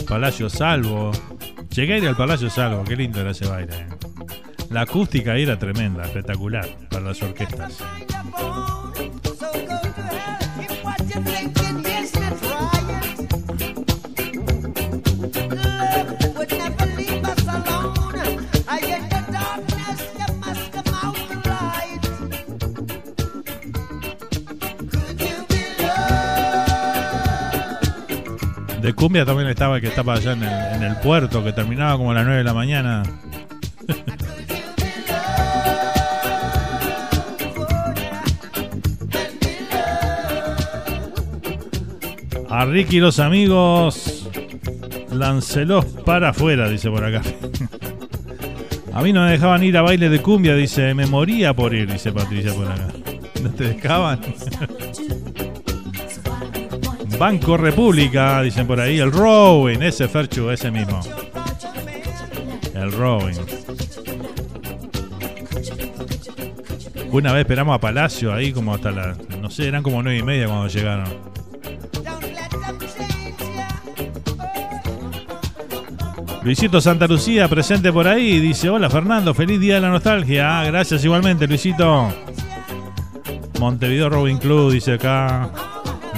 Palacio 0.08 0.48
Salvo. 0.48 1.10
Llegué 1.70 1.94
a 1.94 1.98
ir 1.98 2.06
al 2.06 2.16
Palacio 2.16 2.48
Salvo, 2.50 2.84
qué 2.84 2.94
lindo 2.94 3.20
era 3.20 3.32
ese 3.32 3.48
baile. 3.48 3.74
¿eh? 3.74 3.86
La 4.70 4.82
acústica 4.82 5.32
ahí 5.32 5.42
era 5.42 5.58
tremenda, 5.58 6.04
espectacular 6.04 6.68
para 6.88 7.06
las 7.06 7.20
orquestas. 7.20 7.82
De 28.82 28.94
cumbia 28.94 29.24
también 29.24 29.48
estaba 29.48 29.76
el 29.76 29.80
que 29.80 29.86
estaba 29.86 30.14
allá 30.14 30.32
en 30.32 30.42
el, 30.42 30.74
en 30.74 30.82
el 30.82 30.96
puerto, 30.96 31.44
que 31.44 31.52
terminaba 31.52 31.96
como 31.96 32.10
a 32.10 32.14
las 32.14 32.24
9 32.24 32.38
de 32.38 32.44
la 32.44 32.52
mañana. 32.52 33.04
A 42.50 42.64
Ricky 42.64 42.96
y 42.96 43.00
los 43.00 43.20
amigos. 43.20 44.28
Lancelos 45.12 45.84
para 45.84 46.30
afuera, 46.30 46.68
dice 46.68 46.90
por 46.90 47.04
acá. 47.04 47.22
A 48.92 49.00
mí 49.00 49.12
no 49.12 49.24
me 49.24 49.30
dejaban 49.30 49.62
ir 49.62 49.76
a 49.78 49.82
baile 49.82 50.10
de 50.10 50.20
cumbia, 50.20 50.54
dice. 50.54 50.92
Me 50.92 51.06
moría 51.06 51.54
por 51.54 51.72
ir, 51.72 51.90
dice 51.90 52.12
Patricia 52.12 52.52
por 52.52 52.66
acá. 52.70 52.88
¿No 53.42 53.50
te 53.50 53.64
dejaban? 53.64 54.20
Banco 57.22 57.56
República, 57.56 58.42
dicen 58.42 58.66
por 58.66 58.80
ahí. 58.80 58.98
El 58.98 59.12
Rowing, 59.12 59.78
ese 59.80 60.08
Ferchu, 60.08 60.50
ese 60.50 60.72
mismo. 60.72 60.98
El 62.74 62.90
Rowing. 62.90 63.36
Una 67.12 67.32
vez 67.32 67.42
esperamos 67.42 67.76
a 67.76 67.78
Palacio 67.78 68.34
ahí 68.34 68.52
como 68.52 68.74
hasta 68.74 68.90
las... 68.90 69.16
No 69.40 69.50
sé, 69.50 69.68
eran 69.68 69.84
como 69.84 70.02
nueve 70.02 70.18
y 70.18 70.22
media 70.24 70.48
cuando 70.48 70.66
llegaron. 70.66 71.06
Luisito 76.42 76.80
Santa 76.80 77.06
Lucía 77.06 77.46
presente 77.46 77.92
por 77.92 78.08
ahí. 78.08 78.40
Dice, 78.40 78.68
hola 78.68 78.90
Fernando, 78.90 79.32
feliz 79.32 79.60
día 79.60 79.76
de 79.76 79.82
la 79.82 79.90
nostalgia. 79.90 80.58
Ah, 80.58 80.64
gracias 80.64 81.04
igualmente, 81.04 81.46
Luisito. 81.46 82.12
Montevideo 83.60 84.10
Rowing 84.10 84.38
Club, 84.38 84.72
dice 84.72 84.94
acá. 84.94 85.52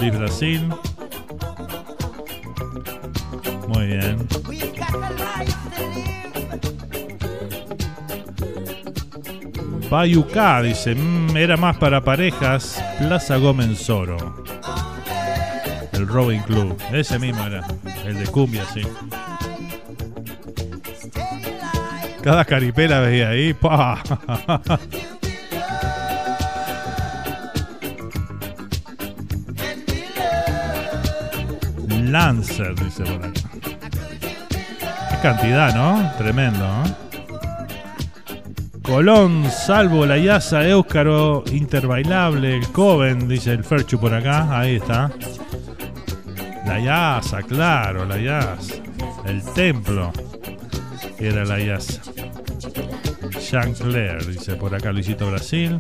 Luis 0.01 0.19
Brasil. 0.19 0.71
Payucá, 9.95 10.61
dice, 10.61 10.97
"Mm, 10.97 11.37
era 11.37 11.57
más 11.57 11.77
para 11.77 12.03
parejas. 12.03 12.83
Plaza 12.99 13.37
Gómez 13.37 13.79
Soro. 13.79 14.43
El 15.93 16.09
Rowing 16.09 16.41
Club. 16.41 16.77
Ese 16.93 17.17
mismo 17.21 17.47
era. 17.47 17.65
El 18.05 18.19
de 18.19 18.27
cumbia, 18.27 18.65
sí. 18.75 18.83
Cada 22.25 22.45
caripela 22.45 22.99
veía 22.99 23.29
ahí. 23.29 23.55
¡pa! 23.55 24.03
Lancer, 31.89 32.75
dice 32.75 33.05
por 33.05 33.27
acá. 33.27 33.41
Qué 35.11 35.17
cantidad, 35.23 35.73
¿no? 35.73 36.13
Tremendo, 36.19 36.59
¿no? 36.59 37.04
Colón, 38.85 39.51
Salvo, 39.51 40.05
La 40.05 40.19
Yaza, 40.19 40.69
Éuscaro, 40.69 41.43
Interbailable, 41.51 42.57
el 42.59 42.69
Coven, 42.69 43.27
dice 43.27 43.53
el 43.53 43.65
Ferchu 43.65 43.99
por 43.99 44.13
acá. 44.13 44.59
Ahí 44.61 44.77
está. 44.77 45.11
La 46.67 46.79
Yaza, 46.79 47.43
claro, 47.43 48.05
La 48.05 48.19
Yaza. 48.19 48.75
El 49.25 49.43
Templo. 49.55 50.13
Era 51.19 51.47
La 51.47 51.59
Yaza. 51.59 52.03
Jean 53.41 53.73
Claire, 53.73 54.23
dice 54.27 54.55
por 54.57 54.75
acá 54.75 54.93
Luisito 54.93 55.31
Brasil. 55.31 55.79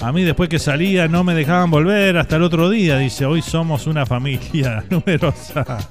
A 0.00 0.12
mí 0.12 0.24
después 0.24 0.48
que 0.48 0.58
salía 0.58 1.08
no 1.08 1.24
me 1.24 1.34
dejaban 1.34 1.70
volver 1.70 2.16
hasta 2.16 2.36
el 2.36 2.42
otro 2.42 2.70
día. 2.70 2.96
Dice, 2.96 3.26
hoy 3.26 3.42
somos 3.42 3.86
una 3.86 4.06
familia 4.06 4.82
numerosa. 4.90 5.90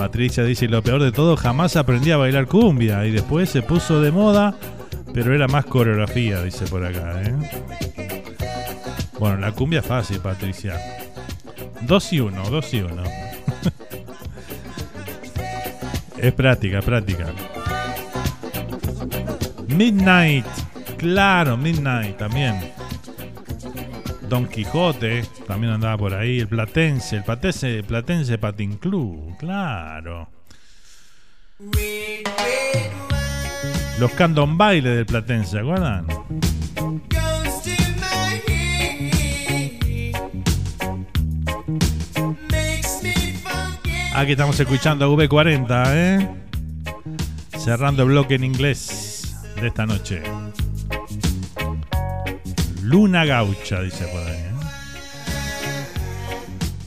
Patricia 0.00 0.44
dice, 0.44 0.66
lo 0.66 0.82
peor 0.82 1.02
de 1.02 1.12
todo, 1.12 1.36
jamás 1.36 1.76
aprendí 1.76 2.10
a 2.10 2.16
bailar 2.16 2.46
cumbia. 2.46 3.04
Y 3.04 3.10
después 3.10 3.50
se 3.50 3.60
puso 3.60 4.00
de 4.00 4.10
moda, 4.10 4.54
pero 5.12 5.34
era 5.34 5.46
más 5.46 5.66
coreografía, 5.66 6.42
dice 6.42 6.64
por 6.64 6.82
acá. 6.82 7.22
¿eh? 7.22 7.34
Bueno, 9.18 9.36
la 9.36 9.52
cumbia 9.52 9.80
es 9.80 9.86
fácil, 9.86 10.18
Patricia. 10.20 10.80
Dos 11.82 12.10
y 12.14 12.20
uno, 12.20 12.48
dos 12.48 12.72
y 12.72 12.80
uno. 12.80 13.02
es 16.16 16.32
práctica, 16.32 16.80
práctica. 16.80 17.26
Midnight. 19.68 20.46
Claro, 20.96 21.58
Midnight 21.58 22.16
también. 22.16 22.72
Don 24.30 24.46
Quijote 24.46 25.24
también 25.48 25.72
andaba 25.72 25.98
por 25.98 26.14
ahí. 26.14 26.38
El 26.38 26.46
Platense, 26.46 27.16
el 27.16 27.24
Platense, 27.24 27.82
Platense 27.82 28.38
Patin 28.38 28.76
Club. 28.76 29.36
Claro. 29.36 30.28
Los 33.98 34.12
candombaile 34.12 34.90
del 34.90 35.04
Platense, 35.04 35.50
¿se 35.50 35.58
acuerdan? 35.58 36.06
Aquí 44.14 44.32
estamos 44.32 44.60
escuchando 44.60 45.06
a 45.06 45.08
V40, 45.08 45.84
¿eh? 45.88 46.28
Cerrando 47.58 48.04
el 48.04 48.10
bloque 48.10 48.36
en 48.36 48.44
inglés 48.44 49.36
de 49.60 49.66
esta 49.66 49.86
noche. 49.86 50.22
Luna 52.90 53.24
Gaucha, 53.24 53.82
dice 53.82 54.04
por 54.08 54.20
ahí. 54.20 54.32
¿eh? 54.32 54.50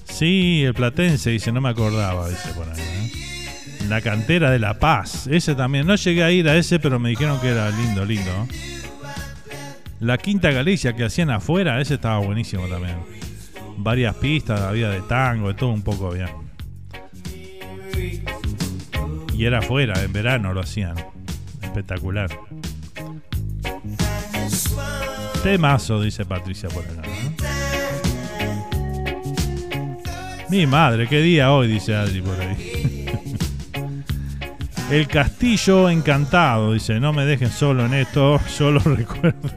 Sí, 0.04 0.62
el 0.66 0.74
Platense, 0.74 1.30
dice, 1.30 1.54
no 1.54 1.62
me 1.62 1.70
acordaba, 1.70 2.28
dice 2.28 2.50
por 2.50 2.68
ahí. 2.68 2.82
¿eh? 2.82 3.86
La 3.88 4.02
cantera 4.02 4.52
de 4.52 4.60
La 4.60 4.80
Paz, 4.80 5.28
ese 5.28 5.56
también. 5.56 5.88
No 5.88 5.96
llegué 5.96 6.26
a 6.26 6.30
ir 6.30 6.50
a 6.50 6.58
ese, 6.58 6.78
pero 6.78 7.00
me 7.00 7.08
dijeron 7.08 7.40
que 7.40 7.48
era 7.48 7.70
lindo, 7.70 8.04
lindo. 8.04 8.32
La 10.02 10.18
Quinta 10.18 10.52
Galicia 10.52 10.94
que 10.94 11.06
hacían 11.06 11.30
afuera, 11.30 11.80
ese 11.80 11.94
estaba 11.94 12.18
buenísimo 12.18 12.68
también. 12.68 12.98
Varias 13.78 14.14
pistas, 14.16 14.60
había 14.60 14.90
de 14.90 15.04
tango, 15.04 15.48
de 15.48 15.54
todo 15.54 15.70
un 15.70 15.84
poco 15.84 16.08
había. 16.08 16.30
Y 19.34 19.46
era 19.46 19.60
afuera, 19.60 20.04
en 20.04 20.12
verano 20.12 20.54
lo 20.54 20.60
hacían. 20.60 20.98
Espectacular. 21.62 22.30
Temazo, 25.44 26.02
dice 26.02 26.24
Patricia 26.24 26.70
por 26.70 26.86
acá. 26.86 27.02
Mi 30.50 30.66
madre, 30.66 31.10
qué 31.10 31.20
día 31.20 31.52
hoy, 31.52 31.68
dice 31.68 31.94
Adri 31.94 32.22
por 32.22 32.40
ahí. 32.40 33.06
El 34.90 35.08
castillo 35.08 35.90
encantado, 35.90 36.72
dice, 36.72 37.02
no 37.02 37.12
me 37.12 37.26
dejen 37.26 37.52
solo 37.52 37.86
en 37.86 37.94
esto, 37.94 38.40
solo 38.48 38.80
recuerdo. 38.80 39.50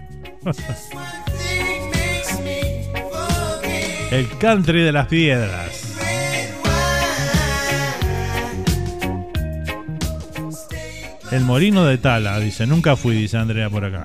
El 4.10 4.28
country 4.38 4.82
de 4.82 4.92
las 4.92 5.06
piedras. 5.06 5.94
El 11.30 11.42
Morino 11.44 11.84
de 11.84 11.98
Tala, 11.98 12.40
dice, 12.40 12.66
nunca 12.66 12.96
fui, 12.96 13.14
dice 13.14 13.36
Andrea 13.36 13.70
por 13.70 13.84
acá. 13.84 14.02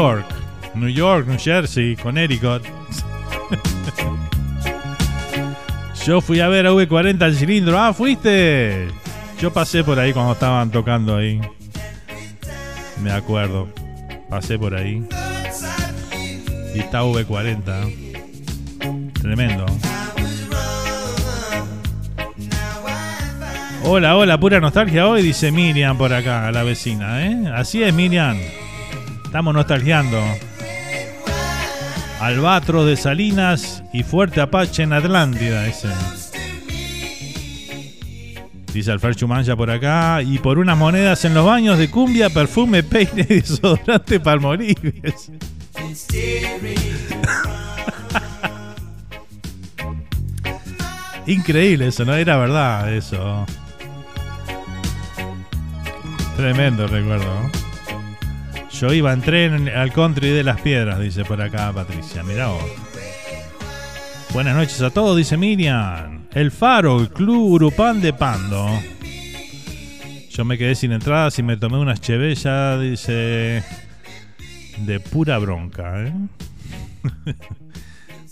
York. 0.00 0.24
New 0.74 0.88
York, 0.88 1.26
New 1.26 1.38
Jersey, 1.38 1.94
Connecticut. 1.94 2.62
Yo 6.06 6.22
fui 6.22 6.40
a 6.40 6.48
ver 6.48 6.66
a 6.66 6.72
V40 6.72 7.20
al 7.20 7.34
cilindro. 7.34 7.78
Ah, 7.78 7.92
fuiste. 7.92 8.88
Yo 9.38 9.52
pasé 9.52 9.84
por 9.84 9.98
ahí 9.98 10.14
cuando 10.14 10.32
estaban 10.32 10.70
tocando 10.70 11.16
ahí. 11.16 11.38
Me 13.02 13.12
acuerdo. 13.12 13.68
Pasé 14.30 14.58
por 14.58 14.74
ahí. 14.74 15.06
Y 16.74 16.78
está 16.78 17.02
V40. 17.02 19.12
Tremendo. 19.20 19.66
Hola, 23.84 24.16
hola, 24.16 24.40
pura 24.40 24.60
nostalgia 24.60 25.06
hoy, 25.06 25.22
dice 25.22 25.52
Miriam 25.52 25.98
por 25.98 26.14
acá, 26.14 26.50
la 26.52 26.62
vecina, 26.62 27.26
¿eh? 27.26 27.52
Así 27.54 27.82
es, 27.82 27.92
Miriam. 27.92 28.38
Estamos 29.30 29.54
nostalgiando. 29.54 30.20
Albatros 32.18 32.84
de 32.84 32.96
Salinas 32.96 33.84
y 33.92 34.02
Fuerte 34.02 34.40
Apache 34.40 34.82
en 34.82 34.92
Atlántida, 34.92 35.68
ese. 35.68 35.86
Dice 38.74 38.90
Alfer 38.90 39.14
Chumanja 39.14 39.54
por 39.54 39.70
acá. 39.70 40.20
Y 40.22 40.40
por 40.40 40.58
unas 40.58 40.76
monedas 40.76 41.24
en 41.24 41.34
los 41.34 41.46
baños 41.46 41.78
de 41.78 41.88
cumbia, 41.88 42.28
perfume, 42.28 42.82
peine 42.82 43.22
desodorante 43.22 44.18
palmolives. 44.18 45.30
Increíble 51.28 51.86
eso, 51.86 52.04
¿no? 52.04 52.14
Era 52.16 52.36
verdad 52.36 52.92
eso. 52.92 53.46
Tremendo 56.36 56.88
recuerdo. 56.88 57.69
Yo 58.80 58.94
iba 58.94 59.12
en 59.12 59.20
tren 59.20 59.68
al 59.68 59.92
country 59.92 60.30
de 60.30 60.42
las 60.42 60.58
piedras, 60.62 60.98
dice 60.98 61.22
por 61.26 61.42
acá 61.42 61.70
Patricia. 61.70 62.22
Mirá 62.22 62.46
vos. 62.46 62.64
Buenas 64.32 64.56
noches 64.56 64.80
a 64.80 64.88
todos, 64.88 65.18
dice 65.18 65.36
Miriam. 65.36 66.24
El 66.32 66.50
Faro, 66.50 66.98
el 66.98 67.10
Club 67.10 67.52
Urupán 67.52 68.00
de 68.00 68.14
Pando. 68.14 68.66
Yo 70.30 70.46
me 70.46 70.56
quedé 70.56 70.74
sin 70.74 70.92
entradas 70.92 71.38
y 71.38 71.42
me 71.42 71.58
tomé 71.58 71.76
unas 71.76 72.00
chevellas, 72.00 72.80
dice. 72.80 73.62
De 74.78 74.98
pura 74.98 75.36
bronca, 75.36 76.06
¿eh? 76.06 76.14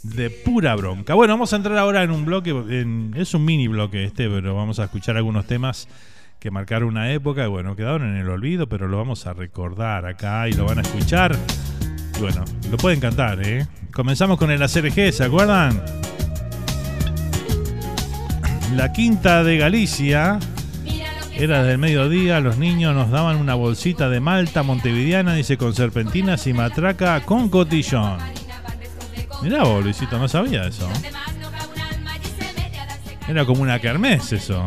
de 0.03 0.31
pura 0.31 0.75
bronca. 0.77 1.13
Bueno, 1.13 1.35
vamos 1.35 1.53
a 1.53 1.57
entrar 1.57 1.77
ahora 1.77 2.03
en 2.05 2.11
un 2.11 2.25
bloque. 2.25 2.55
es 3.17 3.35
un 3.35 3.45
mini 3.45 3.69
bloque 3.69 4.05
este, 4.05 4.31
pero 4.31 4.55
vamos 4.55 4.79
a 4.79 4.85
escuchar 4.85 5.19
algunos 5.19 5.47
temas 5.47 5.89
que 6.39 6.51
marcaron 6.51 6.89
una 6.89 7.13
época. 7.13 7.45
y 7.45 7.49
Bueno, 7.49 7.77
quedaron 7.77 8.09
en 8.09 8.17
el 8.17 8.29
olvido, 8.29 8.69
pero 8.69 8.89
lo 8.89 8.97
vamos 8.99 9.27
a 9.27 9.33
recordar 9.33 10.07
acá 10.07 10.49
y 10.49 10.53
lo 10.53 10.65
van 10.65 10.79
a 10.79 10.83
escuchar. 10.83 11.37
Y 12.17 12.21
bueno, 12.21 12.45
lo 12.71 12.77
pueden 12.77 13.01
cantar, 13.01 13.41
¿eh? 13.43 13.67
Comenzamos 13.93 14.39
con 14.39 14.51
el 14.51 14.63
ACRG, 14.63 15.13
¿se 15.13 15.25
acuerdan? 15.25 15.83
La 18.75 18.93
quinta 18.93 19.43
de 19.43 19.57
Galicia 19.57 20.39
era 21.35 21.63
del 21.63 21.79
mediodía, 21.79 22.41
los 22.41 22.59
niños 22.59 22.95
nos 22.95 23.11
daban 23.11 23.37
una 23.37 23.55
bolsita 23.55 24.09
de 24.09 24.21
malta 24.21 24.63
montevideana, 24.63 25.35
dice 25.35 25.57
con 25.57 25.75
serpentinas 25.75 26.47
y 26.47 26.53
matraca 26.53 27.21
con 27.21 27.49
cotillón. 27.49 28.19
Mirá 29.43 29.63
vos, 29.63 29.85
Luisito, 29.85 30.19
no 30.19 30.27
sabía 30.27 30.67
eso. 30.67 30.89
Era 33.29 33.45
como 33.45 33.63
una 33.63 33.79
kermés 33.79 34.33
eso. 34.33 34.67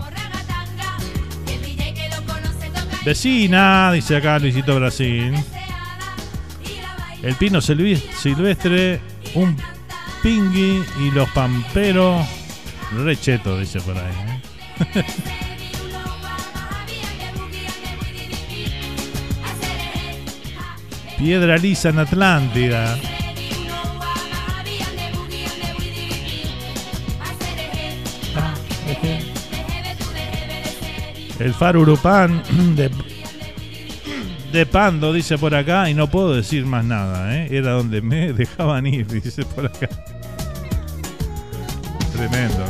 Vecina, 3.04 3.92
dice 3.92 4.18
acá 4.18 4.38
Luisito 4.38 4.76
Brasil. 4.76 5.34
El 7.24 7.36
pino 7.36 7.62
silvestre, 7.62 9.00
un 9.36 9.58
pingui 10.22 10.84
y 11.00 11.12
los 11.12 11.30
pamperos. 11.30 12.26
Recheto, 12.92 13.58
dice 13.60 13.80
por 13.82 13.98
ahí. 13.98 14.42
¿eh? 14.96 15.06
Piedra 21.18 21.58
lisa 21.58 21.90
en 21.90 22.00
Atlántida. 22.00 22.98
El 31.42 31.54
faro 31.56 31.82
Urupán 31.82 32.44
de, 32.76 32.92
de 34.52 34.66
Pando, 34.68 35.12
dice 35.12 35.38
por 35.38 35.56
acá, 35.56 35.90
y 35.90 35.94
no 35.94 36.08
puedo 36.08 36.36
decir 36.36 36.66
más 36.66 36.86
nada, 36.86 37.36
¿eh? 37.36 37.48
Era 37.50 37.72
donde 37.72 38.02
me 38.02 38.32
dejaban 38.34 38.86
ir, 38.86 39.08
dice 39.08 39.44
por 39.46 39.66
acá. 39.66 39.90
Tremendo. 42.14 42.66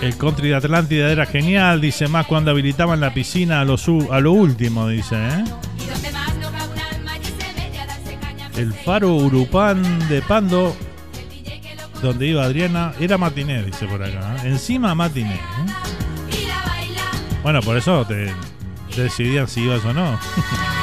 El 0.00 0.16
country 0.16 0.48
de 0.48 0.54
Atlántida 0.54 1.12
era 1.12 1.26
genial, 1.26 1.80
dice 1.80 2.08
más 2.08 2.26
cuando 2.26 2.52
habilitaban 2.52 3.00
la 3.00 3.12
piscina 3.12 3.60
a 3.60 3.64
lo, 3.66 3.76
a 4.10 4.20
lo 4.20 4.32
último, 4.32 4.88
dice, 4.88 5.16
¿eh? 5.16 5.44
El 8.56 8.72
faro 8.72 9.14
Urupán 9.14 9.82
de 10.08 10.22
Pando, 10.22 10.74
donde 12.02 12.26
iba 12.26 12.44
Adriana, 12.44 12.92
era 12.98 13.18
matiné, 13.18 13.62
dice 13.62 13.86
por 13.86 14.02
acá. 14.02 14.36
¿eh? 14.36 14.48
Encima 14.48 14.94
matiné. 14.94 15.34
¿eh? 15.34 15.40
Bueno, 17.42 17.60
por 17.60 17.76
eso 17.76 18.06
te 18.06 18.32
decidían 18.96 19.48
si 19.48 19.62
ibas 19.62 19.84
o 19.84 19.92
no. 19.92 20.18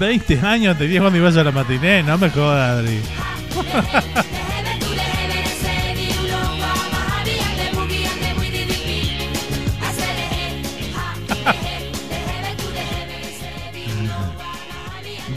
¿20 0.00 0.42
años 0.42 0.78
tenías 0.78 1.02
cuando 1.02 1.18
ibas 1.18 1.36
a 1.36 1.44
la 1.44 1.52
matiné? 1.52 2.02
No 2.02 2.16
me 2.16 2.30
jodas, 2.30 2.78
Adri. 2.78 3.00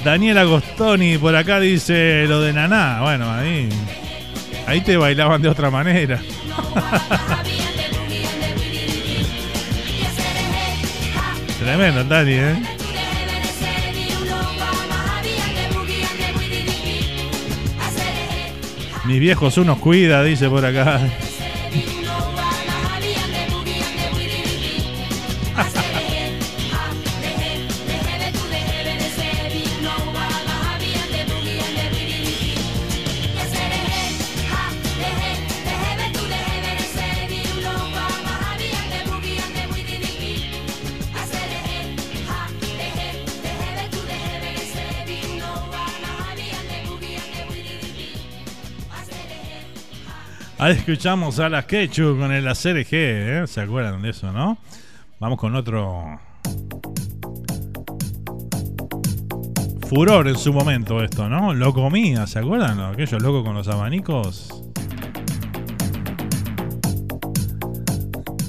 Daniel 0.06 0.38
Agostoni 0.38 1.18
por 1.18 1.36
acá 1.36 1.60
dice 1.60 2.26
lo 2.28 2.40
de 2.42 2.54
Naná. 2.54 3.02
Bueno, 3.02 3.30
ahí. 3.32 3.68
Ahí 4.66 4.80
te 4.80 4.96
bailaban 4.96 5.42
de 5.42 5.50
otra 5.50 5.70
manera. 5.70 6.22
Tremendo, 11.60 12.04
Dani, 12.06 12.32
¿eh? 12.32 12.83
Mis 19.14 19.20
viejos 19.20 19.60
unos 19.60 19.78
cuida, 19.78 20.24
dice 20.24 20.50
por 20.50 20.66
acá. 20.66 21.00
Ahí 50.64 50.78
escuchamos 50.78 51.40
a 51.40 51.50
las 51.50 51.66
Quechu 51.66 52.18
con 52.18 52.32
el 52.32 52.48
ACRG, 52.48 52.88
¿eh? 52.94 53.44
¿Se 53.48 53.60
acuerdan 53.60 54.02
de 54.02 54.12
eso, 54.12 54.32
no? 54.32 54.58
Vamos 55.20 55.38
con 55.38 55.54
otro. 55.58 56.22
Furor 59.90 60.30
en 60.30 60.38
su 60.38 60.54
momento 60.54 61.04
esto, 61.04 61.28
¿no? 61.28 61.54
Lo 61.54 61.74
comía, 61.74 62.26
¿se 62.28 62.40
acuerdan? 62.40 62.80
Aquellos 62.80 63.22
locos 63.22 63.44
con 63.44 63.56
los 63.56 63.68
abanicos. 63.68 64.64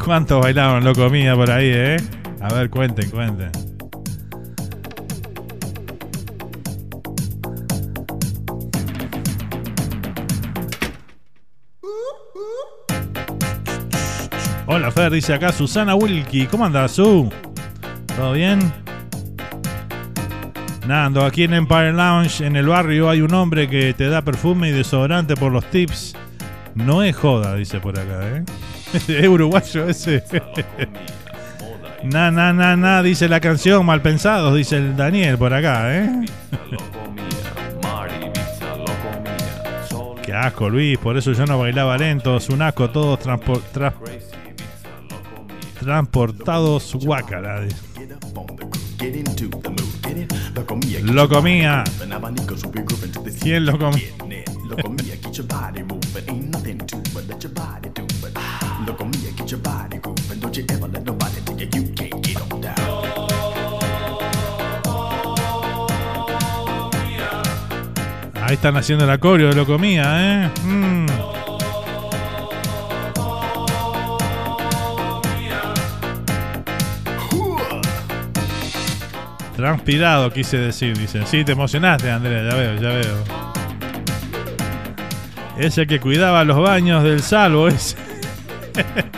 ¿Cuántos 0.04 0.40
bailaban 0.40 0.84
lo 0.84 0.94
comía 0.94 1.34
por 1.34 1.50
ahí, 1.50 1.72
eh? 1.74 1.96
A 2.40 2.54
ver, 2.54 2.70
cuenten, 2.70 3.10
cuenten. 3.10 3.63
Dice 15.10 15.34
acá 15.34 15.52
Susana 15.52 15.94
Wilkie. 15.94 16.46
¿Cómo 16.46 16.64
andas, 16.64 16.92
Su? 16.92 17.30
¿Todo 18.16 18.32
bien? 18.32 18.72
Nando, 20.86 21.24
aquí 21.24 21.44
en 21.44 21.54
Empire 21.54 21.92
Lounge, 21.92 22.40
en 22.46 22.56
el 22.56 22.66
barrio, 22.66 23.08
hay 23.10 23.20
un 23.20 23.32
hombre 23.34 23.68
que 23.68 23.94
te 23.94 24.08
da 24.08 24.22
perfume 24.22 24.68
y 24.68 24.72
desodorante 24.72 25.34
por 25.34 25.50
los 25.52 25.64
tips. 25.70 26.14
No 26.74 27.02
es 27.02 27.16
joda, 27.16 27.54
dice 27.54 27.80
por 27.80 27.98
acá, 27.98 28.20
¿eh? 28.28 28.44
es 29.08 29.28
uruguayo 29.28 29.88
ese. 29.88 30.22
na, 32.02 32.30
na, 32.30 32.52
na, 32.52 32.76
na, 32.76 33.02
dice 33.02 33.28
la 33.28 33.40
canción, 33.40 33.84
mal 33.86 34.00
pensados, 34.02 34.54
dice 34.54 34.76
el 34.76 34.96
Daniel 34.96 35.38
por 35.38 35.52
acá, 35.54 35.96
¿eh? 35.96 36.10
Qué 40.22 40.32
asco, 40.34 40.68
Luis, 40.70 40.98
por 40.98 41.16
eso 41.16 41.32
yo 41.32 41.44
no 41.46 41.58
bailaba 41.58 41.96
lento, 41.98 42.36
es 42.36 42.48
un 42.48 42.62
asco, 42.62 42.90
todos 42.90 43.20
transpor- 43.20 43.62
tra- 43.74 43.92
transportados 45.84 46.94
guácara. 46.94 47.66
Lo 51.02 51.28
comía. 51.28 51.84
¿Quién 53.40 53.66
lo 53.66 53.78
comía? 53.78 54.04
Ahí 68.42 68.54
están 68.54 68.76
haciendo 68.76 69.06
la 69.06 69.18
coreo 69.18 69.48
de 69.48 69.54
lo 69.54 69.66
comía, 69.66 70.44
¿eh? 70.44 70.50
Mm. 70.66 71.03
Transpirado, 79.56 80.32
quise 80.32 80.58
decir, 80.58 80.96
dicen. 80.96 81.26
Sí, 81.26 81.44
te 81.44 81.52
emocionaste, 81.52 82.10
Andrea, 82.10 82.50
ya 82.50 82.56
veo, 82.56 82.74
ya 82.74 82.88
veo. 82.88 83.24
Ese 85.58 85.86
que 85.86 86.00
cuidaba 86.00 86.44
los 86.44 86.58
baños 86.58 87.04
del 87.04 87.22
salvo, 87.22 87.68
ese. 87.68 87.96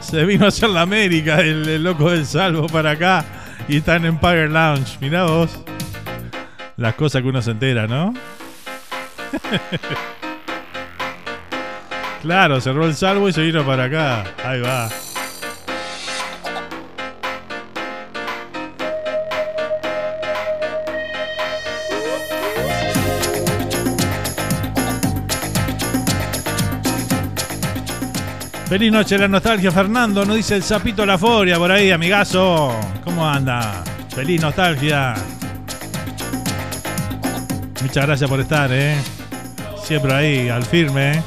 Se 0.00 0.24
vino 0.24 0.44
a 0.44 0.48
hacer 0.48 0.68
la 0.68 0.82
América, 0.82 1.40
el, 1.40 1.68
el 1.68 1.82
loco 1.82 2.10
del 2.10 2.26
salvo 2.26 2.66
para 2.66 2.92
acá. 2.92 3.24
Y 3.68 3.78
está 3.78 3.96
en 3.96 4.06
Empire 4.06 4.48
Lounge. 4.48 4.98
Mirá 5.00 5.24
vos. 5.24 5.58
Las 6.76 6.94
cosas 6.94 7.22
que 7.22 7.28
uno 7.28 7.40
se 7.40 7.52
entera, 7.52 7.86
¿no? 7.86 8.12
claro, 12.22 12.60
cerró 12.60 12.86
el 12.86 12.94
salvo 12.94 13.28
y 13.28 13.32
se 13.32 13.42
vino 13.42 13.64
para 13.64 13.84
acá. 13.84 14.24
Ahí 14.44 14.60
va. 14.60 14.88
Feliz 28.74 28.90
noche 28.90 29.16
la 29.16 29.28
nostalgia, 29.28 29.70
Fernando. 29.70 30.24
Nos 30.24 30.34
dice 30.34 30.56
el 30.56 30.64
sapito 30.64 31.06
La 31.06 31.16
Foria 31.16 31.58
por 31.58 31.70
ahí, 31.70 31.92
amigazo. 31.92 32.74
¿Cómo 33.04 33.24
anda? 33.24 33.84
Feliz 34.12 34.42
nostalgia. 34.42 35.14
Muchas 37.82 38.04
gracias 38.04 38.28
por 38.28 38.40
estar, 38.40 38.68
¿eh? 38.72 38.96
Siempre 39.84 40.12
ahí, 40.12 40.48
al 40.48 40.64
firme. 40.64 41.12
¿eh? 41.12 41.22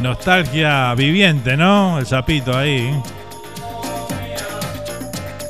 Nostalgia 0.00 0.94
viviente, 0.94 1.56
¿no? 1.56 1.98
El 1.98 2.06
sapito 2.06 2.56
ahí. 2.56 2.96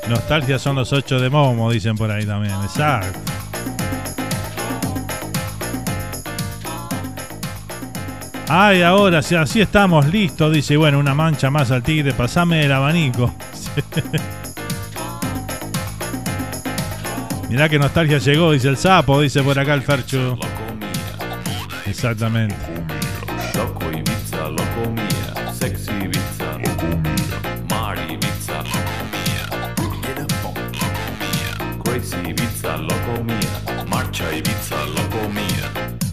Nostalgia 0.08 0.58
son 0.58 0.76
los 0.76 0.90
ocho 0.94 1.20
de 1.20 1.28
Momo, 1.28 1.70
dicen 1.70 1.96
por 1.96 2.10
ahí 2.10 2.24
también. 2.24 2.54
Exacto. 2.62 3.37
Ay, 8.50 8.80
ahora, 8.80 9.20
si 9.20 9.34
así 9.34 9.60
estamos 9.60 10.06
listos, 10.06 10.50
dice, 10.52 10.78
bueno, 10.78 10.98
una 10.98 11.14
mancha 11.14 11.50
más 11.50 11.70
al 11.70 11.82
tigre, 11.82 12.14
pasame 12.14 12.64
el 12.64 12.72
abanico. 12.72 13.34
Mirá 17.50 17.68
que 17.68 17.78
nostalgia 17.78 18.16
llegó, 18.18 18.52
dice 18.52 18.68
el 18.68 18.78
sapo, 18.78 19.20
dice 19.20 19.42
por 19.42 19.58
acá 19.58 19.74
el 19.74 19.82
Ferchu. 19.82 20.38
Exactamente. 21.84 22.56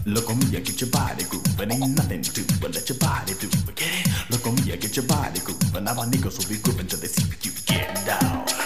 Look 0.06 0.30
on 0.30 0.38
me, 0.38 0.56
I 0.56 0.60
get 0.60 0.80
your 0.80 0.88
body 0.90 1.24
grooving, 1.24 1.72
ain't 1.72 1.96
nothing 1.96 2.22
to 2.22 2.32
do 2.32 2.44
but 2.60 2.72
let 2.72 2.88
your 2.88 2.96
body 2.96 3.34
do 3.40 3.48
it. 3.48 3.74
Get 3.74 3.88
it? 3.88 4.30
Lo 4.30 4.38
comía, 4.38 4.80
get 4.80 4.94
your 4.94 5.04
body 5.04 5.40
grooving 5.40 5.82
now 5.82 5.94
my 5.94 6.06
niggas 6.06 6.38
will 6.38 6.48
be 6.48 6.62
grooving 6.62 6.86
till 6.86 7.00
they 7.00 7.08
see 7.08 7.24
you 7.42 7.50
get 7.66 8.06
down. 8.06 8.65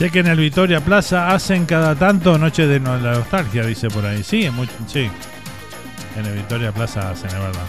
Sé 0.00 0.10
que 0.10 0.20
en 0.20 0.28
el 0.28 0.38
Victoria 0.38 0.80
Plaza 0.80 1.28
hacen 1.28 1.66
cada 1.66 1.94
tanto 1.94 2.38
Noche 2.38 2.66
de 2.66 2.80
Nostalgia, 2.80 3.66
dice 3.66 3.90
por 3.90 4.06
ahí. 4.06 4.22
Sí, 4.24 4.46
en 4.46 4.56
much- 4.56 4.70
sí. 4.86 5.10
En 6.16 6.24
el 6.24 6.32
Victoria 6.36 6.72
Plaza 6.72 7.10
hacen, 7.10 7.28
es 7.28 7.34
verdad. 7.34 7.66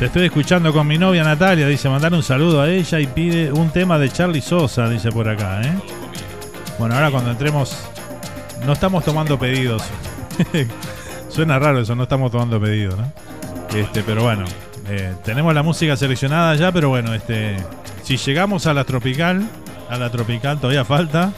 Te 0.00 0.06
estoy 0.06 0.24
escuchando 0.24 0.72
con 0.72 0.84
mi 0.84 0.98
novia 0.98 1.22
Natalia, 1.22 1.68
dice, 1.68 1.88
mandar 1.88 2.12
un 2.12 2.24
saludo 2.24 2.60
a 2.60 2.68
ella 2.68 2.98
y 2.98 3.06
pide 3.06 3.52
un 3.52 3.70
tema 3.70 4.00
de 4.00 4.10
Charlie 4.10 4.40
Sosa, 4.40 4.88
dice 4.88 5.12
por 5.12 5.28
acá, 5.28 5.62
¿eh? 5.62 5.72
Bueno, 6.80 6.96
ahora 6.96 7.12
cuando 7.12 7.30
entremos, 7.30 7.78
no 8.66 8.72
estamos 8.72 9.04
tomando 9.04 9.38
pedidos. 9.38 9.84
Suena 11.28 11.56
raro 11.60 11.78
eso, 11.82 11.94
no 11.94 12.02
estamos 12.02 12.32
tomando 12.32 12.60
pedidos, 12.60 12.96
¿no? 12.98 13.12
Este, 13.78 14.02
pero 14.02 14.24
bueno, 14.24 14.44
eh, 14.88 15.14
tenemos 15.24 15.54
la 15.54 15.62
música 15.62 15.96
seleccionada 15.96 16.56
ya, 16.56 16.72
pero 16.72 16.88
bueno, 16.88 17.14
este, 17.14 17.54
si 18.02 18.16
llegamos 18.16 18.66
a 18.66 18.74
la 18.74 18.82
tropical, 18.82 19.48
a 19.88 19.96
la 19.96 20.10
tropical 20.10 20.58
todavía 20.58 20.84
falta, 20.84 21.32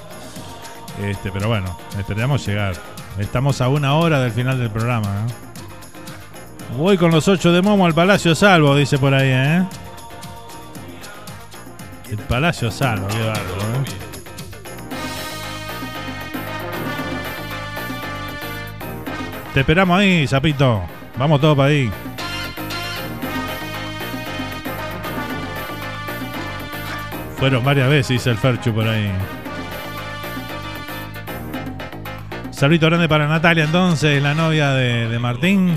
este, 1.03 1.31
pero 1.31 1.49
bueno, 1.49 1.77
esperamos 1.99 2.45
llegar. 2.47 2.75
Estamos 3.19 3.61
a 3.61 3.69
una 3.69 3.95
hora 3.95 4.21
del 4.21 4.33
final 4.33 4.59
del 4.59 4.71
programa. 4.71 5.09
¿no? 5.09 6.77
Voy 6.77 6.97
con 6.97 7.11
los 7.11 7.27
ocho 7.29 7.53
de 7.53 7.63
Momo 7.63 7.87
al 7.87 7.95
Palacio 7.95 8.35
Salvo, 8.35 8.77
dice 8.77 8.99
por 8.99 9.13
ahí, 9.15 9.31
¿eh? 9.31 9.65
El 12.11 12.19
Palacio 12.19 12.71
Salvo, 12.71 13.07
qué 13.09 13.17
¿eh? 13.17 13.33
Te 19.55 19.61
esperamos 19.61 19.99
ahí, 19.99 20.27
Zapito. 20.29 20.83
Vamos 21.19 21.41
todos 21.41 21.57
para 21.57 21.71
ahí. 21.71 21.91
Fueron 27.41 27.65
varias 27.65 27.89
veces, 27.89 28.09
dice 28.09 28.29
el 28.29 28.37
Ferchu 28.37 28.71
por 28.71 28.87
ahí. 28.87 29.11
Saludito 32.51 32.85
grande 32.85 33.09
para 33.09 33.27
Natalia, 33.27 33.65
entonces, 33.65 34.23
la 34.23 34.35
novia 34.35 34.73
de, 34.73 35.09
de 35.09 35.19
Martín, 35.19 35.73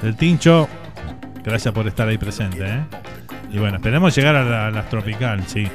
del 0.00 0.14
Tincho. 0.14 0.68
Gracias 1.42 1.74
por 1.74 1.88
estar 1.88 2.06
ahí 2.06 2.18
presente. 2.18 2.64
¿eh? 2.64 2.84
Y 3.50 3.58
bueno, 3.58 3.78
esperemos 3.78 4.14
llegar 4.14 4.36
a 4.36 4.70
las 4.70 4.88
tropical, 4.88 5.42
sí. 5.48 5.66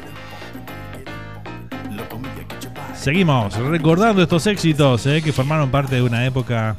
Seguimos 2.95 3.53
recordando 3.57 4.21
estos 4.21 4.47
éxitos 4.47 5.05
¿eh? 5.07 5.21
que 5.21 5.33
formaron 5.33 5.69
parte 5.71 5.95
de 5.95 6.03
una 6.03 6.25
época 6.25 6.77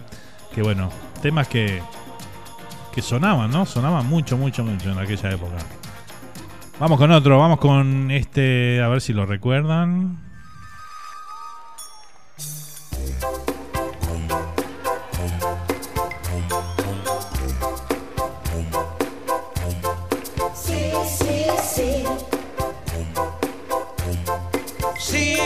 que, 0.55 0.63
bueno, 0.63 0.89
temas 1.21 1.49
que, 1.49 1.83
que 2.95 3.03
sonaban, 3.03 3.51
¿no? 3.51 3.67
Sonaban 3.67 4.07
mucho, 4.07 4.39
mucho, 4.39 4.65
mucho 4.65 4.91
en 4.91 4.99
aquella 4.99 5.33
época. 5.33 5.57
Vamos 6.83 6.99
con 6.99 7.13
otro, 7.13 7.39
vamos 7.39 7.61
con 7.61 8.11
este, 8.11 8.83
a 8.83 8.89
ver 8.89 9.01
si 9.01 9.13
lo 9.13 9.25
recuerdan. 9.25 10.19
Sí, 24.99 25.37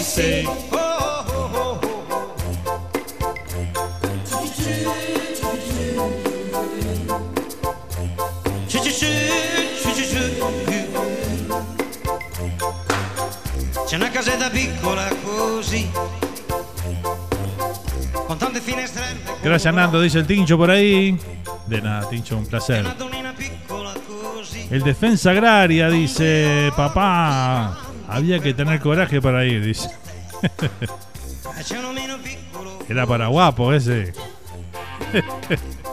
sí, 0.00 0.77
così, 15.68 15.90
con 18.26 18.38
tante 18.38 18.58
finestrelle. 18.60 19.20
Gracias 19.42 19.74
Nando, 19.74 20.00
dice 20.00 20.20
el 20.20 20.26
Tincho 20.26 20.56
por 20.56 20.70
ahí. 20.70 21.18
De 21.66 21.82
nada, 21.82 22.08
Tincho, 22.08 22.38
un 22.38 22.46
placer. 22.46 22.86
El 24.70 24.82
defensa 24.82 25.30
agraria 25.30 25.90
dice, 25.90 26.72
papá, 26.76 27.78
había 28.06 28.38
que 28.40 28.54
tener 28.54 28.80
coraje 28.80 29.20
para 29.20 29.44
ir, 29.44 29.62
dice. 29.62 29.90
Era 32.88 33.06
para 33.06 33.26
guapo 33.26 33.74
ese. 33.74 34.14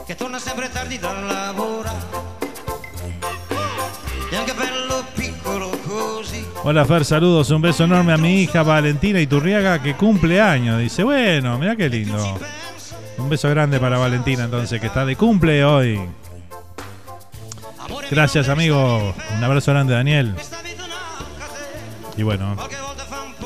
che 0.06 0.14
torna 0.14 0.38
sempre 0.38 0.70
tardi 0.70 0.98
dal 0.98 1.26
lavoro 1.26 2.25
Hola 6.68 6.84
Fer, 6.84 7.04
saludos, 7.04 7.48
un 7.50 7.62
beso 7.62 7.84
enorme 7.84 8.12
a 8.12 8.16
mi 8.16 8.42
hija 8.42 8.64
Valentina 8.64 9.20
Iturriaga 9.20 9.80
que 9.80 9.94
cumple 9.94 10.40
años. 10.40 10.80
Dice, 10.80 11.04
bueno, 11.04 11.56
mira 11.60 11.76
qué 11.76 11.88
lindo. 11.88 12.40
Un 13.18 13.28
beso 13.28 13.48
grande 13.50 13.78
para 13.78 13.98
Valentina 13.98 14.42
entonces, 14.42 14.80
que 14.80 14.88
está 14.88 15.06
de 15.06 15.14
cumple 15.14 15.64
hoy. 15.64 16.00
Gracias 18.10 18.48
amigo, 18.48 19.14
un 19.36 19.44
abrazo 19.44 19.70
grande 19.70 19.94
Daniel. 19.94 20.34
Y 22.16 22.24
bueno, 22.24 22.56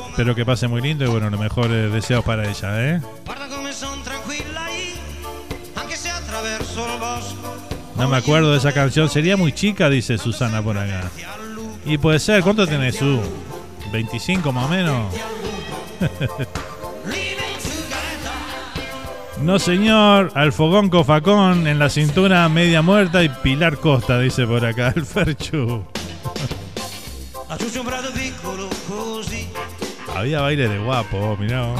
espero 0.09 0.33
que 0.33 0.43
pase 0.43 0.67
muy 0.67 0.81
lindo 0.81 1.05
y 1.05 1.07
bueno, 1.07 1.29
los 1.29 1.39
mejores 1.39 1.93
deseos 1.93 2.25
para 2.25 2.49
ella, 2.49 2.83
¿eh? 2.83 3.01
No 7.95 8.07
me 8.07 8.17
acuerdo 8.17 8.51
de 8.53 8.57
esa 8.57 8.71
canción, 8.71 9.09
sería 9.09 9.37
muy 9.37 9.51
chica, 9.51 9.91
dice 9.91 10.17
Susana 10.17 10.63
por 10.63 10.75
acá. 10.79 11.11
Y 11.85 11.97
puede 11.97 12.19
ser, 12.19 12.43
¿cuánto 12.43 12.67
tenés 12.67 12.95
su? 12.95 13.19
¿25 13.91 14.51
más 14.51 14.65
o 14.65 14.69
menos? 14.69 15.13
No 19.41 19.57
señor, 19.57 20.31
al 20.35 20.53
fogón 20.53 20.89
cofacón 20.89 21.65
en 21.65 21.79
la 21.79 21.89
cintura 21.89 22.47
media 22.47 22.83
muerta 22.83 23.23
y 23.23 23.29
Pilar 23.29 23.77
Costa, 23.77 24.19
dice 24.19 24.45
por 24.45 24.63
acá 24.63 24.93
el 24.95 25.03
Ferchu. 25.03 25.83
Había 30.15 30.41
baile 30.41 30.67
de 30.67 30.77
guapo, 30.77 31.35
mirá. 31.37 31.73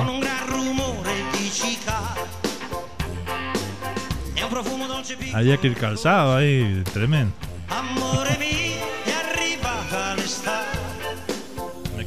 dolce 4.88 5.16
piccolo 5.16 5.38
Había 5.38 5.58
que 5.58 5.68
ir 5.68 5.76
calzado 5.76 6.38
ahí, 6.38 6.82
tremendo. 6.92 7.32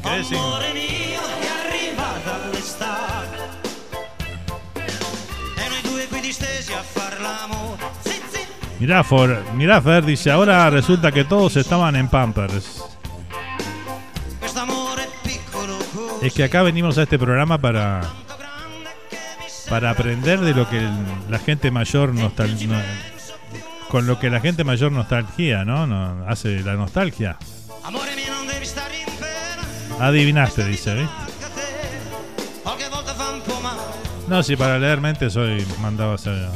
Me 0.05 0.11
quedé 0.11 0.25
sin... 0.25 0.37
amore 0.39 0.73
mio 0.73 1.21
è 1.21 1.47
arrivata 1.67 2.39
l'estate 2.53 3.39
e 5.57 5.69
noi 5.69 5.81
due 5.83 6.07
qui 6.09 6.21
distesi 6.21 6.73
a 6.73 6.83
far 6.83 7.21
l'amore 7.21 7.83
sì, 8.03 8.21
sì. 8.31 8.39
Mirá, 8.79 9.03
For, 9.03 9.43
mirá 9.55 9.81
Fer, 9.81 10.05
dice, 10.05 10.31
ahora 10.31 10.69
resulta 10.71 11.11
que 11.11 11.25
todos 11.25 11.57
estaban 11.57 11.97
en 11.97 12.09
Pampers. 12.09 12.83
così 14.41 16.27
Es 16.27 16.33
que 16.33 16.45
acá 16.45 16.63
venimos 16.63 16.97
a 16.99 17.03
este 17.03 17.19
programa 17.19 17.59
para 17.59 18.01
para 19.69 19.91
aprender 19.91 20.41
de 20.41 20.53
lo 20.55 20.69
que 20.69 20.79
el- 20.79 20.91
la 21.31 21.39
gente 21.39 21.71
mayor 21.71 22.13
nostal 22.15 22.51
no- 22.69 22.81
con 23.89 24.07
lo 24.07 24.19
que 24.19 24.29
la 24.31 24.41
gente 24.41 24.65
mayor 24.65 24.93
nostalgia, 24.93 25.65
¿no? 25.65 25.87
no 25.87 26.25
hace 26.29 26.61
la 26.61 26.75
nostalgia. 26.75 27.37
Adivinaste, 30.01 30.65
dice, 30.65 30.95
male 30.95 31.09
No, 34.29 34.43
si 34.43 34.57
para 34.57 34.79
leer 34.79 35.01
mente 35.01 35.31
soy 35.31 35.67
mandado 35.81 36.13
a 36.13 36.15
hacer. 36.15 36.49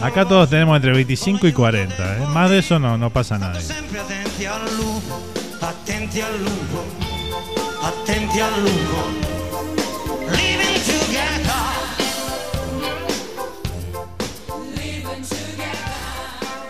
Acá 0.00 0.26
todos 0.26 0.50
tenemos 0.50 0.76
entre 0.76 0.92
25 0.92 1.46
y 1.46 1.52
40, 1.52 2.16
¿eh? 2.16 2.20
Más 2.28 2.50
de 2.50 2.58
eso 2.58 2.78
no, 2.78 2.98
no 2.98 3.10
pasa 3.10 3.38
nada. 3.38 3.58
attenti 3.58 4.44
al 6.20 6.36
lupo 6.44 6.84
attenti 7.82 8.40
al 8.40 8.60
lupo 8.60 9.33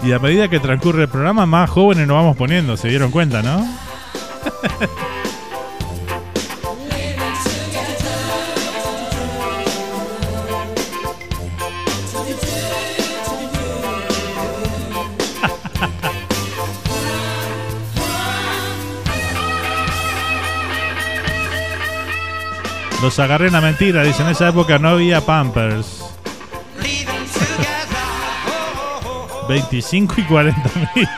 Y 0.05 0.13
a 0.13 0.19
medida 0.19 0.49
que 0.49 0.61
transcurre 0.61 1.03
el 1.03 1.09
programa, 1.09 1.47
más 1.47 1.71
jóvenes 1.71 2.07
nos 2.07 2.19
vamos 2.19 2.37
poniendo, 2.37 2.77
se 2.77 2.89
dieron 2.89 3.11
cuenta, 3.11 3.41
¿no? 3.43 3.67
Los 23.03 23.19
agarré 23.19 23.47
en 23.47 23.53
la 23.55 23.63
mentira, 23.63 24.03
dice, 24.03 24.23
en 24.23 24.29
esa 24.29 24.49
época 24.51 24.79
no 24.79 24.91
había 24.91 25.23
Pampers. 25.23 26.14
25 29.49 30.15
y 30.19 30.23
40 30.25 30.71
mil. 30.95 31.09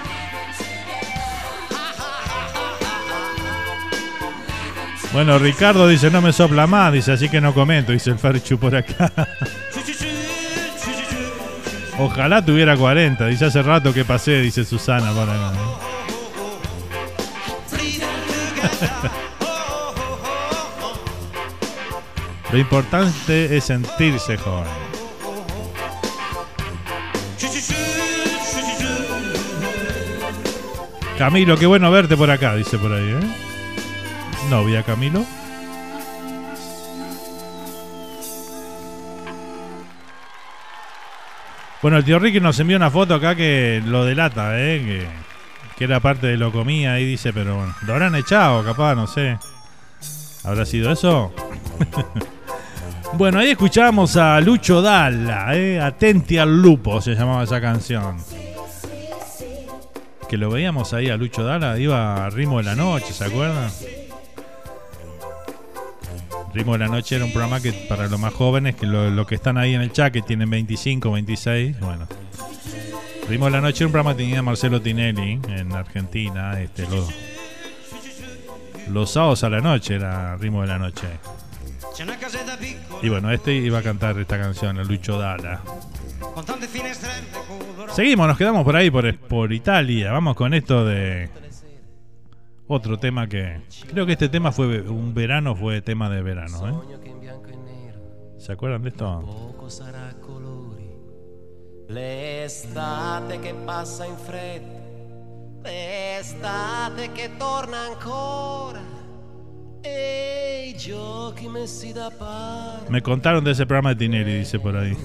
Bueno, 5.13 5.39
Ricardo 5.39 5.89
dice, 5.89 6.11
no 6.11 6.21
me 6.21 6.33
sopla 6.33 6.67
más, 6.67 6.93
dice, 6.93 7.13
así 7.13 7.31
que 7.31 7.41
no 7.41 7.55
comento, 7.55 7.93
dice 7.93 8.11
el 8.11 8.19
Ferchu 8.19 8.59
por 8.59 8.77
acá. 8.77 9.11
Ojalá 11.99 12.45
tuviera 12.45 12.77
40, 12.77 13.27
dice 13.27 13.47
hace 13.47 13.63
rato 13.63 13.95
que 13.95 14.05
pasé, 14.05 14.41
dice 14.43 14.67
Susana 14.67 15.11
acá. 15.11 15.53
Lo 22.53 22.59
importante 22.59 23.57
es 23.57 23.65
sentirse 23.65 24.37
joven. 24.37 24.86
Camilo, 31.19 31.57
qué 31.57 31.67
bueno 31.67 31.91
verte 31.91 32.17
por 32.17 32.31
acá, 32.31 32.55
dice 32.55 32.79
por 32.79 32.93
ahí, 32.93 33.09
¿eh? 33.09 34.49
Novia 34.51 34.83
Camilo. 34.83 35.25
Bueno, 41.83 41.99
el 41.99 42.05
tío 42.05 42.19
Ricky 42.19 42.41
nos 42.41 42.59
envió 42.59 42.77
una 42.77 42.91
foto 42.91 43.15
acá 43.15 43.35
que 43.35 43.83
lo 43.85 44.05
delata, 44.05 44.59
¿eh? 44.59 44.83
Que 44.85 45.27
que 45.77 45.85
era 45.85 46.01
parte 46.01 46.27
de 46.27 46.37
lo 46.37 46.51
comía 46.53 46.95
ahí 46.95 47.05
dice, 47.05 47.33
pero 47.33 47.57
bueno, 47.57 47.75
lo 47.83 47.93
habrán 47.93 48.15
echado, 48.15 48.65
capaz, 48.65 48.95
no 48.95 49.07
sé. 49.07 49.39
¿Habrá 50.43 50.65
sido 50.65 50.91
eso? 50.91 51.35
bueno, 53.13 53.41
ahí 53.41 53.51
escuchábamos 53.51 54.17
a 54.17 54.41
Lucho 54.41 54.81
Dalla, 54.81 55.55
¿eh? 55.55 55.79
Atenti 55.81 56.39
al 56.39 56.63
lupo 56.63 57.01
se 57.03 57.15
llamaba 57.15 57.45
esa 57.45 57.61
canción. 57.61 58.17
Que 60.29 60.37
lo 60.37 60.51
veíamos 60.51 60.93
ahí 60.93 61.09
a 61.09 61.17
Lucho 61.17 61.45
Dalla, 61.45 61.79
iba 61.79 62.27
a 62.27 62.31
ritmo 62.31 62.59
de 62.59 62.65
la 62.65 62.75
noche, 62.75 63.13
¿se 63.13 63.25
acuerdan? 63.25 63.71
Ritmo 66.53 66.73
de 66.73 66.79
la 66.79 66.89
noche 66.89 67.17
era 67.17 67.25
un 67.25 67.33
programa 67.33 67.61
que 67.61 67.73
para 67.73 68.09
los 68.09 68.19
más 68.19 68.33
jóvenes, 68.35 68.77
que 68.77 68.87
lo, 68.87 69.11
lo 69.11 69.27
que 69.27 69.37
están 69.37 69.59
ahí 69.59 69.75
en 69.75 69.83
el 69.83 69.93
chat, 69.93 70.13
que 70.13 70.23
tienen 70.23 70.51
25, 70.51 71.13
26, 71.13 71.79
bueno. 71.81 72.07
Ritmo 73.29 73.47
de 73.47 73.51
la 73.53 73.61
noche 73.61 73.85
era 73.85 73.87
un 73.87 73.93
programa 73.93 74.17
que 74.17 74.25
tenía 74.25 74.43
Marcelo 74.43 74.81
Tinelli 74.81 75.41
en 75.49 75.73
Argentina, 75.73 76.61
este, 76.61 76.89
los, 76.89 77.09
los 78.89 79.11
sábados 79.11 79.45
a 79.45 79.51
la 79.51 79.61
noche 79.61 79.95
era 79.97 80.37
Ritmo 80.37 80.63
de 80.63 80.69
la 80.69 80.79
noche. 80.79 81.07
Y 83.03 83.09
bueno, 83.09 83.31
este 83.31 83.55
iba 83.55 83.79
a 83.79 83.83
cantar 83.83 84.19
esta 84.19 84.39
canción, 84.39 84.77
Lucho 84.87 85.19
Dalla. 85.19 85.61
Seguimos, 87.93 88.29
nos 88.29 88.37
quedamos 88.37 88.65
por 88.65 88.77
ahí, 88.77 88.91
por, 88.91 89.17
por 89.21 89.53
Italia. 89.53 90.13
Vamos 90.13 90.37
con 90.37 90.53
esto 90.55 90.85
de 90.85 91.31
otro 92.67 92.99
tema 92.99 93.27
que... 93.27 93.61
Creo 93.89 94.07
que 94.07 94.13
este 94.13 94.29
tema 94.29 94.53
fue 94.53 94.83
un 94.83 95.15
verano, 95.15 95.55
fue 95.57 95.81
tema 95.81 96.11
de 96.11 96.23
verano. 96.23 96.69
¿eh? 96.69 96.97
¿Se 98.39 98.53
acuerdan 98.53 98.83
de 98.83 98.91
esto? 98.91 99.57
poco 99.67 99.69
sarà 99.69 100.15
colori. 100.21 100.89
L'estate 101.89 103.41
che 103.41 103.55
passa 103.65 104.05
in 104.05 104.17
fretta, 104.17 104.81
l'estate 105.63 107.13
che 107.13 107.31
torna 107.37 107.79
ancora. 107.91 108.81
E 109.81 110.69
i 110.69 110.77
giochi 110.77 111.49
messi 111.49 111.93
da 111.93 112.11
parte. 112.11 112.91
Me 112.91 113.01
contaron 113.01 113.43
de 113.45 113.53
ese 113.53 113.67
programa 113.67 113.91
de 113.91 113.97
Tinelli, 113.97 114.39
dice 114.39 114.59
por 114.59 114.77
ahí. 114.77 114.97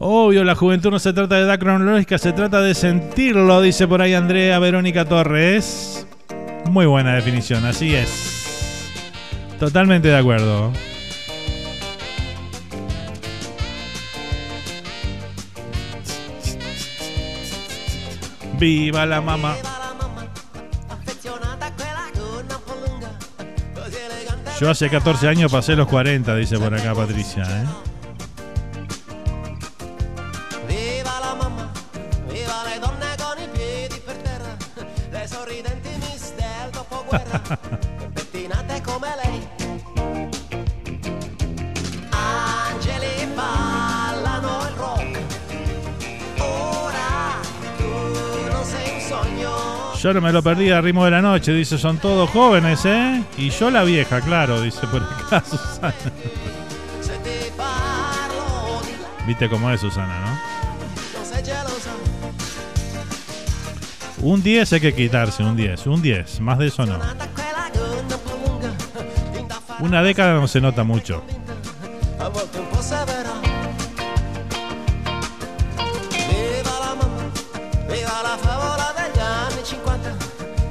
Obvio, 0.00 0.44
la 0.44 0.54
juventud 0.54 0.90
no 0.90 0.98
se 1.00 1.12
trata 1.12 1.34
de 1.36 1.42
edad 1.42 1.58
cronológica, 1.58 2.18
se 2.18 2.32
trata 2.32 2.60
de 2.60 2.74
sentirlo, 2.74 3.60
dice 3.60 3.88
por 3.88 4.00
ahí 4.00 4.14
Andrea 4.14 4.58
Verónica 4.60 5.04
Torres. 5.04 6.06
Muy 6.66 6.86
buena 6.86 7.14
definición, 7.14 7.64
así 7.64 7.94
es. 7.94 8.92
Totalmente 9.58 10.08
de 10.08 10.16
acuerdo. 10.16 10.72
Viva 18.58 19.06
la 19.06 19.20
mamá. 19.20 19.56
Yo 24.60 24.70
hace 24.70 24.90
14 24.90 25.28
años 25.28 25.52
pasé 25.52 25.76
los 25.76 25.86
40, 25.86 26.34
dice 26.34 26.58
por 26.58 26.74
acá 26.74 26.92
Patricia. 26.94 27.44
¿eh? 27.44 27.87
Yo 50.00 50.14
no 50.14 50.20
me 50.20 50.30
lo 50.32 50.42
perdí 50.44 50.70
a 50.70 50.80
ritmo 50.80 51.04
de 51.04 51.10
la 51.10 51.20
noche, 51.20 51.52
dice, 51.52 51.76
son 51.76 51.98
todos 51.98 52.30
jóvenes, 52.30 52.84
¿eh? 52.84 53.24
Y 53.36 53.50
yo 53.50 53.68
la 53.68 53.82
vieja, 53.82 54.20
claro, 54.20 54.60
dice 54.60 54.86
por 54.86 55.02
acá 55.02 55.42
Susana. 55.50 55.92
Viste 59.26 59.48
cómo 59.48 59.70
es 59.72 59.80
Susana, 59.80 60.20
¿no? 60.20 60.47
Un 64.20 64.42
10 64.42 64.72
hay 64.72 64.80
que 64.80 64.94
quitarse, 64.94 65.42
un 65.42 65.56
10, 65.56 65.86
un 65.86 66.02
10, 66.02 66.40
más 66.40 66.58
de 66.58 66.66
eso 66.66 66.84
no. 66.84 66.98
Una 69.80 70.02
década 70.02 70.34
no 70.34 70.48
se 70.48 70.60
nota 70.60 70.82
mucho. 70.82 71.22
a 72.18 72.28
volte 72.28 72.58
un 72.58 72.66
po' 72.66 72.82
severa. 72.82 73.32
Viva 76.10 76.78
la 76.80 76.94
mamma, 76.94 77.30
viva 77.86 78.22
la 78.22 78.36
favola 78.36 78.92
degli 78.96 79.20
anni 79.20 79.64
50, 79.64 80.16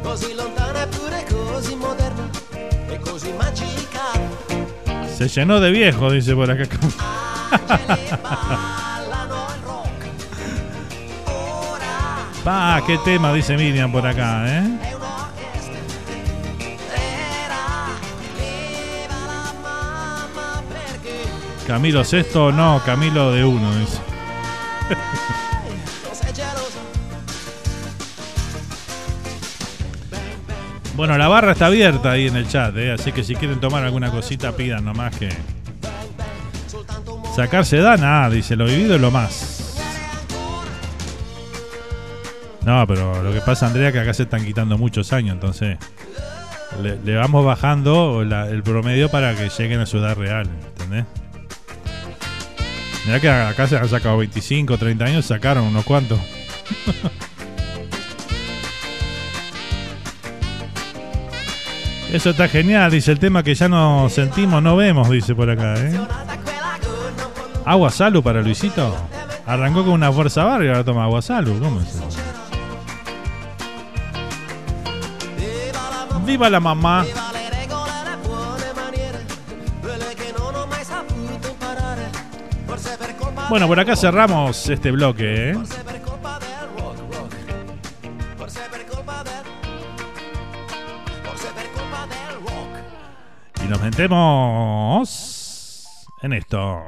così 0.03 0.33
lontana 0.35 0.83
eppure 0.83 1.25
così 1.29 1.75
moderna 1.75 2.29
così 2.99 3.31
magica. 3.33 4.11
Se 5.15 5.27
llenó 5.27 5.59
de 5.59 5.71
viejo, 5.71 6.11
dice 6.11 6.35
por 6.35 6.51
acá. 6.51 6.67
Pa, 12.47 12.81
qué 12.87 12.97
tema, 12.99 13.33
dice 13.33 13.57
Miriam 13.57 13.91
por 13.91 14.07
acá, 14.07 14.45
¿eh? 14.47 14.63
Camilo 21.67 22.05
sexto, 22.05 22.53
no, 22.53 22.81
Camilo 22.85 23.33
de 23.33 23.43
uno, 23.43 23.75
dice. 23.75 23.97
Bueno, 30.95 31.17
la 31.17 31.27
barra 31.27 31.51
está 31.51 31.65
abierta 31.65 32.11
ahí 32.11 32.27
en 32.27 32.37
el 32.37 32.47
chat, 32.47 32.75
¿eh? 32.77 32.93
así 32.93 33.11
que 33.11 33.25
si 33.25 33.35
quieren 33.35 33.59
tomar 33.59 33.83
alguna 33.83 34.09
cosita, 34.09 34.53
pidan 34.53 34.85
nomás 34.85 35.13
que. 35.17 35.29
Sacarse 37.35 37.77
da 37.77 37.97
nada, 37.97 38.29
dice, 38.29 38.55
lo 38.55 38.65
vivido 38.65 38.95
es 38.95 39.01
lo 39.01 39.11
más. 39.11 39.56
No, 42.67 42.85
pero 42.85 43.23
lo 43.23 43.31
que 43.31 43.39
pasa, 43.39 43.67
Andrea, 43.67 43.93
que 43.93 44.01
acá 44.01 44.13
se 44.13 44.23
están 44.23 44.43
quitando 44.43 44.77
muchos 44.77 45.13
años, 45.13 45.35
entonces 45.35 45.77
le, 46.81 47.15
vamos 47.15 47.45
bajando 47.45 48.23
el 48.23 48.61
promedio 48.61 49.09
para 49.09 49.33
que 49.35 49.47
lleguen 49.47 49.79
a 49.79 49.85
su 49.85 49.99
edad 49.99 50.17
real, 50.17 50.49
¿entendés? 50.71 51.05
Mirá 53.05 53.21
que 53.21 53.29
acá 53.29 53.67
se 53.67 53.77
han 53.77 53.87
sacado 53.87 54.17
25, 54.17 54.77
30 54.77 55.05
años, 55.05 55.25
sacaron 55.25 55.63
unos 55.63 55.85
cuantos. 55.85 56.19
Eso 62.11 62.31
está 62.31 62.49
genial, 62.49 62.91
dice 62.91 63.13
el 63.13 63.19
tema 63.19 63.43
que 63.43 63.55
ya 63.55 63.69
no 63.69 64.09
sentimos, 64.09 64.61
no 64.61 64.75
vemos, 64.75 65.09
dice 65.09 65.33
por 65.33 65.49
acá, 65.49 65.75
¿eh? 65.77 65.97
Agua 67.63 67.91
Salu 67.91 68.21
para 68.21 68.41
Luisito. 68.41 68.93
Arrancó 69.45 69.85
con 69.85 69.93
una 69.93 70.11
fuerza 70.11 70.43
barrio, 70.43 70.71
ahora 70.71 70.83
toma 70.83 71.05
agua 71.05 71.21
Salu. 71.21 71.57
¿Cómo 71.61 71.79
es 71.79 71.95
eso? 71.95 72.26
Forse 82.67 82.97
per 82.97 83.15
colpa 83.15 83.47
Bueno, 83.47 83.67
por 83.67 83.79
acá 83.79 83.95
cerramos 83.95 84.67
este 84.67 84.91
bloque, 84.91 85.51
¿eh? 85.51 85.57
Y 93.63 93.67
nos 93.69 93.81
metemos 93.81 95.87
en 96.21 96.33
esto. 96.33 96.83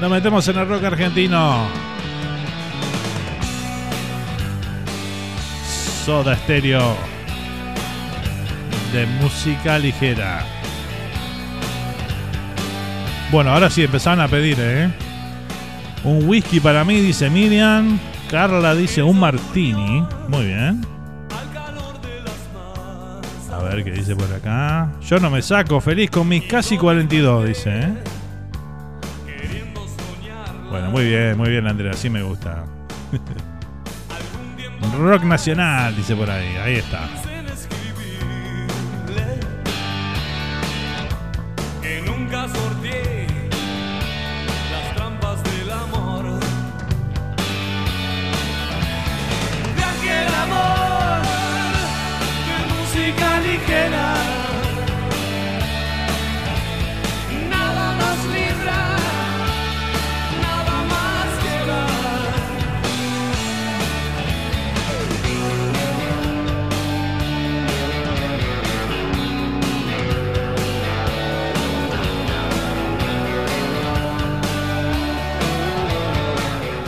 Nos 0.00 0.10
metemos 0.10 0.46
en 0.48 0.58
el 0.58 0.68
rock 0.68 0.84
argentino. 0.84 1.87
Soda 6.08 6.34
Stereo 6.36 6.96
de 8.94 9.04
música 9.20 9.78
ligera. 9.78 10.42
Bueno, 13.30 13.50
ahora 13.50 13.68
sí 13.68 13.84
empezaron 13.84 14.22
a 14.22 14.26
pedir, 14.26 14.56
¿eh? 14.58 14.90
Un 16.04 16.26
whisky 16.26 16.60
para 16.60 16.82
mí, 16.82 16.98
dice 17.02 17.28
Miriam. 17.28 17.98
Carla 18.30 18.74
dice 18.74 19.02
un 19.02 19.20
martini. 19.20 20.02
Muy 20.28 20.46
bien. 20.46 20.80
A 23.52 23.58
ver 23.64 23.84
qué 23.84 23.90
dice 23.90 24.16
por 24.16 24.32
acá. 24.32 24.90
Yo 25.02 25.18
no 25.18 25.28
me 25.28 25.42
saco, 25.42 25.78
feliz 25.78 26.10
con 26.10 26.26
mis 26.26 26.44
casi 26.44 26.78
42, 26.78 27.48
dice. 27.48 27.80
¿eh? 27.80 27.94
Bueno, 30.70 30.90
muy 30.90 31.04
bien, 31.04 31.36
muy 31.36 31.50
bien, 31.50 31.66
Andrea, 31.66 31.92
así 31.92 32.08
me 32.08 32.22
gusta. 32.22 32.64
Rock 34.98 35.24
nacional, 35.24 35.94
dice 35.96 36.14
por 36.14 36.30
ahí. 36.30 36.56
Ahí 36.56 36.74
está. 36.76 37.08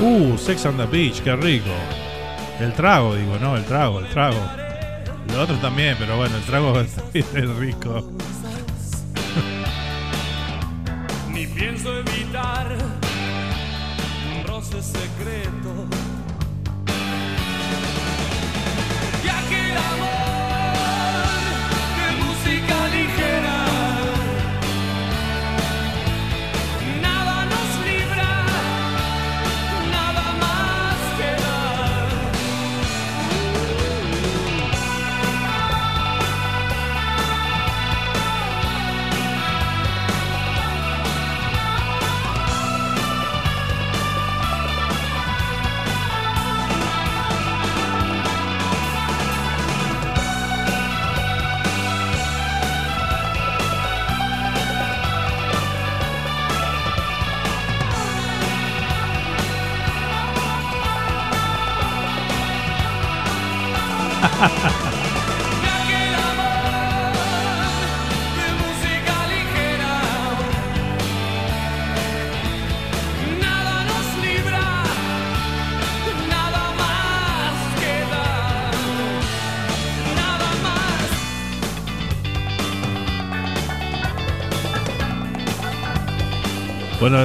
Uh, 0.02 0.34
Sex 0.38 0.64
on 0.64 0.78
the 0.78 0.86
Beach, 0.86 1.20
qué 1.22 1.36
rico. 1.36 1.70
El 2.58 2.72
trago, 2.72 3.14
digo, 3.14 3.38
no, 3.38 3.54
el 3.54 3.64
trago, 3.64 4.00
el 4.00 4.06
trago. 4.08 4.40
Lo 5.30 5.42
otro 5.42 5.56
también, 5.56 5.94
pero 5.98 6.16
bueno, 6.16 6.36
el 6.36 6.42
trago 6.44 6.72
es 7.12 7.56
rico. 7.56 8.10
Ni 11.30 11.46
pienso 11.46 11.98
evitar 11.98 12.78
un 14.34 14.46
roce 14.46 14.82
secreto. 14.82 15.86
Y 19.22 19.28
aquel 19.28 19.76
amor 19.76 20.29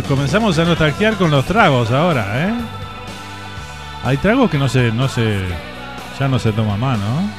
Comenzamos 0.07 0.57
a 0.57 0.65
nostalgiar 0.65 1.15
con 1.15 1.29
los 1.31 1.45
tragos 1.45 1.91
ahora, 1.91 2.47
¿eh? 2.49 2.53
Hay 4.03 4.17
tragos 4.17 4.49
que 4.49 4.57
no 4.57 4.67
se, 4.67 4.91
no 4.91 5.07
se, 5.07 5.39
ya 6.19 6.27
no 6.27 6.39
se 6.39 6.51
toma 6.51 6.75
más, 6.77 6.97
¿no? 6.99 7.29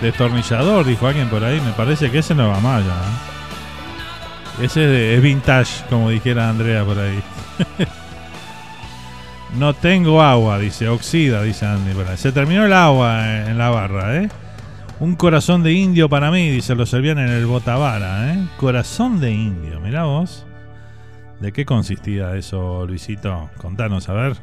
Destornillador, 0.00 0.86
dijo 0.86 1.06
alguien 1.06 1.28
por 1.28 1.44
ahí, 1.44 1.60
me 1.60 1.72
parece 1.72 2.10
que 2.10 2.18
ese 2.18 2.34
no 2.34 2.48
va 2.48 2.60
más 2.60 2.84
ya. 2.84 2.92
¿eh? 2.92 4.64
Ese 4.66 4.84
es, 4.84 4.90
de- 4.90 5.20
vintage, 5.20 5.84
como 5.90 6.10
dijera 6.10 6.48
Andrea 6.48 6.84
por 6.84 6.98
ahí. 6.98 7.20
no 9.58 9.74
tengo 9.74 10.22
agua, 10.22 10.58
dice, 10.58 10.88
oxida, 10.88 11.42
dice 11.42 11.66
Andy. 11.66 11.92
Se 12.16 12.32
terminó 12.32 12.64
el 12.66 12.72
agua 12.72 13.24
en, 13.26 13.50
en 13.50 13.58
la 13.58 13.68
barra, 13.70 14.16
¿eh? 14.16 14.28
Un 14.98 15.16
corazón 15.16 15.62
de 15.62 15.72
indio 15.72 16.08
para 16.08 16.30
mí, 16.30 16.50
dice, 16.50 16.74
lo 16.74 16.84
servían 16.86 17.18
en 17.18 17.28
el 17.28 17.46
Botavara, 17.46 18.32
¿eh? 18.32 18.38
Corazón 18.58 19.20
de 19.20 19.30
indio, 19.30 19.80
mirá 19.80 20.04
vos. 20.04 20.46
¿De 21.40 21.52
qué 21.52 21.64
consistía 21.64 22.36
eso, 22.36 22.86
Luisito? 22.86 23.50
Contanos, 23.56 24.08
a 24.08 24.12
ver. 24.12 24.36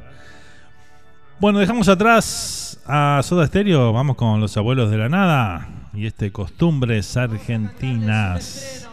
Bueno, 1.39 1.59
dejamos 1.59 1.87
atrás 1.87 2.79
a 2.87 3.21
Soda 3.23 3.45
Stereo, 3.45 3.93
vamos 3.93 4.15
con 4.15 4.41
los 4.41 4.57
abuelos 4.57 4.89
de 4.89 4.97
la 4.97 5.07
nada 5.07 5.67
y 5.93 6.07
este 6.07 6.31
costumbres 6.31 7.15
argentinas. 7.15 8.87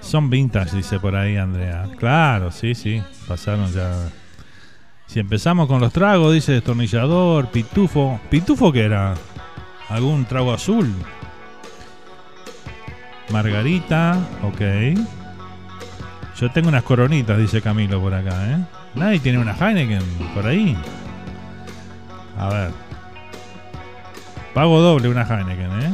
Son 0.00 0.28
vintage, 0.28 0.76
dice 0.76 1.00
por 1.00 1.16
ahí 1.16 1.38
Andrea. 1.38 1.88
Claro, 1.98 2.50
sí, 2.50 2.74
sí, 2.74 3.02
pasaron 3.26 3.72
ya. 3.72 3.90
Si 5.06 5.18
empezamos 5.20 5.66
con 5.66 5.80
los 5.80 5.92
tragos, 5.92 6.34
dice 6.34 6.52
destornillador, 6.52 7.48
pitufo. 7.48 8.20
¿Pitufo 8.28 8.70
qué 8.70 8.84
era? 8.84 9.14
¿Algún 9.88 10.26
trago 10.26 10.52
azul? 10.52 10.92
Margarita, 13.30 14.18
ok. 14.42 14.60
Yo 16.40 16.50
tengo 16.50 16.68
unas 16.68 16.82
coronitas, 16.82 17.38
dice 17.38 17.62
Camilo 17.62 18.00
por 18.00 18.12
acá, 18.12 18.50
¿eh? 18.50 18.58
Nadie 18.94 19.20
tiene 19.20 19.38
una 19.38 19.54
Heineken 19.54 20.02
por 20.34 20.46
ahí. 20.46 20.76
A 22.36 22.48
ver. 22.48 22.70
Pago 24.52 24.80
doble 24.80 25.08
una 25.08 25.22
Heineken, 25.22 25.82
¿eh? 25.82 25.90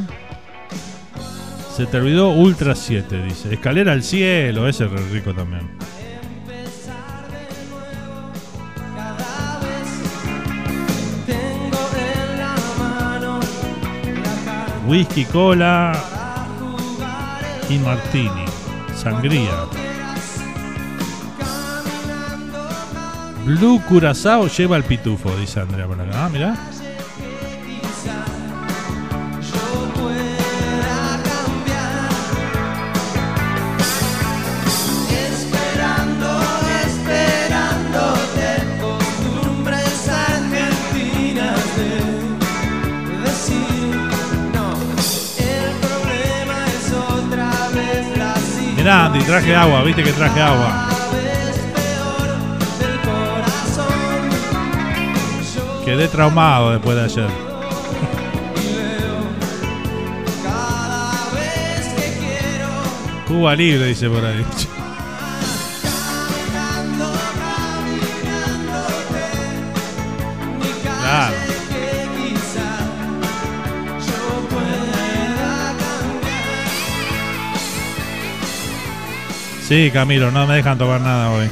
Se 1.75 1.85
te 1.85 1.97
olvidó 1.97 2.29
Ultra 2.31 2.75
7, 2.75 3.23
dice. 3.23 3.53
Escalera 3.53 3.91
al 3.91 4.03
cielo, 4.03 4.67
ese 4.67 4.85
es 4.85 5.11
rico 5.11 5.33
también. 5.33 5.69
Whisky, 14.87 15.23
cola 15.25 15.93
y 17.69 17.77
martini. 17.77 18.45
Sangría. 18.93 19.90
Blue 23.45 23.81
Curazao 23.87 24.47
lleva 24.47 24.77
el 24.77 24.83
pitufo, 24.83 25.35
dice 25.35 25.59
Andrea 25.59 25.87
por 25.87 25.99
acá. 25.99 26.25
Ah, 26.25 26.29
mirá. 26.29 26.55
Esperando, 35.09 36.39
esperándote, 36.85 38.49
costumbres 38.79 40.09
argentinas 40.09 41.77
de 41.77 41.93
decir 43.23 43.95
no. 44.53 44.73
El 45.39 45.73
problema 45.79 46.65
es 46.67 46.93
otra 46.93 47.69
vez 47.73 48.17
la 48.17 48.35
Mirá, 48.75 49.05
Andy, 49.07 49.19
traje 49.23 49.55
agua, 49.55 49.83
viste 49.83 50.03
que 50.03 50.13
traje 50.13 50.41
agua. 50.41 50.90
Quedé 55.91 56.07
traumado 56.07 56.71
después 56.71 56.95
de 56.95 57.03
ayer. 57.03 57.27
Cuba 63.27 63.53
libre, 63.57 63.87
dice 63.87 64.09
por 64.09 64.23
ahí. 64.23 64.45
Claro. 70.81 71.35
Sí, 79.67 79.91
Camilo, 79.91 80.31
no 80.31 80.47
me 80.47 80.55
dejan 80.55 80.77
tomar 80.77 81.01
nada 81.01 81.31
hoy. 81.31 81.49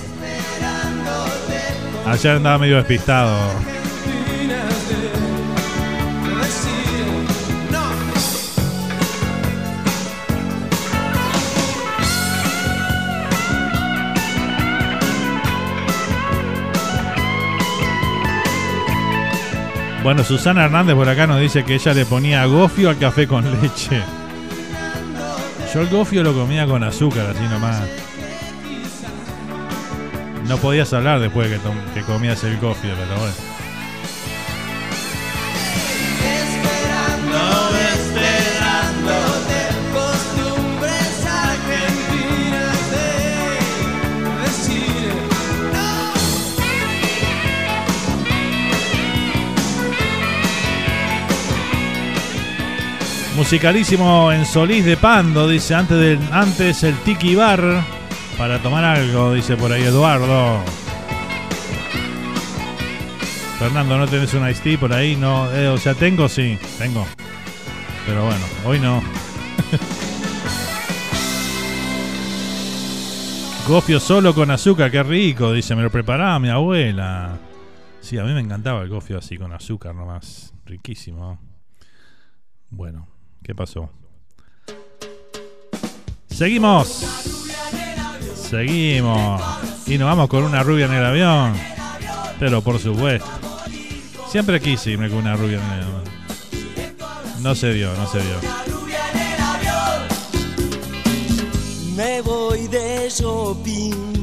Ayer 2.05 2.37
andaba 2.37 2.57
medio 2.57 2.77
despistado. 2.77 3.78
Bueno, 20.09 20.23
Susana 20.23 20.65
Hernández 20.65 20.95
por 20.95 21.07
acá 21.07 21.27
nos 21.27 21.39
dice 21.39 21.63
que 21.63 21.75
ella 21.75 21.93
le 21.93 22.03
ponía 22.03 22.43
gofio 22.45 22.89
al 22.89 22.97
café 22.97 23.27
con 23.27 23.45
leche. 23.61 24.01
Yo 25.71 25.81
el 25.81 25.87
gofio 25.87 26.23
lo 26.23 26.33
comía 26.33 26.65
con 26.65 26.83
azúcar, 26.83 27.27
así 27.27 27.43
nomás. 27.43 27.83
No 30.47 30.57
podías 30.57 30.91
hablar 30.93 31.19
después 31.19 31.51
de 31.51 31.57
que, 31.57 31.61
que 31.93 32.01
comías 32.01 32.43
el 32.43 32.57
gofio, 32.57 32.89
pero 32.95 33.19
bueno. 33.19 33.58
Musicalísimo 53.49 54.31
en 54.31 54.45
Solís 54.45 54.85
de 54.85 54.95
Pando, 54.95 55.47
dice 55.47 55.73
antes, 55.73 55.97
del, 55.97 56.19
antes 56.31 56.83
el 56.83 56.95
Tiki 56.99 57.33
Bar 57.33 57.83
para 58.37 58.61
tomar 58.61 58.83
algo, 58.83 59.33
dice 59.33 59.57
por 59.57 59.71
ahí 59.71 59.81
Eduardo. 59.81 60.63
Fernando, 63.57 63.97
¿no 63.97 64.07
tenés 64.07 64.31
un 64.35 64.47
Ice 64.47 64.77
por 64.77 64.93
ahí? 64.93 65.15
No, 65.15 65.51
eh, 65.51 65.67
o 65.67 65.79
sea, 65.79 65.95
tengo, 65.95 66.29
sí, 66.29 66.59
tengo. 66.77 67.07
Pero 68.05 68.23
bueno, 68.23 68.45
hoy 68.65 68.79
no. 68.79 69.01
Gofio 73.67 73.99
solo 73.99 74.35
con 74.35 74.51
azúcar, 74.51 74.91
qué 74.91 75.01
rico, 75.01 75.53
dice, 75.53 75.75
me 75.75 75.81
lo 75.81 75.89
preparaba 75.89 76.37
mi 76.37 76.49
abuela. 76.49 77.39
Sí, 77.99 78.19
a 78.19 78.23
mí 78.25 78.31
me 78.31 78.41
encantaba 78.41 78.83
el 78.83 78.89
gofio 78.89 79.17
así 79.17 79.39
con 79.39 79.53
azúcar 79.53 79.95
nomás. 79.95 80.53
Riquísimo. 80.67 81.39
Bueno, 82.69 83.07
¿qué 83.49 83.55
pasó? 83.55 83.89
Seguimos. 86.29 86.87
Seguimos. 88.35 89.41
Y 89.87 89.97
nos 89.97 90.07
vamos 90.07 90.29
con 90.29 90.43
una 90.43 90.61
rubia 90.61 90.85
en 90.85 90.93
el 90.93 91.03
avión. 91.03 91.53
Pero 92.39 92.61
por 92.61 92.77
supuesto. 92.77 93.27
Siempre 94.29 94.61
quise 94.61 94.91
irme 94.91 95.09
con 95.09 95.17
una 95.17 95.35
rubia 95.35 95.57
en 95.57 95.65
el 95.65 95.83
avión. 95.83 96.03
No 97.41 97.55
se 97.55 97.73
dio, 97.73 97.91
no 97.95 98.05
se 98.05 98.19
dio. 98.19 98.35
Me 101.95 102.21
voy 102.21 102.67
de 102.67 103.09
shopping, 103.09 104.13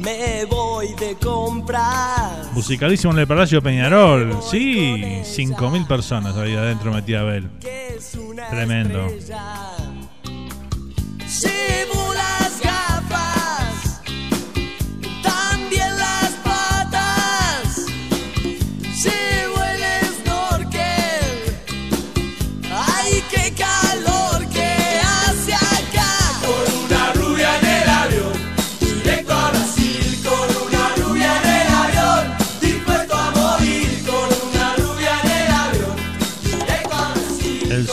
me 0.00 0.44
voy 0.46 0.94
de 0.94 1.14
compras. 1.16 2.52
Musicalísimo 2.52 3.12
en 3.12 3.20
el 3.20 3.26
Palacio 3.26 3.62
Peñarol. 3.62 4.38
Sí, 4.42 5.22
5.000 5.22 5.86
personas 5.86 6.36
ahí 6.36 6.54
adentro 6.54 6.92
metía 6.92 7.20
Abel. 7.20 7.48
Tremendo. 8.50 9.06
Llevo 11.42 11.69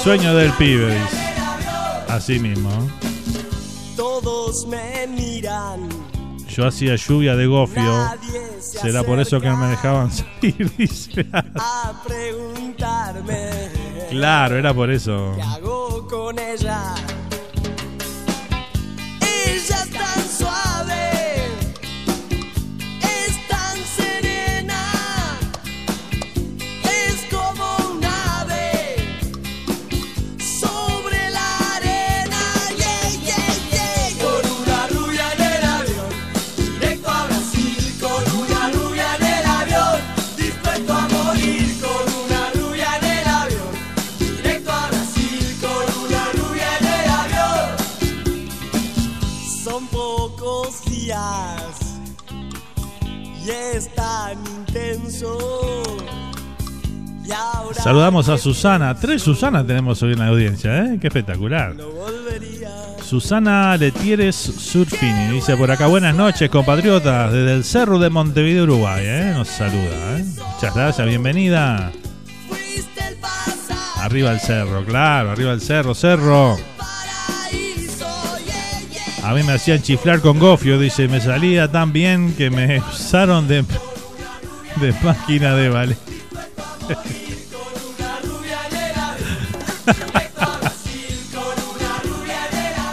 sueño 0.07 0.33
del 0.35 0.53
pibe, 0.53 0.93
dice. 0.93 1.17
Así 2.07 2.39
mismo. 2.39 2.69
Todos 3.97 4.65
me 4.65 5.05
miran. 5.05 5.89
Yo 6.47 6.65
hacía 6.65 6.95
lluvia 6.95 7.35
de 7.35 7.45
gofio. 7.45 8.09
Será 8.61 9.03
por 9.03 9.19
eso 9.19 9.41
que 9.41 9.49
no 9.49 9.57
me 9.57 9.67
dejaban 9.67 10.09
salir, 10.13 10.71
dice. 10.77 11.25
a 11.33 12.01
preguntarme 12.07 13.49
Claro, 14.09 14.55
era 14.55 14.73
por 14.73 14.89
eso. 14.91 15.33
qué 15.35 15.41
hago 15.41 16.07
con. 16.07 16.39
Ella 16.39 16.95
Saludamos 57.73 58.29
a 58.29 58.37
Susana. 58.37 58.95
Tres 58.95 59.21
Susana 59.21 59.65
tenemos 59.65 60.01
hoy 60.03 60.13
en 60.13 60.19
la 60.19 60.27
audiencia, 60.27 60.85
¿eh? 60.85 60.97
Qué 60.99 61.07
espectacular. 61.07 61.75
Susana 63.01 63.77
Letieres 63.77 64.35
Surfini 64.35 65.31
dice 65.31 65.55
por 65.55 65.71
acá, 65.71 65.87
buenas 65.87 66.13
noches 66.13 66.49
compatriotas, 66.49 67.31
desde 67.31 67.53
el 67.53 67.63
Cerro 67.63 67.99
de 67.99 68.09
Montevideo, 68.09 68.63
Uruguay, 68.63 69.03
¿eh? 69.05 69.33
Nos 69.33 69.47
saluda, 69.47 70.17
¿eh? 70.19 70.25
Muchas 70.55 70.75
gracias, 70.75 71.07
bienvenida. 71.07 71.91
Arriba 73.99 74.31
el 74.31 74.39
cerro, 74.39 74.85
claro, 74.85 75.31
arriba 75.31 75.53
el 75.53 75.61
cerro, 75.61 75.95
cerro. 75.95 76.57
A 79.23 79.33
mí 79.33 79.43
me 79.43 79.53
hacían 79.53 79.81
chiflar 79.81 80.21
con 80.21 80.39
gofio, 80.39 80.79
dice, 80.79 81.07
me 81.07 81.19
salía 81.19 81.69
tan 81.69 81.91
bien 81.91 82.33
que 82.35 82.49
me 82.49 82.79
usaron 82.93 83.47
de, 83.47 83.65
de 84.79 84.93
máquina 85.03 85.55
de 85.55 85.69
ballet. 85.69 85.97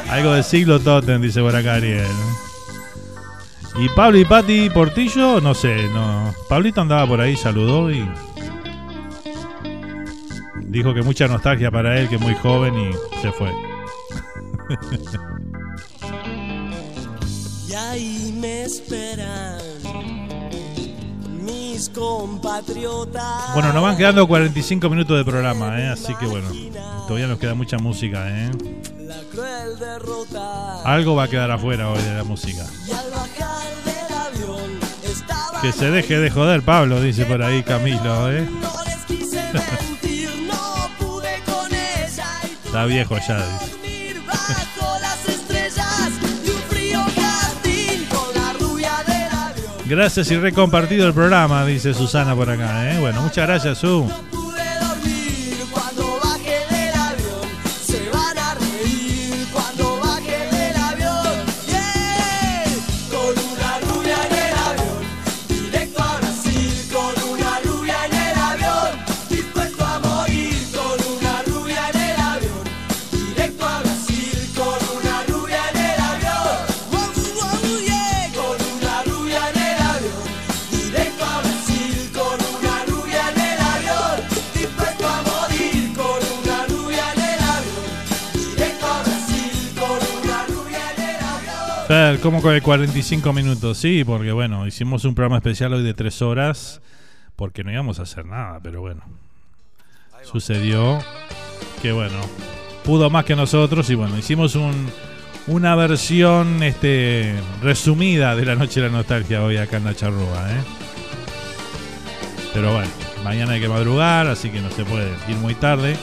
Algo 0.09 0.33
de 0.33 0.43
siglo 0.43 0.81
Totem, 0.81 1.21
dice 1.21 1.41
por 1.41 1.57
acá 1.57 1.75
Ariel. 1.75 2.07
Y 3.77 3.89
Pablo 3.91 4.19
y 4.19 4.25
Pati 4.25 4.71
Portillo, 4.71 5.41
no 5.41 5.55
sé, 5.55 5.89
no. 5.89 6.33
Pablito 6.49 6.81
andaba 6.81 7.07
por 7.07 7.21
ahí, 7.21 7.37
saludó 7.37 7.91
y. 7.91 8.09
Dijo 10.63 10.95
que 10.95 11.03
mucha 11.03 11.27
nostalgia 11.27 11.71
para 11.71 11.99
él, 11.99 12.09
que 12.09 12.19
muy 12.19 12.35
joven 12.35 12.75
y 12.75 12.93
se 13.21 13.33
fue. 13.33 13.49
y 17.69 17.75
ahí 17.75 18.39
me 18.41 18.63
esperan 18.63 20.24
mis 21.85 21.89
compatriotas. 21.91 23.55
Bueno, 23.55 23.73
nos 23.73 23.83
van 23.83 23.97
quedando 23.97 24.27
45 24.27 24.89
minutos 24.91 25.17
de 25.17 25.25
programa, 25.25 25.81
¿eh? 25.81 25.89
así 25.89 26.15
que 26.17 26.27
bueno, 26.27 26.49
todavía 27.07 27.27
nos 27.27 27.39
queda 27.39 27.55
mucha 27.55 27.79
música. 27.79 28.27
¿eh? 28.29 28.51
La 29.01 29.21
cruel 29.31 29.79
derrota. 29.79 30.83
Algo 30.83 31.15
va 31.15 31.25
a 31.25 31.29
quedar 31.29 31.51
afuera 31.51 31.91
hoy 31.91 32.03
de 32.03 32.15
la 32.15 32.25
música. 32.25 32.65
Y 32.87 32.93
al 32.93 33.11
bajar 33.11 33.75
del 33.85 34.45
avión 34.45 34.79
estaba 35.03 35.61
Que 35.61 35.73
se 35.73 35.91
deje 35.91 36.19
de 36.19 36.31
joder, 36.31 36.63
Pablo, 36.63 37.01
dice 37.01 37.25
por 37.25 37.43
ahí 37.43 37.63
Camilo. 37.63 38.33
¿eh? 38.33 38.49
quise 39.07 39.43
mentir, 39.53 40.31
no 40.47 40.89
pude 40.99 41.41
con 41.45 41.73
ella 41.73 42.27
y 42.45 42.67
Está 42.67 42.85
viejo 42.87 43.17
ya, 43.27 43.37
dice. 43.37 43.74
Gracias 49.95 50.29
y 50.33 50.37
recompartido 50.37 51.07
el 51.07 51.15
programa, 51.15 51.65
dice 51.65 51.95
Susana 51.95 52.35
por 52.35 52.51
acá. 52.51 52.93
¿eh? 52.93 52.99
Bueno, 52.99 53.23
muchas 53.23 53.47
gracias, 53.47 53.79
Su. 53.79 54.05
Fer, 91.95 92.19
¿cómo 92.19 92.43
con 92.43 92.53
el 92.53 92.61
45 92.61 93.33
minutos? 93.33 93.79
Sí, 93.79 94.03
porque 94.03 94.33
bueno, 94.33 94.67
hicimos 94.67 95.05
un 95.05 95.15
programa 95.15 95.37
especial 95.37 95.75
hoy 95.75 95.85
de 95.85 95.95
3 95.95 96.23
horas, 96.23 96.81
porque 97.37 97.63
no 97.63 97.71
íbamos 97.71 98.01
a 98.01 98.03
hacer 98.03 98.27
nada, 98.27 98.59
pero 98.61 98.81
bueno. 98.81 99.05
Sucedió 100.25 100.99
que 101.81 101.93
bueno, 101.93 102.17
pudo 102.83 103.11
más 103.11 103.25
que 103.25 103.37
nosotros 103.37 103.89
y 103.91 103.95
bueno, 103.95 104.19
hicimos 104.19 104.57
un, 104.57 104.91
una 105.47 105.77
versión 105.77 106.65
este, 106.65 107.33
resumida 107.63 108.35
de 108.35 108.45
la 108.45 108.57
Noche 108.57 108.81
de 108.81 108.89
la 108.89 108.93
Nostalgia 108.93 109.45
hoy 109.45 109.59
acá 109.59 109.77
en 109.77 109.85
la 109.85 109.95
charrúa, 109.95 110.51
¿eh? 110.51 110.65
Pero 112.53 112.75
bueno, 112.75 112.91
mañana 113.23 113.53
hay 113.53 113.61
que 113.61 113.69
madrugar, 113.69 114.27
así 114.27 114.51
que 114.51 114.61
no 114.61 114.71
se 114.73 114.85
puede 114.85 115.13
ir 115.29 115.37
muy 115.37 115.55
tarde. 115.55 115.95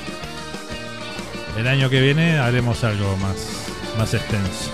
El 1.58 1.68
año 1.68 1.90
que 1.90 2.00
viene 2.00 2.40
haremos 2.40 2.82
algo 2.86 3.18
más, 3.18 3.68
más 3.98 4.14
extenso. 4.14 4.72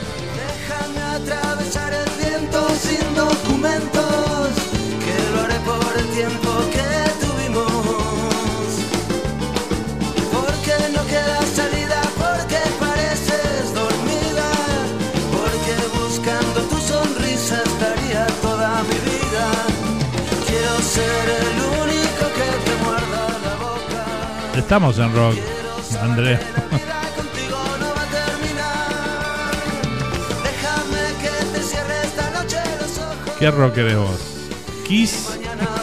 Atravesar 1.17 1.91
el 1.93 2.09
viento 2.23 2.59
sin 2.79 3.15
documentos, 3.15 4.49
que 5.03 5.15
lo 5.33 5.41
haré 5.41 5.59
por 5.61 5.93
ti. 5.95 6.07
tiempo 6.13 6.51
que 6.75 6.89
tuvimos. 7.25 8.67
Porque 10.31 10.75
no 10.95 11.03
queda 11.07 11.41
salida, 11.59 12.01
porque 12.21 12.59
pareces 12.79 13.73
dormida. 13.73 14.49
Porque 15.35 15.75
buscando 15.97 16.59
tu 16.69 16.77
sonrisa 16.91 17.63
estaría 17.65 18.27
toda 18.43 18.83
mi 18.83 18.99
vida. 19.09 19.45
Quiero 20.47 20.75
ser 20.95 21.25
el 21.41 21.57
único 21.81 22.23
que 22.37 22.49
te 22.65 22.73
muerda 22.83 23.21
la 23.45 23.55
boca. 23.65 24.59
Estamos 24.59 24.99
en 24.99 25.15
rock, 25.15 25.35
Andrés. 25.99 26.39
¿Qué 33.39 33.51
rock 33.51 33.77
eres 33.77 33.97
vos? 33.97 34.19
Kiss. 34.87 35.27
Mañana 35.29 35.77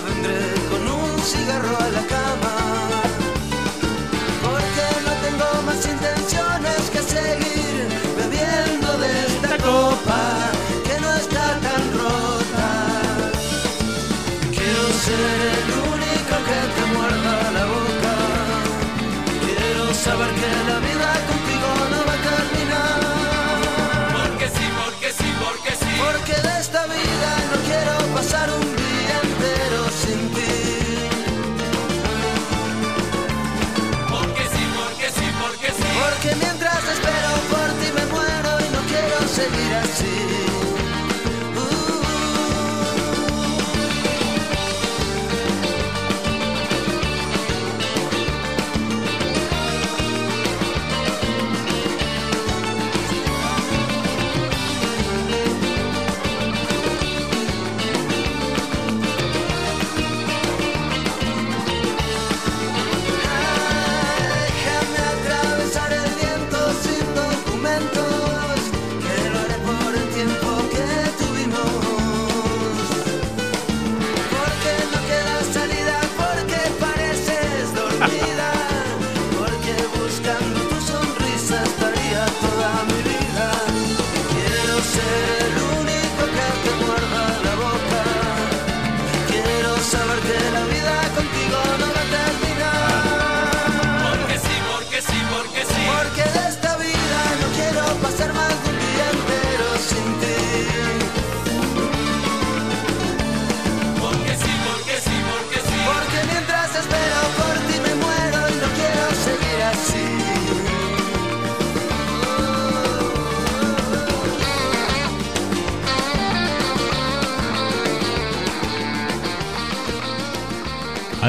city. 40.05 40.44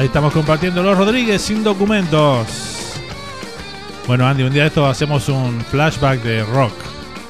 Estamos 0.06 0.32
compartiendo 0.32 0.84
los 0.84 0.96
Rodríguez 0.96 1.42
sin 1.42 1.64
documentos. 1.64 2.46
Bueno, 4.06 4.26
Andy, 4.26 4.44
un 4.44 4.52
día 4.52 4.62
de 4.62 4.68
esto 4.68 4.86
hacemos 4.86 5.28
un 5.28 5.60
flashback 5.60 6.22
de 6.22 6.44
rock. 6.44 6.72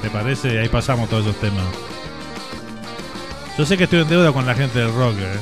¿Te 0.01 0.09
parece? 0.11 0.59
Ahí 0.59 0.69
pasamos 0.69 1.09
todos 1.09 1.25
esos 1.25 1.35
temas. 1.41 1.65
Yo 3.57 3.65
sé 3.65 3.77
que 3.77 3.85
estoy 3.85 4.01
en 4.01 4.07
deuda 4.07 4.31
con 4.31 4.45
la 4.45 4.53
gente 4.53 4.77
del 4.77 4.93
rock, 4.93 5.15
¿eh? 5.17 5.39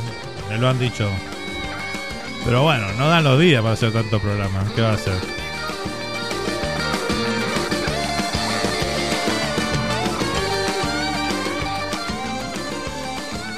me 0.50 0.58
lo 0.58 0.70
han 0.70 0.80
dicho. 0.80 1.08
Pero 2.46 2.64
bueno, 2.64 2.88
no 2.98 3.10
dan 3.10 3.26
los 3.26 3.38
días 3.38 3.62
para 3.62 3.74
hacer 3.74 3.92
tanto 3.92 4.18
programa. 4.18 4.64
¿Qué 4.74 4.82
va 4.82 4.92
a 4.92 4.94
hacer? 4.94 5.20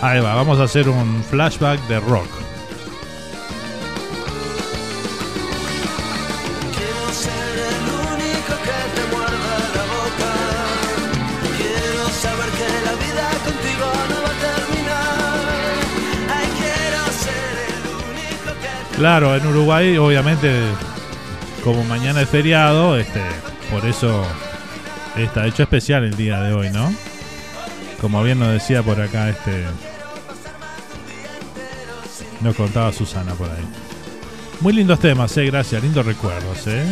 Ahí 0.01 0.19
va, 0.19 0.33
vamos 0.33 0.59
a 0.59 0.63
hacer 0.63 0.89
un 0.89 1.23
flashback 1.23 1.79
de 1.87 1.99
rock. 1.99 2.46
Claro, 18.97 19.35
en 19.35 19.45
Uruguay, 19.45 19.95
obviamente, 19.99 20.51
como 21.63 21.83
mañana 21.83 22.21
es 22.21 22.29
feriado, 22.29 22.97
este, 22.97 23.21
por 23.71 23.85
eso 23.85 24.25
está 25.15 25.45
hecho 25.45 25.61
especial 25.61 26.03
el 26.03 26.17
día 26.17 26.41
de 26.41 26.53
hoy, 26.53 26.71
¿no? 26.71 26.91
Como 28.01 28.23
bien 28.23 28.39
nos 28.39 28.51
decía 28.51 28.81
por 28.81 28.99
acá, 28.99 29.29
este, 29.29 29.65
nos 32.41 32.55
contaba 32.55 32.91
Susana 32.91 33.35
por 33.35 33.51
ahí. 33.51 33.63
Muy 34.61 34.73
lindos 34.73 34.99
temas, 34.99 35.37
eh, 35.37 35.45
gracias, 35.45 35.83
lindos 35.83 36.03
recuerdos, 36.03 36.65
eh. 36.65 36.83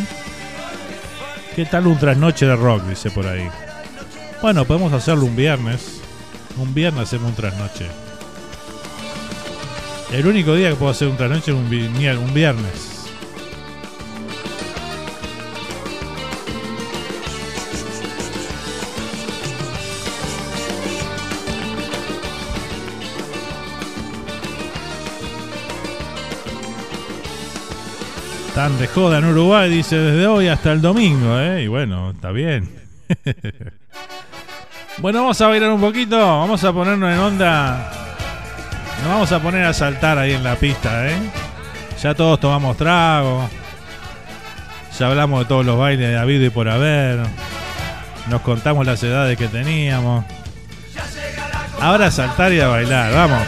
¿Qué 1.55 1.65
tal 1.65 1.87
un 1.87 1.97
trasnoche 1.97 2.45
de 2.45 2.55
rock? 2.55 2.83
Dice 2.83 3.09
por 3.09 3.25
ahí. 3.25 3.49
Bueno, 4.43 4.63
podemos 4.65 4.93
hacerlo 4.93 5.25
un 5.25 5.35
viernes. 5.35 6.01
Un 6.57 6.71
viernes 6.71 7.05
hacemos 7.05 7.29
un 7.29 7.35
trasnoche. 7.35 8.04
El 10.15 10.25
único 10.27 10.55
día 10.55 10.69
que 10.69 10.75
puedo 10.75 10.91
hacer 10.91 11.09
un 11.09 11.17
trasnoche 11.17 11.51
es 11.51 11.57
un, 11.57 11.65
un 11.65 12.33
viernes. 12.33 13.11
Tan 28.55 28.79
de 28.79 28.87
joda 28.87 29.17
en 29.17 29.25
Uruguay, 29.25 29.69
dice 29.69 29.97
desde 29.97 30.27
hoy 30.27 30.47
hasta 30.47 30.71
el 30.71 30.81
domingo, 30.81 31.37
¿eh? 31.37 31.63
Y 31.63 31.67
bueno, 31.67 32.11
está 32.11 32.31
bien. 32.31 32.69
bueno, 34.99 35.19
vamos 35.19 35.41
a 35.41 35.47
bailar 35.49 35.71
un 35.71 35.81
poquito, 35.81 36.17
vamos 36.17 36.63
a 36.63 36.71
ponernos 36.71 37.11
en 37.11 37.19
onda. 37.19 38.04
Nos 39.05 39.13
vamos 39.13 39.31
a 39.33 39.39
poner 39.39 39.63
a 39.65 39.71
saltar 39.71 40.17
ahí 40.17 40.31
en 40.31 40.43
la 40.43 40.55
pista, 40.55 41.07
¿eh? 41.07 41.15
Ya 42.01 42.15
todos 42.15 42.39
tomamos 42.39 42.75
trago. 42.75 43.47
Ya 44.97 45.05
hablamos 45.05 45.41
de 45.41 45.45
todos 45.45 45.63
los 45.63 45.77
bailes 45.77 46.09
de 46.09 46.17
habido 46.17 46.43
y 46.43 46.49
por 46.49 46.67
haber. 46.67 47.19
Nos 48.31 48.41
contamos 48.41 48.83
las 48.83 49.03
edades 49.03 49.37
que 49.37 49.47
teníamos. 49.47 50.25
Ahora 51.79 52.07
a 52.07 52.11
saltar 52.11 52.51
y 52.51 52.59
a 52.61 52.67
bailar, 52.67 53.13
vamos. 53.13 53.41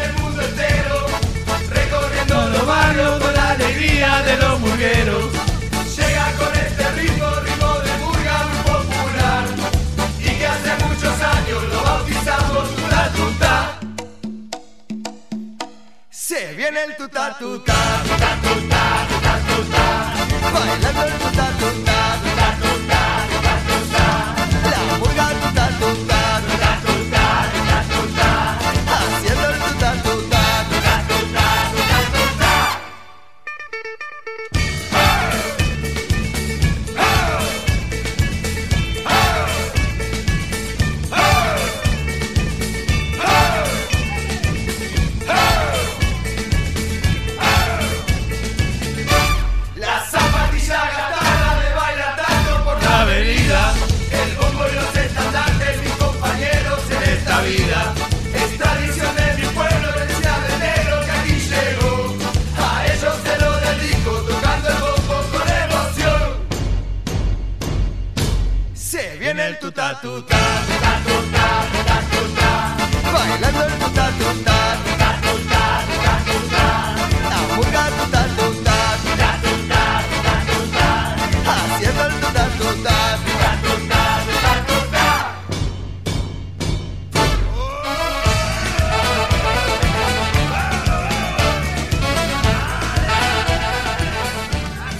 Se 16.38 16.53
viene 16.53 16.84
el 16.84 16.95
tuta 16.95 17.35
tuta, 17.39 17.73
tuta 18.03 18.38
tuta, 18.43 19.07
tuta 19.09 19.39
tuta, 19.47 20.53
bailando 20.53 21.03
el 21.03 21.14
tuta, 21.14 21.45
tuta 21.59 21.86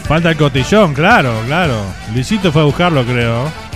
Falta 0.08 0.30
el 0.32 0.38
cotillón, 0.38 0.94
claro, 0.94 1.42
claro. 1.46 1.84
Luisito 2.14 2.52
fue 2.52 2.62
a 2.62 2.66
buscarlo, 2.66 3.04
creo. 3.04 3.67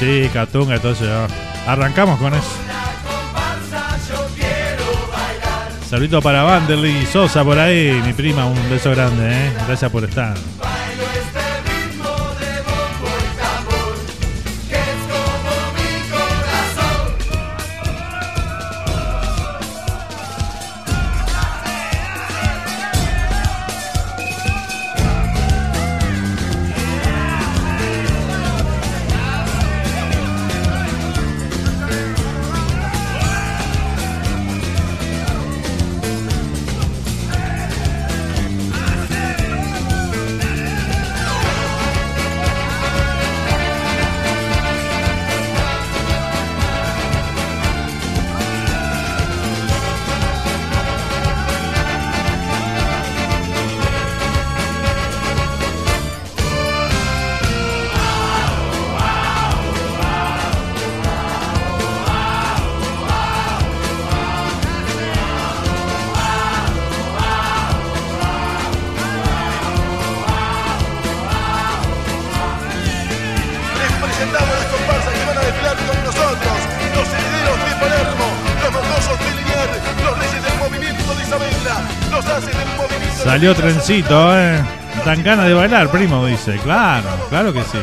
Sí, 0.00 0.30
Catunga, 0.32 0.76
entonces 0.76 1.06
ya. 1.06 1.26
Arrancamos 1.70 2.18
con 2.18 2.32
eso. 2.32 2.48
Saludito 5.90 6.22
para 6.22 6.42
Vanderly 6.42 7.04
Sosa 7.04 7.44
por 7.44 7.58
ahí, 7.58 8.00
mi 8.06 8.14
prima, 8.14 8.46
un 8.46 8.70
beso 8.70 8.90
grande, 8.92 9.30
¿eh? 9.30 9.52
Gracias 9.66 9.90
por 9.90 10.04
estar. 10.04 10.34
Salió 83.40 83.54
trencito, 83.54 84.38
¿eh? 84.38 84.62
Dan 85.06 85.22
ganas 85.22 85.46
de 85.46 85.54
bailar, 85.54 85.90
primo, 85.90 86.26
dice. 86.26 86.58
Claro, 86.62 87.08
claro 87.30 87.54
que 87.54 87.62
sí. 87.62 87.78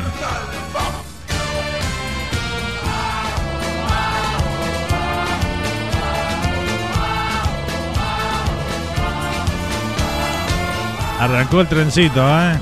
Arrancó 11.20 11.62
el 11.62 11.68
trencito, 11.68 12.22
¿eh? 12.22 12.60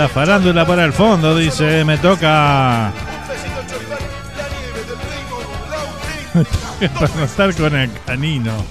La 0.00 0.08
farándula 0.08 0.64
para 0.66 0.86
el 0.86 0.94
fondo, 0.94 1.36
dice. 1.36 1.84
Me 1.84 1.98
toca. 1.98 2.90
para 6.94 7.14
no 7.16 7.24
estar 7.24 7.54
con 7.54 7.76
el 7.76 7.90
canino. 8.06 8.64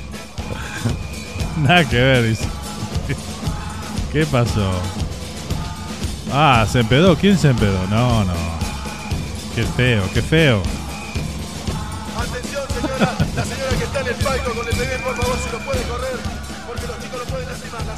Nada 1.62 1.88
que 1.88 1.98
ver, 1.98 2.24
dice. 2.24 2.48
¿Qué 4.12 4.26
pasó? 4.26 4.72
Ah, 6.34 6.66
se 6.68 6.80
empedó. 6.80 7.16
¿Quién 7.16 7.38
se 7.38 7.50
empedó? 7.50 7.86
No, 7.92 8.24
no. 8.26 8.34
Qué 9.54 9.64
feo, 9.66 10.02
qué 10.12 10.24
feo. 10.24 10.64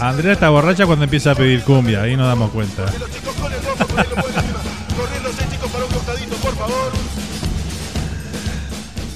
Andrea 0.02 0.34
está 0.34 0.50
borracha 0.50 0.86
cuando 0.88 1.06
empieza 1.06 1.32
a 1.32 1.36
pedir 1.36 1.64
cumbia. 1.64 2.02
Ahí 2.02 2.18
nos 2.18 2.28
damos 2.28 2.50
cuenta. 2.52 2.86
Corriéndose, 2.86 5.48
chicos, 5.52 5.70
para 5.72 5.86
un 5.86 5.92
costadito, 5.92 6.36
por 6.38 6.56
favor. 6.56 6.92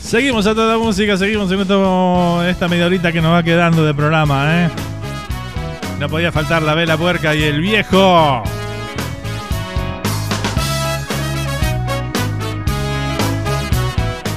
Seguimos 0.02 0.46
a 0.46 0.54
toda 0.54 0.78
música, 0.78 1.18
seguimos 1.18 1.52
en 1.52 1.62
esto- 1.62 2.44
esta 2.48 2.68
media 2.68 2.86
horita 2.86 3.12
que 3.12 3.22
nos 3.22 3.32
va 3.34 3.42
quedando 3.42 3.84
de 3.84 3.94
programa, 3.96 4.66
¿eh? 4.66 4.70
No 6.00 6.08
podía 6.08 6.32
faltar 6.32 6.62
la 6.62 6.76
vela 6.76 6.96
puerca 6.98 7.34
y 7.34 7.42
el 7.44 7.60
viejo. 7.62 8.44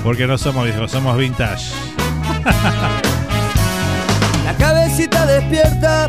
Porque 0.02 0.26
no 0.26 0.38
somos 0.38 0.64
viejos, 0.64 0.90
somos 0.90 1.16
vintage. 1.18 1.72
La 4.44 4.54
cabecita 4.56 5.26
despierta, 5.26 6.08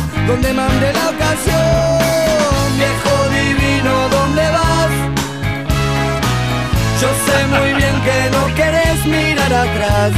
donde 0.27 0.53
mande 0.53 0.93
la 0.93 1.09
ocasión. 1.09 1.97
Viejo 2.77 3.15
divino, 3.39 4.09
¿dónde 4.09 4.43
vas? 4.57 4.93
Yo 7.01 7.09
sé 7.25 7.37
muy 7.47 7.73
bien 7.73 7.95
que 8.07 8.17
no 8.35 8.55
querés 8.55 9.05
mirar 9.05 9.53
atrás. 9.53 10.11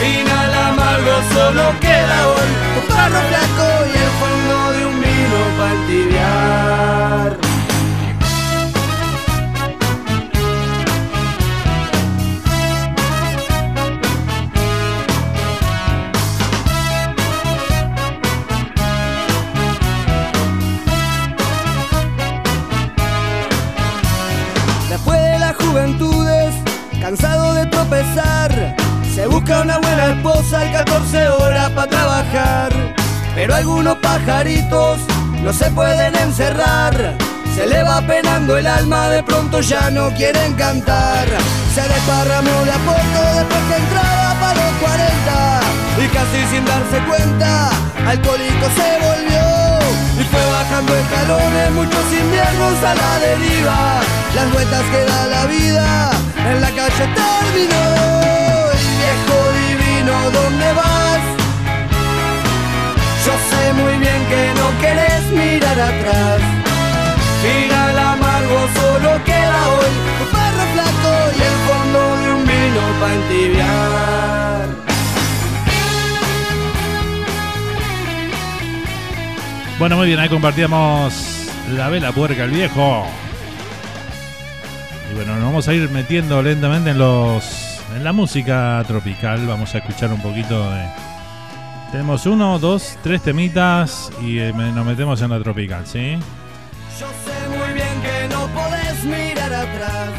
Final 0.00 0.54
amargo, 0.68 1.14
solo 1.34 1.64
queda 1.80 2.18
hoy 2.32 2.50
un 2.78 2.88
barro 2.94 3.20
flaco 3.30 3.66
y 3.86 3.96
el 4.04 4.12
fondo 4.20 4.72
de 4.72 4.86
un 4.86 4.96
vino 5.00 5.40
para 5.58 5.86
tibiar. 5.86 7.49
Cansado 27.10 27.54
de 27.54 27.66
tropezar, 27.66 28.76
se 29.12 29.26
busca 29.26 29.62
una 29.62 29.78
buena 29.78 30.12
esposa 30.12 30.64
y 30.64 30.70
14 30.70 31.28
horas 31.28 31.70
para 31.70 31.90
trabajar. 31.90 32.72
Pero 33.34 33.52
algunos 33.52 33.96
pajaritos 33.96 35.00
no 35.42 35.52
se 35.52 35.68
pueden 35.72 36.14
encerrar. 36.14 37.16
Se 37.56 37.66
le 37.66 37.82
va 37.82 38.00
penando 38.02 38.56
el 38.56 38.64
alma, 38.68 39.08
de 39.08 39.24
pronto 39.24 39.60
ya 39.60 39.90
no 39.90 40.10
quieren 40.10 40.54
cantar. 40.54 41.26
Se 41.74 41.82
desparramó 41.82 42.64
de 42.64 42.70
a 42.70 42.78
poco 42.78 43.20
después 43.34 43.60
que 43.68 43.76
entraba 43.76 44.34
para 44.40 44.54
los 44.54 44.74
40. 44.78 45.60
Y 46.04 46.08
casi 46.14 46.54
sin 46.54 46.64
darse 46.64 46.98
cuenta, 47.08 47.70
alcohólico 48.06 48.66
se 48.76 48.98
volvió. 49.04 49.49
Fue 50.30 50.44
bajando 50.52 50.94
escalones, 50.94 51.70
muchos 51.72 52.04
inviernos 52.12 52.82
a 52.84 52.94
la 52.94 53.18
deriva. 53.18 54.00
Las 54.34 54.52
vueltas 54.52 54.82
que 54.92 55.04
da 55.04 55.26
la 55.26 55.46
vida 55.46 56.10
en 56.50 56.60
la 56.60 56.68
calle 56.68 57.04
terminó. 57.22 57.84
Viejo 59.00 59.36
divino, 59.60 60.30
¿dónde 60.30 60.72
vas? 60.72 61.22
Yo 63.26 63.32
sé 63.50 63.72
muy 63.72 63.96
bien 63.98 64.20
que 64.30 64.42
no 64.60 64.66
querés 64.80 65.24
mirar 65.32 65.80
atrás. 65.80 66.40
Mira 67.42 67.90
el 67.90 67.98
amargo, 67.98 68.58
solo 68.78 69.24
queda 69.24 69.60
hoy 69.74 69.92
tu 70.18 70.24
perro 70.34 70.64
flaco 70.74 71.12
y 71.38 71.40
el 71.50 71.56
fondo 71.66 72.00
de 72.20 72.32
un 72.34 72.46
vino 72.46 72.82
para 73.00 73.14
entibiar. 73.14 74.89
Bueno, 79.80 79.96
muy 79.96 80.08
bien, 80.08 80.20
ahí 80.20 80.28
compartíamos 80.28 81.46
la 81.70 81.88
vela 81.88 82.12
puerca 82.12 82.44
el 82.44 82.50
viejo. 82.50 83.06
Y 85.10 85.14
bueno, 85.14 85.36
nos 85.36 85.44
vamos 85.44 85.68
a 85.68 85.72
ir 85.72 85.88
metiendo 85.88 86.42
lentamente 86.42 86.90
en 86.90 86.98
los 86.98 87.80
en 87.96 88.04
la 88.04 88.12
música 88.12 88.84
tropical. 88.86 89.46
Vamos 89.46 89.74
a 89.74 89.78
escuchar 89.78 90.12
un 90.12 90.20
poquito 90.20 90.70
de. 90.70 90.84
Tenemos 91.92 92.26
uno, 92.26 92.58
dos, 92.58 92.98
tres 93.02 93.22
temitas 93.22 94.12
y 94.20 94.40
eh, 94.40 94.52
nos 94.52 94.84
metemos 94.84 95.22
en 95.22 95.30
la 95.30 95.42
tropical, 95.42 95.86
¿sí? 95.86 96.18
Yo 97.00 97.06
sé 97.24 97.48
muy 97.48 97.72
bien 97.72 98.02
que 98.02 98.34
no 98.34 98.48
podés 98.48 99.02
mirar 99.04 99.50
atrás. 99.50 100.10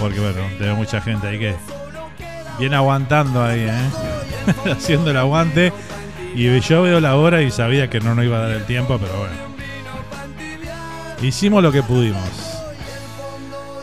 Porque 0.00 0.20
bueno, 0.20 0.40
tengo 0.58 0.76
mucha 0.76 1.02
gente 1.02 1.28
ahí 1.28 1.38
que 1.38 1.54
viene 2.58 2.76
aguantando 2.76 3.44
ahí, 3.44 3.60
¿eh? 3.60 4.72
Haciendo 4.72 5.10
el 5.10 5.18
aguante. 5.18 5.70
Y 6.36 6.60
yo 6.60 6.82
veo 6.82 7.00
la 7.00 7.16
hora 7.16 7.40
y 7.40 7.50
sabía 7.50 7.88
que 7.88 7.98
no 7.98 8.14
nos 8.14 8.26
iba 8.26 8.36
a 8.36 8.40
dar 8.40 8.50
el 8.50 8.66
tiempo, 8.66 8.98
pero 8.98 9.20
bueno. 9.20 9.34
Hicimos 11.22 11.62
lo 11.62 11.72
que 11.72 11.82
pudimos. 11.82 12.28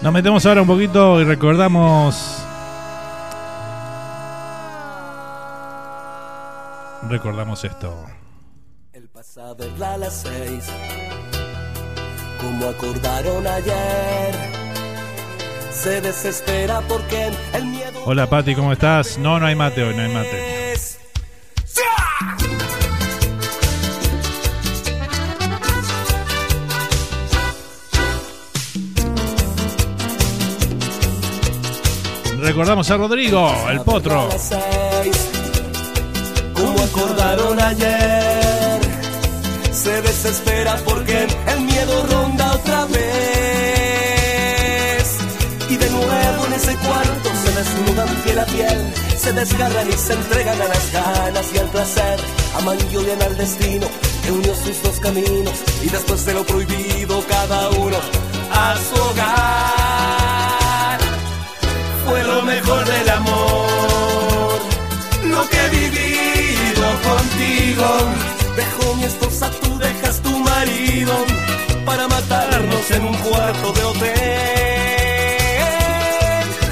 Nos 0.03 0.13
metemos 0.13 0.45
ahora 0.45 0.61
un 0.61 0.67
poquito 0.67 1.19
y 1.19 1.23
recordamos. 1.23 2.43
Recordamos 7.09 7.63
esto. 7.63 8.05
a 9.37 9.53
verla 9.55 9.93
a 9.95 9.97
las 9.97 10.21
seis. 10.21 10.65
Como 12.39 12.67
acordaron 12.67 13.47
ayer, 13.47 14.35
se 15.71 16.01
desespera 16.01 16.81
porque 16.81 17.31
el 17.53 17.65
miedo 17.65 17.99
Hola 18.05 18.29
Pati, 18.29 18.53
¿cómo 18.53 18.73
estás? 18.73 19.17
No, 19.17 19.39
no 19.39 19.47
hay 19.47 19.55
mate 19.55 19.81
hoy, 19.81 19.95
no 19.95 20.03
hay 20.03 20.13
mate. 20.13 20.52
Recordamos 32.43 32.91
a 32.91 32.97
Rodrigo, 32.97 33.55
el 33.69 33.79
potro. 33.81 34.27
Como 36.53 36.83
acordaron 36.83 37.57
ayer, 37.61 38.81
se 39.71 40.01
desespera 40.01 40.75
porque 40.83 41.25
el 41.47 41.61
miedo 41.61 42.05
ronda 42.11 42.51
otra 42.51 42.83
vez. 42.87 42.99
Y 45.69 45.77
de 45.77 45.89
nuevo 45.89 46.45
en 46.47 46.53
ese 46.53 46.75
cuarto 46.75 47.29
se 47.45 47.51
desnudan 47.53 48.09
piel 48.25 48.39
a 48.39 48.45
piel, 48.45 48.93
se 49.17 49.31
desgarran 49.31 49.87
y 49.87 49.93
se 49.93 50.11
entregan 50.11 50.61
a 50.61 50.67
las 50.67 50.91
ganas 50.91 51.49
y 51.53 51.59
al 51.59 51.69
placer. 51.69 52.19
Aman 52.57 52.77
y 52.91 52.95
odian 52.97 53.21
al 53.21 53.37
destino 53.37 53.87
que 54.21 54.31
unió 54.33 54.53
sus 54.53 54.83
dos 54.83 54.99
caminos 54.99 55.63
y 55.81 55.87
después 55.87 56.25
de 56.25 56.33
lo 56.33 56.43
prohibido 56.43 57.23
cada 57.25 57.69
uno 57.69 57.95
a 58.51 58.75
su 58.75 58.95
hogar. 59.01 59.92
Fue 62.05 62.23
lo 62.23 62.41
mejor 62.41 62.85
del 62.85 63.09
amor, 63.09 64.59
lo 65.23 65.49
que 65.49 65.57
he 65.57 65.69
vivido 65.69 66.85
contigo. 67.09 67.87
Dejo 68.55 68.95
mi 68.95 69.03
esposa, 69.05 69.49
tú 69.61 69.77
dejas 69.79 70.21
tu 70.21 70.37
marido 70.39 71.13
para 71.85 72.07
matarnos 72.07 72.91
en 72.91 73.05
un 73.05 73.15
cuarto 73.17 73.73
de 73.73 73.83
hotel. 73.83 74.13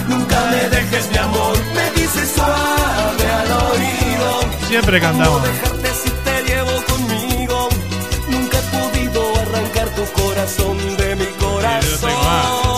Nunca 0.08 0.46
me 0.52 0.70
dejes, 0.70 1.12
mi 1.12 1.18
amor, 1.18 1.58
me 1.76 1.92
dices 2.02 2.32
suave 2.36 3.32
al 3.42 3.52
oído. 3.52 4.68
Siempre 4.68 5.00
cantamos. 5.00 5.42
¿Cómo 5.42 5.48
dejarte 5.48 5.90
si 6.04 6.10
te 6.10 6.44
llevo 6.44 6.84
conmigo? 6.86 7.70
Nunca 8.30 8.58
he 8.60 8.64
podido 8.78 9.36
arrancar 9.42 9.90
tu 9.96 10.06
corazón 10.22 10.78
de 10.98 11.16
mi 11.16 11.26
corazón. 11.40 12.71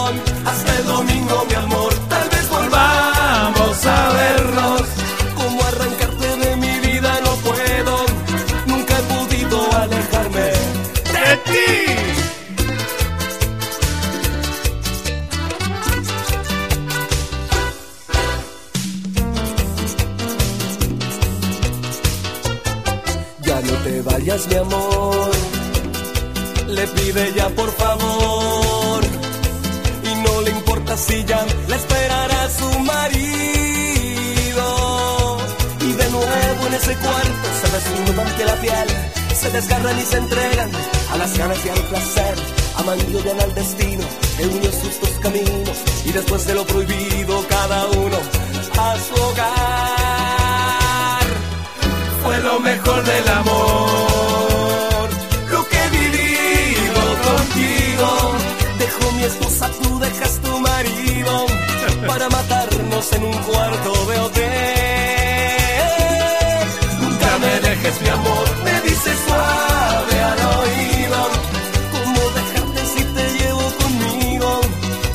Mi 24.54 24.60
amor. 24.60 25.32
Le 26.68 26.88
pide 26.88 27.34
ya 27.36 27.50
por 27.50 27.72
favor. 27.72 29.04
Y 30.04 30.16
no 30.26 30.42
le 30.42 30.52
importa 30.52 30.96
si 30.98 31.24
ya 31.26 31.46
la 31.68 31.76
esperará 31.76 32.50
su 32.50 32.80
marido. 32.80 33.08
Y 35.82 35.92
de 35.94 36.10
nuevo 36.10 36.68
en 36.68 36.74
ese 36.74 36.96
cuarto 36.96 37.48
se 37.62 37.68
desnudan 37.76 38.28
ante 38.28 38.46
la 38.46 38.56
piel. 38.56 38.88
Se 39.42 39.50
desgarran 39.50 40.00
y 40.00 40.04
se 40.04 40.18
entregan 40.18 40.72
a 41.12 41.18
las 41.18 41.38
ganas 41.38 41.66
y 41.66 41.70
al 41.70 41.84
placer. 41.90 42.36
Aman 42.78 43.00
al 43.46 43.54
destino 43.56 44.04
que 44.38 44.46
unió 44.46 44.72
sus 44.72 45.00
dos 45.02 45.16
caminos. 45.22 45.78
Y 46.06 46.12
después 46.12 46.46
de 46.48 46.54
lo 46.54 46.66
prohibido, 46.66 47.46
cada 47.48 47.88
uno 47.88 48.18
a 48.80 48.96
su 49.06 49.14
hogar 49.22 50.44
fue 52.24 52.38
lo 52.40 52.60
mejor 52.60 53.04
del 53.04 53.28
amor. 53.28 53.73
En 63.12 63.24
un 63.24 63.34
cuarto 63.34 64.06
de 64.06 64.20
hotel. 64.20 64.54
Nunca 67.02 67.38
me 67.40 67.60
dejes, 67.60 68.02
mi 68.02 68.08
amor, 68.08 68.46
me 68.64 68.82
dices 68.82 69.18
suave 69.28 70.22
al 70.32 70.40
oído. 70.62 71.20
¿Cómo 71.92 72.20
dejarte 72.40 72.86
si 72.96 73.04
te 73.04 73.24
llevo 73.38 73.66
conmigo? 73.82 74.62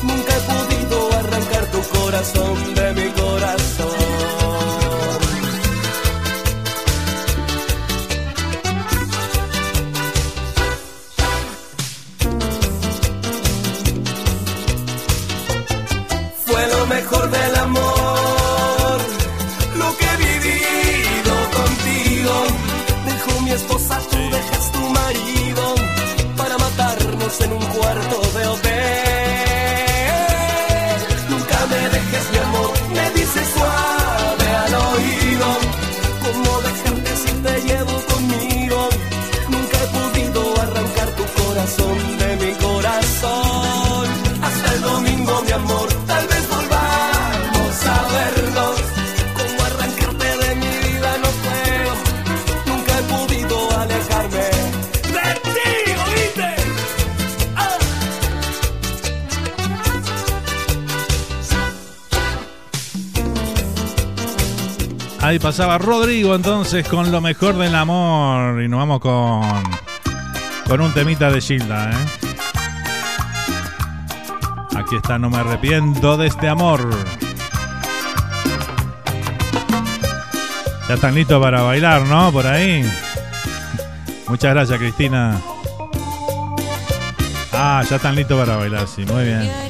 Nunca 0.02 0.36
he 0.36 0.40
podido 0.52 1.12
arrancar 1.18 1.64
tu 1.70 1.80
corazón. 1.98 2.77
Pasaba 65.48 65.78
Rodrigo 65.78 66.34
entonces 66.34 66.86
con 66.86 67.10
lo 67.10 67.22
mejor 67.22 67.56
del 67.56 67.74
amor. 67.74 68.62
Y 68.62 68.68
nos 68.68 68.80
vamos 68.80 69.00
con 69.00 69.40
con 70.68 70.82
un 70.82 70.92
temita 70.92 71.30
de 71.30 71.40
Gilda, 71.40 71.90
¿eh? 71.90 71.94
Aquí 74.76 74.96
está, 74.96 75.18
no 75.18 75.30
me 75.30 75.38
arrepiento 75.38 76.18
de 76.18 76.26
este 76.26 76.48
amor. 76.48 76.90
Ya 80.86 80.96
están 80.96 81.14
listos 81.14 81.42
para 81.42 81.62
bailar, 81.62 82.02
¿no? 82.02 82.30
Por 82.30 82.46
ahí. 82.46 82.84
Muchas 84.28 84.52
gracias, 84.52 84.78
Cristina. 84.78 85.40
Ah, 87.54 87.82
ya 87.88 87.96
están 87.96 88.14
listos 88.14 88.38
para 88.38 88.58
bailar, 88.58 88.86
sí, 88.86 89.06
muy 89.06 89.24
bien. 89.24 89.67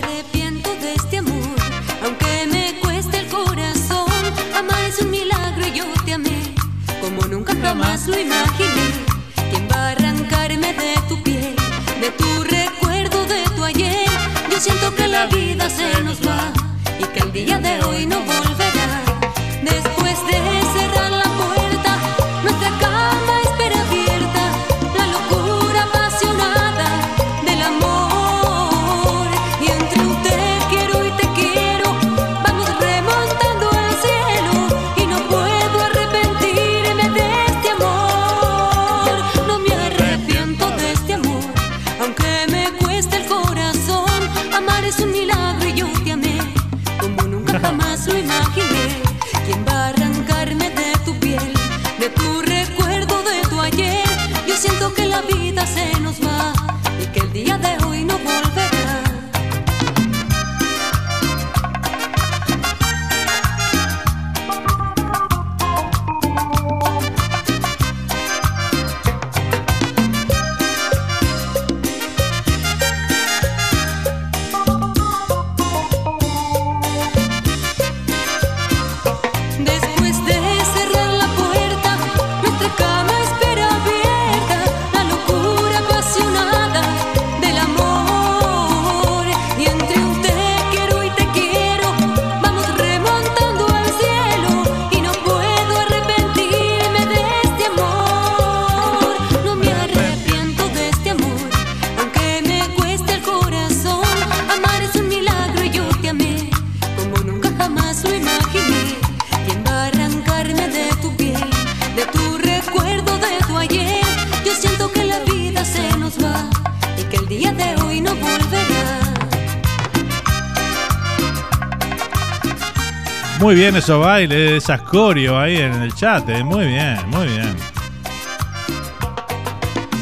Muy 123.49 123.55
bien 123.55 123.77
esos 123.77 123.99
bailes, 123.99 124.63
esas 124.63 124.83
coreo 124.83 125.41
ahí 125.41 125.57
en 125.57 125.73
el 125.81 125.95
chat, 125.95 126.29
eh, 126.29 126.45
muy 126.45 126.67
bien, 126.67 126.99
muy 127.07 127.27
bien. 127.29 127.57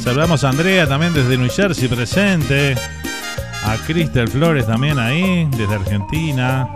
Saludamos 0.02 0.42
a 0.42 0.48
Andrea 0.48 0.88
también 0.88 1.14
desde 1.14 1.38
New 1.38 1.48
Jersey 1.48 1.86
presente. 1.86 2.74
A 3.64 3.76
Cristel 3.86 4.26
Flores 4.26 4.66
también 4.66 4.98
ahí, 4.98 5.48
desde 5.56 5.76
Argentina. 5.76 6.68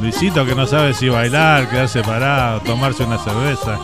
Luisito 0.00 0.46
que 0.46 0.54
no 0.54 0.66
sabe 0.66 0.94
si 0.94 1.10
bailar, 1.10 1.68
quedarse 1.68 2.00
parado, 2.00 2.60
tomarse 2.60 3.04
una 3.04 3.18
cerveza. 3.18 3.78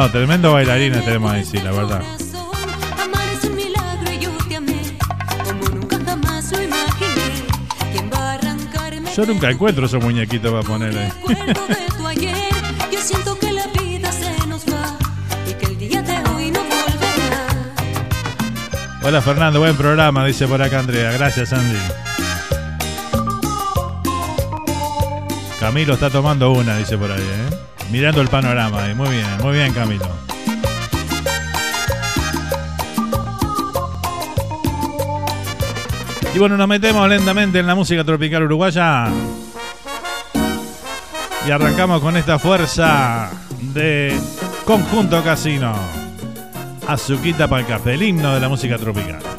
No, 0.00 0.10
tremendo 0.10 0.54
bailarines 0.54 1.04
tenemos 1.04 1.30
ahí, 1.30 1.44
sí, 1.44 1.58
la 1.58 1.72
verdad. 1.72 2.00
Yo 5.44 5.68
nunca 5.74 5.98
jamás 6.02 6.50
lo 6.52 6.62
imaginé. 6.62 7.44
¿Quién 7.92 8.10
va 8.10 8.18
a 8.18 8.32
arrancarme 8.32 9.14
Yo 9.14 9.26
nunca 9.26 9.50
encuentro 9.50 9.84
esos 9.84 10.02
muñequitos 10.02 10.50
para 10.50 10.62
poner 10.62 10.96
ahí. 10.96 11.12
Hola 19.02 19.20
Fernando, 19.20 19.58
buen 19.58 19.76
programa, 19.76 20.24
dice 20.24 20.46
por 20.48 20.62
acá 20.62 20.78
Andrea. 20.78 21.12
Gracias, 21.12 21.52
Andy. 21.52 21.76
Camilo 25.60 25.92
está 25.92 26.08
tomando 26.08 26.52
una, 26.52 26.78
dice 26.78 26.96
por 26.96 27.12
ahí, 27.12 27.20
¿eh? 27.20 27.69
Mirando 27.90 28.20
el 28.20 28.28
panorama 28.28 28.84
ahí. 28.84 28.94
Muy 28.94 29.10
bien, 29.10 29.26
muy 29.42 29.54
bien, 29.54 29.72
Camilo. 29.72 30.08
Y 36.32 36.38
bueno, 36.38 36.56
nos 36.56 36.68
metemos 36.68 37.08
lentamente 37.08 37.58
en 37.58 37.66
la 37.66 37.74
música 37.74 38.04
tropical 38.04 38.44
uruguaya. 38.44 39.08
Y 41.46 41.50
arrancamos 41.50 42.00
con 42.00 42.16
esta 42.16 42.38
fuerza 42.38 43.30
de 43.60 44.16
Conjunto 44.64 45.22
Casino. 45.24 45.74
Azuquita 46.86 47.48
para 47.48 47.62
el 47.62 47.66
café, 47.66 47.94
el 47.94 48.02
himno 48.02 48.34
de 48.34 48.40
la 48.40 48.48
música 48.48 48.78
tropical. 48.78 49.29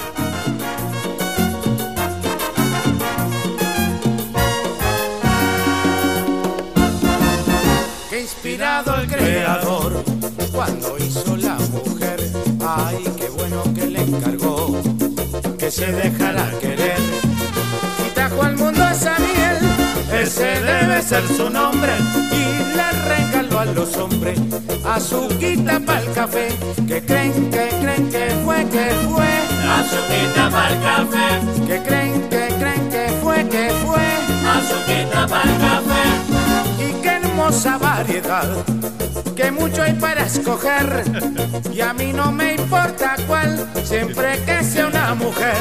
Hizo 11.06 11.38
la 11.38 11.56
mujer. 11.56 12.20
Ay, 12.66 13.04
qué 13.18 13.30
bueno 13.30 13.64
que 13.74 13.88
le 13.88 14.02
encargó 14.02 14.78
que 15.58 15.72
se 15.72 15.92
dejara 15.92 16.50
querer. 16.60 17.00
Y 18.06 18.10
trajo 18.14 18.44
al 18.44 18.58
mundo 18.58 18.84
esa 18.90 19.18
miel, 19.20 19.58
ese 20.22 20.60
debe 20.62 21.02
ser 21.02 21.28
su 21.28 21.50
nombre. 21.50 21.94
Y 22.32 22.76
le 22.78 22.92
regaló 23.10 23.60
a 23.60 23.66
los 23.66 23.96
hombres 23.98 24.40
azuquita 24.86 25.80
para 25.80 26.02
el 26.02 26.12
café. 26.14 26.48
Que 26.88 27.02
creen, 27.02 27.50
que 27.50 27.70
creen 27.82 28.10
que 28.10 28.30
fue, 28.44 28.66
que 28.70 28.90
fue. 29.10 29.32
Azuquita 29.80 30.50
para 30.50 30.74
el 30.74 30.82
café. 30.82 31.68
Que 31.68 31.82
creen, 31.84 32.30
que 32.30 32.48
creen 32.60 32.90
que 32.90 33.06
fue, 33.22 33.48
que 33.50 33.70
fue. 33.86 34.08
Azuquita 34.56 35.28
para 35.28 35.52
el 35.52 35.58
café. 35.68 36.04
Y 36.88 37.02
qué 37.02 37.10
hermosa 37.10 37.78
variedad, 37.78 38.50
que 39.42 39.52
mucho 39.52 39.82
hay 39.82 39.94
para 39.94 40.26
escoger. 40.26 41.04
Y 41.74 41.82
a 41.82 41.94
mí 41.94 42.14
no 42.14 42.32
me 42.32 42.56
importa 42.56 43.16
cuál, 43.28 43.68
siempre 43.84 44.40
que 44.46 44.64
sea 44.64 44.88
una 44.88 45.16
mujer. 45.16 45.58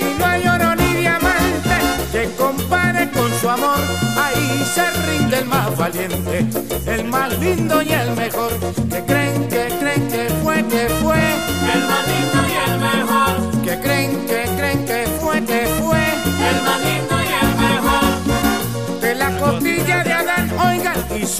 Y 0.00 0.18
no 0.18 0.24
hay 0.24 0.46
oro 0.48 0.74
ni 0.74 0.94
diamante 0.94 1.76
que 2.12 2.30
compare 2.36 3.10
con 3.10 3.30
su 3.40 3.48
amor. 3.48 3.80
Ahí 4.16 4.64
se 4.74 4.90
rinde 5.06 5.38
el 5.38 5.44
más 5.46 5.76
valiente, 5.76 6.46
el 6.86 7.04
más 7.04 7.38
lindo 7.38 7.82
y 7.82 7.92
el 7.92 8.10
mejor. 8.12 8.52
Que 8.90 9.04
creen, 9.04 9.48
que 9.48 9.68
creen 9.80 10.08
que 10.08 10.28
fue, 10.42 10.64
que 10.64 10.88
fue. 11.02 11.20
El 11.74 11.80
más 11.86 12.08
lindo 12.08 12.47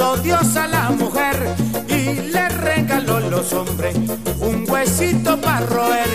a 0.01 0.68
la 0.68 0.91
mujer 0.91 1.57
y 1.89 2.31
solo 3.09 3.31
los 3.31 3.52
hombres, 3.52 3.97
un 4.39 4.65
huesito 4.68 5.41
para 5.41 5.67
roer. 5.67 6.09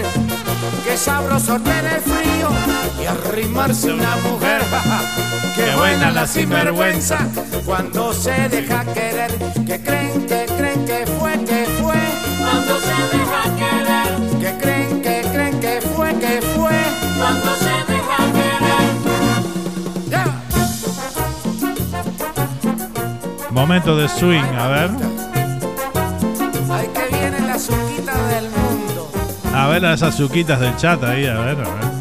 Qué 0.86 0.96
sabroso 0.96 1.60
tener 1.60 2.00
frío 2.02 2.50
y 3.02 3.06
arrimarse 3.06 3.92
una 3.92 4.16
mujer. 4.18 4.62
Qué 5.56 5.76
buena 5.76 6.12
la 6.12 6.26
sinvergüenza 6.26 7.18
cuando 7.66 8.14
se 8.14 8.48
deja 8.48 8.86
querer. 8.94 9.32
Que 9.66 9.82
creen, 9.82 10.28
que 10.28 10.46
creen 10.58 10.86
que 10.86 11.06
fue, 11.20 11.34
que 11.44 11.66
fue. 11.82 12.02
Cuando 12.40 12.80
se 12.80 13.18
deja 13.18 13.33
Momento 23.54 23.96
de 23.96 24.10
swing, 24.10 24.42
a 24.58 24.68
ver. 24.68 24.90
Ay, 26.72 26.90
que 26.92 27.16
viene 27.16 27.40
la 27.42 27.60
suquita 27.60 28.28
del 28.30 28.50
mundo. 28.50 29.12
A 29.54 29.68
ver 29.68 29.84
las 29.84 30.02
azuquitas 30.02 30.60
del 30.60 30.76
chat 30.76 31.04
ahí, 31.04 31.28
a 31.28 31.40
ver, 31.40 31.60
a 31.62 31.70
ver. 31.76 31.93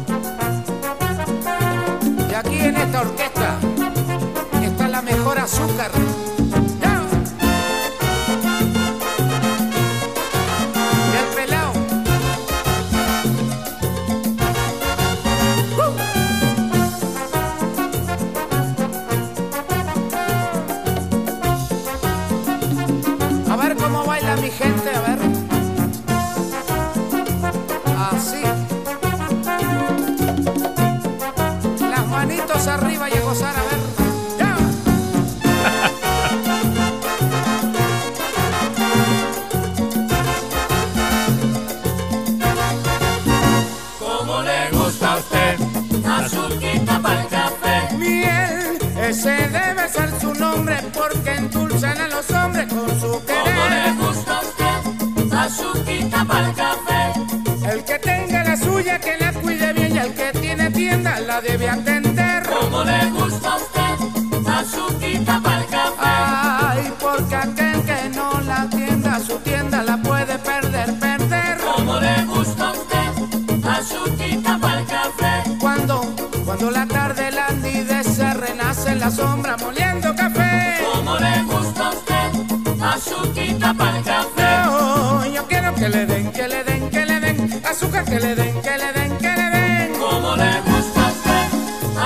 Sombra 79.13 79.55
moliendo 79.57 80.15
café. 80.15 80.77
¿Cómo 80.91 81.17
le 81.17 81.43
gusta 81.43 81.87
a 81.87 81.89
usted? 81.91 82.81
Azuquita 82.81 83.73
para 83.73 83.97
el 83.97 84.03
café. 84.03 84.63
Yo, 84.65 85.25
yo 85.35 85.47
quiero 85.47 85.75
que 85.75 85.89
le 85.89 86.05
den, 86.05 86.31
que 86.31 86.47
le 86.47 86.63
den, 86.63 86.89
que 86.89 87.05
le 87.05 87.19
den 87.19 87.61
azúcar, 87.65 88.05
que 88.05 88.19
le 88.19 88.35
den, 88.35 88.61
que 88.61 88.77
le 88.77 88.93
den, 88.93 89.17
que 89.17 89.31
le 89.39 89.49
den. 89.51 89.93
¿Cómo 89.99 90.35
le 90.35 90.61
gusta 90.61 91.05
a 91.05 91.11
usted? 91.11 91.45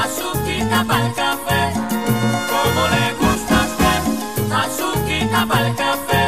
Azuquita 0.03 0.83
para 0.85 1.05
el 1.05 1.13
café. 1.13 1.61
¿Cómo 2.53 2.87
le 2.93 3.13
gusta 3.21 3.59
a 3.59 3.63
usted? 3.63 3.99
Azuquita 4.63 5.45
para 5.47 5.67
el 5.67 5.75
café. 5.75 6.23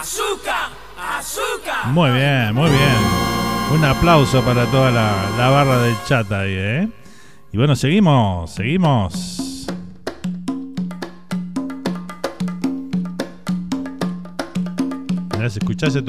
Azúcar, 0.00 0.68
azúcar. 1.18 1.86
Muy 1.86 2.10
bien, 2.10 2.54
muy 2.54 2.70
bien. 2.70 3.03
Un 3.74 3.84
aplauso 3.84 4.40
para 4.42 4.66
toda 4.66 4.92
la, 4.92 5.48
barra 5.50 5.78
del 5.82 5.96
chat 6.06 6.30
ahí, 6.30 6.52
¿eh? 6.52 6.88
Y 7.52 7.56
bueno, 7.56 7.74
seguimos, 7.74 8.52
seguimos. 8.52 9.66
Mirá, 15.32 15.50
se 15.50 15.58
escuchá 15.58 15.88
ese 15.88 16.02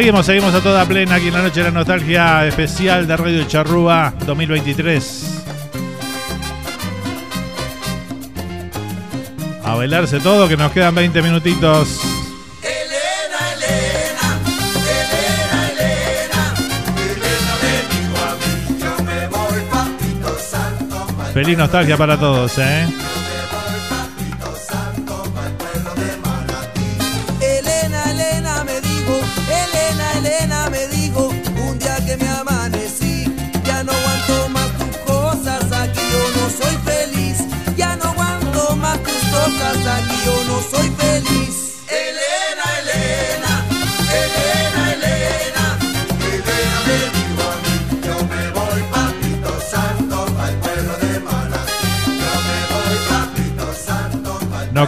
Seguimos, 0.00 0.24
seguimos 0.24 0.54
a 0.54 0.62
toda 0.62 0.86
plena 0.86 1.16
aquí 1.16 1.28
en 1.28 1.34
la 1.34 1.42
noche 1.42 1.60
de 1.60 1.64
la 1.64 1.72
nostalgia 1.72 2.46
especial 2.46 3.06
de 3.06 3.18
Radio 3.18 3.44
Charrúa 3.46 4.14
2023. 4.24 5.42
A 9.62 9.74
bailarse 9.74 10.18
todo, 10.20 10.48
que 10.48 10.56
nos 10.56 10.72
quedan 10.72 10.94
20 10.94 11.20
minutitos. 11.20 12.00
Feliz 21.34 21.58
nostalgia 21.58 21.98
para 21.98 22.18
todos, 22.18 22.56
¿eh? 22.56 22.86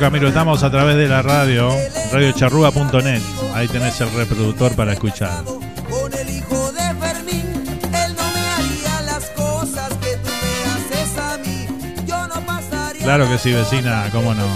Camilo, 0.02 0.26
estamos 0.26 0.64
a 0.64 0.70
través 0.70 0.96
de 0.96 1.06
la 1.06 1.22
radio, 1.22 1.70
radiocharrúa.net. 2.12 3.22
Ahí 3.54 3.68
tenés 3.68 4.00
el 4.00 4.12
reproductor 4.12 4.74
para 4.74 4.94
escuchar. 4.94 5.44
Claro 13.00 13.28
que 13.28 13.38
sí, 13.38 13.52
vecina, 13.52 14.08
cómo 14.10 14.34
no. 14.34 14.48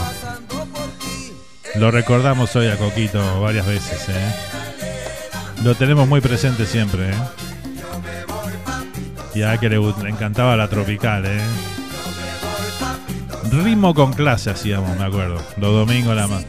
Lo 1.76 1.92
recordamos 1.92 2.57
hoy 2.57 2.66
a 2.66 2.76
Coquito 2.76 3.41
varias 3.41 3.68
veces, 3.68 4.08
¿eh? 4.08 4.34
Lo 5.62 5.76
tenemos 5.76 6.08
muy 6.08 6.20
presente 6.20 6.66
siempre, 6.66 7.10
¿eh? 7.10 7.15
Y 9.36 9.42
a 9.42 9.57
que 9.58 9.68
le, 9.68 9.78
le 9.78 10.10
encantaba 10.10 10.57
la 10.57 10.66
tropical, 10.66 11.25
¿eh? 11.25 11.41
Ritmo 13.65 13.94
con 13.94 14.12
clase 14.12 14.51
hacíamos, 14.51 14.99
me 14.99 15.05
acuerdo. 15.05 15.36
Los 15.57 15.73
domingos 15.73 16.12
a 16.12 16.15
la, 16.15 16.44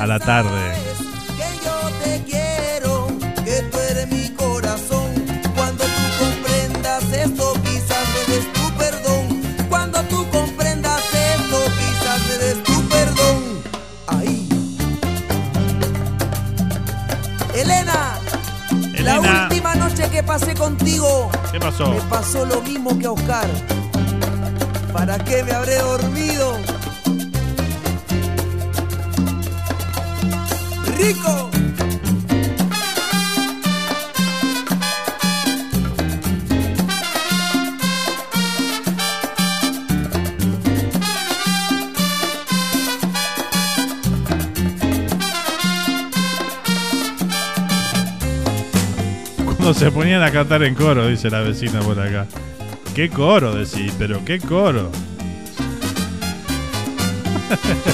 a 0.00 0.06
la 0.06 0.18
tarde. 0.18 0.85
se 49.86 49.92
ponían 49.92 50.22
a 50.24 50.32
cantar 50.32 50.64
en 50.64 50.74
coro, 50.74 51.06
dice 51.06 51.30
la 51.30 51.42
vecina 51.42 51.78
por 51.78 52.00
acá. 52.00 52.26
¿Qué 52.92 53.08
coro 53.08 53.54
decís? 53.54 53.94
Pero 53.96 54.24
qué 54.24 54.40
coro. 54.40 54.90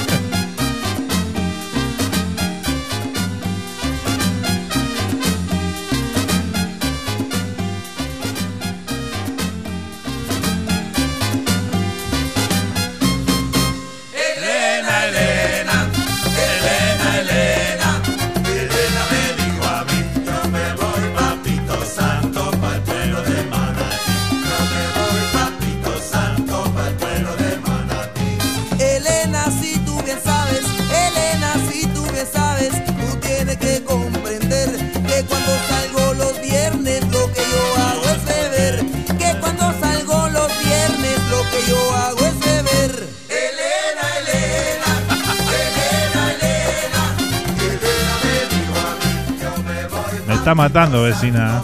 matando, 50.55 51.03
vecina. 51.03 51.63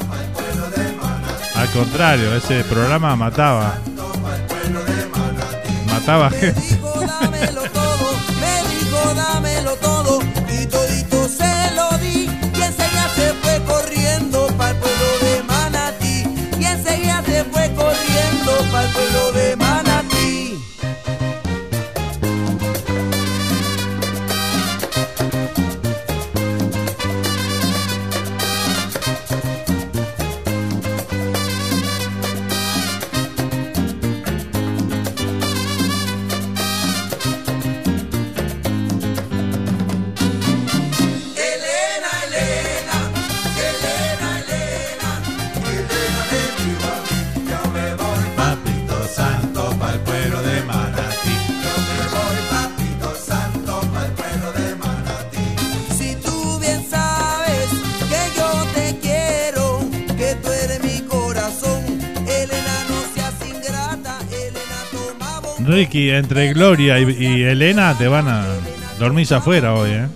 Al 1.55 1.69
contrario, 1.71 2.35
ese 2.35 2.63
programa 2.65 3.17
mataba. 3.17 3.75
Mataba 5.87 6.31
gente. 6.31 6.78
Ricky, 65.69 66.09
entre 66.09 66.55
Gloria 66.55 66.99
y, 66.99 67.43
Elena 67.43 67.95
te 67.99 68.09
van 68.09 68.27
a 68.27 68.47
dormir 68.99 69.33
afuera 69.35 69.75
hoy, 69.75 69.91
¿eh? 69.91 70.07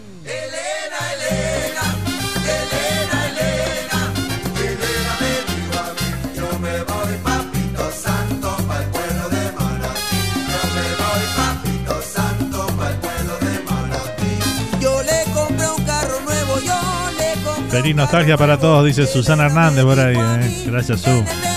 Feliz 17.69 17.97
nostalgia 17.97 18.39
para 18.39 18.59
todos, 18.59 18.87
dice 18.87 19.07
Susana 19.07 19.47
Hernández 19.47 19.85
por 19.85 20.01
ahí. 20.01 20.17
¿eh? 20.17 20.65
Gracias, 20.67 21.03
Su. 21.03 21.52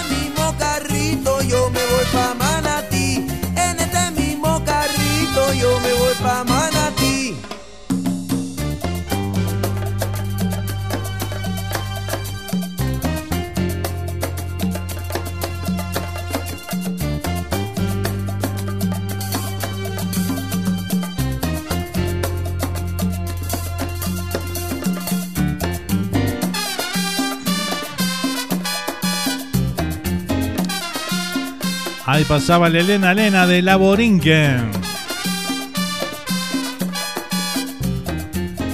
Pasaba 32.28 32.70
la 32.70 32.80
Elena 32.80 33.12
Elena 33.12 33.46
de 33.46 33.62
Laborinquen. 33.62 34.72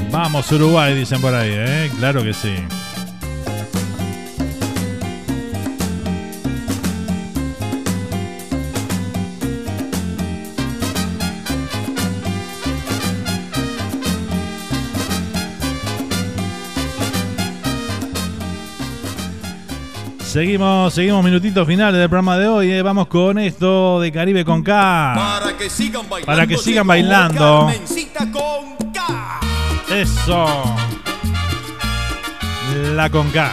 Vamos 0.10 0.52
Uruguay, 0.52 0.94
dicen 0.96 1.20
por 1.20 1.34
ahí, 1.34 1.52
¿eh? 1.52 1.92
Claro 1.98 2.24
que 2.24 2.34
sí. 2.34 2.56
Seguimos, 20.32 20.94
seguimos 20.94 21.26
minutitos 21.26 21.68
finales 21.68 22.00
del 22.00 22.08
programa 22.08 22.38
de 22.38 22.48
hoy. 22.48 22.72
Eh. 22.72 22.82
Vamos 22.82 23.08
con 23.08 23.38
esto 23.38 24.00
de 24.00 24.14
Caribe 24.14 24.46
con 24.46 24.64
K. 24.64 25.14
Para 25.14 25.58
que 25.58 25.70
sigan 25.70 26.08
bailando. 26.08 26.26
Para 26.26 26.48
que 26.48 26.58
sigan 26.58 26.88
bailando. 26.88 27.70
Con 28.32 28.92
K. 28.94 29.40
Eso. 29.94 30.46
La 32.96 33.10
con 33.10 33.30
K. 33.32 33.52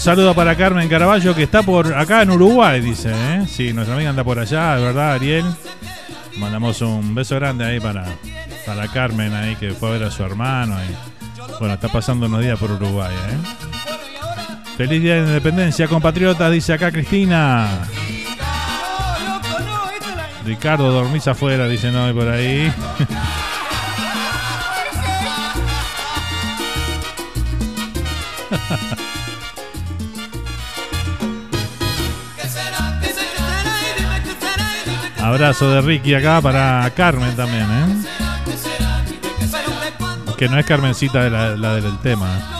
Un 0.00 0.04
saludo 0.04 0.34
para 0.34 0.56
Carmen 0.56 0.88
Caraballo 0.88 1.34
que 1.34 1.42
está 1.42 1.62
por 1.62 1.92
acá 1.92 2.22
en 2.22 2.30
Uruguay, 2.30 2.80
dice. 2.80 3.12
¿eh? 3.12 3.44
Sí, 3.46 3.74
nuestra 3.74 3.96
amiga 3.96 4.08
anda 4.08 4.24
por 4.24 4.38
allá, 4.38 4.76
de 4.76 4.82
verdad, 4.82 5.12
Ariel. 5.12 5.44
Mandamos 6.38 6.80
un 6.80 7.14
beso 7.14 7.36
grande 7.36 7.66
ahí 7.66 7.80
para, 7.80 8.06
para 8.64 8.88
Carmen 8.88 9.34
ahí 9.34 9.56
que 9.56 9.72
fue 9.72 9.90
a 9.90 9.92
ver 9.92 10.04
a 10.04 10.10
su 10.10 10.22
hermano. 10.22 10.78
Bueno, 11.58 11.74
está 11.74 11.88
pasando 11.88 12.24
unos 12.24 12.40
días 12.40 12.58
por 12.58 12.70
Uruguay. 12.70 13.14
¿eh? 13.14 13.36
Feliz 14.78 15.02
día 15.02 15.16
de 15.16 15.20
independencia, 15.20 15.86
compatriotas, 15.86 16.50
dice 16.50 16.72
acá 16.72 16.90
Cristina. 16.90 17.68
Ricardo, 20.46 20.90
dormís 20.92 21.28
afuera, 21.28 21.68
dice 21.68 21.92
no, 21.92 22.10
por 22.14 22.26
ahí. 22.26 22.72
Abrazo 35.40 35.70
de 35.70 35.80
Ricky 35.80 36.12
acá 36.12 36.38
para 36.42 36.92
Carmen 36.94 37.34
también, 37.34 37.62
¿eh? 37.62 37.86
Que 40.36 40.50
no 40.50 40.58
es 40.58 40.66
Carmencita 40.66 41.24
de 41.24 41.30
la, 41.30 41.56
la 41.56 41.76
del 41.76 41.98
tema. 42.00 42.59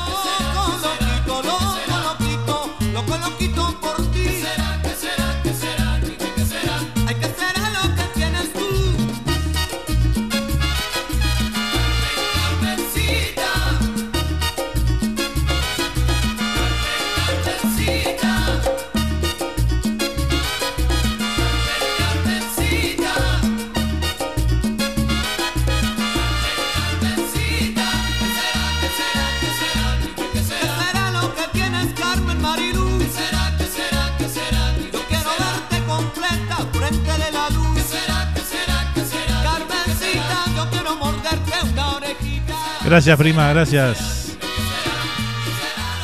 Gracias, 43.00 43.16
prima, 43.18 43.48
gracias. 43.48 44.36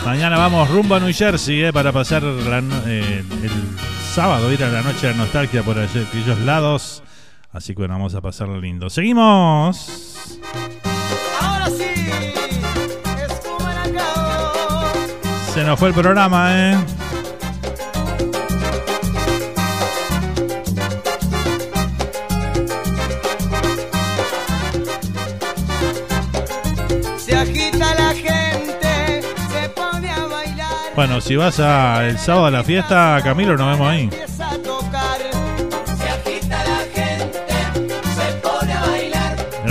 Mañana 0.07 0.39
vamos 0.39 0.66
rumbo 0.70 0.94
a 0.94 1.00
New 1.00 1.12
Jersey 1.12 1.65
eh, 1.65 1.70
para 1.70 1.92
pasar 1.92 2.23
la 2.23 2.60
eh, 2.86 3.23
el 3.42 3.50
sábado, 4.15 4.50
ir 4.50 4.65
a 4.65 4.70
la 4.70 4.81
noche 4.81 5.08
de 5.08 5.15
nostalgia 5.15 5.62
por 5.62 5.76
allí- 5.78 6.07
aquellos 6.08 6.39
lados. 6.39 7.02
Así 7.52 7.75
que 7.75 7.81
bueno, 7.83 7.92
vamos 7.97 8.15
a 8.15 8.23
pasarlo 8.23 8.58
lindo. 8.58 8.89
Seguimos. 8.89 10.39
Ahora 11.39 11.66
sí, 11.66 11.84
es 11.84 13.41
como. 13.44 13.58
Se 15.52 15.65
nos 15.65 15.78
fue 15.78 15.89
el 15.89 15.94
programa, 15.94 16.49
¿eh? 16.73 16.78
Bueno, 30.97 31.20
si 31.20 31.36
vas 31.36 31.60
a, 31.60 32.07
el 32.08 32.18
sábado 32.18 32.47
a 32.47 32.50
la 32.50 32.65
fiesta, 32.65 33.20
Camilo, 33.23 33.55
nos 33.57 33.70
vemos 33.70 33.91
ahí. 33.91 34.08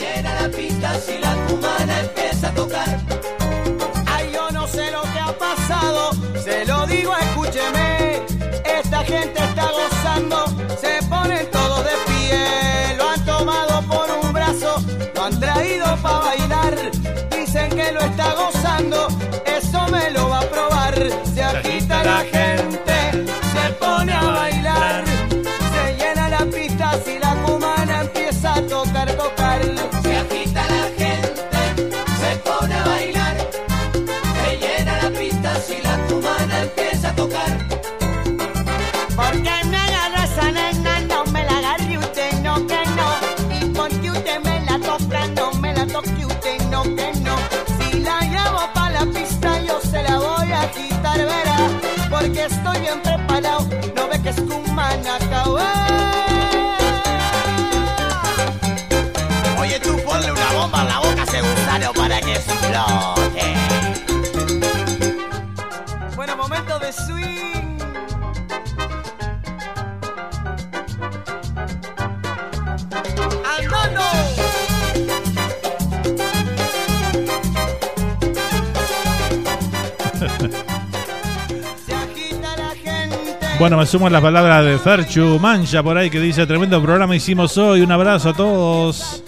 Bueno, 83.59 83.79
me 83.79 83.87
sumo 83.87 84.09
a 84.09 84.11
las 84.11 84.21
palabras 84.21 84.65
de 84.65 84.79
Ferchu 84.79 85.39
Mancha 85.39 85.83
por 85.83 85.97
ahí 85.97 86.11
que 86.11 86.21
dice 86.21 86.45
tremendo 86.45 86.83
programa 86.83 87.15
hicimos 87.15 87.57
hoy. 87.57 87.83
Un 87.83 87.93
abrazo 87.93 88.31
a 88.31 88.35
todos. 88.35 89.23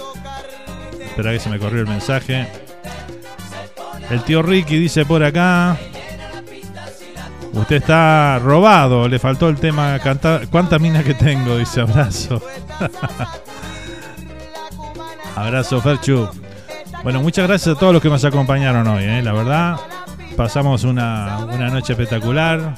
Espera 1.01 1.33
que 1.33 1.39
se 1.39 1.49
me 1.49 1.59
corrió 1.59 1.83
el 1.83 1.87
mensaje. 1.87 2.49
El 4.11 4.23
tío 4.23 4.43
Ricky 4.43 4.79
dice 4.79 5.07
por 5.07 5.23
acá. 5.23 5.77
Usted 7.53 7.77
está 7.77 8.39
robado, 8.41 9.09
le 9.09 9.19
faltó 9.19 9.49
el 9.49 9.57
tema 9.57 9.99
cantar. 10.01 10.49
¿Cuánta 10.49 10.79
mina 10.81 11.05
que 11.05 11.15
tengo? 11.15 11.57
Dice 11.57 11.81
abrazo. 11.81 12.43
abrazo, 15.37 15.81
Ferchu. 15.81 16.29
Bueno, 17.05 17.23
muchas 17.23 17.47
gracias 17.47 17.77
a 17.77 17.79
todos 17.79 17.93
los 17.93 18.03
que 18.03 18.11
nos 18.11 18.25
acompañaron 18.25 18.87
hoy, 18.89 19.05
¿eh? 19.05 19.23
la 19.23 19.33
verdad. 19.33 19.77
Pasamos 20.37 20.83
una, 20.83 21.47
una 21.51 21.69
noche 21.69 21.93
espectacular. 21.93 22.75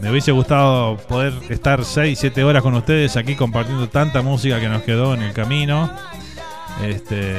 Me 0.00 0.10
hubiese 0.10 0.32
gustado 0.32 0.96
poder 0.96 1.34
estar 1.50 1.84
6, 1.84 2.18
7 2.18 2.44
horas 2.44 2.62
con 2.62 2.74
ustedes 2.74 3.16
aquí 3.16 3.34
compartiendo 3.34 3.88
tanta 3.88 4.22
música 4.22 4.58
que 4.58 4.68
nos 4.68 4.82
quedó 4.82 5.14
en 5.14 5.22
el 5.22 5.32
camino. 5.32 5.90
Este, 6.82 7.34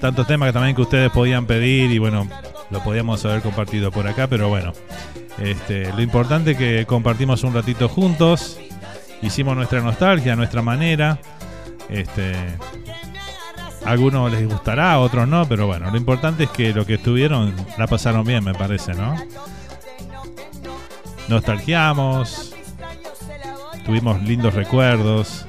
tantos 0.00 0.26
temas 0.26 0.48
que 0.48 0.52
también 0.52 0.76
que 0.76 0.82
ustedes 0.82 1.10
podían 1.10 1.46
pedir 1.46 1.90
y 1.90 1.98
bueno, 1.98 2.28
lo 2.70 2.82
podíamos 2.82 3.24
haber 3.24 3.42
compartido 3.42 3.90
por 3.90 4.06
acá, 4.06 4.28
pero 4.28 4.48
bueno. 4.48 4.72
Este, 5.38 5.92
lo 5.92 6.00
importante 6.00 6.52
es 6.52 6.58
que 6.58 6.86
compartimos 6.86 7.42
un 7.42 7.54
ratito 7.54 7.88
juntos. 7.88 8.58
Hicimos 9.20 9.56
nuestra 9.56 9.80
nostalgia, 9.80 10.36
nuestra 10.36 10.62
manera. 10.62 11.18
Este, 11.88 12.34
algunos 13.84 14.30
les 14.30 14.46
gustará, 14.48 14.98
otros 15.00 15.26
no, 15.26 15.46
pero 15.46 15.66
bueno, 15.66 15.90
lo 15.90 15.96
importante 15.96 16.44
es 16.44 16.50
que 16.50 16.72
lo 16.72 16.86
que 16.86 16.94
estuvieron 16.94 17.54
la 17.76 17.86
pasaron 17.86 18.24
bien, 18.24 18.44
me 18.44 18.54
parece, 18.54 18.94
¿no? 18.94 19.16
Nostalgiamos, 21.28 22.54
tuvimos 23.86 24.22
lindos 24.22 24.52
recuerdos, 24.54 25.46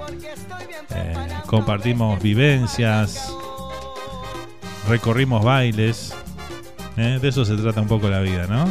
eh, 0.91 1.13
compartimos 1.47 2.21
vivencias, 2.21 3.33
recorrimos 4.87 5.43
bailes. 5.43 6.13
¿eh? 6.95 7.19
De 7.21 7.27
eso 7.27 7.43
se 7.43 7.55
trata 7.55 7.81
un 7.81 7.87
poco 7.87 8.09
la 8.09 8.21
vida, 8.21 8.47
¿no? 8.47 8.65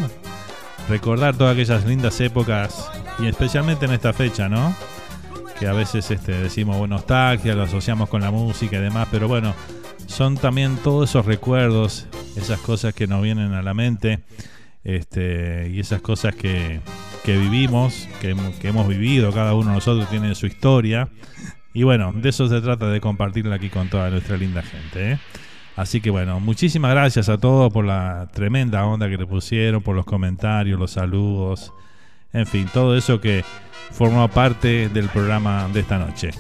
Recordar 0.88 1.36
todas 1.36 1.52
aquellas 1.52 1.84
lindas 1.84 2.20
épocas 2.20 2.90
y 3.18 3.26
especialmente 3.26 3.84
en 3.84 3.92
esta 3.92 4.14
fecha, 4.14 4.48
¿no? 4.48 4.74
Que 5.58 5.66
a 5.66 5.74
veces 5.74 6.10
este, 6.10 6.32
decimos 6.32 6.78
bueno, 6.78 6.96
nostalgia, 6.96 7.54
lo 7.54 7.64
asociamos 7.64 8.08
con 8.08 8.22
la 8.22 8.30
música 8.30 8.76
y 8.76 8.80
demás, 8.80 9.08
pero 9.10 9.28
bueno, 9.28 9.54
son 10.06 10.36
también 10.38 10.78
todos 10.78 11.10
esos 11.10 11.26
recuerdos, 11.26 12.06
esas 12.36 12.60
cosas 12.60 12.94
que 12.94 13.06
nos 13.06 13.22
vienen 13.22 13.52
a 13.52 13.62
la 13.62 13.74
mente 13.74 14.20
este, 14.84 15.70
y 15.72 15.80
esas 15.80 16.02
cosas 16.02 16.34
que, 16.34 16.80
que 17.24 17.36
vivimos, 17.38 18.08
que, 18.20 18.36
que 18.60 18.68
hemos 18.68 18.86
vivido, 18.86 19.32
cada 19.32 19.54
uno 19.54 19.70
de 19.70 19.74
nosotros 19.76 20.08
tiene 20.10 20.34
su 20.34 20.46
historia. 20.46 21.08
Y 21.72 21.82
bueno, 21.82 22.12
de 22.14 22.28
eso 22.28 22.48
se 22.48 22.60
trata 22.60 22.88
de 22.88 23.00
compartirla 23.00 23.56
aquí 23.56 23.68
con 23.68 23.88
toda 23.88 24.10
nuestra 24.10 24.36
linda 24.36 24.62
gente. 24.62 25.12
¿eh? 25.12 25.18
Así 25.74 26.00
que 26.00 26.10
bueno, 26.10 26.38
muchísimas 26.38 26.92
gracias 26.92 27.28
a 27.28 27.38
todos 27.38 27.72
por 27.72 27.84
la 27.84 28.28
tremenda 28.32 28.86
onda 28.86 29.08
que 29.08 29.16
le 29.16 29.26
pusieron, 29.26 29.82
por 29.82 29.96
los 29.96 30.04
comentarios, 30.04 30.78
los 30.78 30.92
saludos, 30.92 31.72
en 32.32 32.46
fin, 32.46 32.68
todo 32.72 32.96
eso 32.96 33.20
que 33.20 33.44
formó 33.90 34.28
parte 34.28 34.88
del 34.88 35.08
programa 35.08 35.68
de 35.72 35.80
esta 35.80 35.98
noche. 35.98 36.30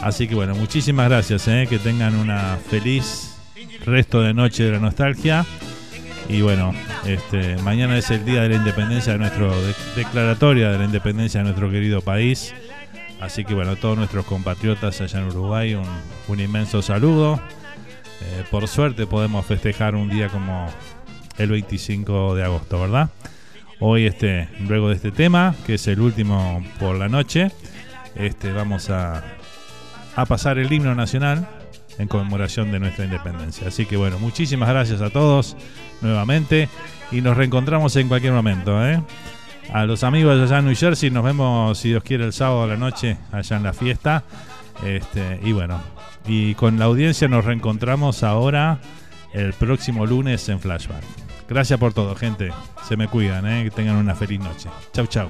Así 0.00 0.28
que 0.28 0.34
bueno, 0.34 0.54
muchísimas 0.54 1.08
gracias, 1.08 1.48
¿eh? 1.48 1.66
que 1.68 1.78
tengan 1.78 2.14
una 2.16 2.58
feliz 2.68 3.38
resto 3.86 4.20
de 4.20 4.34
noche 4.34 4.64
de 4.64 4.72
la 4.72 4.78
nostalgia. 4.78 5.46
Y 6.28 6.40
bueno, 6.40 6.72
este, 7.06 7.56
mañana 7.58 7.98
es 7.98 8.10
el 8.10 8.24
día 8.24 8.42
de 8.42 8.48
la 8.50 8.56
independencia 8.56 9.12
de 9.12 9.18
nuestro 9.18 9.54
de- 9.60 9.74
declaratoria 9.96 10.70
de 10.70 10.78
la 10.78 10.84
independencia 10.84 11.40
de 11.40 11.44
nuestro 11.44 11.70
querido 11.70 12.00
país. 12.00 12.54
Así 13.20 13.44
que 13.44 13.54
bueno, 13.54 13.76
todos 13.76 13.96
nuestros 13.96 14.24
compatriotas 14.24 15.00
allá 15.00 15.20
en 15.20 15.26
Uruguay, 15.26 15.74
un, 15.74 15.84
un 16.28 16.40
inmenso 16.40 16.80
saludo. 16.82 17.40
Eh, 18.22 18.44
por 18.50 18.66
suerte 18.68 19.06
podemos 19.06 19.44
festejar 19.44 19.94
un 19.94 20.08
día 20.08 20.28
como 20.28 20.66
el 21.36 21.50
25 21.50 22.34
de 22.34 22.44
agosto, 22.44 22.80
¿verdad? 22.80 23.10
Hoy, 23.80 24.06
este, 24.06 24.48
luego 24.66 24.88
de 24.88 24.94
este 24.94 25.10
tema, 25.10 25.54
que 25.66 25.74
es 25.74 25.86
el 25.88 26.00
último 26.00 26.64
por 26.80 26.96
la 26.96 27.08
noche, 27.08 27.50
este, 28.14 28.50
vamos 28.52 28.88
a, 28.88 29.22
a 30.16 30.24
pasar 30.26 30.58
el 30.58 30.72
himno 30.72 30.94
nacional 30.94 31.46
en 31.98 32.08
conmemoración 32.08 32.72
de 32.72 32.80
nuestra 32.80 33.04
independencia. 33.04 33.68
Así 33.68 33.86
que 33.86 33.96
bueno, 33.96 34.18
muchísimas 34.18 34.68
gracias 34.68 35.00
a 35.00 35.10
todos 35.10 35.56
nuevamente 36.00 36.68
y 37.10 37.20
nos 37.20 37.36
reencontramos 37.36 37.94
en 37.96 38.08
cualquier 38.08 38.32
momento. 38.32 38.84
¿eh? 38.86 39.00
A 39.72 39.84
los 39.86 40.04
amigos 40.04 40.40
allá 40.40 40.58
en 40.58 40.66
New 40.66 40.76
Jersey 40.76 41.10
nos 41.10 41.24
vemos, 41.24 41.78
si 41.78 41.88
Dios 41.88 42.02
quiere, 42.02 42.24
el 42.24 42.32
sábado 42.32 42.64
a 42.64 42.66
la 42.66 42.76
noche 42.76 43.16
allá 43.32 43.56
en 43.56 43.62
la 43.62 43.72
fiesta. 43.72 44.24
Este, 44.84 45.40
y 45.42 45.52
bueno, 45.52 45.80
y 46.26 46.54
con 46.54 46.78
la 46.78 46.86
audiencia 46.86 47.28
nos 47.28 47.44
reencontramos 47.44 48.22
ahora 48.22 48.80
el 49.32 49.52
próximo 49.52 50.06
lunes 50.06 50.48
en 50.48 50.60
Flashback. 50.60 51.02
Gracias 51.48 51.78
por 51.78 51.92
todo, 51.92 52.14
gente. 52.14 52.50
Se 52.88 52.96
me 52.96 53.08
cuidan, 53.08 53.46
¿eh? 53.46 53.64
que 53.64 53.70
tengan 53.70 53.96
una 53.96 54.14
feliz 54.14 54.40
noche. 54.40 54.68
Chau, 54.92 55.06
chau. 55.06 55.28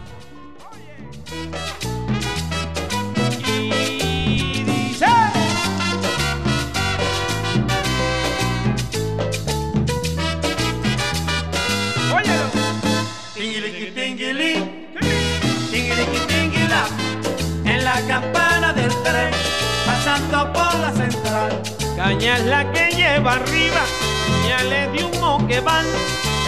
Caña 22.05 22.37
la 22.41 22.71
que 22.71 22.91
lleva 22.95 23.33
arriba, 23.33 23.83
señales 24.27 24.93
de 24.93 25.05
humo 25.05 25.49
que 25.49 25.59
van. 25.61 25.87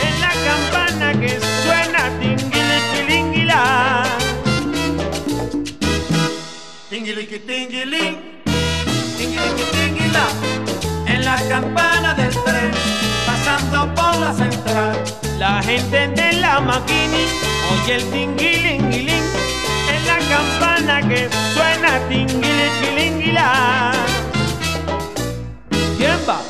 En 0.06 0.20
la 0.20 0.32
campana 0.48 1.18
que 1.18 1.40
suena 1.62 2.10
tinguiliqui, 2.20 3.00
tinguilá. 3.08 4.02
Tinguiliqui, 6.90 7.38
tinguilí, 7.38 8.18
tinguiliqui, 9.16 9.64
tinguilá. 9.72 10.26
En 11.06 11.24
la 11.24 11.36
campana 11.48 12.12
del 12.12 12.34
tren, 12.44 12.72
pasando 13.24 13.94
por 13.94 14.14
la 14.16 14.34
central. 14.34 15.02
La 15.38 15.62
gente 15.62 16.08
de 16.08 16.32
la 16.34 16.60
maquini 16.60 17.24
oye 17.72 17.94
el 17.94 18.04
tinguilinguilín 18.10 19.24
en 19.94 20.06
la 20.06 20.18
campana 20.28 21.00
que 21.08 21.30
suena 21.54 21.98
tinguiliquilinguilá. 22.10 24.25
¿Quién 25.96 26.18
va? 26.28 26.40